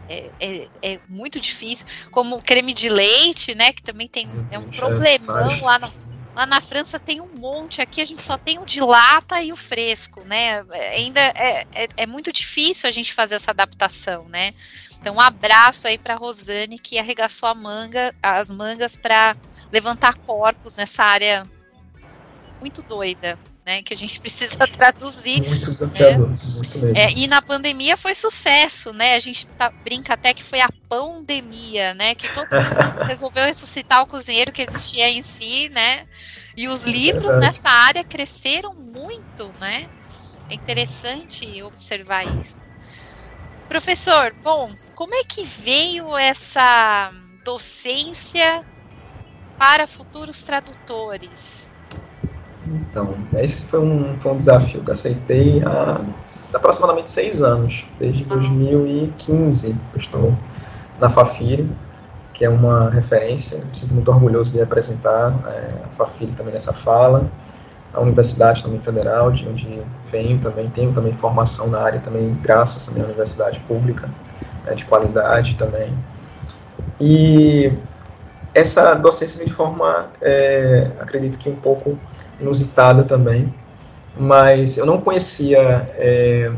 É, 0.07 0.31
é, 0.39 0.69
é, 0.83 1.01
muito 1.09 1.41
difícil. 1.41 1.87
Como 2.11 2.39
creme 2.39 2.75
de 2.75 2.89
leite, 2.89 3.55
né? 3.55 3.73
Que 3.73 3.83
também 3.83 4.07
tem 4.07 4.29
é 4.51 4.59
um 4.59 4.65
uhum, 4.65 4.71
problemão 4.71 5.61
lá 5.63 5.79
no, 5.79 6.04
Lá 6.35 6.47
na 6.47 6.61
França 6.61 6.99
tem 6.99 7.21
um 7.21 7.29
monte, 7.29 7.81
aqui 7.81 8.01
a 8.01 8.05
gente 8.05 8.21
só 8.21 8.37
tem 8.37 8.59
o 8.59 8.67
de 8.67 8.81
lata 8.81 9.41
e 9.41 9.53
o 9.53 9.57
fresco, 9.57 10.23
né? 10.23 10.65
Ainda 10.97 11.21
é, 11.21 11.67
é, 11.75 11.89
é 11.99 12.07
muito 12.07 12.33
difícil 12.33 12.89
a 12.89 12.93
gente 12.93 13.13
fazer 13.13 13.37
essa 13.37 13.53
adaptação, 13.53 14.27
né? 14.29 14.53
Então, 15.01 15.17
um 15.17 15.21
abraço 15.21 15.87
aí 15.87 15.99
para 15.99 16.17
Rosane 16.17 16.79
que 16.79 16.99
arregaçou 16.99 17.49
a 17.49 17.55
manga, 17.55 18.15
as 18.23 18.51
mangas 18.51 18.97
para 18.97 19.37
levantar 19.71 20.15
corpos 20.15 20.77
nessa 20.77 21.05
área 21.05 21.47
muito 22.59 22.83
doida, 22.83 23.39
né? 23.67 23.83
Que 23.83 23.93
a 23.93 23.97
gente 23.97 24.19
precisa 24.21 24.67
traduzir. 24.67 25.47
Muito 25.47 25.67
desafiador, 25.67 26.31
né? 26.31 26.37
muito 26.55 26.99
É, 26.99 27.13
e 27.13 27.27
na 27.27 27.43
pandemia 27.43 27.97
foi 27.97 28.15
sucesso, 28.15 28.93
né? 28.93 29.15
A 29.15 29.21
gente 29.21 29.47
tá, 29.47 29.71
brinca 29.71 30.15
até 30.15 30.33
que 30.33 30.43
foi 30.43 30.61
a 30.61 30.71
pandemia, 30.89 31.95
né? 31.95 32.15
Que 32.15 32.27
todo 32.29 32.47
mundo 32.47 33.05
resolveu 33.07 33.45
ressuscitar 33.45 34.03
o 34.03 34.07
cozinheiro 34.07 34.53
que 34.53 34.63
existia 34.63 35.11
em 35.11 35.23
si, 35.23 35.69
né? 35.69 36.07
E 36.57 36.69
os 36.69 36.85
livros 36.85 37.33
Verdade. 37.33 37.57
nessa 37.57 37.69
área 37.69 38.05
cresceram 38.05 38.75
muito, 38.75 39.53
né? 39.61 39.89
É 40.49 40.55
interessante 40.55 41.63
observar 41.63 42.25
isso. 42.41 42.63
Professor, 43.69 44.33
bom, 44.43 44.73
como 44.95 45.15
é 45.15 45.25
que 45.25 45.45
veio 45.45 46.17
essa 46.17 47.11
docência 47.45 48.65
para 49.59 49.87
futuros 49.87 50.43
tradutores? 50.43 51.69
Então, 52.67 53.15
esse 53.35 53.65
foi 53.65 53.81
um, 53.81 54.19
foi 54.21 54.33
um 54.33 54.37
desafio 54.37 54.83
que 54.83 54.91
aceitei 54.91 55.63
há 55.65 56.01
aproximadamente 56.55 57.11
seis 57.11 57.43
anos, 57.43 57.85
desde 57.99 58.25
ah. 58.25 58.35
2015 58.35 59.71
eu 59.93 59.99
estou 59.99 60.39
na 60.99 61.11
Fafiri 61.11 61.69
que 62.35 62.45
é 62.45 62.49
uma 62.51 62.91
referência. 62.91 63.59
Me 63.59 63.75
sinto 63.75 63.95
muito 63.95 64.11
orgulhoso 64.11 64.53
de 64.53 64.61
apresentar 64.61 65.33
é, 65.47 65.85
a 65.85 65.89
Fafiri 65.97 66.33
também 66.33 66.53
nessa 66.53 66.73
fala. 66.73 67.31
A 67.95 68.01
Universidade 68.01 68.63
também 68.63 68.81
Federal, 68.81 69.31
de 69.31 69.49
onde 69.49 69.81
venho 70.11 70.39
também, 70.41 70.69
tenho 70.69 70.93
também 70.93 71.13
formação 71.13 71.69
na 71.69 71.81
área 71.81 72.01
também, 72.01 72.37
graças 72.43 72.87
também 72.87 73.03
à 73.03 73.07
Universidade 73.07 73.61
Pública, 73.61 74.11
né, 74.67 74.75
de 74.75 74.85
qualidade 74.85 75.55
também. 75.55 75.97
E 77.01 77.73
essa 78.53 78.95
docência 78.95 79.39
vem 79.39 79.47
de 79.47 79.55
forma, 79.55 80.09
é, 80.21 80.91
acredito 80.99 81.39
que 81.39 81.49
um 81.49 81.55
pouco 81.55 81.97
inusitada 82.41 83.05
também, 83.05 83.55
mas 84.17 84.77
eu 84.77 84.85
não 84.85 85.01
conhecia 85.01 85.87
é, 85.97 86.51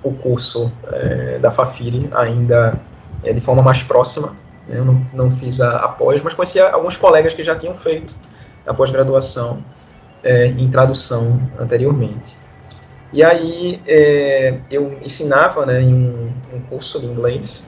o 0.00 0.12
curso 0.12 0.72
é, 0.92 1.38
da 1.40 1.50
Fafiri 1.50 2.08
ainda 2.14 2.78
é, 3.24 3.32
de 3.32 3.40
forma 3.40 3.62
mais 3.62 3.82
próxima, 3.82 4.36
eu 4.68 4.84
não, 4.84 5.06
não 5.12 5.30
fiz 5.30 5.60
a, 5.60 5.76
a 5.78 5.88
pós, 5.88 6.22
mas 6.22 6.34
conhecia 6.34 6.68
alguns 6.68 6.96
colegas 6.96 7.32
que 7.32 7.42
já 7.42 7.54
tinham 7.56 7.76
feito 7.76 8.16
a 8.66 8.74
pós-graduação 8.74 9.62
é, 10.22 10.46
em 10.46 10.68
tradução 10.68 11.40
anteriormente. 11.58 12.36
E 13.12 13.22
aí 13.22 13.80
é, 13.86 14.58
eu 14.70 14.98
ensinava 15.02 15.64
né, 15.64 15.80
em 15.80 15.94
um, 15.94 16.32
um, 16.52 16.60
curso 16.68 17.00
de 17.00 17.06
inglês 17.06 17.66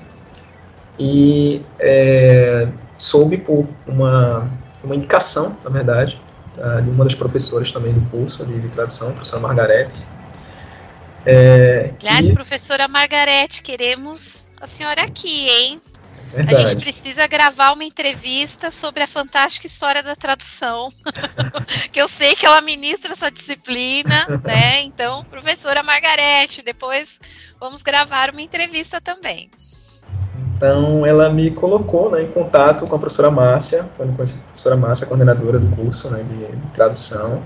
e 0.98 1.62
é, 1.78 2.66
soube 2.96 3.38
por 3.38 3.66
uma, 3.86 4.50
uma 4.82 4.96
indicação, 4.96 5.56
na 5.62 5.70
verdade, 5.70 6.20
tá, 6.54 6.80
de 6.80 6.90
uma 6.90 7.04
das 7.04 7.14
professoras 7.14 7.70
também 7.70 7.92
do 7.92 8.00
curso 8.10 8.44
de, 8.44 8.60
de 8.60 8.68
tradução, 8.68 9.10
a 9.10 9.12
professora 9.12 9.40
Margarete. 9.40 10.04
É, 11.24 11.92
Aliás, 12.00 12.26
que... 12.26 12.34
professora 12.34 12.88
Margarete, 12.88 13.62
queremos 13.62 14.50
a 14.60 14.66
senhora 14.66 15.02
aqui, 15.02 15.48
hein? 15.48 15.80
Verdade. 16.32 16.62
A 16.62 16.66
gente 16.66 16.82
precisa 16.82 17.26
gravar 17.26 17.72
uma 17.72 17.84
entrevista 17.84 18.70
sobre 18.70 19.02
a 19.02 19.06
fantástica 19.06 19.66
história 19.66 20.02
da 20.02 20.14
tradução, 20.14 20.90
que 21.90 22.00
eu 22.00 22.08
sei 22.08 22.34
que 22.34 22.44
ela 22.44 22.60
ministra 22.60 23.12
essa 23.12 23.30
disciplina, 23.30 24.40
né? 24.44 24.82
Então, 24.82 25.24
professora 25.24 25.82
Margarete, 25.82 26.62
depois 26.62 27.18
vamos 27.58 27.82
gravar 27.82 28.30
uma 28.30 28.42
entrevista 28.42 29.00
também. 29.00 29.50
Então, 30.56 31.06
ela 31.06 31.30
me 31.30 31.50
colocou 31.50 32.10
né, 32.10 32.22
em 32.22 32.30
contato 32.30 32.84
com 32.86 32.94
a 32.94 32.98
professora 32.98 33.30
Márcia, 33.30 33.88
quando 33.96 34.14
conheci 34.14 34.38
a 34.38 34.48
professora 34.48 34.76
Márcia, 34.76 35.06
coordenadora 35.06 35.58
do 35.58 35.74
curso 35.74 36.10
né, 36.10 36.22
de, 36.24 36.56
de 36.56 36.66
tradução, 36.74 37.42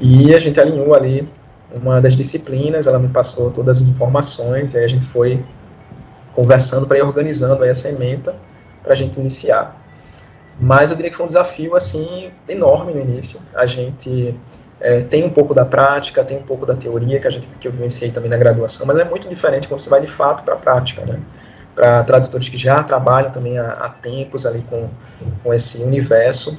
e 0.00 0.34
a 0.34 0.38
gente 0.38 0.58
alinhou 0.58 0.94
ali 0.94 1.28
uma 1.72 2.00
das 2.00 2.16
disciplinas, 2.16 2.86
ela 2.86 2.98
me 2.98 3.08
passou 3.08 3.50
todas 3.50 3.82
as 3.82 3.88
informações, 3.88 4.72
e 4.72 4.78
aí 4.78 4.84
a 4.84 4.88
gente 4.88 5.04
foi 5.04 5.44
conversando 6.34 6.86
para 6.86 6.98
ir 6.98 7.02
organizando 7.02 7.62
aí 7.62 7.70
essa 7.70 7.88
ementa 7.88 8.34
para 8.82 8.92
a 8.92 8.96
gente 8.96 9.18
iniciar. 9.18 9.80
Mas 10.60 10.90
eu 10.90 10.96
diria 10.96 11.10
que 11.10 11.16
foi 11.16 11.24
um 11.24 11.28
desafio 11.28 11.74
assim 11.74 12.30
enorme 12.48 12.92
no 12.92 13.00
início. 13.00 13.40
A 13.54 13.66
gente 13.66 14.38
é, 14.80 15.00
tem 15.00 15.24
um 15.24 15.30
pouco 15.30 15.54
da 15.54 15.64
prática, 15.64 16.24
tem 16.24 16.36
um 16.36 16.42
pouco 16.42 16.64
da 16.66 16.74
teoria 16.74 17.18
que 17.18 17.26
a 17.26 17.30
gente 17.30 17.48
que 17.58 17.66
eu 17.66 17.72
vivenciei 17.72 18.10
também 18.10 18.30
na 18.30 18.36
graduação, 18.36 18.86
mas 18.86 18.98
é 18.98 19.04
muito 19.04 19.28
diferente 19.28 19.66
quando 19.66 19.80
você 19.80 19.90
vai 19.90 20.00
de 20.00 20.06
fato 20.06 20.44
para 20.44 20.54
a 20.54 20.56
prática, 20.56 21.04
né? 21.04 21.20
Para 21.74 22.04
tradutores 22.04 22.48
que 22.48 22.56
já 22.56 22.82
trabalham 22.84 23.30
também 23.30 23.58
há, 23.58 23.68
há, 23.72 23.88
tempos 23.88 24.46
ali 24.46 24.64
com, 24.70 24.88
com 25.42 25.52
esse 25.52 25.82
universo. 25.82 26.56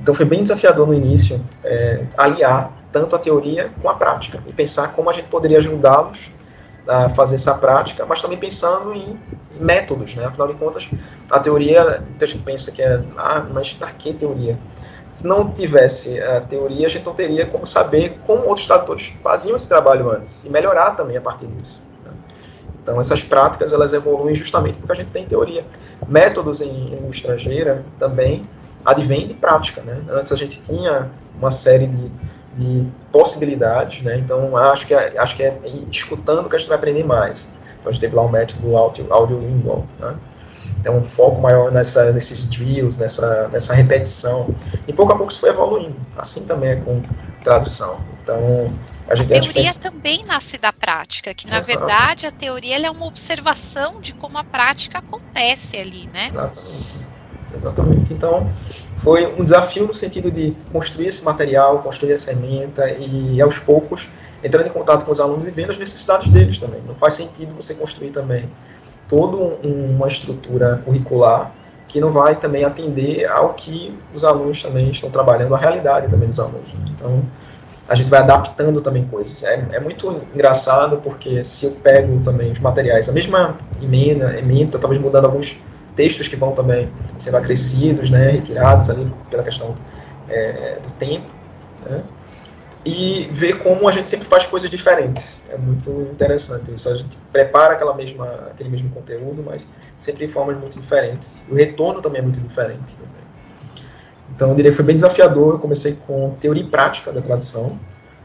Então 0.00 0.14
foi 0.14 0.24
bem 0.24 0.42
desafiador 0.42 0.86
no 0.86 0.94
início 0.94 1.40
é, 1.64 2.04
aliar 2.16 2.72
tanto 2.92 3.16
a 3.16 3.18
teoria 3.18 3.70
com 3.80 3.88
a 3.88 3.94
prática 3.94 4.38
e 4.46 4.52
pensar 4.52 4.92
como 4.92 5.10
a 5.10 5.12
gente 5.12 5.28
poderia 5.28 5.58
ajudá-los 5.58 6.30
a 6.86 7.08
fazer 7.10 7.36
essa 7.36 7.54
prática, 7.54 8.04
mas 8.06 8.20
também 8.20 8.38
pensando 8.38 8.92
em 8.92 9.18
métodos, 9.60 10.14
né? 10.14 10.24
Afinal 10.24 10.48
de 10.48 10.54
contas, 10.54 10.88
a 11.30 11.38
teoria, 11.38 12.02
muita 12.06 12.26
gente 12.26 12.42
pensa 12.42 12.72
que 12.72 12.82
é, 12.82 13.02
ah, 13.16 13.46
mas 13.52 13.72
para 13.72 13.90
que 13.92 14.12
teoria? 14.12 14.58
se 15.12 15.26
não 15.26 15.50
tivesse 15.50 16.20
a 16.20 16.40
teoria, 16.40 16.86
a 16.86 16.90
gente 16.90 17.04
não 17.04 17.14
teria 17.14 17.44
como 17.44 17.66
saber 17.66 18.18
como 18.24 18.46
outros 18.46 18.66
tradutores 18.66 19.12
faziam 19.22 19.54
esse 19.56 19.68
trabalho 19.68 20.10
antes 20.10 20.42
e 20.44 20.50
melhorar 20.50 20.92
também 20.92 21.18
a 21.18 21.20
partir 21.20 21.46
disso. 21.46 21.82
Né? 22.02 22.12
Então, 22.82 22.98
essas 22.98 23.22
práticas 23.22 23.74
elas 23.74 23.92
evoluem 23.92 24.34
justamente 24.34 24.78
porque 24.78 24.90
a 24.90 24.94
gente 24.94 25.12
tem 25.12 25.26
teoria. 25.26 25.66
Métodos 26.08 26.62
em 26.62 26.86
língua 26.86 27.10
estrangeira 27.10 27.84
também 27.98 28.48
advém 28.82 29.28
de 29.28 29.34
prática. 29.34 29.82
Né? 29.82 30.02
Antes 30.10 30.32
a 30.32 30.36
gente 30.36 30.60
tinha 30.62 31.10
uma 31.38 31.50
série 31.50 31.86
de, 31.86 32.10
de 32.56 32.86
possibilidades, 33.10 34.02
né? 34.02 34.18
então 34.18 34.56
acho 34.56 34.86
que, 34.86 34.94
é, 34.94 35.18
acho 35.18 35.36
que 35.36 35.42
é 35.42 35.58
escutando 35.90 36.48
que 36.48 36.56
a 36.56 36.58
gente 36.58 36.68
vai 36.68 36.76
aprender 36.76 37.04
mais. 37.04 37.48
Então 37.78 37.90
a 37.90 37.92
gente 37.92 38.00
teve 38.00 38.14
lá 38.14 38.22
o 38.22 38.28
método 38.28 38.76
audiolingual. 38.76 39.86
Né? 39.98 40.14
Então, 40.82 40.96
um 40.98 41.02
foco 41.04 41.40
maior 41.40 41.70
nessa, 41.70 42.12
nesses 42.12 42.46
drills, 42.46 42.98
nessa, 42.98 43.48
nessa 43.48 43.72
repetição. 43.72 44.52
E 44.86 44.92
pouco 44.92 45.12
a 45.12 45.16
pouco 45.16 45.30
isso 45.30 45.40
foi 45.40 45.50
evoluindo. 45.50 45.94
Assim 46.16 46.44
também 46.44 46.70
é 46.70 46.76
com 46.76 47.00
tradução. 47.42 48.00
Então, 48.22 48.66
a 49.08 49.14
gente 49.14 49.32
a 49.32 49.40
teoria 49.40 49.62
pensa... 49.62 49.80
também 49.80 50.22
nasce 50.26 50.58
da 50.58 50.72
prática, 50.72 51.32
que 51.34 51.48
na 51.48 51.58
Exato. 51.58 51.78
verdade 51.78 52.26
a 52.26 52.32
teoria 52.32 52.84
é 52.84 52.90
uma 52.90 53.06
observação 53.06 54.00
de 54.00 54.12
como 54.14 54.38
a 54.38 54.44
prática 54.44 54.98
acontece 54.98 55.76
ali, 55.76 56.08
né? 56.12 56.26
Exatamente. 56.26 57.12
Exatamente. 57.54 58.14
Então, 58.14 58.50
foi 59.02 59.26
um 59.26 59.42
desafio 59.42 59.86
no 59.86 59.94
sentido 59.94 60.30
de 60.30 60.56
construir 60.70 61.08
esse 61.08 61.24
material, 61.24 61.80
construir 61.80 62.12
essa 62.12 62.32
ementa 62.32 62.88
e 62.88 63.40
aos 63.40 63.58
poucos 63.58 64.08
entrando 64.44 64.66
em 64.66 64.70
contato 64.70 65.04
com 65.04 65.12
os 65.12 65.20
alunos 65.20 65.46
e 65.46 65.50
vendo 65.50 65.70
as 65.70 65.78
necessidades 65.78 66.28
deles 66.28 66.58
também. 66.58 66.80
Não 66.86 66.94
faz 66.94 67.14
sentido 67.14 67.52
você 67.54 67.74
construir 67.74 68.10
também 68.10 68.48
toda 69.08 69.36
um, 69.36 69.96
uma 69.96 70.06
estrutura 70.06 70.80
curricular 70.84 71.52
que 71.88 72.00
não 72.00 72.10
vai 72.10 72.36
também 72.36 72.64
atender 72.64 73.26
ao 73.26 73.54
que 73.54 73.96
os 74.14 74.24
alunos 74.24 74.62
também 74.62 74.88
estão 74.88 75.10
trabalhando, 75.10 75.54
a 75.54 75.58
realidade 75.58 76.08
também 76.08 76.28
dos 76.28 76.40
alunos. 76.40 76.70
Então, 76.88 77.22
a 77.88 77.94
gente 77.94 78.08
vai 78.08 78.20
adaptando 78.20 78.80
também 78.80 79.04
coisas. 79.04 79.42
É, 79.42 79.66
é 79.72 79.80
muito 79.80 80.08
engraçado 80.32 80.98
porque 80.98 81.44
se 81.44 81.66
eu 81.66 81.72
pego 81.72 82.20
também 82.24 82.50
os 82.50 82.60
materiais, 82.60 83.08
a 83.08 83.12
mesma 83.12 83.58
emenda, 83.82 84.38
emenda, 84.38 84.78
talvez 84.78 85.00
mudando 85.00 85.26
alguns 85.26 85.58
textos 85.94 86.28
que 86.28 86.36
vão 86.36 86.52
também 86.52 86.90
sendo 87.18 87.36
acrescidos, 87.36 88.10
né, 88.10 88.30
retirados 88.30 88.88
ali 88.88 89.12
pela 89.30 89.42
questão 89.42 89.74
é, 90.28 90.78
do 90.82 90.90
tempo, 90.98 91.30
né, 91.84 92.02
e 92.84 93.28
ver 93.30 93.58
como 93.58 93.88
a 93.88 93.92
gente 93.92 94.08
sempre 94.08 94.26
faz 94.26 94.46
coisas 94.46 94.68
diferentes. 94.68 95.44
É 95.48 95.56
muito 95.56 95.90
interessante 96.12 96.72
isso. 96.72 96.88
A 96.88 96.96
gente 96.96 97.16
prepara 97.32 97.74
aquela 97.74 97.94
mesma, 97.94 98.26
aquele 98.50 98.68
mesmo 98.68 98.90
conteúdo, 98.90 99.42
mas 99.44 99.70
sempre 99.98 100.24
em 100.24 100.28
formas 100.28 100.56
muito 100.58 100.80
diferentes. 100.80 101.40
O 101.48 101.54
retorno 101.54 102.02
também 102.02 102.20
é 102.20 102.22
muito 102.22 102.40
diferente. 102.40 102.96
Também. 102.96 103.22
Então, 104.34 104.48
eu 104.50 104.54
diria 104.56 104.70
que 104.70 104.76
foi 104.76 104.84
bem 104.84 104.94
desafiador. 104.96 105.54
Eu 105.54 105.58
comecei 105.60 105.96
com 106.06 106.34
teoria 106.40 106.62
e 106.62 106.66
prática 106.66 107.12
da 107.12 107.20
tradução. 107.20 107.78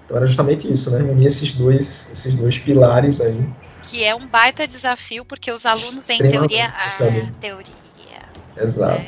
Então, 0.05 0.17
era 0.17 0.25
justamente 0.25 0.71
isso, 0.71 0.89
né? 0.89 1.03
Unir 1.03 1.27
esses 1.27 1.53
dois, 1.53 2.09
esses 2.11 2.33
dois 2.33 2.57
pilares 2.57 3.21
aí. 3.21 3.47
Que 3.89 4.03
é 4.03 4.13
um 4.15 4.27
baita 4.27 4.67
desafio, 4.67 5.23
porque 5.23 5.51
os 5.51 5.65
alunos 5.65 6.05
vêm 6.05 6.19
teoria... 6.19 6.67
Ah, 6.67 6.97
teoria. 7.39 7.87
Exato. 8.57 9.01
Né? 9.01 9.07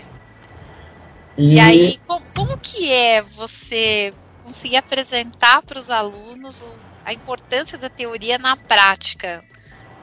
E... 1.38 1.56
e 1.56 1.60
aí, 1.60 2.00
como, 2.06 2.26
como 2.34 2.58
que 2.58 2.92
é 2.92 3.22
você 3.22 4.14
conseguir 4.44 4.78
apresentar 4.78 5.62
para 5.62 5.80
os 5.80 5.90
alunos 5.90 6.66
a 7.06 7.14
importância 7.14 7.78
da 7.78 7.90
teoria 7.90 8.38
na 8.38 8.56
prática, 8.56 9.44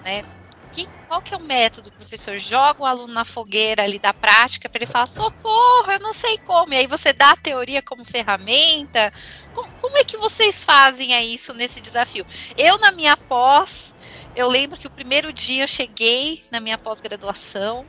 né? 0.03 0.25
Que, 0.73 0.87
qual 1.09 1.23
que 1.23 1.33
é 1.33 1.37
o 1.37 1.41
método, 1.41 1.91
professor? 1.93 2.39
Joga 2.39 2.83
o 2.83 2.87
aluno 2.87 3.13
na 3.13 3.25
fogueira 3.25 3.83
ali 3.83 3.99
da 3.99 4.13
prática 4.13 4.69
para 4.69 4.79
ele 4.83 4.91
falar, 4.91 5.07
socorro, 5.07 5.91
eu 5.91 6.01
não 6.01 6.13
sei 6.13 6.37
como. 6.39 6.75
E 6.75 6.77
aí 6.77 6.87
você 6.87 7.13
dá 7.13 7.31
a 7.31 7.37
teoria 7.37 7.81
como 7.81 8.05
ferramenta. 8.05 9.13
Como, 9.55 9.73
como 9.81 9.97
é 9.97 10.05
que 10.05 10.17
vocês 10.17 10.65
fazem 10.65 11.35
isso 11.35 11.55
nesse 11.55 11.81
desafio? 11.81 12.27
Eu, 12.59 12.79
na 12.79 12.93
minha 12.93 13.17
pós, 13.17 13.86
eu 14.37 14.49
lembro 14.49 14.79
que 14.79 14.87
o 14.87 14.91
primeiro 14.91 15.33
dia 15.33 15.65
eu 15.65 15.69
cheguei 15.69 16.45
na 16.53 16.61
minha 16.61 16.79
pós-graduação, 16.79 17.85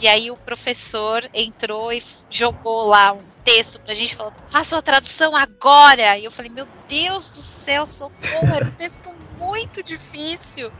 e 0.00 0.06
aí 0.06 0.30
o 0.30 0.36
professor 0.36 1.28
entrou 1.34 1.92
e 1.92 2.00
jogou 2.30 2.86
lá 2.86 3.12
um 3.12 3.22
texto 3.42 3.80
pra 3.80 3.94
gente, 3.94 4.14
falou, 4.14 4.32
faça 4.48 4.76
uma 4.76 4.82
tradução 4.82 5.34
agora. 5.34 6.16
E 6.16 6.24
eu 6.24 6.30
falei, 6.30 6.50
meu 6.50 6.68
Deus 6.88 7.30
do 7.30 7.42
céu, 7.42 7.84
socorro, 7.84 8.54
era 8.54 8.64
um 8.64 8.70
texto 8.78 9.10
muito 9.38 9.82
difícil. 9.82 10.70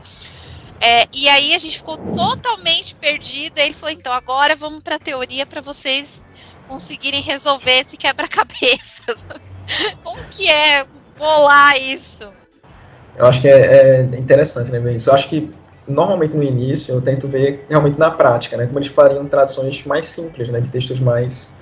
É, 0.79 1.05
e 1.13 1.27
aí 1.27 1.53
a 1.53 1.59
gente 1.59 1.79
ficou 1.79 1.97
totalmente 2.15 2.95
perdido. 2.95 3.57
E 3.59 3.61
ele 3.61 3.73
falou, 3.73 3.93
então 3.93 4.13
agora 4.13 4.55
vamos 4.55 4.81
pra 4.81 4.97
teoria 4.97 5.45
para 5.45 5.59
vocês 5.59 6.23
conseguirem 6.69 7.21
resolver 7.21 7.79
esse 7.79 7.97
quebra-cabeça. 7.97 9.03
Como 10.01 10.23
que 10.29 10.49
é 10.49 10.85
bolar 11.17 11.75
isso? 11.75 12.38
Eu 13.19 13.25
acho 13.25 13.41
que 13.41 13.49
é, 13.49 13.51
é 13.53 14.01
interessante, 14.17 14.71
né, 14.71 14.93
isso. 14.93 15.09
Eu 15.09 15.13
acho 15.13 15.27
que 15.27 15.51
normalmente 15.85 16.37
no 16.37 16.41
início 16.41 16.95
eu 16.95 17.01
tento 17.01 17.27
ver 17.27 17.65
realmente 17.69 17.99
na 17.99 18.09
prática, 18.09 18.55
né, 18.55 18.65
como 18.65 18.79
eles 18.79 18.87
fariam 18.87 19.27
traduções 19.27 19.83
mais 19.83 20.05
simples, 20.05 20.47
né, 20.47 20.61
de 20.61 20.69
textos 20.69 21.01
mais 21.01 21.53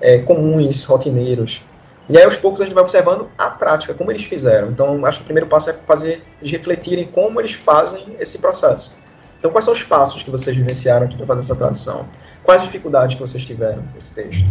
é, 0.00 0.20
comuns, 0.20 0.84
rotineiros. 0.84 1.62
E 2.08 2.16
aí 2.16 2.24
aos 2.24 2.36
poucos 2.36 2.62
a 2.62 2.64
gente 2.64 2.72
vai 2.72 2.82
observando 2.82 3.28
a 3.36 3.50
prática, 3.50 3.92
como 3.92 4.10
eles 4.10 4.22
fizeram. 4.22 4.70
Então 4.70 5.04
acho 5.04 5.18
que 5.18 5.24
o 5.24 5.26
primeiro 5.26 5.46
passo 5.46 5.68
é 5.68 5.74
fazer 5.74 6.22
eles 6.40 6.50
refletirem 6.50 7.06
como 7.06 7.38
eles 7.38 7.52
fazem 7.52 8.16
esse 8.18 8.38
processo. 8.38 8.96
Então 9.38 9.50
quais 9.50 9.66
são 9.66 9.74
os 9.74 9.82
passos 9.82 10.22
que 10.22 10.30
vocês 10.30 10.56
vivenciaram 10.56 11.04
aqui 11.04 11.16
para 11.16 11.26
fazer 11.26 11.40
essa 11.40 11.54
tradução? 11.54 12.06
Quais 12.42 12.62
dificuldades 12.62 13.16
que 13.16 13.20
vocês 13.20 13.44
tiveram 13.44 13.84
nesse 13.92 14.14
texto? 14.14 14.50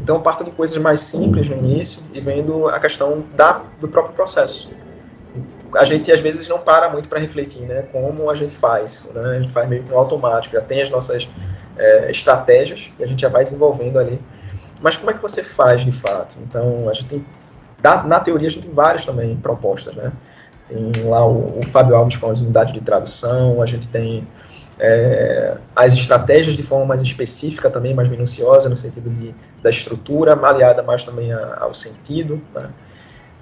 Então 0.00 0.22
parto 0.22 0.44
de 0.44 0.52
coisas 0.52 0.76
mais 0.76 1.00
simples 1.00 1.48
no 1.48 1.56
início 1.56 2.00
e 2.14 2.20
vendo 2.20 2.68
a 2.68 2.78
questão 2.78 3.24
da, 3.34 3.62
do 3.80 3.88
próprio 3.88 4.14
processo 4.14 4.70
a 5.74 5.84
gente 5.84 6.10
às 6.10 6.20
vezes 6.20 6.48
não 6.48 6.58
para 6.58 6.88
muito 6.90 7.08
para 7.08 7.18
refletir, 7.18 7.62
né? 7.62 7.84
Como 7.92 8.30
a 8.30 8.34
gente 8.34 8.52
faz, 8.52 9.04
né? 9.14 9.36
A 9.36 9.40
gente 9.40 9.52
faz 9.52 9.68
meio 9.68 9.82
que 9.82 9.90
no 9.90 9.98
automático, 9.98 10.54
já 10.54 10.62
tem 10.62 10.80
as 10.80 10.90
nossas 10.90 11.28
é, 11.76 12.10
estratégias 12.10 12.90
que 12.96 13.02
a 13.02 13.06
gente 13.06 13.20
já 13.20 13.28
vai 13.28 13.44
desenvolvendo 13.44 13.98
ali. 13.98 14.20
Mas 14.80 14.96
como 14.96 15.10
é 15.10 15.14
que 15.14 15.22
você 15.22 15.42
faz 15.42 15.84
de 15.84 15.92
fato? 15.92 16.36
Então, 16.42 16.88
a 16.88 16.92
gente 16.92 17.06
tem, 17.06 17.26
na 17.82 18.20
teoria, 18.20 18.48
a 18.48 18.50
gente 18.50 18.66
tem 18.66 18.74
várias 18.74 19.04
também 19.04 19.36
propostas, 19.36 19.94
né? 19.94 20.12
Tem 20.68 21.04
lá 21.04 21.26
o, 21.26 21.58
o 21.58 21.66
Fábio 21.66 21.96
Alves 21.96 22.16
com 22.16 22.30
as 22.30 22.40
unidades 22.40 22.72
de 22.72 22.80
tradução, 22.80 23.62
a 23.62 23.66
gente 23.66 23.88
tem 23.88 24.26
é, 24.78 25.56
as 25.74 25.94
estratégias 25.94 26.56
de 26.56 26.62
forma 26.62 26.84
mais 26.84 27.02
específica 27.02 27.68
também, 27.70 27.94
mais 27.94 28.08
minuciosa, 28.08 28.68
no 28.68 28.76
sentido 28.76 29.10
de, 29.10 29.34
da 29.62 29.70
estrutura, 29.70 30.38
aliada 30.40 30.82
mais 30.82 31.02
também 31.02 31.32
a, 31.32 31.58
ao 31.60 31.74
sentido, 31.74 32.40
né? 32.54 32.70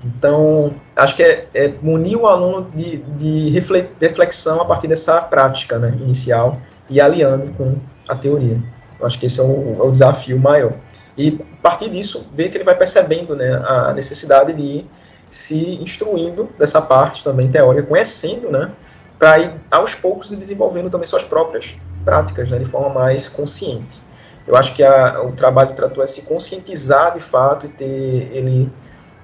Então, 0.04 0.74
acho 0.94 1.16
que 1.16 1.22
é, 1.22 1.48
é 1.54 1.72
munir 1.80 2.18
o 2.18 2.26
aluno 2.26 2.70
de, 2.74 2.98
de 2.98 3.50
reflexão 3.50 4.60
a 4.60 4.64
partir 4.64 4.88
dessa 4.88 5.20
prática 5.22 5.78
né, 5.78 5.96
inicial 6.00 6.60
e 6.88 7.00
aliando 7.00 7.52
com 7.52 7.76
a 8.06 8.14
teoria. 8.14 8.62
Eu 8.98 9.06
acho 9.06 9.18
que 9.18 9.26
esse 9.26 9.40
é 9.40 9.42
o, 9.42 9.76
é 9.78 9.82
o, 9.82 9.90
desafio 9.90 10.38
maior. 10.38 10.74
E, 11.16 11.40
a 11.58 11.62
partir 11.62 11.88
disso, 11.88 12.26
ver 12.34 12.50
que 12.50 12.56
ele 12.56 12.64
vai 12.64 12.76
percebendo 12.76 13.34
né, 13.34 13.60
a 13.64 13.92
necessidade 13.92 14.52
de 14.52 14.62
ir 14.62 14.90
se 15.28 15.82
instruindo 15.82 16.48
dessa 16.58 16.80
parte 16.80 17.24
também 17.24 17.50
teórica, 17.50 17.88
conhecendo, 17.88 18.50
né, 18.50 18.70
para 19.18 19.38
ir 19.38 19.52
aos 19.70 19.94
poucos 19.94 20.32
e 20.32 20.36
desenvolvendo 20.36 20.90
também 20.90 21.06
suas 21.06 21.24
próprias 21.24 21.74
práticas 22.04 22.50
né, 22.50 22.58
de 22.58 22.64
forma 22.64 22.90
mais 22.90 23.28
consciente. 23.28 24.00
Eu 24.46 24.54
acho 24.56 24.74
que 24.74 24.84
a, 24.84 25.22
o 25.22 25.32
trabalho 25.32 25.70
do 25.70 25.74
trator 25.74 26.04
é 26.04 26.06
se 26.06 26.22
conscientizar 26.22 27.14
de 27.14 27.20
fato 27.20 27.66
e 27.66 27.68
ter 27.68 28.30
ele 28.32 28.70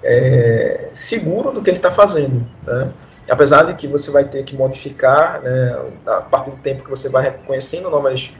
é, 0.02 0.88
seguro 0.92 1.52
do 1.52 1.62
que 1.62 1.70
ele 1.70 1.78
está 1.78 1.90
fazendo. 1.90 2.46
Né? 2.64 2.92
Apesar 3.28 3.62
de 3.64 3.74
que 3.74 3.86
você 3.86 4.10
vai 4.10 4.24
ter 4.24 4.44
que 4.44 4.56
modificar, 4.56 5.40
né, 5.40 5.78
a 6.06 6.20
partir 6.20 6.50
do 6.50 6.56
tempo 6.56 6.82
que 6.82 6.90
você 6.90 7.08
vai 7.08 7.24
reconhecendo 7.24 7.88
novas 7.88 8.30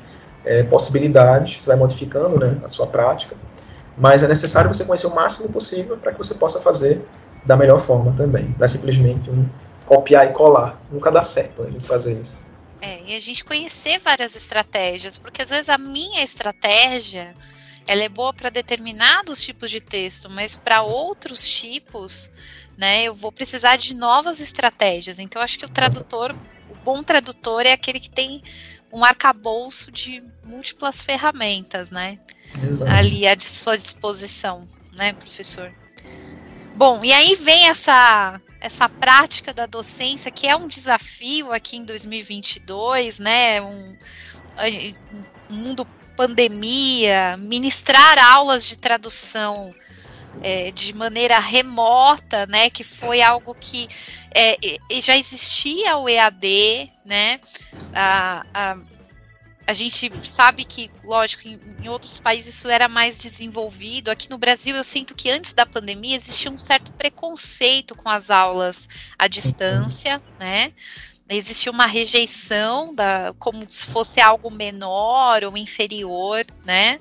é, 0.44 0.62
possibilidades, 0.64 1.62
você 1.62 1.68
vai 1.68 1.76
modificando 1.76 2.38
né, 2.38 2.58
a 2.64 2.68
sua 2.68 2.86
prática, 2.86 3.36
mas 3.96 4.22
é 4.22 4.28
necessário 4.28 4.72
você 4.72 4.84
conhecer 4.84 5.06
o 5.06 5.14
máximo 5.14 5.48
possível 5.50 5.96
para 5.96 6.12
que 6.12 6.18
você 6.18 6.34
possa 6.34 6.60
fazer 6.60 7.00
da 7.44 7.56
melhor 7.56 7.80
forma 7.80 8.12
também. 8.12 8.54
Não 8.58 8.64
é 8.64 8.68
simplesmente 8.68 9.30
um 9.30 9.48
copiar 9.86 10.28
e 10.28 10.32
colar. 10.32 10.80
Nunca 10.90 11.10
dá 11.10 11.22
certo 11.22 11.62
a 11.62 11.70
gente 11.70 11.84
fazer 11.84 12.14
isso. 12.20 12.44
É, 12.80 13.00
e 13.06 13.14
a 13.14 13.20
gente 13.20 13.44
conhecer 13.44 14.00
várias 14.00 14.34
estratégias, 14.34 15.16
porque 15.16 15.42
às 15.42 15.50
vezes 15.50 15.68
a 15.68 15.78
minha 15.78 16.22
estratégia 16.24 17.34
ela 17.87 18.03
é 18.03 18.09
boa 18.09 18.33
para 18.33 18.51
determinados 18.51 19.43
tipos 19.43 19.70
de 19.70 19.80
texto, 19.80 20.30
mas 20.30 20.57
para 20.57 20.83
outros 20.83 21.47
tipos, 21.47 22.30
né, 22.76 23.05
eu 23.05 23.14
vou 23.14 23.33
precisar 23.33 23.76
de 23.76 23.95
novas 23.95 24.41
estratégias. 24.41 25.18
Então, 25.18 25.43
acho 25.43 25.59
que 25.59 25.64
o 25.64 25.68
tradutor, 25.68 26.35
o 26.70 26.74
bom 26.85 27.03
tradutor 27.03 27.66
é 27.66 27.72
aquele 27.72 28.01
que 28.01 28.11
tem 28.11 28.43
um 28.93 29.05
arcabouço 29.05 29.91
de 29.91 30.22
múltiplas 30.45 31.03
ferramentas, 31.03 31.91
né, 31.91 32.18
Exato. 32.62 32.91
ali 32.91 33.26
à 33.26 33.39
sua 33.39 33.76
disposição, 33.76 34.66
né, 34.93 35.12
professor? 35.12 35.72
Bom, 36.74 37.05
e 37.05 37.12
aí 37.12 37.35
vem 37.37 37.68
essa 37.68 38.41
essa 38.62 38.89
prática 38.89 39.53
da 39.53 39.66
docência 39.66 40.30
que 40.30 40.47
é 40.47 40.55
um 40.55 40.68
desafio 40.68 41.53
aqui 41.53 41.76
em 41.76 41.85
2022, 41.85 43.18
né? 43.18 43.61
Um, 43.61 43.97
um 45.51 45.55
mundo 45.55 45.85
pandemia, 46.16 47.36
ministrar 47.38 48.18
aulas 48.18 48.64
de 48.64 48.76
tradução 48.76 49.72
é, 50.42 50.70
de 50.70 50.92
maneira 50.92 51.38
remota, 51.38 52.46
né? 52.46 52.70
Que 52.70 52.84
foi 52.84 53.20
algo 53.20 53.54
que 53.54 53.88
é, 54.34 54.56
já 55.00 55.16
existia 55.16 55.96
o 55.96 56.08
EAD, 56.08 56.90
né? 57.04 57.40
A, 57.94 58.46
a, 58.54 58.78
a 59.66 59.72
gente 59.72 60.10
sabe 60.26 60.64
que, 60.64 60.90
lógico, 61.04 61.46
em, 61.46 61.60
em, 61.82 61.88
outros 61.88 62.18
países 62.18 62.54
isso 62.54 62.68
era 62.68 62.88
mais 62.88 63.18
desenvolvido. 63.18 64.10
Aqui 64.10 64.30
no 64.30 64.38
Brasil, 64.38 64.74
eu 64.74 64.84
sinto 64.84 65.14
que 65.14 65.30
antes 65.30 65.52
da 65.52 65.66
pandemia 65.66 66.16
existia 66.16 66.50
um 66.50 66.58
certo 66.58 66.90
preconceito 66.92 67.94
com 67.94 68.08
as 68.08 68.30
aulas 68.30 68.88
à 69.18 69.28
distância, 69.28 70.20
né? 70.38 70.72
Existia 71.35 71.72
uma 71.72 71.87
rejeição 71.87 72.95
da, 72.95 73.35
como 73.39 73.64
se 73.70 73.87
fosse 73.87 74.20
algo 74.20 74.51
menor 74.51 75.45
ou 75.45 75.57
inferior, 75.57 76.45
né? 76.64 76.99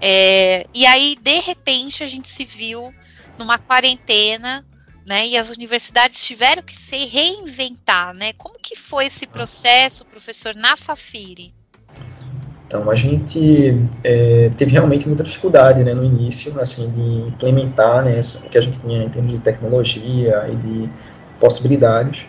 É, 0.00 0.66
e 0.74 0.86
aí, 0.86 1.16
de 1.20 1.40
repente, 1.40 2.02
a 2.02 2.06
gente 2.06 2.30
se 2.30 2.44
viu 2.44 2.90
numa 3.38 3.58
quarentena, 3.58 4.64
né? 5.04 5.26
E 5.26 5.36
as 5.36 5.50
universidades 5.50 6.24
tiveram 6.24 6.62
que 6.62 6.74
se 6.74 7.06
reinventar, 7.06 8.14
né? 8.14 8.32
Como 8.34 8.58
que 8.60 8.76
foi 8.76 9.06
esse 9.06 9.26
processo, 9.26 10.04
professor, 10.04 10.54
na 10.54 10.76
Fafiri? 10.76 11.54
Então, 12.68 12.90
a 12.90 12.94
gente 12.94 13.82
é, 14.04 14.50
teve 14.58 14.72
realmente 14.72 15.08
muita 15.08 15.24
dificuldade 15.24 15.82
né, 15.82 15.94
no 15.94 16.04
início, 16.04 16.60
assim, 16.60 16.90
de 16.90 17.28
implementar 17.28 18.04
né, 18.04 18.20
o 18.44 18.50
que 18.50 18.58
a 18.58 18.60
gente 18.60 18.78
tinha 18.78 19.04
em 19.04 19.08
termos 19.08 19.32
de 19.32 19.38
tecnologia 19.38 20.46
e 20.52 20.54
de 20.54 20.90
possibilidades. 21.40 22.26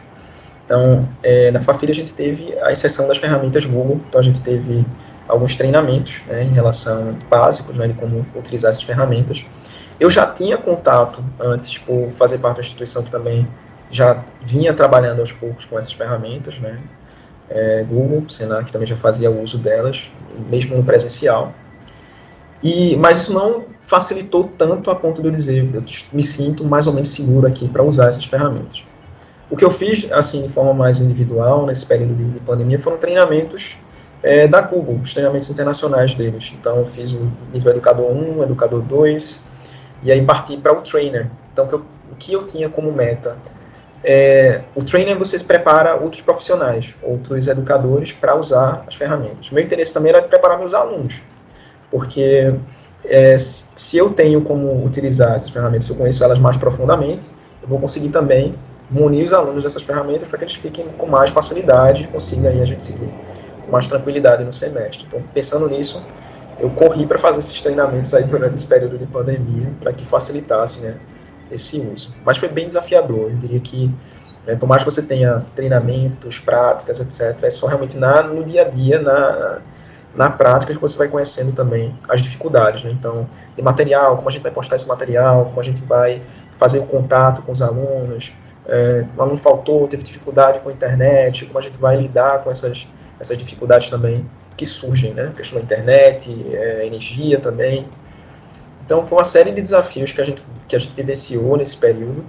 Então, 0.70 1.04
é, 1.24 1.50
na 1.50 1.62
Fafiri 1.62 1.92
a 1.92 1.96
gente 1.96 2.14
teve 2.14 2.56
a 2.62 2.72
exceção 2.72 3.08
das 3.08 3.18
ferramentas 3.18 3.66
Google, 3.66 4.00
então 4.08 4.22
a 4.22 4.24
gente 4.24 4.40
teve 4.40 4.86
alguns 5.28 5.56
treinamentos 5.56 6.22
né, 6.28 6.44
em 6.44 6.54
relação 6.54 7.16
básicos 7.28 7.76
né, 7.76 7.88
de 7.88 7.96
como 7.96 8.24
utilizar 8.36 8.70
essas 8.70 8.84
ferramentas. 8.84 9.44
Eu 10.00 10.12
já 10.12 10.28
tinha 10.28 10.60
contato 10.60 11.26
antes 11.40 11.80
por 11.80 12.12
fazer 12.12 12.38
parte 12.38 12.58
da 12.58 12.62
instituição 12.62 13.02
que 13.02 13.10
também 13.10 13.48
já 13.90 14.24
vinha 14.44 14.72
trabalhando 14.72 15.22
aos 15.22 15.32
poucos 15.32 15.66
com 15.66 15.80
essas 15.80 15.94
ferramentas, 15.94 16.60
né, 16.60 16.80
é, 17.50 17.84
Google, 17.90 18.30
Senac 18.30 18.72
também 18.72 18.86
já 18.86 18.96
fazia 18.96 19.32
uso 19.32 19.58
delas, 19.58 20.04
mesmo 20.52 20.78
no 20.78 20.84
presencial. 20.84 21.52
E, 22.62 22.96
mas 22.98 23.24
isso 23.24 23.34
não 23.34 23.66
facilitou 23.82 24.44
tanto 24.56 24.92
a 24.92 24.96
ponto 24.96 25.20
de 25.20 25.30
eu 25.30 25.32
dizer, 25.32 25.68
eu 25.74 25.84
me 26.14 26.22
sinto 26.22 26.64
mais 26.64 26.86
ou 26.86 26.94
menos 26.94 27.10
seguro 27.10 27.48
aqui 27.48 27.68
para 27.68 27.82
usar 27.82 28.10
essas 28.10 28.26
ferramentas. 28.26 28.84
O 29.50 29.56
que 29.56 29.66
eu 29.66 29.72
fiz, 29.72 30.12
assim, 30.12 30.44
de 30.44 30.50
forma 30.50 30.74
mais 30.74 31.00
individual, 31.00 31.66
nesse 31.66 31.86
período 31.86 32.16
de, 32.16 32.32
de 32.32 32.40
pandemia, 32.40 32.78
foram 32.78 32.98
treinamentos 32.98 33.78
é, 34.22 34.48
da 34.48 34.62
Google, 34.62 35.00
os 35.02 35.14
treinamentos 35.14 35.50
internacionais 35.50 36.14
deles. 36.14 36.54
Então, 36.60 36.78
eu 36.78 36.86
fiz 36.86 37.12
o 37.12 37.28
nível 37.52 37.72
Educador 37.72 38.12
1, 38.12 38.44
Educador 38.44 38.82
2, 38.82 39.46
e 40.04 40.12
aí 40.12 40.24
parti 40.24 40.56
para 40.58 40.74
o 40.74 40.82
Trainer. 40.82 41.30
Então, 41.52 41.68
que, 41.68 41.74
eu, 41.74 41.86
o 42.12 42.16
que 42.16 42.34
eu 42.34 42.46
tinha 42.46 42.70
como 42.70 42.92
meta 42.92 43.36
é, 44.04 44.62
o 44.76 44.84
trainer 44.84 45.18
você 45.18 45.40
prepara 45.40 45.96
outros 45.96 46.22
profissionais, 46.22 46.96
outros 47.02 47.48
educadores 47.48 48.12
para 48.12 48.36
usar 48.36 48.86
as 48.88 48.96
ferramentas. 48.96 49.52
Meu 49.52 49.64
interesse 49.64 49.94
também 49.94 50.12
era 50.12 50.22
preparar 50.22 50.58
meus 50.58 50.74
alunos, 50.74 51.22
porque 51.92 52.54
é, 53.04 53.38
se 53.38 53.98
eu 53.98 54.10
tenho 54.12 54.42
como 54.42 54.86
utilizar 54.86 55.34
essas 55.36 55.50
ferramentas, 55.50 55.86
se 55.86 55.92
eu 55.92 55.98
conheço 55.98 56.24
elas 56.24 56.40
mais 56.40 56.56
profundamente, 56.56 57.28
eu 57.62 57.68
vou 57.68 57.80
conseguir 57.80 58.10
também 58.10 58.56
munir 58.90 59.26
os 59.26 59.34
alunos 59.34 59.64
dessas 59.64 59.84
ferramentas 59.84 60.28
para 60.28 60.38
que 60.38 60.44
eles 60.46 60.56
fiquem 60.56 60.88
com 60.98 61.06
mais 61.06 61.30
facilidade 61.30 62.04
e 62.04 62.08
consigam 62.08 62.50
aí 62.50 62.62
a 62.62 62.66
gente 62.66 62.84
seguir 62.84 63.10
com 63.66 63.72
mais 63.72 63.88
tranquilidade 63.88 64.44
no 64.44 64.52
semestre. 64.52 65.06
Então, 65.08 65.22
pensando 65.34 65.70
nisso, 65.70 66.04
eu 66.60 66.70
corri 66.72 67.06
para 67.06 67.18
fazer 67.18 67.40
esses 67.40 67.62
treinamentos 67.62 68.14
aí 68.14 68.24
durante 68.24 68.56
esse 68.56 68.68
período 68.68 68.98
de 68.98 69.06
pandemia 69.06 69.72
para 69.80 69.94
que 69.94 70.06
facilitasse, 70.06 70.82
né, 70.82 70.98
esse 71.52 71.80
uso. 71.80 72.14
Mas 72.26 72.38
foi 72.38 72.50
bem 72.50 72.68
desafiador. 72.68 73.32
Eu 73.32 73.38
diria 73.38 73.60
que, 73.60 73.94
né, 74.46 74.56
por 74.56 74.68
mais 74.68 74.84
que 74.84 74.90
você 74.90 75.02
tenha 75.02 75.46
treinamentos, 75.56 76.40
práticas, 76.40 77.00
etc., 77.00 77.44
é 77.44 77.52
só 77.52 77.68
realmente 77.68 77.98
na, 77.98 78.24
no 78.24 78.44
dia 78.44 78.64
a 78.64 78.66
dia, 78.66 79.00
na, 79.00 79.60
na 80.16 80.30
prática, 80.30 80.74
que 80.74 80.82
você 80.82 80.98
vai 80.98 81.08
conhecendo 81.08 81.54
também 81.54 81.98
as 82.08 82.22
dificuldades. 82.22 82.84
Né? 82.84 82.92
Então, 82.92 83.28
de 83.56 83.62
material, 83.62 84.18
como 84.18 84.28
a 84.28 84.32
gente 84.32 84.42
vai 84.42 84.52
postar 84.52 84.76
esse 84.76 84.88
material, 84.88 85.46
como 85.46 85.60
a 85.60 85.64
gente 85.64 85.82
vai 85.84 86.22
fazer 86.58 86.80
o 86.80 86.86
contato 86.86 87.42
com 87.42 87.52
os 87.52 87.62
alunos. 87.62 88.34
É, 88.70 89.06
o 89.18 89.22
aluno 89.22 89.38
faltou, 89.38 89.88
teve 89.88 90.04
dificuldade 90.04 90.60
com 90.60 90.70
a 90.70 90.72
internet, 90.72 91.46
como 91.46 91.58
a 91.58 91.62
gente 91.62 91.78
vai 91.80 91.98
lidar 91.98 92.44
com 92.44 92.52
essas, 92.52 92.88
essas 93.20 93.38
dificuldades 93.38 93.90
também 93.90 94.30
que 94.56 94.66
surgem, 94.66 95.14
né? 95.14 95.28
A 95.28 95.32
questão 95.32 95.58
da 95.58 95.64
internet, 95.64 96.30
é, 96.54 96.86
energia 96.86 97.40
também. 97.40 97.88
Então 98.86 99.06
foi 99.06 99.18
uma 99.18 99.24
série 99.24 99.52
de 99.52 99.62
desafios 99.62 100.12
que 100.12 100.22
a 100.22 100.24
gente, 100.24 100.42
que 100.68 100.76
a 100.76 100.80
gente 100.80 100.94
vivenciou 100.94 101.58
nesse 101.58 101.78
período. 101.78 102.26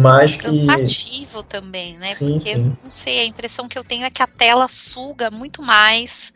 Mas 0.00 0.34
que... 0.34 0.44
Cansativo 0.44 1.42
também, 1.42 1.96
né? 1.96 2.06
Sim, 2.06 2.38
Porque, 2.38 2.54
sim. 2.54 2.76
não 2.82 2.90
sei, 2.90 3.20
a 3.20 3.24
impressão 3.24 3.68
que 3.68 3.78
eu 3.78 3.84
tenho 3.84 4.04
é 4.04 4.10
que 4.10 4.22
a 4.22 4.26
tela 4.26 4.66
suga 4.68 5.30
muito 5.30 5.62
mais 5.62 6.32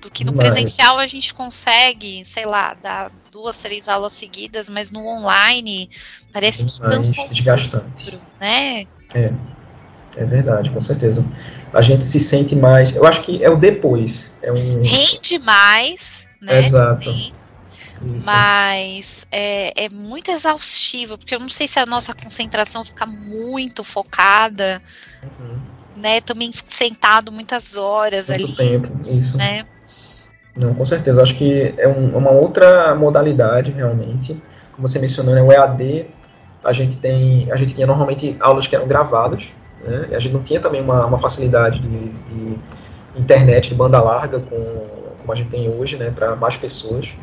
do 0.00 0.10
que 0.10 0.24
no 0.24 0.32
presencial 0.32 0.98
a 0.98 1.06
gente 1.06 1.34
consegue, 1.34 2.24
sei 2.24 2.46
lá, 2.46 2.74
dar 2.74 3.12
duas, 3.30 3.56
três 3.56 3.88
aulas 3.88 4.12
seguidas, 4.12 4.68
mas 4.68 4.90
no 4.90 5.06
online 5.06 5.88
parece 6.32 6.64
que 6.64 6.80
cansa 6.80 7.28
desgastante, 7.28 8.06
outro, 8.06 8.20
né? 8.40 8.86
É, 9.14 9.32
é 10.16 10.24
verdade, 10.24 10.70
com 10.70 10.80
certeza. 10.80 11.24
A 11.72 11.82
gente 11.82 12.04
se 12.04 12.18
sente 12.18 12.56
mais. 12.56 12.94
Eu 12.94 13.06
acho 13.06 13.22
que 13.22 13.42
é 13.44 13.50
o 13.50 13.56
depois. 13.56 14.34
É 14.42 14.52
um... 14.52 14.82
Rende 14.82 15.38
mais, 15.38 16.24
né? 16.40 16.58
Exato. 16.58 17.04
Também. 17.04 17.32
Mas 18.24 19.26
é, 19.30 19.84
é, 19.84 19.88
muito 19.90 20.30
exaustivo, 20.30 21.18
porque 21.18 21.34
eu 21.34 21.38
não 21.38 21.50
sei 21.50 21.68
se 21.68 21.78
a 21.78 21.84
nossa 21.84 22.14
concentração 22.14 22.82
fica 22.82 23.04
muito 23.04 23.84
focada, 23.84 24.82
uhum. 25.22 25.60
né? 25.96 26.20
Também 26.22 26.50
sentado 26.66 27.30
muitas 27.30 27.76
horas 27.76 28.28
muito 28.28 28.44
ali. 28.44 28.56
tempo, 28.56 28.88
isso. 29.06 29.36
Né? 29.36 29.66
Não, 30.56 30.74
com 30.74 30.84
certeza. 30.84 31.22
Acho 31.22 31.34
que 31.36 31.74
é 31.78 31.88
um, 31.88 32.16
uma 32.16 32.30
outra 32.30 32.94
modalidade, 32.94 33.70
realmente. 33.70 34.40
Como 34.72 34.86
você 34.86 34.98
mencionou, 34.98 35.34
né, 35.34 35.42
o 35.42 35.52
EAD, 35.52 36.06
a 36.64 36.72
gente 36.72 36.96
tem, 36.96 37.50
a 37.50 37.56
gente 37.56 37.74
tinha 37.74 37.86
normalmente 37.86 38.36
aulas 38.40 38.66
que 38.66 38.76
eram 38.76 38.86
gravadas, 38.86 39.48
né? 39.84 40.08
a 40.12 40.18
gente 40.18 40.32
não 40.32 40.42
tinha 40.42 40.60
também 40.60 40.80
uma, 40.80 41.06
uma 41.06 41.18
facilidade 41.18 41.80
de, 41.80 41.88
de 41.88 42.58
internet 43.16 43.70
de 43.70 43.74
banda 43.74 44.00
larga 44.00 44.40
com 44.40 45.00
como 45.20 45.32
a 45.32 45.34
gente 45.34 45.50
tem 45.50 45.68
hoje, 45.68 45.96
né, 45.96 46.10
para 46.10 46.34
mais 46.34 46.56
pessoas. 46.56 47.14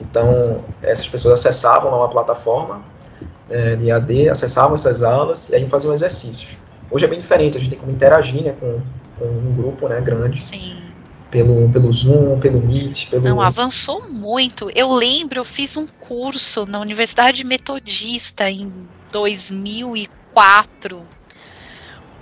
Então, 0.00 0.64
essas 0.82 1.06
pessoas 1.06 1.34
acessavam 1.34 1.94
uma 1.94 2.08
plataforma 2.08 2.80
é, 3.50 3.76
de 3.76 3.90
AD, 3.90 4.28
acessavam 4.28 4.74
essas 4.74 5.02
aulas 5.02 5.48
e 5.48 5.54
aí 5.54 5.68
faziam 5.68 5.92
exercícios. 5.92 6.56
Hoje 6.90 7.04
é 7.04 7.08
bem 7.08 7.18
diferente, 7.18 7.56
a 7.56 7.60
gente 7.60 7.70
tem 7.70 7.78
como 7.78 7.92
interagir 7.92 8.42
né, 8.42 8.54
com, 8.58 8.80
com 9.18 9.24
um 9.26 9.52
grupo 9.52 9.88
né, 9.88 10.00
grande. 10.00 10.40
Sim. 10.40 10.76
Pelo, 11.30 11.68
pelo 11.70 11.92
Zoom, 11.92 12.40
pelo 12.40 12.60
Meet, 12.60 13.08
pelo... 13.08 13.22
Não, 13.22 13.40
avançou 13.40 14.08
muito. 14.10 14.70
Eu 14.74 14.92
lembro, 14.92 15.38
eu 15.38 15.44
fiz 15.44 15.76
um 15.76 15.86
curso 15.86 16.66
na 16.66 16.80
Universidade 16.80 17.44
Metodista 17.44 18.50
em 18.50 18.72
2004, 19.12 21.02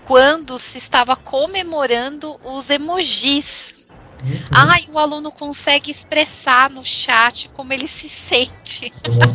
quando 0.05 0.59
se 0.59 0.77
estava 0.77 1.17
comemorando 1.17 2.39
os 2.45 2.69
emojis 2.69 3.79
Uhum. 4.25 4.39
Ai, 4.51 4.89
o 4.93 4.99
aluno 4.99 5.31
consegue 5.31 5.91
expressar 5.91 6.71
no 6.71 6.85
chat 6.85 7.49
como 7.55 7.73
ele 7.73 7.87
se 7.87 8.09
sente. 8.09 8.93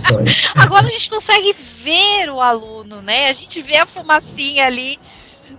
Agora 0.55 0.87
a 0.87 0.89
gente 0.89 1.09
consegue 1.09 1.53
ver 1.53 2.29
o 2.29 2.41
aluno, 2.41 3.01
né? 3.01 3.29
A 3.29 3.33
gente 3.33 3.61
vê 3.61 3.77
a 3.77 3.85
fumacinha 3.85 4.65
ali, 4.65 4.99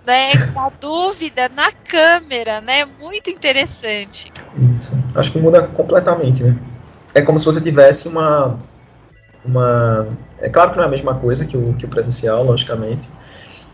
né? 0.06 0.30
Da 0.54 0.70
dúvida 0.80 1.48
na 1.54 1.70
câmera, 1.72 2.60
né? 2.60 2.84
Muito 3.00 3.30
interessante. 3.30 4.32
Isso. 4.74 4.96
Acho 5.14 5.32
que 5.32 5.38
muda 5.38 5.62
completamente, 5.68 6.42
né? 6.42 6.56
É 7.14 7.22
como 7.22 7.38
se 7.38 7.44
você 7.44 7.60
tivesse 7.60 8.08
uma. 8.08 8.58
uma 9.44 10.08
é 10.40 10.48
claro 10.48 10.70
que 10.70 10.76
não 10.76 10.84
é 10.84 10.86
a 10.86 10.90
mesma 10.90 11.14
coisa 11.14 11.46
que 11.46 11.56
o, 11.56 11.74
que 11.74 11.84
o 11.84 11.88
presencial, 11.88 12.44
logicamente 12.44 13.08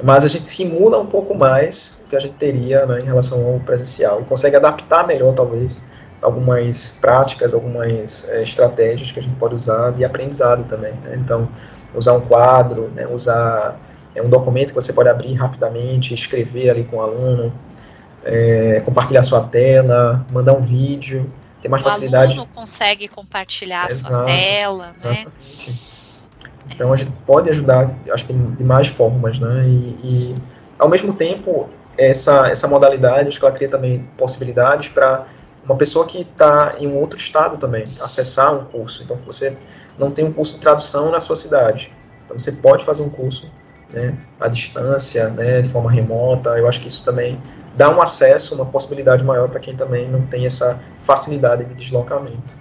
mas 0.03 0.25
a 0.25 0.29
gente 0.29 0.45
simula 0.45 0.99
um 0.99 1.07
pouco 1.07 1.35
mais 1.35 2.03
o 2.05 2.09
que 2.09 2.17
a 2.17 2.21
gente 2.21 2.35
teria 2.35 2.87
né, 2.87 3.01
em 3.01 3.05
relação 3.05 3.47
ao 3.47 3.61
presencial 3.61 4.23
consegue 4.25 4.57
adaptar 4.57 5.07
melhor, 5.07 5.35
talvez, 5.35 5.81
algumas 6.23 6.99
práticas, 7.01 7.55
algumas 7.55 8.29
é, 8.31 8.43
estratégias 8.43 9.13
que 9.13 9.19
a 9.19 9.23
gente 9.23 9.37
pode 9.37 9.55
usar 9.55 9.93
de 9.93 10.05
aprendizado 10.05 10.65
também. 10.65 10.93
Né? 11.05 11.17
Então, 11.17 11.49
usar 11.95 12.15
um 12.15 12.21
quadro, 12.21 12.91
né, 12.95 13.07
usar 13.07 13.79
é, 14.15 14.23
um 14.23 14.29
documento 14.29 14.69
que 14.69 14.75
você 14.75 14.93
pode 14.93 15.09
abrir 15.09 15.35
rapidamente, 15.35 16.15
escrever 16.15 16.71
ali 16.71 16.85
com 16.85 16.97
o 16.97 17.03
aluno, 17.03 17.53
é, 18.25 18.81
compartilhar 18.85 19.23
sua 19.23 19.43
tela, 19.43 20.27
mandar 20.31 20.53
um 20.53 20.63
vídeo, 20.63 21.33
ter 21.61 21.69
mais 21.69 21.83
o 21.83 21.89
facilidade. 21.89 22.33
O 22.33 22.41
aluno 22.41 22.55
consegue 22.55 23.09
compartilhar 23.09 23.91
Exato, 23.91 24.15
sua 24.15 24.25
tela, 24.25 24.93
né? 25.03 25.25
Então 26.75 26.93
a 26.93 26.97
gente 26.97 27.13
pode 27.27 27.49
ajudar, 27.51 27.91
acho 28.11 28.25
que 28.25 28.33
de 28.33 28.65
mais 28.65 28.87
formas, 28.89 29.39
né? 29.39 29.67
E, 29.69 29.99
e 30.03 30.35
ao 30.79 30.89
mesmo 30.89 31.15
tempo 31.15 31.69
essa 31.97 32.49
essa 32.49 32.69
modalidade, 32.69 33.29
acho 33.29 33.39
que 33.39 33.45
ela 33.45 33.55
cria 33.55 33.69
também 33.69 34.09
possibilidades 34.17 34.89
para 34.89 35.27
uma 35.65 35.77
pessoa 35.77 36.07
que 36.07 36.23
está 36.23 36.75
em 36.79 36.87
um 36.87 36.97
outro 36.97 37.19
estado 37.19 37.57
também 37.59 37.85
acessar 38.01 38.55
um 38.55 38.65
curso. 38.65 39.03
Então, 39.03 39.17
você 39.17 39.57
não 39.99 40.11
tem 40.11 40.25
um 40.25 40.33
curso 40.33 40.55
de 40.55 40.61
tradução 40.61 41.11
na 41.11 41.21
sua 41.21 41.37
cidade, 41.37 41.93
então 42.25 42.39
você 42.39 42.53
pode 42.53 42.85
fazer 42.85 43.03
um 43.03 43.11
curso 43.11 43.51
né, 43.93 44.14
à 44.38 44.49
distância, 44.49 45.28
né, 45.28 45.62
de 45.62 45.68
forma 45.68 45.91
remota. 45.91 46.51
Eu 46.51 46.68
acho 46.68 46.80
que 46.80 46.88
isso 46.88 47.05
também 47.05 47.41
dá 47.76 47.88
um 47.91 48.01
acesso, 48.01 48.55
uma 48.55 48.66
possibilidade 48.66 49.22
maior 49.24 49.49
para 49.49 49.61
quem 49.61 49.76
também 49.76 50.09
não 50.09 50.26
tem 50.26 50.47
essa 50.47 50.80
facilidade 51.01 51.64
de 51.64 51.74
deslocamento. 51.74 52.59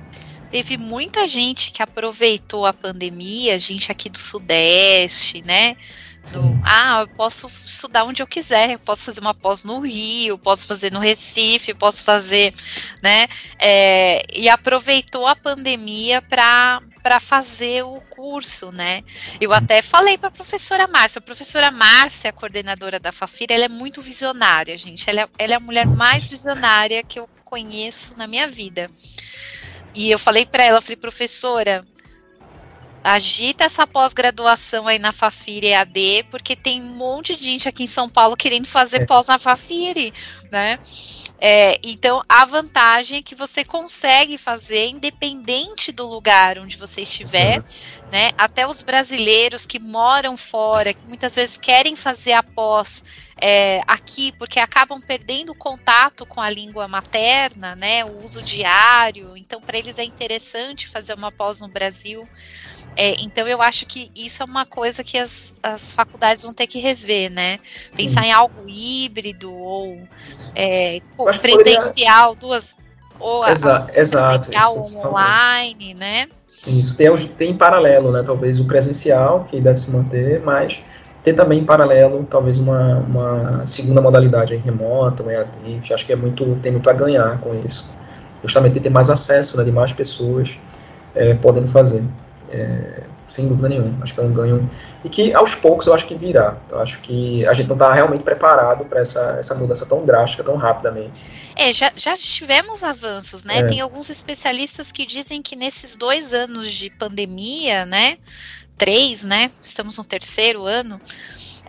Teve 0.51 0.77
muita 0.77 1.27
gente 1.27 1.71
que 1.71 1.83
aproveitou 1.83 2.65
a 2.65 2.73
pandemia, 2.73 3.59
gente 3.59 3.91
aqui 3.91 4.09
do 4.09 4.17
Sudeste, 4.17 5.43
né? 5.45 5.75
Do, 6.31 6.59
ah, 6.63 7.01
eu 7.01 7.07
posso 7.07 7.49
estudar 7.65 8.03
onde 8.03 8.21
eu 8.21 8.27
quiser, 8.27 8.71
eu 8.71 8.79
posso 8.79 9.05
fazer 9.05 9.21
uma 9.21 9.33
pós 9.33 9.63
no 9.63 9.79
Rio, 9.79 10.37
posso 10.37 10.67
fazer 10.67 10.91
no 10.91 10.99
Recife, 10.99 11.73
posso 11.73 12.03
fazer, 12.03 12.53
né? 13.01 13.27
É, 13.57 14.23
e 14.33 14.49
aproveitou 14.49 15.25
a 15.25 15.35
pandemia 15.35 16.21
para 16.21 16.81
para 17.01 17.19
fazer 17.19 17.81
o 17.83 18.01
curso, 18.01 18.71
né? 18.71 19.03
Eu 19.39 19.53
até 19.53 19.81
falei 19.81 20.17
para 20.17 20.27
a 20.27 20.31
professora 20.31 20.85
Márcia, 20.85 21.19
a 21.19 21.21
professora 21.21 21.71
Márcia, 21.71 22.33
coordenadora 22.33 22.99
da 22.99 23.11
Fafira, 23.11 23.53
ela 23.53 23.65
é 23.65 23.69
muito 23.69 24.01
visionária, 24.01 24.77
gente. 24.77 25.09
Ela 25.09 25.21
é, 25.21 25.29
ela 25.37 25.53
é 25.53 25.55
a 25.55 25.61
mulher 25.61 25.87
mais 25.87 26.27
visionária 26.27 27.01
que 27.01 27.17
eu 27.17 27.27
conheço 27.43 28.15
na 28.17 28.27
minha 28.27 28.47
vida. 28.47 28.89
E 29.95 30.11
eu 30.11 30.19
falei 30.19 30.45
para 30.45 30.63
ela, 30.63 30.81
falei, 30.81 30.97
professora, 30.97 31.83
agita 33.03 33.63
essa 33.63 33.87
pós-graduação 33.87 34.87
aí 34.87 34.99
na 34.99 35.11
Fafiri 35.11 35.67
EAD, 35.67 36.25
porque 36.29 36.55
tem 36.55 36.81
um 36.81 36.95
monte 36.95 37.35
de 37.35 37.43
gente 37.43 37.69
aqui 37.69 37.83
em 37.83 37.87
São 37.87 38.09
Paulo 38.09 38.35
querendo 38.35 38.65
fazer 38.65 39.01
é. 39.01 39.05
pós 39.05 39.25
na 39.27 39.37
Fafiri, 39.37 40.13
né? 40.51 40.79
É, 41.39 41.79
então, 41.83 42.21
a 42.27 42.43
vantagem 42.45 43.19
é 43.19 43.23
que 43.23 43.35
você 43.35 43.63
consegue 43.63 44.37
fazer 44.37 44.87
independente 44.87 45.91
do 45.91 46.05
lugar 46.05 46.59
onde 46.59 46.77
você 46.77 47.01
estiver, 47.01 47.63
né? 48.11 48.29
Até 48.37 48.67
os 48.67 48.81
brasileiros 48.81 49.65
que 49.65 49.79
moram 49.79 50.35
fora, 50.35 50.93
que 50.93 51.05
muitas 51.05 51.35
vezes 51.35 51.57
querem 51.57 51.95
fazer 51.95 52.33
a 52.33 52.43
pós 52.43 53.03
é, 53.41 53.81
aqui, 53.87 54.31
porque 54.37 54.59
acabam 54.59 54.99
perdendo 54.99 55.51
o 55.51 55.55
contato 55.55 56.25
com 56.25 56.41
a 56.41 56.49
língua 56.49 56.87
materna, 56.87 57.75
né? 57.75 58.03
O 58.03 58.23
uso 58.23 58.41
diário. 58.41 59.37
Então, 59.37 59.61
para 59.61 59.77
eles 59.77 59.99
é 59.99 60.03
interessante 60.03 60.87
fazer 60.87 61.13
uma 61.13 61.31
pós 61.31 61.59
no 61.59 61.67
Brasil. 61.67 62.27
É, 62.95 63.15
então 63.21 63.47
eu 63.47 63.61
acho 63.61 63.85
que 63.85 64.11
isso 64.15 64.41
é 64.41 64.45
uma 64.45 64.65
coisa 64.65 65.03
que 65.03 65.17
as, 65.17 65.53
as 65.61 65.91
faculdades 65.91 66.43
vão 66.43 66.53
ter 66.53 66.67
que 66.67 66.79
rever, 66.79 67.29
né? 67.31 67.59
Pensar 67.95 68.23
Sim. 68.23 68.29
em 68.29 68.31
algo 68.31 68.63
híbrido 68.67 69.53
ou 69.53 70.01
é, 70.55 70.99
presencial, 71.39 72.35
poderia... 72.35 72.39
duas 72.39 72.75
ou 73.19 73.45
Exa 73.45 73.85
a, 73.85 73.99
exato, 73.99 74.45
presencial 74.45 74.77
ou 74.77 75.07
online, 75.07 75.93
né? 75.93 76.29
Isso, 76.67 76.97
tem, 76.97 77.15
tem 77.37 77.51
em 77.51 77.57
paralelo, 77.57 78.11
né? 78.11 78.23
Talvez 78.25 78.59
o 78.59 78.65
presencial, 78.65 79.45
que 79.49 79.59
deve 79.61 79.79
se 79.79 79.91
manter, 79.91 80.41
mas 80.43 80.79
ter 81.23 81.33
também 81.33 81.59
em 81.59 81.65
paralelo, 81.65 82.25
talvez 82.29 82.59
uma, 82.59 82.97
uma 82.97 83.65
segunda 83.65 84.01
modalidade 84.01 84.53
aí, 84.53 84.59
remota, 84.59 85.23
um 85.23 85.29
EAD, 85.29 85.93
acho 85.93 86.05
que 86.05 86.13
é 86.13 86.15
muito, 86.15 86.57
tem 86.61 86.71
muito 86.71 86.89
a 86.89 86.93
ganhar 86.93 87.39
com 87.39 87.53
isso. 87.65 87.91
Justamente 88.41 88.79
ter 88.79 88.89
mais 88.89 89.09
acesso 89.09 89.57
né, 89.57 89.63
de 89.63 89.71
mais 89.71 89.91
pessoas 89.91 90.57
é, 91.13 91.33
podendo 91.33 91.67
fazer 91.67 92.03
é, 92.51 93.03
sem 93.29 93.47
dúvida 93.47 93.69
nenhuma. 93.69 94.03
Acho 94.03 94.13
que 94.13 94.19
é 94.19 94.23
um 94.23 94.33
ganho. 94.33 94.69
E 95.03 95.09
que 95.09 95.33
aos 95.33 95.55
poucos 95.55 95.87
eu 95.87 95.93
acho 95.93 96.05
que 96.05 96.15
virá. 96.15 96.57
Eu 96.69 96.79
acho 96.79 96.99
que 96.99 97.47
a 97.47 97.53
gente 97.53 97.67
não 97.67 97.75
está 97.75 97.93
realmente 97.93 98.23
preparado 98.23 98.85
para 98.85 98.99
essa, 98.99 99.37
essa 99.39 99.55
mudança 99.55 99.85
tão 99.85 100.05
drástica, 100.05 100.43
tão 100.43 100.55
rapidamente. 100.55 101.23
É, 101.55 101.71
já, 101.71 101.91
já 101.95 102.17
tivemos 102.17 102.83
avanços, 102.83 103.43
né? 103.43 103.59
É. 103.59 103.63
Tem 103.63 103.79
alguns 103.79 104.09
especialistas 104.09 104.91
que 104.91 105.05
dizem 105.05 105.41
que 105.41 105.55
nesses 105.55 105.95
dois 105.95 106.33
anos 106.33 106.71
de 106.71 106.89
pandemia, 106.89 107.85
né? 107.85 108.17
Três, 108.77 109.23
né? 109.23 109.51
Estamos 109.61 109.97
no 109.97 110.03
terceiro 110.03 110.65
ano. 110.65 110.99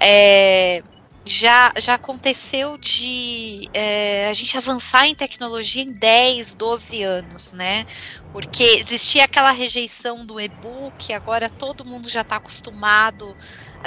É, 0.00 0.82
já, 1.24 1.72
já 1.78 1.94
aconteceu 1.94 2.78
de 2.78 3.68
é, 3.74 4.28
a 4.28 4.32
gente 4.32 4.56
avançar 4.56 5.06
em 5.06 5.14
tecnologia 5.14 5.82
em 5.82 5.92
10, 5.92 6.54
12 6.54 7.02
anos, 7.02 7.52
né? 7.52 7.86
Porque 8.32 8.62
existia 8.62 9.24
aquela 9.24 9.50
rejeição 9.50 10.24
do 10.24 10.40
e-book, 10.40 11.12
agora 11.12 11.48
todo 11.48 11.84
mundo 11.84 12.08
já 12.08 12.22
está 12.22 12.36
acostumado 12.36 13.34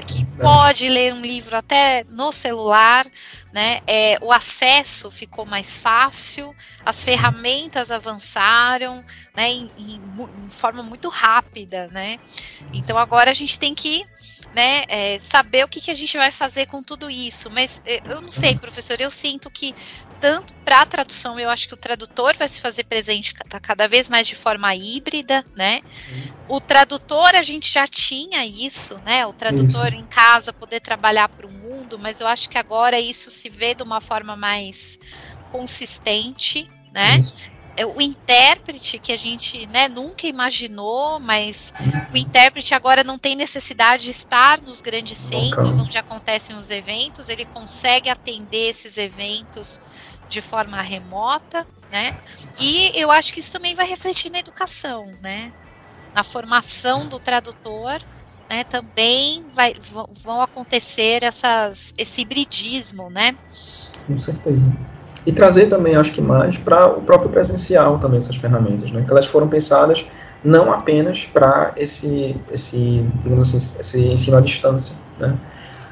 que 0.01 0.25
pode 0.37 0.89
ler 0.89 1.13
um 1.13 1.21
livro 1.21 1.55
até 1.55 2.03
no 2.09 2.31
celular, 2.31 3.05
né? 3.53 3.81
É, 3.85 4.17
o 4.21 4.31
acesso 4.31 5.11
ficou 5.11 5.45
mais 5.45 5.79
fácil, 5.79 6.53
as 6.85 7.03
ferramentas 7.03 7.91
avançaram, 7.91 9.03
né? 9.35 9.49
Em, 9.49 9.71
em, 9.77 10.01
em 10.45 10.49
forma 10.49 10.81
muito 10.81 11.09
rápida, 11.09 11.87
né? 11.91 12.19
Então 12.73 12.97
agora 12.97 13.31
a 13.31 13.35
gente 13.35 13.59
tem 13.59 13.75
que 13.75 14.05
né, 14.53 14.83
é, 14.87 15.17
saber 15.19 15.65
o 15.65 15.67
que, 15.67 15.81
que 15.81 15.91
a 15.91 15.95
gente 15.95 16.15
vai 16.15 16.31
fazer 16.31 16.67
com 16.67 16.81
tudo 16.81 17.09
isso. 17.09 17.49
Mas 17.49 17.81
é, 17.85 18.01
eu 18.07 18.21
não 18.21 18.31
sei, 18.31 18.55
professor, 18.55 18.99
eu 18.99 19.09
sinto 19.09 19.49
que 19.49 19.73
tanto 20.23 20.53
para 20.63 20.79
a 20.79 20.85
tradução, 20.85 21.37
eu 21.37 21.49
acho 21.49 21.67
que 21.67 21.73
o 21.73 21.77
tradutor 21.77 22.33
vai 22.37 22.47
se 22.47 22.61
fazer 22.61 22.85
presente 22.85 23.33
cada 23.33 23.89
vez 23.89 24.07
mais 24.07 24.25
de 24.25 24.35
forma 24.35 24.73
híbrida, 24.73 25.45
né? 25.53 25.81
O 26.47 26.61
tradutor 26.61 27.35
a 27.35 27.43
gente 27.43 27.69
já 27.69 27.85
tinha 27.85 28.45
isso, 28.45 28.97
né? 29.05 29.25
O 29.25 29.33
tradutor 29.33 29.87
isso. 29.87 30.01
em 30.01 30.05
casa 30.05 30.53
poder 30.53 30.79
trabalhar 30.79 31.27
para 31.27 31.45
o 31.45 31.51
mundo, 31.51 31.99
mas 31.99 32.21
eu 32.21 32.27
acho 32.27 32.49
que 32.49 32.57
agora 32.57 32.97
isso 32.97 33.29
se 33.29 33.49
vê 33.49 33.75
de 33.75 33.83
uma 33.83 33.99
forma 33.99 34.37
mais 34.37 34.97
consistente, 35.51 36.71
né? 36.93 37.17
Isso. 37.17 37.51
É, 37.75 37.85
o 37.85 37.99
intérprete 37.99 38.99
que 38.99 39.11
a 39.11 39.17
gente 39.17 39.65
né, 39.67 39.87
nunca 39.87 40.27
imaginou, 40.27 41.19
mas 41.19 41.73
o 42.13 42.17
intérprete 42.17 42.75
agora 42.75 43.03
não 43.03 43.17
tem 43.17 43.35
necessidade 43.35 44.03
de 44.03 44.11
estar 44.11 44.61
nos 44.61 44.79
grandes 44.79 45.17
centros 45.17 45.79
onde 45.79 45.97
acontecem 45.97 46.55
os 46.55 46.69
eventos, 46.69 47.29
ele 47.29 47.45
consegue 47.45 48.09
atender 48.09 48.69
esses 48.69 48.95
eventos 48.95 49.81
de 50.29 50.41
forma 50.41 50.81
remota, 50.81 51.65
né? 51.91 52.17
E 52.59 52.91
eu 52.95 53.11
acho 53.11 53.33
que 53.33 53.39
isso 53.39 53.51
também 53.51 53.75
vai 53.75 53.87
refletir 53.87 54.31
na 54.31 54.39
educação, 54.39 55.11
né? 55.21 55.51
Na 56.13 56.23
formação 56.23 57.07
do 57.07 57.19
tradutor, 57.19 58.01
né? 58.49 58.63
Também 58.63 59.45
vai, 59.51 59.73
vão 60.23 60.41
acontecer 60.41 61.23
essas, 61.23 61.93
esse 61.97 62.21
hibridismo, 62.21 63.09
né? 63.09 63.35
Com 64.07 64.19
certeza 64.19 64.65
e 65.25 65.31
trazer 65.31 65.67
também, 65.67 65.95
acho 65.95 66.11
que 66.11 66.21
mais, 66.21 66.57
para 66.57 66.87
o 66.87 67.01
próprio 67.01 67.29
presencial 67.29 67.97
também 67.97 68.17
essas 68.17 68.35
ferramentas, 68.35 68.91
né? 68.91 69.03
Que 69.03 69.11
elas 69.11 69.25
foram 69.25 69.47
pensadas 69.47 70.05
não 70.43 70.73
apenas 70.73 71.25
para 71.25 71.71
esse, 71.77 72.35
esse, 72.51 73.05
digamos 73.21 73.55
assim, 73.55 73.79
esse 73.79 74.05
ensino 74.07 74.37
à 74.37 74.41
distância, 74.41 74.95
né? 75.17 75.37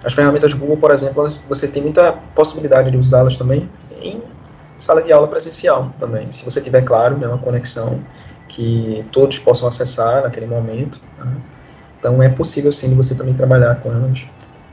As 0.03 0.13
ferramentas 0.13 0.53
Google, 0.53 0.77
por 0.77 0.91
exemplo, 0.91 1.29
você 1.47 1.67
tem 1.67 1.83
muita 1.83 2.13
possibilidade 2.35 2.89
de 2.91 2.97
usá-las 2.97 3.37
também 3.37 3.69
em 4.01 4.21
sala 4.77 5.01
de 5.01 5.13
aula 5.13 5.27
presencial 5.27 5.93
também, 5.99 6.31
se 6.31 6.43
você 6.43 6.59
tiver, 6.59 6.81
claro, 6.81 7.17
né, 7.17 7.27
uma 7.27 7.37
conexão 7.37 7.99
que 8.47 9.05
todos 9.11 9.39
possam 9.39 9.67
acessar 9.67 10.23
naquele 10.23 10.47
momento. 10.47 10.99
Né? 11.17 11.35
Então 11.99 12.21
é 12.21 12.27
possível 12.27 12.71
sim 12.71 12.95
você 12.95 13.15
também 13.15 13.33
trabalhar 13.33 13.75
com 13.75 13.91
elas 13.91 14.25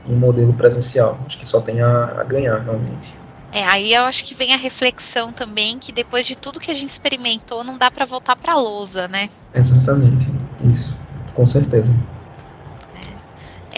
em 0.07 0.15
modelo 0.15 0.51
presencial. 0.53 1.19
Acho 1.25 1.37
que 1.37 1.47
só 1.47 1.61
tem 1.61 1.81
a, 1.81 2.15
a 2.19 2.23
ganhar 2.23 2.57
realmente. 2.57 3.15
É, 3.51 3.63
aí 3.65 3.93
eu 3.93 4.03
acho 4.03 4.25
que 4.25 4.35
vem 4.35 4.53
a 4.53 4.57
reflexão 4.57 5.31
também 5.31 5.79
que 5.79 5.91
depois 5.91 6.25
de 6.25 6.35
tudo 6.35 6.59
que 6.59 6.69
a 6.69 6.75
gente 6.75 6.89
experimentou, 6.89 7.63
não 7.63 7.77
dá 7.77 7.89
para 7.89 8.05
voltar 8.05 8.35
para 8.35 8.53
a 8.53 8.57
lousa, 8.57 9.07
né? 9.07 9.29
Exatamente, 9.53 10.27
isso, 10.63 10.97
com 11.33 11.45
certeza. 11.45 11.95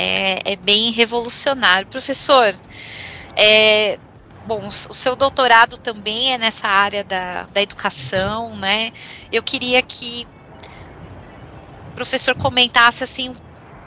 É, 0.04 0.54
é, 0.54 0.56
bem 0.56 0.90
revolucionário. 0.92 1.88
Professor, 1.88 2.58
é, 3.38 4.00
bom, 4.48 4.66
o 4.66 4.72
seu 4.72 5.16
doutorado 5.16 5.78
também 5.78 6.34
é 6.34 6.40
nessa 6.40 6.68
área 6.68 7.04
da, 7.04 7.44
da 7.44 7.62
educação, 7.62 8.56
né? 8.56 8.92
Eu 9.32 9.44
queria 9.44 9.80
que 9.84 10.28
o 11.92 11.94
professor 11.94 12.34
comentasse 12.34 13.04
assim 13.04 13.32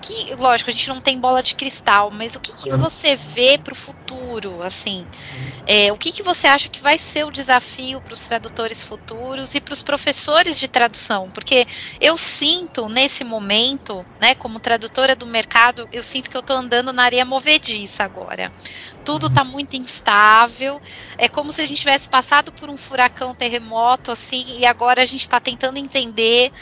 que, 0.07 0.35
lógico, 0.35 0.71
a 0.71 0.73
gente 0.73 0.89
não 0.89 1.01
tem 1.01 1.19
bola 1.19 1.43
de 1.43 1.55
cristal, 1.55 2.11
mas 2.11 2.37
o 2.37 2.41
que, 2.41 2.53
que 2.53 2.71
você 2.71 3.17
vê 3.17 3.57
para 3.57 3.73
o 3.73 3.77
futuro, 3.77 4.63
assim? 4.63 5.07
É, 5.67 5.91
o 5.91 5.97
que, 5.97 6.13
que 6.13 6.23
você 6.23 6.47
acha 6.47 6.69
que 6.69 6.81
vai 6.81 6.99
ser 6.99 7.25
o 7.25 7.31
desafio 7.31 8.01
para 8.03 8.13
os 8.13 8.27
tradutores 8.27 8.85
futuros 8.85 9.55
e 9.55 9.61
para 9.61 9.73
os 9.73 9.81
professores 9.81 10.59
de 10.59 10.69
tradução? 10.69 11.31
Porque 11.31 11.67
eu 12.01 12.19
sinto 12.19 12.89
nesse 12.89 13.25
momento, 13.25 14.05
né, 14.21 14.35
como 14.35 14.61
tradutora 14.61 15.17
do 15.17 15.27
mercado, 15.27 15.89
eu 15.91 16.03
sinto 16.03 16.29
que 16.29 16.37
eu 16.37 16.41
estou 16.41 16.57
andando 16.57 16.93
na 16.93 17.05
areia 17.05 17.25
movediça 17.25 18.05
agora. 18.05 18.53
Tudo 19.05 19.29
está 19.29 19.43
muito 19.43 19.75
instável. 19.75 20.81
É 21.17 21.29
como 21.29 21.51
se 21.53 21.63
a 21.63 21.67
gente 21.67 21.79
tivesse 21.79 22.09
passado 22.09 22.53
por 22.53 22.69
um 22.69 22.77
furacão, 22.77 23.35
terremoto, 23.35 24.13
assim, 24.13 24.59
e 24.59 24.67
agora 24.67 25.03
a 25.03 25.07
gente 25.07 25.23
está 25.23 25.41
tentando 25.41 25.79
entender 25.79 26.53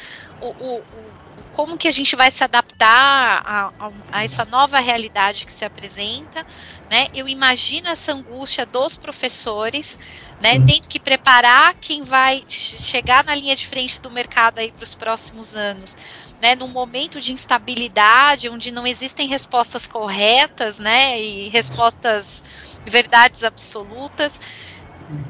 o, 0.40 0.46
o, 0.46 0.78
o 0.78 1.11
como 1.52 1.76
que 1.76 1.86
a 1.86 1.92
gente 1.92 2.16
vai 2.16 2.30
se 2.30 2.42
adaptar 2.42 3.42
a, 3.44 3.72
a, 3.78 3.92
a, 4.10 4.24
essa 4.24 4.44
nova 4.44 4.78
realidade 4.78 5.44
que 5.44 5.52
se 5.52 5.64
apresenta, 5.64 6.44
né? 6.90 7.08
Eu 7.14 7.28
imagino 7.28 7.88
essa 7.88 8.12
angústia 8.12 8.64
dos 8.64 8.96
professores, 8.96 9.98
né? 10.40 10.54
Tendo 10.66 10.88
que 10.88 10.98
preparar 10.98 11.74
quem 11.80 12.02
vai 12.02 12.44
chegar 12.48 13.24
na 13.24 13.34
linha 13.34 13.54
de 13.54 13.66
frente 13.66 14.00
do 14.00 14.10
mercado 14.10 14.58
aí 14.58 14.72
para 14.72 14.84
os 14.84 14.94
próximos 14.94 15.54
anos, 15.54 15.96
né? 16.40 16.54
Num 16.54 16.68
momento 16.68 17.20
de 17.20 17.32
instabilidade, 17.32 18.48
onde 18.48 18.70
não 18.70 18.86
existem 18.86 19.28
respostas 19.28 19.86
corretas, 19.86 20.78
né? 20.78 21.20
E 21.20 21.48
respostas 21.48 22.42
verdades 22.86 23.44
absolutas. 23.44 24.40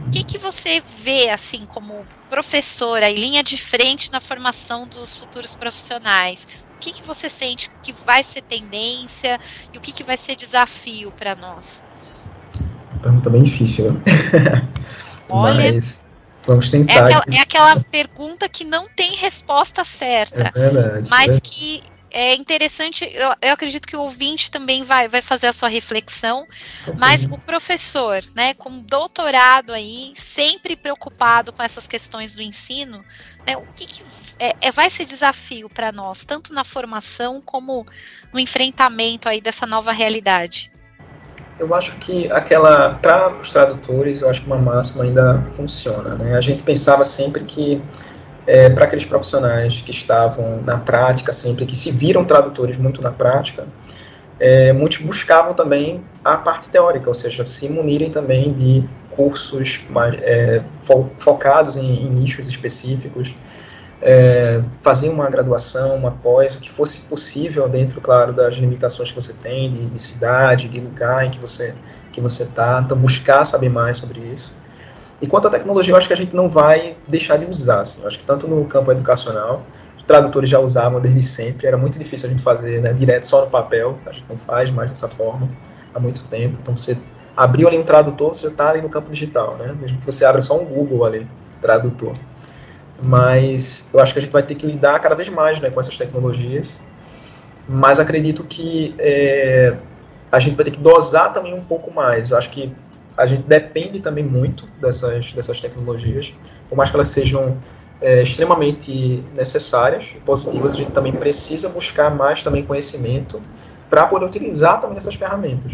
O 0.06 0.10
que, 0.10 0.22
que 0.22 0.38
você 0.38 0.82
vê, 1.00 1.30
assim, 1.30 1.66
como 1.66 2.06
professora 2.32 3.10
e 3.10 3.14
linha 3.14 3.42
de 3.42 3.58
frente 3.58 4.10
na 4.10 4.18
formação 4.18 4.88
dos 4.88 5.14
futuros 5.14 5.54
profissionais? 5.54 6.48
O 6.76 6.80
que, 6.80 6.90
que 6.90 7.02
você 7.02 7.28
sente 7.28 7.70
que 7.82 7.92
vai 8.06 8.24
ser 8.24 8.40
tendência 8.40 9.38
e 9.70 9.76
o 9.76 9.80
que, 9.82 9.92
que 9.92 10.02
vai 10.02 10.16
ser 10.16 10.34
desafio 10.34 11.12
para 11.12 11.34
nós? 11.34 11.84
Pergunta 13.02 13.28
bem 13.28 13.42
difícil, 13.42 13.92
né? 13.92 14.00
Olha, 15.28 15.74
Mas 15.74 16.06
vamos 16.46 16.70
tentar. 16.70 16.94
É 16.94 16.98
aquela, 17.00 17.24
é 17.30 17.40
aquela, 17.40 17.80
pergunta 17.90 18.48
que 18.48 18.64
não 18.64 18.88
tem 18.88 19.14
resposta 19.14 19.84
certa, 19.84 20.50
é 20.54 20.70
verdade, 20.70 21.10
mas 21.10 21.36
é. 21.36 21.40
que 21.40 21.82
é 22.12 22.34
interessante, 22.34 23.04
eu, 23.12 23.34
eu, 23.40 23.52
acredito 23.52 23.88
que 23.88 23.96
o 23.96 24.00
ouvinte 24.00 24.50
também 24.50 24.82
vai, 24.82 25.08
vai 25.08 25.22
fazer 25.22 25.46
a 25.46 25.52
sua 25.52 25.68
reflexão, 25.68 26.46
mas 26.98 27.24
o 27.24 27.38
professor, 27.38 28.22
né, 28.36 28.54
com 28.54 28.80
doutorado 28.80 29.72
aí, 29.72 30.12
sempre 30.14 30.76
preocupado 30.76 31.52
com 31.52 31.62
essas 31.62 31.86
questões 31.86 32.34
do 32.34 32.42
ensino, 32.42 33.04
né, 33.46 33.56
o 33.56 33.66
que, 33.74 33.86
que 33.86 34.02
é, 34.38 34.54
é, 34.60 34.72
vai 34.72 34.90
ser 34.90 35.04
desafio 35.04 35.68
para 35.68 35.90
nós, 35.90 36.24
tanto 36.24 36.52
na 36.52 36.64
formação 36.64 37.40
como 37.40 37.86
no 38.32 38.38
enfrentamento 38.38 39.28
aí 39.28 39.40
dessa 39.40 39.66
nova 39.66 39.92
realidade? 39.92 40.70
Eu 41.58 41.72
acho 41.74 41.92
que 41.98 42.30
aquela, 42.32 42.94
para 42.94 43.36
os 43.36 43.52
tradutores, 43.52 44.20
eu 44.20 44.28
acho 44.28 44.40
que 44.40 44.46
uma 44.46 44.58
máxima 44.58 45.04
ainda 45.04 45.46
funciona, 45.54 46.16
né? 46.16 46.36
A 46.36 46.40
gente 46.40 46.62
pensava 46.62 47.04
sempre 47.04 47.44
que 47.44 47.80
é, 48.46 48.68
para 48.68 48.84
aqueles 48.84 49.04
profissionais 49.04 49.80
que 49.80 49.90
estavam 49.90 50.60
na 50.64 50.76
prática 50.76 51.32
sempre, 51.32 51.66
que 51.66 51.76
se 51.76 51.90
viram 51.90 52.24
tradutores 52.24 52.76
muito 52.76 53.00
na 53.00 53.10
prática, 53.10 53.66
é, 54.40 54.72
muitos 54.72 54.98
buscavam 54.98 55.54
também 55.54 56.02
a 56.24 56.36
parte 56.36 56.68
teórica, 56.68 57.08
ou 57.08 57.14
seja, 57.14 57.44
se 57.46 57.68
munirem 57.68 58.10
também 58.10 58.52
de 58.52 58.84
cursos 59.10 59.80
mais, 59.88 60.20
é, 60.20 60.62
fo 60.82 61.10
focados 61.18 61.76
em, 61.76 62.02
em, 62.02 62.10
nichos 62.10 62.48
específicos, 62.48 63.34
é, 64.00 64.60
fazer 64.80 65.10
uma 65.10 65.30
graduação, 65.30 65.94
uma 65.94 66.10
pós, 66.10 66.56
o 66.56 66.58
que 66.58 66.68
fosse 66.68 67.02
possível 67.02 67.68
dentro, 67.68 68.00
claro, 68.00 68.32
das 68.32 68.56
limitações 68.56 69.10
que 69.10 69.14
você 69.14 69.34
tem 69.34 69.70
de, 69.70 69.86
de 69.86 69.98
cidade, 70.00 70.68
de 70.68 70.80
lugar 70.80 71.24
em 71.24 71.30
que 71.30 71.38
você 71.38 71.74
que 72.10 72.20
você 72.20 72.42
está, 72.42 72.82
então 72.84 72.98
buscar 72.98 73.44
saber 73.44 73.70
mais 73.70 73.96
sobre 73.96 74.20
isso. 74.20 74.54
E 75.22 75.26
quanto 75.28 75.46
à 75.46 75.50
tecnologia, 75.50 75.94
eu 75.94 75.96
acho 75.96 76.08
que 76.08 76.12
a 76.12 76.16
gente 76.16 76.34
não 76.34 76.48
vai 76.48 76.96
deixar 77.06 77.36
de 77.36 77.46
usar. 77.46 77.80
Assim. 77.82 78.02
Eu 78.02 78.08
acho 78.08 78.18
que 78.18 78.24
tanto 78.24 78.48
no 78.48 78.64
campo 78.64 78.90
educacional, 78.90 79.62
os 79.96 80.02
tradutores 80.02 80.50
já 80.50 80.58
usavam 80.58 81.00
desde 81.00 81.22
sempre, 81.22 81.68
era 81.68 81.78
muito 81.78 81.96
difícil 81.96 82.28
a 82.28 82.32
gente 82.32 82.42
fazer 82.42 82.82
né, 82.82 82.92
direto 82.92 83.24
só 83.24 83.42
no 83.44 83.50
papel, 83.50 83.96
a 84.04 84.10
gente 84.10 84.24
não 84.28 84.36
faz 84.36 84.68
mais 84.72 84.90
dessa 84.90 85.08
forma 85.08 85.48
há 85.94 86.00
muito 86.00 86.24
tempo. 86.24 86.58
Então 86.60 86.74
você 86.74 86.98
abriu 87.36 87.68
ali 87.68 87.78
um 87.78 87.84
tradutor, 87.84 88.34
você 88.34 88.42
já 88.42 88.48
está 88.48 88.70
ali 88.70 88.82
no 88.82 88.88
campo 88.88 89.10
digital, 89.10 89.56
né? 89.56 89.72
Mesmo 89.80 89.98
que 90.00 90.06
você 90.06 90.24
abra 90.24 90.42
só 90.42 90.60
um 90.60 90.64
Google 90.64 91.04
ali, 91.04 91.26
tradutor. 91.60 92.14
Mas 93.00 93.90
eu 93.94 94.00
acho 94.00 94.12
que 94.12 94.18
a 94.18 94.22
gente 94.22 94.32
vai 94.32 94.42
ter 94.42 94.56
que 94.56 94.66
lidar 94.66 94.98
cada 94.98 95.14
vez 95.14 95.28
mais 95.28 95.60
né, 95.60 95.70
com 95.70 95.78
essas 95.78 95.96
tecnologias. 95.96 96.82
Mas 97.68 98.00
acredito 98.00 98.42
que 98.42 98.92
é, 98.98 99.76
a 100.32 100.40
gente 100.40 100.56
vai 100.56 100.64
ter 100.64 100.72
que 100.72 100.80
dosar 100.80 101.32
também 101.32 101.54
um 101.54 101.62
pouco 101.62 101.92
mais. 101.92 102.32
Eu 102.32 102.38
acho 102.38 102.50
que 102.50 102.74
a 103.16 103.26
gente 103.26 103.42
depende 103.42 104.00
também 104.00 104.24
muito 104.24 104.66
dessas, 104.80 105.32
dessas 105.32 105.60
tecnologias, 105.60 106.32
por 106.68 106.76
mais 106.76 106.90
que 106.90 106.96
elas 106.96 107.08
sejam 107.08 107.58
é, 108.00 108.22
extremamente 108.22 109.22
necessárias 109.34 110.10
e 110.14 110.20
positivas, 110.20 110.74
a 110.74 110.76
gente 110.76 110.90
também 110.90 111.12
precisa 111.12 111.68
buscar 111.68 112.14
mais 112.14 112.42
também 112.42 112.64
conhecimento 112.64 113.40
para 113.88 114.06
poder 114.06 114.26
utilizar 114.26 114.80
também 114.80 114.98
essas 114.98 115.14
ferramentas. 115.14 115.72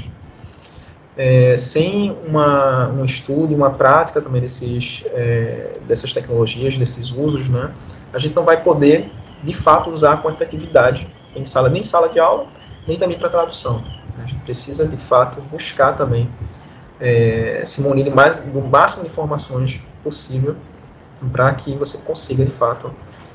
É, 1.17 1.57
sem 1.57 2.17
uma, 2.27 2.89
um 2.91 3.05
estudo 3.05 3.53
uma 3.53 3.71
prática 3.71 4.21
também 4.21 4.41
desses, 4.41 5.05
é, 5.07 5.79
dessas 5.87 6.13
tecnologias, 6.13 6.79
desses 6.79 7.11
usos, 7.11 7.49
né, 7.49 7.73
a 8.13 8.19
gente 8.19 8.37
não 8.37 8.45
vai 8.45 8.63
poder, 8.63 9.11
de 9.43 9.53
fato, 9.53 9.91
usar 9.91 10.23
com 10.23 10.29
efetividade 10.29 11.09
em 11.35 11.45
sala, 11.45 11.69
nem 11.69 11.81
em 11.81 11.85
sala 11.85 12.09
de 12.09 12.21
aula, 12.21 12.47
nem 12.87 12.97
também 12.97 13.19
para 13.19 13.29
tradução. 13.29 13.83
A 14.23 14.27
gente 14.27 14.41
precisa, 14.43 14.87
de 14.87 14.97
fato, 14.97 15.41
buscar 15.43 15.95
também 15.95 16.29
é, 17.01 17.63
se 17.65 17.81
munir 17.81 18.13
mais, 18.15 18.39
do 18.41 18.61
máximo 18.61 19.05
de 19.05 19.11
informações 19.11 19.81
possível 20.03 20.57
para 21.33 21.53
que 21.55 21.77
você 21.77 21.99
consiga, 21.99 22.45
de 22.45 22.51
fato, 22.51 22.93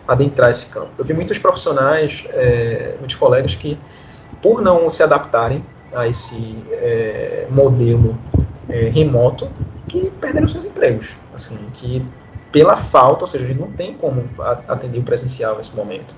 adentrar 0.07 0.49
esse 0.49 0.68
campo. 0.68 0.89
Eu 0.97 1.05
vi 1.05 1.14
muitos 1.14 1.38
profissionais, 1.38 2.26
é, 2.30 2.95
muitos 2.99 3.16
colegas 3.16 3.55
que, 3.55 3.80
por 4.41 4.61
não 4.61 4.89
se 4.89 5.03
adaptarem 5.03 5.66
a 5.93 6.07
esse 6.07 6.57
é, 6.72 7.47
modelo 7.49 8.18
é, 8.70 8.89
remoto, 8.89 9.49
que 9.88 10.09
perderam 10.20 10.47
seus 10.47 10.66
empregos. 10.66 11.09
Assim, 11.34 11.57
que 11.74 12.05
pela 12.51 12.78
falta, 12.78 13.24
ou 13.24 13.28
seja, 13.28 13.45
a 13.45 13.47
gente 13.47 13.59
não 13.59 13.72
tem 13.72 13.93
como 13.93 14.24
atender 14.68 14.99
o 14.99 15.03
presencial 15.03 15.57
nesse 15.57 15.76
momento. 15.76 16.16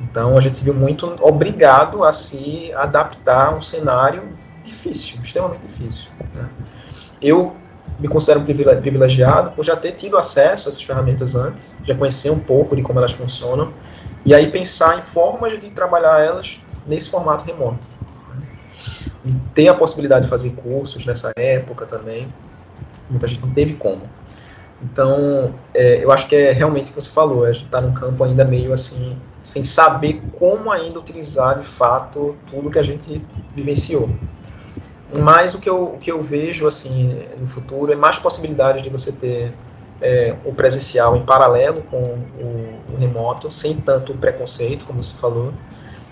Então 0.00 0.36
a 0.36 0.40
gente 0.40 0.56
se 0.56 0.64
viu 0.64 0.74
muito 0.74 1.14
obrigado 1.20 2.04
a 2.04 2.12
se 2.12 2.72
adaptar 2.74 3.48
a 3.48 3.54
um 3.54 3.62
cenário 3.62 4.22
difícil, 4.64 5.20
extremamente 5.22 5.66
difícil. 5.66 6.08
Né? 6.34 6.48
Eu 7.20 7.56
me 7.98 8.08
considero 8.08 8.40
privilegiado 8.40 9.52
por 9.52 9.64
já 9.64 9.76
ter 9.76 9.92
tido 9.92 10.16
acesso 10.16 10.68
a 10.68 10.70
essas 10.70 10.82
ferramentas 10.82 11.34
antes, 11.34 11.74
já 11.84 11.94
conhecer 11.94 12.30
um 12.30 12.38
pouco 12.38 12.74
de 12.74 12.82
como 12.82 12.98
elas 12.98 13.12
funcionam, 13.12 13.72
e 14.24 14.34
aí 14.34 14.50
pensar 14.50 14.98
em 14.98 15.02
formas 15.02 15.58
de 15.58 15.70
trabalhar 15.70 16.20
elas 16.20 16.58
nesse 16.86 17.10
formato 17.10 17.44
remoto. 17.44 17.86
Né? 18.30 18.46
E 19.26 19.32
ter 19.54 19.68
a 19.68 19.74
possibilidade 19.74 20.24
de 20.24 20.30
fazer 20.30 20.50
cursos 20.50 21.04
nessa 21.04 21.30
época 21.36 21.86
também, 21.86 22.32
muita 23.08 23.28
gente 23.28 23.40
não 23.40 23.50
teve 23.50 23.74
como. 23.74 24.02
Então, 24.82 25.54
é, 25.72 26.04
eu 26.04 26.10
acho 26.10 26.26
que 26.26 26.34
é 26.34 26.52
realmente 26.52 26.90
o 26.90 26.94
que 26.94 27.00
você 27.00 27.10
falou, 27.10 27.44
a 27.44 27.52
gente 27.52 27.66
está 27.66 27.80
num 27.80 27.94
campo 27.94 28.22
ainda 28.24 28.44
meio 28.44 28.72
assim, 28.72 29.16
sem 29.40 29.62
saber 29.62 30.20
como 30.32 30.70
ainda 30.70 30.98
utilizar 30.98 31.58
de 31.58 31.66
fato 31.66 32.36
tudo 32.46 32.70
que 32.70 32.78
a 32.78 32.82
gente 32.82 33.24
vivenciou. 33.54 34.10
Mas 35.20 35.54
o 35.54 35.60
que 35.60 35.68
eu, 35.68 35.94
o 35.94 35.98
que 35.98 36.10
eu 36.10 36.22
vejo 36.22 36.66
assim 36.66 37.26
no 37.38 37.46
futuro 37.46 37.92
é 37.92 37.96
mais 37.96 38.18
possibilidades 38.18 38.82
de 38.82 38.90
você 38.90 39.12
ter 39.12 39.52
é, 40.00 40.34
o 40.44 40.52
presencial 40.52 41.16
em 41.16 41.24
paralelo 41.24 41.82
com 41.82 41.96
o, 41.98 42.92
o, 42.92 42.96
remoto, 42.98 43.50
sem 43.50 43.76
tanto 43.76 44.14
preconceito, 44.14 44.84
como 44.84 45.02
você 45.02 45.14
falou. 45.14 45.52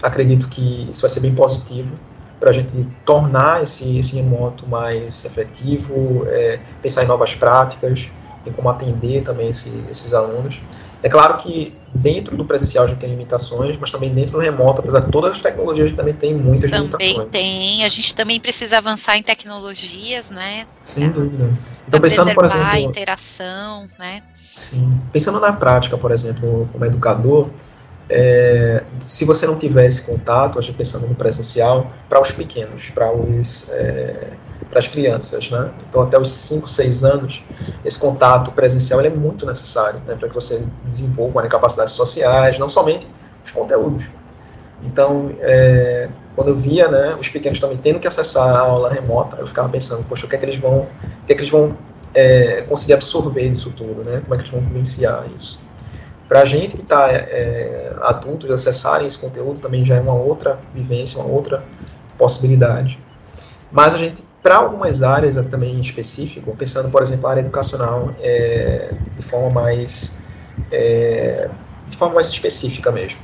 Acredito 0.03 0.49
que 0.49 0.89
isso 0.91 1.03
vai 1.03 1.11
ser 1.11 1.21
bem 1.21 1.35
positivo 1.35 1.95
para 2.41 2.51
a 2.51 2.53
gente 2.53 2.89
tornar 3.05 3.63
esse, 3.63 3.99
esse 3.99 4.17
remoto 4.17 4.67
mais 4.67 5.25
efetivo, 5.25 6.25
é, 6.27 6.59
pensar 6.81 7.05
em 7.05 7.07
novas 7.07 7.35
práticas, 7.35 8.09
em 8.45 8.53
como 8.53 8.69
atender 8.69 9.23
também 9.23 9.49
esse, 9.49 9.71
esses 9.89 10.13
alunos. 10.13 10.61
É 11.03 11.09
claro 11.09 11.37
que 11.37 11.77
dentro 11.95 12.37
do 12.37 12.45
presencial 12.45 12.85
a 12.85 12.89
gente 12.89 12.99
tem 12.99 13.11
limitações, 13.11 13.77
mas 13.77 13.91
também 13.91 14.13
dentro 14.13 14.33
do 14.33 14.39
remoto, 14.39 14.81
apesar 14.81 15.01
de 15.01 15.11
todas 15.11 15.33
as 15.33 15.41
tecnologias, 15.41 15.87
a 15.87 15.89
gente 15.89 15.97
também 15.97 16.15
tem 16.15 16.35
muitas 16.35 16.71
também 16.71 16.87
limitações. 16.87 17.15
Também 17.15 17.29
tem, 17.29 17.85
a 17.85 17.89
gente 17.89 18.15
também 18.15 18.41
precisa 18.41 18.79
avançar 18.79 19.17
em 19.17 19.23
tecnologias, 19.23 20.31
né? 20.31 20.67
Sem 20.81 21.11
dúvida. 21.11 21.51
Então, 21.87 22.01
pensando, 22.01 22.35
por 22.35 22.45
exemplo. 22.45 22.67
a 22.67 22.81
interação, 22.81 23.87
né? 23.99 24.23
Sim. 24.35 24.91
Pensando 25.13 25.39
na 25.41 25.53
prática, 25.53 25.99
por 25.99 26.11
exemplo, 26.11 26.69
como 26.73 26.85
educador, 26.85 27.49
é, 28.15 28.83
se 29.01 29.25
você 29.25 29.47
não 29.47 29.57
tiver 29.57 29.87
esse 29.87 30.03
contato, 30.03 30.59
a 30.59 30.63
gente 30.63 30.77
pensando 30.77 31.07
no 31.07 31.15
presencial, 31.15 31.91
para 32.11 32.21
os 32.21 32.31
pequenos, 32.31 32.91
para 32.91 33.11
os 33.11 33.71
é, 33.71 34.29
para 34.69 34.79
as 34.79 34.87
crianças, 34.87 35.51
né? 35.51 35.71
Então 35.89 36.03
até 36.03 36.19
os 36.19 36.31
5, 36.31 36.69
6 36.69 37.05
anos, 37.05 37.43
esse 37.83 37.99
contato 37.99 38.53
presencial 38.53 39.01
é 39.01 39.09
muito 39.09 39.47
necessário, 39.47 40.01
né? 40.07 40.15
Para 40.15 40.29
que 40.29 40.35
você 40.35 40.63
desenvolva 40.85 41.41
né, 41.41 41.49
capacidades 41.49 41.95
sociais, 41.95 42.59
não 42.59 42.69
somente 42.69 43.07
os 43.43 43.51
conteúdos. 43.51 44.05
Então, 44.83 45.31
é, 45.41 46.09
quando 46.37 46.49
eu 46.49 46.57
via, 46.57 46.89
né, 46.89 47.17
os 47.19 47.29
pequenos 47.29 47.61
também 47.61 47.79
tendo 47.79 47.99
que 47.99 48.07
acessar 48.07 48.49
a 48.49 48.59
aula 48.59 48.93
remota, 48.93 49.37
eu 49.39 49.47
ficava 49.47 49.69
pensando, 49.69 50.05
poxa, 50.05 50.27
o 50.27 50.29
que 50.29 50.35
é 50.35 50.39
que 50.39 50.45
eles 50.45 50.59
vão, 50.59 50.81
o 50.81 51.27
que 51.27 51.33
é 51.33 51.35
que 51.35 51.41
eles 51.41 51.51
vão 51.51 51.77
é, 52.13 52.63
conseguir 52.63 52.93
absorver 52.93 53.49
disso 53.49 53.73
tudo, 53.75 54.05
né? 54.05 54.21
Como 54.23 54.35
é 54.35 54.37
que 54.37 54.43
eles 54.43 54.51
vão 54.51 54.61
vivenciar 54.61 55.25
isso? 55.35 55.59
Para 56.29 56.43
a 56.43 56.45
gente 56.45 56.77
que 56.77 56.83
está 56.83 57.11
é, 57.11 57.95
adulto 58.01 58.47
e 58.47 58.53
acessarem 58.53 59.07
esse 59.07 59.19
conteúdo 59.19 59.61
também 59.61 59.85
já 59.85 59.97
é 59.97 60.01
uma 60.01 60.15
outra 60.15 60.59
vivência, 60.75 61.21
uma 61.21 61.31
outra 61.31 61.63
possibilidade. 62.17 62.99
Mas 63.71 63.95
a 63.95 63.99
gente 63.99 64.23
para 64.43 64.57
algumas 64.57 65.03
áreas 65.03 65.37
também 65.47 65.77
em 65.77 65.81
específico, 65.81 66.55
pensando, 66.57 66.91
por 66.91 67.01
exemplo, 67.01 67.29
a 67.29 67.31
área 67.31 67.41
educacional 67.41 68.11
é, 68.21 68.93
de 69.17 69.23
forma 69.23 69.51
mais 69.51 70.17
é, 70.71 71.49
de 71.89 71.97
forma 71.97 72.17
mais 72.17 72.27
específica 72.29 72.91
mesmo. 72.91 73.21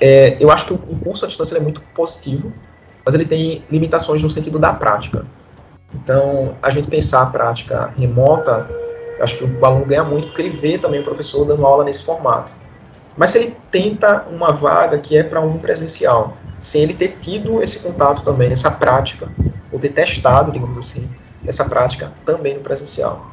é, 0.00 0.36
eu 0.38 0.50
acho 0.50 0.66
que 0.66 0.72
o 0.72 0.78
curso 0.78 1.24
à 1.24 1.28
distância 1.28 1.56
é 1.56 1.60
muito 1.60 1.80
positivo, 1.94 2.52
mas 3.04 3.14
ele 3.14 3.24
tem 3.24 3.64
limitações 3.70 4.22
no 4.22 4.30
sentido 4.30 4.58
da 4.58 4.72
prática. 4.72 5.26
Então, 5.94 6.56
a 6.62 6.70
gente 6.70 6.86
pensar 6.88 7.22
a 7.22 7.26
prática 7.26 7.92
remota, 7.98 8.68
acho 9.20 9.36
que 9.36 9.44
o 9.44 9.64
aluno 9.64 9.84
ganha 9.84 10.04
muito 10.04 10.28
porque 10.28 10.42
ele 10.42 10.50
vê 10.50 10.78
também 10.78 11.00
o 11.00 11.04
professor 11.04 11.44
dando 11.44 11.64
aula 11.66 11.84
nesse 11.84 12.02
formato. 12.02 12.52
Mas 13.16 13.30
se 13.30 13.38
ele 13.38 13.56
tenta 13.70 14.26
uma 14.30 14.52
vaga 14.52 14.98
que 14.98 15.16
é 15.16 15.22
para 15.22 15.40
um 15.40 15.58
presencial, 15.58 16.36
sem 16.62 16.82
ele 16.82 16.94
ter 16.94 17.16
tido 17.20 17.62
esse 17.62 17.80
contato 17.80 18.24
também, 18.24 18.50
essa 18.50 18.70
prática, 18.70 19.28
ou 19.72 19.78
ter 19.78 19.90
testado, 19.90 20.52
digamos 20.52 20.78
assim, 20.78 21.08
essa 21.46 21.64
prática 21.64 22.12
também 22.24 22.54
no 22.54 22.60
presencial. 22.60 23.30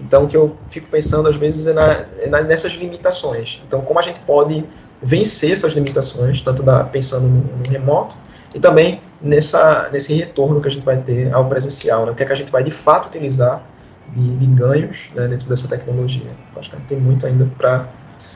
Então, 0.00 0.24
o 0.24 0.28
que 0.28 0.36
eu 0.36 0.56
fico 0.70 0.88
pensando 0.88 1.28
às 1.28 1.36
vezes 1.36 1.66
é, 1.66 1.72
na, 1.72 2.04
é 2.18 2.28
na, 2.28 2.42
nessas 2.42 2.72
limitações. 2.72 3.62
Então, 3.66 3.82
como 3.82 3.98
a 3.98 4.02
gente 4.02 4.20
pode 4.20 4.64
vencer 5.00 5.52
essas 5.52 5.72
limitações, 5.72 6.40
tanto 6.40 6.62
da, 6.62 6.84
pensando 6.84 7.28
no, 7.28 7.58
no, 7.58 7.70
remoto 7.70 8.16
e 8.54 8.60
também 8.60 9.00
nessa, 9.20 9.88
nesse 9.92 10.14
retorno 10.14 10.60
que 10.60 10.68
a 10.68 10.70
gente 10.70 10.84
vai 10.84 10.96
ter 10.96 11.32
ao 11.32 11.46
presencial, 11.46 12.06
né? 12.06 12.12
o 12.12 12.14
que 12.14 12.22
é 12.22 12.26
que 12.26 12.32
a 12.32 12.36
gente 12.36 12.50
vai 12.50 12.62
de 12.62 12.70
fato 12.70 13.06
utilizar 13.06 13.62
de, 14.08 14.36
de 14.36 14.46
ganhos 14.46 15.08
né, 15.14 15.28
dentro 15.28 15.48
dessa 15.48 15.68
tecnologia. 15.68 16.30
Então, 16.50 16.60
acho 16.60 16.70
que 16.70 16.80
tem 16.82 17.00
muito 17.00 17.26
ainda 17.26 17.46
para 17.56 17.88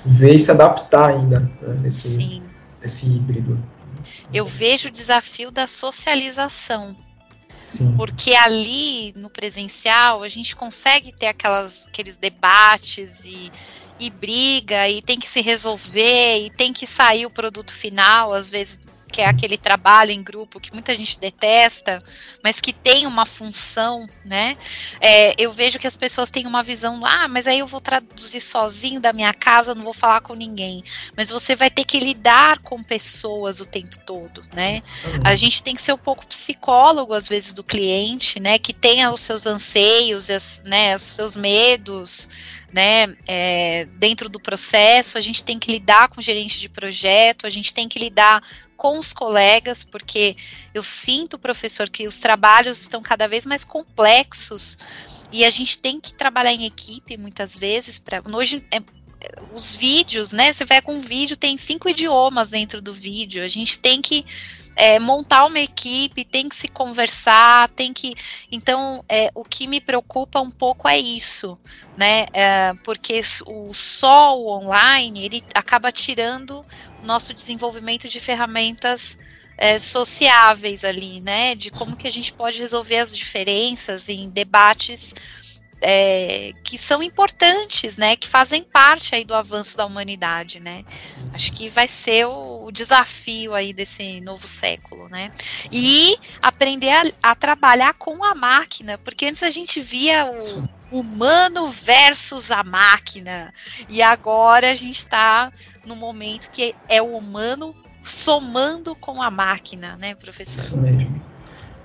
ver 0.05 0.34
e 0.34 0.38
se 0.38 0.51
adaptar 0.51 1.10
ainda 1.10 1.40
né, 1.40 1.78
nesse, 1.82 2.43
nesse 2.80 3.06
híbrido. 3.06 3.59
Eu 4.32 4.47
vejo 4.47 4.88
o 4.88 4.93
desafio 4.93 5.51
da 5.51 5.66
socialização. 5.66 6.97
Sim. 7.66 7.94
Porque 7.97 8.34
ali 8.34 9.12
no 9.16 9.28
presencial 9.28 10.22
a 10.22 10.28
gente 10.28 10.55
consegue 10.55 11.12
ter 11.12 11.26
aquelas, 11.26 11.86
aqueles 11.88 12.16
debates 12.16 13.24
e, 13.24 13.51
e 13.98 14.09
briga 14.09 14.88
e 14.88 15.02
tem 15.02 15.18
que 15.18 15.28
se 15.28 15.40
resolver 15.40 16.47
e 16.47 16.51
tem 16.51 16.72
que 16.72 16.86
sair 16.86 17.26
o 17.26 17.30
produto 17.30 17.72
final, 17.72 18.32
às 18.32 18.48
vezes 18.48 18.78
que 19.10 19.20
é 19.20 19.26
aquele 19.26 19.56
trabalho 19.56 20.10
em 20.10 20.22
grupo 20.22 20.60
que 20.60 20.72
muita 20.72 20.96
gente 20.96 21.18
detesta, 21.18 22.02
mas 22.42 22.60
que 22.60 22.72
tem 22.72 23.06
uma 23.06 23.24
função, 23.24 24.06
né? 24.24 24.56
É, 25.00 25.34
eu 25.40 25.50
vejo 25.50 25.78
que 25.78 25.86
as 25.86 25.96
pessoas 25.96 26.30
têm 26.30 26.46
uma 26.46 26.62
visão, 26.62 27.04
ah, 27.04 27.28
mas 27.28 27.46
aí 27.46 27.60
eu 27.60 27.66
vou 27.66 27.80
traduzir 27.80 28.40
sozinho 28.40 29.00
da 29.00 29.12
minha 29.12 29.32
casa, 29.32 29.74
não 29.74 29.84
vou 29.84 29.92
falar 29.92 30.20
com 30.20 30.34
ninguém. 30.34 30.82
Mas 31.16 31.30
você 31.30 31.54
vai 31.54 31.70
ter 31.70 31.84
que 31.84 32.00
lidar 32.00 32.58
com 32.58 32.82
pessoas 32.82 33.60
o 33.60 33.66
tempo 33.66 33.98
todo, 34.04 34.44
né? 34.54 34.82
A 35.24 35.34
gente 35.34 35.62
tem 35.62 35.74
que 35.74 35.82
ser 35.82 35.92
um 35.92 35.98
pouco 35.98 36.26
psicólogo, 36.26 37.14
às 37.14 37.28
vezes, 37.28 37.54
do 37.54 37.64
cliente, 37.64 38.40
né? 38.40 38.58
Que 38.58 38.72
tenha 38.72 39.10
os 39.10 39.20
seus 39.20 39.46
anseios, 39.46 40.28
né, 40.64 40.96
os 40.96 41.02
seus 41.02 41.36
medos 41.36 42.28
né, 42.72 43.16
é, 43.26 43.86
dentro 43.96 44.28
do 44.28 44.40
processo, 44.40 45.16
a 45.16 45.20
gente 45.20 45.44
tem 45.44 45.58
que 45.58 45.70
lidar 45.70 46.08
com 46.08 46.20
o 46.20 46.22
gerente 46.22 46.58
de 46.58 46.68
projeto, 46.68 47.46
a 47.46 47.50
gente 47.50 47.72
tem 47.72 47.88
que 47.88 47.98
lidar 47.98 48.42
com 48.76 48.98
os 48.98 49.12
colegas, 49.12 49.82
porque 49.82 50.36
eu 50.74 50.82
sinto, 50.82 51.38
professor, 51.38 51.88
que 51.88 52.06
os 52.06 52.18
trabalhos 52.18 52.80
estão 52.80 53.02
cada 53.02 53.26
vez 53.26 53.46
mais 53.46 53.64
complexos 53.64 54.78
e 55.32 55.44
a 55.44 55.50
gente 55.50 55.78
tem 55.78 56.00
que 56.00 56.12
trabalhar 56.12 56.52
em 56.52 56.64
equipe 56.64 57.16
muitas 57.16 57.56
vezes. 57.56 57.98
Pra, 57.98 58.22
hoje, 58.32 58.64
é, 58.70 58.80
os 59.52 59.74
vídeos, 59.74 60.32
né? 60.32 60.52
Você 60.52 60.64
vai 60.64 60.82
com 60.82 60.94
um 60.94 61.01
vídeo, 61.01 61.36
tem 61.36 61.56
cinco 61.56 61.88
idiomas 61.88 62.51
dentro 62.51 62.82
do 62.82 62.93
vídeo. 62.93 63.43
A 63.43 63.48
gente 63.48 63.78
tem 63.78 64.01
que 64.01 64.24
é, 64.76 64.98
montar 64.98 65.47
uma 65.47 65.59
equipe, 65.59 66.24
tem 66.24 66.48
que 66.48 66.55
se 66.55 66.68
conversar, 66.68 67.70
tem 67.70 67.93
que. 67.93 68.14
Então, 68.52 69.02
é, 69.09 69.30
o 69.34 69.43
que 69.43 69.66
me 69.66 69.80
preocupa 69.80 70.40
um 70.40 70.51
pouco 70.51 70.86
é 70.86 70.98
isso, 70.98 71.56
né? 71.97 72.26
É, 72.34 72.74
porque 72.84 73.22
o 73.47 73.72
só 73.72 74.38
o 74.38 74.48
online 74.48 75.24
ele 75.24 75.44
acaba 75.55 75.90
tirando 75.90 76.62
o 77.02 77.06
nosso 77.06 77.32
desenvolvimento 77.32 78.06
de 78.06 78.20
ferramentas 78.20 79.18
é, 79.56 79.78
sociáveis 79.78 80.84
ali, 80.84 81.20
né? 81.20 81.55
De 81.55 81.70
como 81.70 81.97
que 81.97 82.06
a 82.06 82.12
gente 82.12 82.32
pode 82.32 82.59
resolver 82.59 82.98
as 82.98 83.16
diferenças 83.16 84.10
em 84.10 84.28
debates 84.28 85.14
é, 85.80 86.52
que 86.64 86.78
são 86.78 87.02
importantes, 87.02 87.96
né, 87.96 88.16
que 88.16 88.26
fazem 88.26 88.62
parte 88.62 89.14
aí 89.14 89.24
do 89.24 89.34
avanço 89.34 89.76
da 89.76 89.84
humanidade, 89.84 90.60
né. 90.60 90.84
Acho 91.32 91.52
que 91.52 91.68
vai 91.68 91.86
ser 91.86 92.26
o, 92.26 92.64
o 92.64 92.72
desafio 92.72 93.54
aí 93.54 93.72
desse 93.72 94.20
novo 94.20 94.46
século, 94.46 95.08
né. 95.08 95.30
E 95.70 96.16
aprender 96.42 96.90
a, 96.90 97.30
a, 97.30 97.34
trabalhar 97.34 97.94
com 97.94 98.24
a 98.24 98.34
máquina, 98.34 98.98
porque 98.98 99.26
antes 99.26 99.42
a 99.42 99.50
gente 99.50 99.80
via 99.80 100.30
o 100.90 100.98
humano 100.98 101.68
versus 101.68 102.50
a 102.50 102.62
máquina, 102.64 103.52
e 103.88 104.00
agora 104.00 104.70
a 104.70 104.74
gente 104.74 104.98
está 104.98 105.52
no 105.84 105.96
momento 105.96 106.50
que 106.50 106.74
é 106.88 107.02
o 107.02 107.16
humano 107.16 107.74
somando 108.02 108.94
com 108.94 109.20
a 109.20 109.30
máquina, 109.30 109.96
né, 109.96 110.14
professor? 110.14 110.64
Isso 110.64 110.76
mesmo 110.76 111.25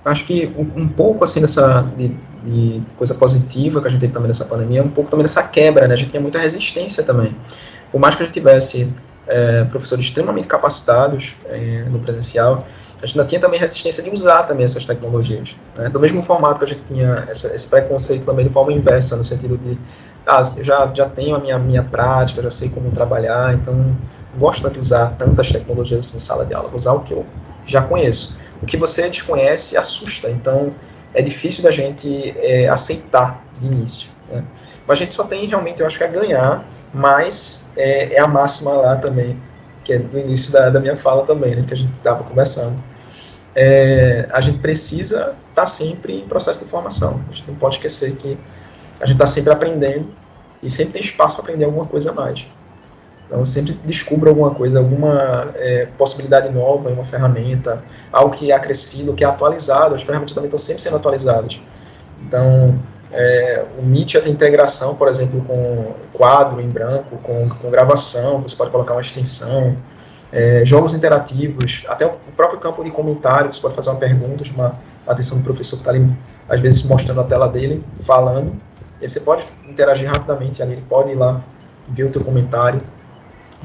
acho 0.04 0.24
que 0.24 0.52
um, 0.56 0.82
um 0.82 0.88
pouco 0.88 1.22
assim 1.24 1.40
dessa 1.40 1.82
de, 1.96 2.16
de, 2.44 2.82
coisa 2.96 3.14
positiva 3.14 3.80
que 3.80 3.86
a 3.86 3.90
gente 3.90 4.00
teve 4.00 4.12
também 4.12 4.28
nessa 4.28 4.44
pandemia, 4.44 4.82
um 4.82 4.88
pouco 4.88 5.10
também 5.10 5.24
dessa 5.24 5.42
quebra, 5.42 5.86
né? 5.86 5.94
A 5.94 5.96
gente 5.96 6.10
tinha 6.10 6.20
muita 6.20 6.38
resistência 6.38 7.02
também. 7.02 7.36
Por 7.90 8.00
mais 8.00 8.14
que 8.14 8.22
a 8.22 8.26
gente 8.26 8.34
tivesse 8.34 8.92
é, 9.26 9.64
professores 9.64 10.04
extremamente 10.04 10.48
capacitados 10.48 11.36
é, 11.46 11.84
no 11.88 12.00
presencial, 12.00 12.66
a 13.00 13.06
gente 13.06 13.18
ainda 13.18 13.28
tinha 13.28 13.40
também 13.40 13.58
resistência 13.58 14.02
de 14.02 14.10
usar 14.10 14.44
também 14.44 14.64
essas 14.64 14.84
tecnologias. 14.84 15.54
Né? 15.76 15.88
Do 15.88 16.00
mesmo 16.00 16.22
formato 16.22 16.58
que 16.58 16.64
a 16.64 16.68
gente 16.68 16.82
tinha 16.82 17.26
essa, 17.28 17.54
esse 17.54 17.68
preconceito 17.68 18.24
também 18.24 18.46
de 18.46 18.52
forma 18.52 18.72
inversa, 18.72 19.16
no 19.16 19.24
sentido 19.24 19.58
de, 19.58 19.78
ah, 20.26 20.42
já, 20.42 20.90
já 20.94 21.08
tenho 21.08 21.36
a 21.36 21.38
minha, 21.38 21.58
minha 21.58 21.82
prática, 21.82 22.42
já 22.42 22.50
sei 22.50 22.68
como 22.68 22.90
trabalhar, 22.90 23.54
então 23.54 23.74
não 23.74 23.96
gosto 24.38 24.68
de 24.70 24.78
usar 24.78 25.14
tantas 25.18 25.50
tecnologias 25.50 26.06
assim 26.06 26.16
em 26.16 26.20
sala 26.20 26.46
de 26.46 26.54
aula, 26.54 26.68
vou 26.68 26.76
usar 26.76 26.92
o 26.92 27.00
que 27.00 27.12
eu 27.12 27.26
já 27.66 27.82
conheço 27.82 28.36
o 28.62 28.66
que 28.66 28.76
você 28.76 29.08
desconhece 29.08 29.76
assusta. 29.76 30.30
Então, 30.30 30.74
é 31.12 31.20
difícil 31.20 31.62
da 31.62 31.70
gente 31.70 32.34
é, 32.38 32.68
aceitar 32.68 33.44
de 33.58 33.66
início. 33.66 34.08
Né? 34.30 34.44
Mas 34.86 34.98
a 34.98 35.00
gente 35.02 35.14
só 35.14 35.24
tem 35.24 35.46
realmente, 35.46 35.80
eu 35.80 35.86
acho 35.86 35.98
que 35.98 36.04
a 36.04 36.08
ganhar, 36.08 36.64
mas 36.94 37.68
é, 37.76 38.14
é 38.14 38.20
a 38.20 38.26
máxima 38.26 38.72
lá 38.72 38.96
também, 38.96 39.38
que 39.84 39.92
é 39.92 39.98
no 39.98 40.18
início 40.18 40.52
da, 40.52 40.70
da 40.70 40.80
minha 40.80 40.96
fala 40.96 41.26
também, 41.26 41.56
né, 41.56 41.64
que 41.66 41.74
a 41.74 41.76
gente 41.76 41.94
estava 41.94 42.22
conversando. 42.24 42.82
É, 43.54 44.26
a 44.32 44.40
gente 44.40 44.58
precisa 44.60 45.34
estar 45.50 45.62
tá 45.62 45.66
sempre 45.66 46.20
em 46.20 46.26
processo 46.26 46.64
de 46.64 46.70
formação. 46.70 47.20
A 47.28 47.32
gente 47.32 47.48
não 47.48 47.56
pode 47.56 47.76
esquecer 47.76 48.16
que 48.16 48.38
a 49.00 49.04
gente 49.04 49.16
está 49.16 49.26
sempre 49.26 49.52
aprendendo 49.52 50.08
e 50.62 50.70
sempre 50.70 50.94
tem 50.94 51.02
espaço 51.02 51.34
para 51.34 51.44
aprender 51.44 51.64
alguma 51.64 51.84
coisa 51.84 52.10
a 52.10 52.14
mais. 52.14 52.46
Então, 53.32 53.46
sempre 53.46 53.72
descubra 53.82 54.28
alguma 54.28 54.50
coisa, 54.50 54.78
alguma 54.78 55.52
é, 55.54 55.88
possibilidade 55.96 56.50
nova 56.50 56.90
uma 56.90 57.02
ferramenta, 57.02 57.82
algo 58.12 58.36
que 58.36 58.52
é 58.52 58.54
acrescido, 58.54 59.14
que 59.14 59.24
é 59.24 59.26
atualizado. 59.26 59.94
As 59.94 60.02
ferramentas 60.02 60.34
também 60.34 60.48
estão 60.48 60.58
sempre 60.58 60.82
sendo 60.82 60.96
atualizadas. 60.96 61.58
Então, 62.20 62.78
é, 63.10 63.64
o 63.78 63.82
Meet 63.82 64.16
tem 64.16 64.30
integração, 64.30 64.96
por 64.96 65.08
exemplo, 65.08 65.40
com 65.46 65.94
quadro 66.12 66.60
em 66.60 66.68
branco, 66.68 67.16
com, 67.22 67.48
com 67.48 67.70
gravação, 67.70 68.42
você 68.42 68.54
pode 68.54 68.70
colocar 68.70 68.92
uma 68.92 69.00
extensão, 69.00 69.78
é, 70.30 70.62
jogos 70.66 70.92
interativos, 70.92 71.84
até 71.88 72.04
o 72.04 72.12
próprio 72.36 72.60
campo 72.60 72.84
de 72.84 72.90
comentário, 72.90 73.52
você 73.52 73.62
pode 73.62 73.74
fazer 73.74 73.88
uma 73.88 73.98
pergunta, 73.98 74.44
chamar 74.44 74.78
a 75.06 75.12
atenção 75.12 75.38
do 75.38 75.44
professor 75.44 75.76
que 75.76 75.80
está 75.80 75.90
ali, 75.90 76.06
às 76.46 76.60
vezes, 76.60 76.82
mostrando 76.82 77.22
a 77.22 77.24
tela 77.24 77.48
dele, 77.48 77.82
falando, 78.00 78.52
e 79.00 79.08
você 79.08 79.20
pode 79.20 79.42
interagir 79.66 80.06
rapidamente 80.06 80.62
ali, 80.62 80.72
ele 80.72 80.84
pode 80.86 81.12
ir 81.12 81.14
lá 81.14 81.40
ver 81.88 82.04
o 82.04 82.10
teu 82.10 82.22
comentário, 82.22 82.82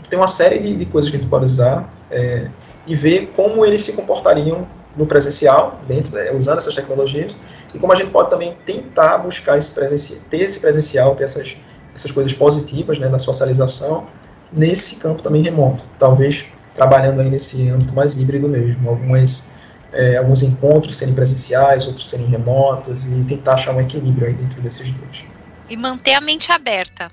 tem 0.09 0.17
uma 0.17 0.27
série 0.27 0.59
de, 0.59 0.75
de 0.75 0.85
coisas 0.85 1.09
que 1.09 1.17
a 1.17 1.19
gente 1.19 1.29
pode 1.29 1.45
usar 1.45 1.93
é, 2.09 2.49
e 2.85 2.95
ver 2.95 3.33
como 3.35 3.65
eles 3.65 3.83
se 3.83 3.93
comportariam 3.93 4.67
no 4.95 5.05
presencial, 5.05 5.79
dentro, 5.87 6.15
né, 6.15 6.31
usando 6.31 6.57
essas 6.57 6.73
tecnologias, 6.73 7.37
e 7.73 7.77
como 7.77 7.93
a 7.93 7.95
gente 7.95 8.09
pode 8.09 8.29
também 8.29 8.57
tentar 8.65 9.19
buscar 9.19 9.57
esse 9.57 9.71
presencial, 9.71 10.19
ter 10.29 10.37
esse 10.37 10.59
presencial, 10.59 11.15
ter 11.15 11.25
essas, 11.25 11.55
essas 11.93 12.11
coisas 12.11 12.33
positivas 12.33 12.97
né, 12.97 13.07
da 13.07 13.19
socialização 13.19 14.07
nesse 14.51 14.95
campo 14.95 15.21
também 15.21 15.43
remoto. 15.43 15.83
Talvez 15.99 16.45
trabalhando 16.75 17.21
aí 17.21 17.29
nesse 17.29 17.69
âmbito 17.69 17.93
mais 17.93 18.17
híbrido 18.17 18.49
mesmo, 18.49 18.89
algumas, 18.89 19.51
é, 19.93 20.17
alguns 20.17 20.41
encontros 20.41 20.95
serem 20.95 21.13
presenciais, 21.13 21.85
outros 21.85 22.09
serem 22.09 22.25
remotos, 22.25 23.05
e 23.05 23.23
tentar 23.25 23.53
achar 23.53 23.75
um 23.75 23.81
equilíbrio 23.81 24.27
aí 24.27 24.33
dentro 24.33 24.61
desses 24.61 24.89
dois. 24.91 25.25
E 25.69 25.77
manter 25.77 26.15
a 26.15 26.21
mente 26.21 26.51
aberta. 26.51 27.11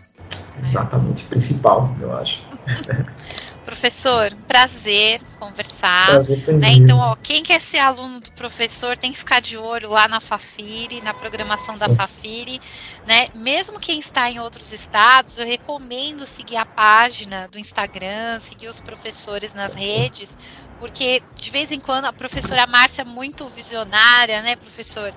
Exatamente, 0.63 1.25
principal, 1.25 1.95
eu 2.01 2.17
acho. 2.17 2.43
Professor, 3.65 4.33
prazer 4.47 5.23
conversar. 5.39 6.09
Prazer 6.09 6.53
né? 6.53 6.69
Então, 6.73 6.99
ó, 6.99 7.17
quem 7.17 7.43
quer 7.43 7.61
ser 7.63 7.79
aluno 7.79 8.21
do 8.21 8.31
professor 8.33 8.95
tem 8.95 9.11
que 9.11 9.17
ficar 9.17 9.41
de 9.41 9.57
olho 9.57 9.89
lá 9.89 10.07
na 10.07 10.21
Fafiri, 10.21 11.01
na 11.01 11.15
programação 11.15 11.73
Sim. 11.73 11.81
da 11.81 11.89
Fafiri, 11.89 12.61
né? 13.07 13.29
Mesmo 13.35 13.81
quem 13.81 13.99
está 13.99 14.31
em 14.31 14.39
outros 14.39 14.71
estados, 14.71 15.39
eu 15.39 15.47
recomendo 15.47 16.27
seguir 16.27 16.59
a 16.59 16.67
página 16.67 17.49
do 17.49 17.59
Instagram, 17.59 18.39
seguir 18.39 18.69
os 18.69 18.81
professores 18.81 19.55
nas 19.55 19.75
redes, 19.75 20.37
porque 20.79 21.23
de 21.35 21.51
vez 21.51 21.73
em 21.73 21.81
quando 21.81 22.05
a 22.05 22.13
professora 22.13 22.67
Márcia 22.67 23.01
é 23.01 23.05
muito 23.07 23.49
visionária, 23.49 24.43
né, 24.43 24.57
professor? 24.57 25.15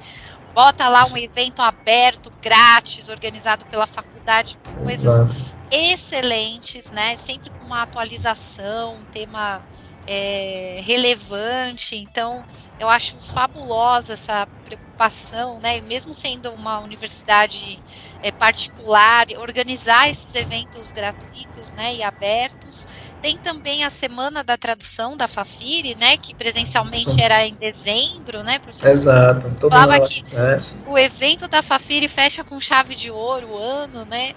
Bota 0.57 0.89
lá 0.89 1.05
um 1.05 1.15
evento 1.15 1.61
aberto, 1.61 2.33
grátis, 2.41 3.09
organizado 3.09 3.63
pela 3.65 3.85
faculdade, 3.85 4.57
coisas 4.81 5.05
Exato. 5.05 5.35
excelentes, 5.69 6.89
né? 6.89 7.15
Sempre 7.15 7.51
com 7.51 7.63
uma 7.63 7.83
atualização, 7.83 8.95
um 8.95 9.05
tema 9.05 9.61
é, 10.07 10.81
relevante. 10.83 11.95
Então, 11.95 12.43
eu 12.79 12.89
acho 12.89 13.15
fabulosa 13.17 14.13
essa 14.13 14.47
preocupação, 14.65 15.59
né? 15.59 15.79
Mesmo 15.79 16.11
sendo 16.11 16.49
uma 16.49 16.79
universidade 16.79 17.79
é, 18.23 18.31
particular, 18.31 19.27
organizar 19.37 20.09
esses 20.09 20.33
eventos 20.33 20.91
gratuitos, 20.91 21.71
né? 21.73 21.93
E 21.93 22.01
abertos. 22.01 22.87
Tem 23.21 23.37
também 23.37 23.83
a 23.83 23.89
semana 23.89 24.43
da 24.43 24.57
tradução 24.57 25.17
da 25.17 25.27
Fafiri, 25.27 25.95
né? 25.95 26.17
Que 26.17 26.35
presencialmente 26.35 27.21
era 27.21 27.45
em 27.45 27.55
dezembro, 27.55 28.43
né? 28.43 28.59
Professor? 28.59 28.89
Exato. 28.89 29.51
Todo 29.59 29.71
Falava 29.71 29.99
que 30.01 30.23
é, 30.33 30.57
o 30.89 30.97
evento 30.97 31.47
da 31.47 31.61
Fafiri 31.61 32.07
fecha 32.07 32.43
com 32.43 32.59
chave 32.59 32.93
de 32.95 33.09
ouro 33.09 33.49
o 33.49 33.57
ano, 33.57 34.05
né? 34.05 34.33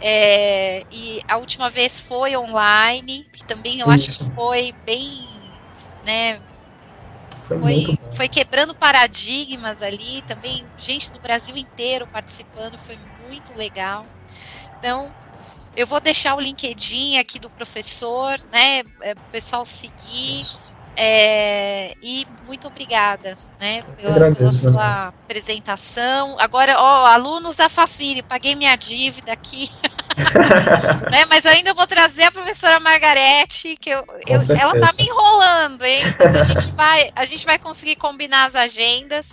É, 0.00 0.84
e 0.92 1.20
a 1.26 1.36
última 1.38 1.68
vez 1.68 1.98
foi 1.98 2.36
online, 2.36 3.26
que 3.32 3.44
também 3.44 3.80
eu 3.80 3.92
Isso. 3.92 4.10
acho 4.10 4.18
que 4.18 4.34
foi 4.34 4.74
bem, 4.84 5.26
né? 6.04 6.40
Foi, 7.42 7.58
foi, 7.58 7.98
foi, 8.12 8.28
quebrando 8.28 8.74
paradigmas 8.74 9.82
ali, 9.82 10.22
também 10.26 10.66
gente 10.76 11.10
do 11.10 11.18
Brasil 11.18 11.56
inteiro 11.56 12.06
participando, 12.06 12.78
foi 12.78 12.98
muito 13.26 13.56
legal. 13.56 14.04
Então, 14.78 15.08
eu 15.76 15.86
vou 15.86 16.00
deixar 16.00 16.34
o 16.34 16.40
LinkedIn 16.40 17.18
aqui 17.18 17.38
do 17.38 17.50
professor, 17.50 18.38
né? 18.52 18.82
É, 19.02 19.12
o 19.12 19.30
pessoal 19.32 19.64
seguir. 19.64 20.46
É, 21.00 21.94
e 22.02 22.26
muito 22.44 22.66
obrigada 22.66 23.36
né, 23.60 23.82
pela, 23.96 24.34
pela 24.34 24.50
sua 24.50 25.08
apresentação. 25.08 26.36
Agora, 26.40 26.74
ó, 26.76 27.06
alunos 27.06 27.54
da 27.54 27.68
Fafiri, 27.68 28.20
paguei 28.20 28.56
minha 28.56 28.74
dívida 28.74 29.32
aqui. 29.32 29.70
né, 31.12 31.24
mas 31.30 31.44
eu 31.44 31.52
ainda 31.52 31.72
vou 31.72 31.86
trazer 31.86 32.24
a 32.24 32.32
professora 32.32 32.80
Margarete, 32.80 33.76
que 33.80 33.90
eu, 33.90 34.04
eu 34.26 34.56
ela 34.58 34.80
tá 34.80 34.92
me 34.98 35.04
enrolando, 35.06 35.84
hein? 35.84 36.00
Mas 36.18 36.34
a 36.34 36.44
gente 36.44 36.70
vai, 36.72 37.10
a 37.14 37.24
gente 37.24 37.46
vai 37.46 37.60
conseguir 37.60 37.94
combinar 37.94 38.46
as 38.46 38.56
agendas, 38.56 39.26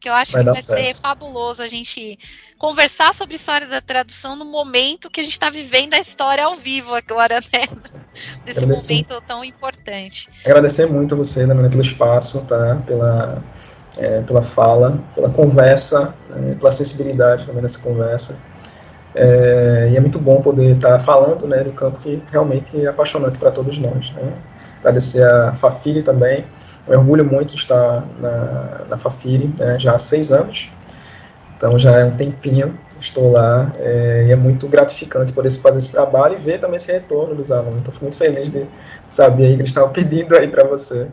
que 0.00 0.08
eu 0.08 0.14
acho 0.14 0.32
vai 0.32 0.42
que 0.42 0.50
vai 0.50 0.60
certo. 0.60 0.84
ser 0.84 0.94
fabuloso 0.94 1.62
a 1.62 1.68
gente 1.68 2.18
conversar 2.62 3.12
sobre 3.12 3.34
história 3.34 3.66
da 3.66 3.80
tradução 3.80 4.36
no 4.36 4.44
momento 4.44 5.10
que 5.10 5.20
a 5.20 5.24
gente 5.24 5.32
está 5.32 5.50
vivendo 5.50 5.94
a 5.94 5.98
história 5.98 6.44
ao 6.44 6.54
vivo 6.54 6.94
agora, 6.94 7.40
né? 7.52 7.66
Nesse 8.46 8.60
Agradecer. 8.60 8.92
momento 8.92 9.20
tão 9.26 9.44
importante. 9.44 10.28
Agradecer 10.46 10.86
muito 10.86 11.12
a 11.12 11.18
você, 11.18 11.44
Daniela, 11.44 11.68
pelo 11.68 11.82
espaço, 11.82 12.46
tá? 12.46 12.80
Pela, 12.86 13.42
é, 13.98 14.20
pela 14.20 14.42
fala, 14.42 15.02
pela 15.12 15.28
conversa, 15.28 16.14
é, 16.36 16.54
pela 16.54 16.70
sensibilidade 16.70 17.44
também 17.46 17.62
dessa 17.62 17.80
conversa. 17.80 18.38
É, 19.12 19.88
e 19.92 19.96
é 19.96 20.00
muito 20.00 20.20
bom 20.20 20.40
poder 20.40 20.76
estar 20.76 20.98
tá 20.98 21.00
falando 21.00 21.48
né, 21.48 21.64
do 21.64 21.72
campo 21.72 21.98
que 21.98 22.22
realmente 22.30 22.80
é 22.80 22.86
apaixonante 22.86 23.40
para 23.40 23.50
todos 23.50 23.76
nós. 23.76 24.12
Né? 24.12 24.32
Agradecer 24.78 25.28
a 25.28 25.52
Fafiri 25.52 26.00
também. 26.04 26.46
Eu 26.86 27.00
orgulho 27.00 27.24
muito 27.24 27.56
de 27.56 27.60
estar 27.60 28.04
na, 28.20 28.84
na 28.88 28.96
Fafiri 28.96 29.52
né, 29.58 29.80
já 29.80 29.96
há 29.96 29.98
seis 29.98 30.30
anos. 30.30 30.70
Então 31.62 31.78
já 31.78 32.00
é 32.00 32.04
um 32.04 32.16
tempinho, 32.16 32.76
estou 33.00 33.30
lá 33.30 33.72
é, 33.78 34.24
e 34.26 34.32
é 34.32 34.34
muito 34.34 34.66
gratificante 34.66 35.32
poder 35.32 35.48
fazer 35.52 35.78
esse 35.78 35.92
trabalho 35.92 36.34
e 36.34 36.38
ver 36.38 36.58
também 36.58 36.74
esse 36.74 36.90
retorno 36.90 37.36
dos 37.36 37.52
alunos. 37.52 37.78
Então 37.78 37.92
fico 37.92 38.04
muito 38.04 38.18
feliz 38.18 38.50
de 38.50 38.66
saber 39.06 39.44
aí 39.44 39.52
que 39.52 39.60
eles 39.60 39.68
estavam 39.68 39.92
pedindo 39.92 40.36
aí 40.36 40.48
para 40.48 40.64
você 40.64 41.08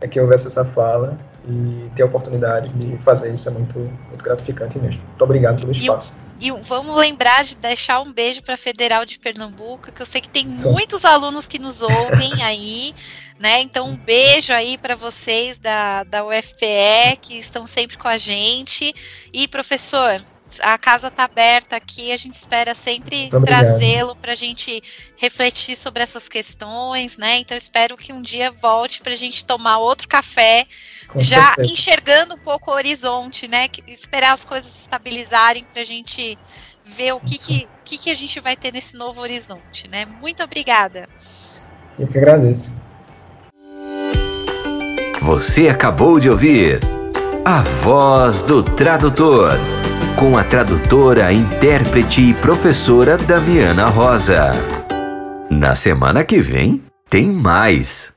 é 0.00 0.08
que 0.08 0.18
houvesse 0.18 0.46
essa 0.46 0.64
fala 0.64 1.18
e 1.46 1.90
ter 1.94 2.02
a 2.02 2.06
oportunidade 2.06 2.70
de 2.70 2.96
fazer 2.98 3.32
isso 3.32 3.48
é 3.48 3.52
muito, 3.52 3.78
muito 3.78 4.24
gratificante 4.24 4.78
mesmo. 4.78 5.02
Muito 5.02 5.22
obrigado 5.22 5.60
pelo 5.60 5.72
espaço. 5.72 6.16
E, 6.40 6.48
e 6.48 6.52
vamos 6.62 6.96
lembrar 6.96 7.44
de 7.44 7.56
deixar 7.56 8.00
um 8.00 8.10
beijo 8.10 8.42
para 8.42 8.54
a 8.54 8.58
Federal 8.58 9.04
de 9.04 9.18
Pernambuco, 9.18 9.92
que 9.92 10.00
eu 10.00 10.06
sei 10.06 10.22
que 10.22 10.30
tem 10.30 10.46
Sim. 10.56 10.72
muitos 10.72 11.04
alunos 11.04 11.46
que 11.46 11.58
nos 11.58 11.82
ouvem 11.82 12.42
aí. 12.42 12.94
Né? 13.40 13.62
Então, 13.62 13.88
um 13.88 13.96
beijo 13.96 14.52
aí 14.52 14.76
para 14.76 14.94
vocês 14.94 15.58
da, 15.58 16.02
da 16.02 16.22
UFPE 16.22 17.16
que 17.22 17.38
estão 17.38 17.66
sempre 17.66 17.96
com 17.96 18.06
a 18.06 18.18
gente. 18.18 18.92
E, 19.32 19.48
professor, 19.48 20.20
a 20.60 20.76
casa 20.76 21.08
está 21.08 21.24
aberta 21.24 21.74
aqui, 21.74 22.12
a 22.12 22.18
gente 22.18 22.34
espera 22.34 22.74
sempre 22.74 23.30
trazê-lo 23.46 24.14
para 24.14 24.32
a 24.32 24.34
gente 24.34 24.82
refletir 25.16 25.74
sobre 25.74 26.02
essas 26.02 26.28
questões, 26.28 27.16
né? 27.16 27.38
Então, 27.38 27.56
espero 27.56 27.96
que 27.96 28.12
um 28.12 28.20
dia 28.20 28.50
volte 28.50 29.00
para 29.00 29.14
a 29.14 29.16
gente 29.16 29.42
tomar 29.42 29.78
outro 29.78 30.06
café, 30.06 30.66
com 31.08 31.18
já 31.18 31.46
certeza. 31.54 31.72
enxergando 31.72 32.34
um 32.34 32.38
pouco 32.38 32.70
o 32.70 32.74
horizonte, 32.74 33.48
né? 33.48 33.68
Esperar 33.86 34.34
as 34.34 34.44
coisas 34.44 34.80
estabilizarem 34.82 35.64
para 35.72 35.80
a 35.80 35.86
gente 35.86 36.36
ver 36.84 37.14
o 37.14 37.20
que, 37.20 37.38
que, 37.38 37.68
que, 37.86 37.96
que 37.96 38.10
a 38.10 38.14
gente 38.14 38.38
vai 38.38 38.54
ter 38.54 38.70
nesse 38.70 38.96
novo 38.96 39.22
horizonte, 39.22 39.88
né? 39.88 40.04
Muito 40.04 40.42
obrigada. 40.42 41.08
Eu 41.98 42.06
que 42.06 42.18
agradeço. 42.18 42.89
Você 45.30 45.68
acabou 45.68 46.18
de 46.18 46.28
ouvir 46.28 46.80
A 47.44 47.60
Voz 47.60 48.42
do 48.42 48.64
Tradutor, 48.64 49.52
com 50.16 50.36
a 50.36 50.42
tradutora, 50.42 51.32
intérprete 51.32 52.30
e 52.30 52.34
professora 52.34 53.16
Damiana 53.16 53.84
Rosa. 53.84 54.50
Na 55.48 55.76
semana 55.76 56.24
que 56.24 56.40
vem, 56.40 56.82
tem 57.08 57.30
mais. 57.30 58.09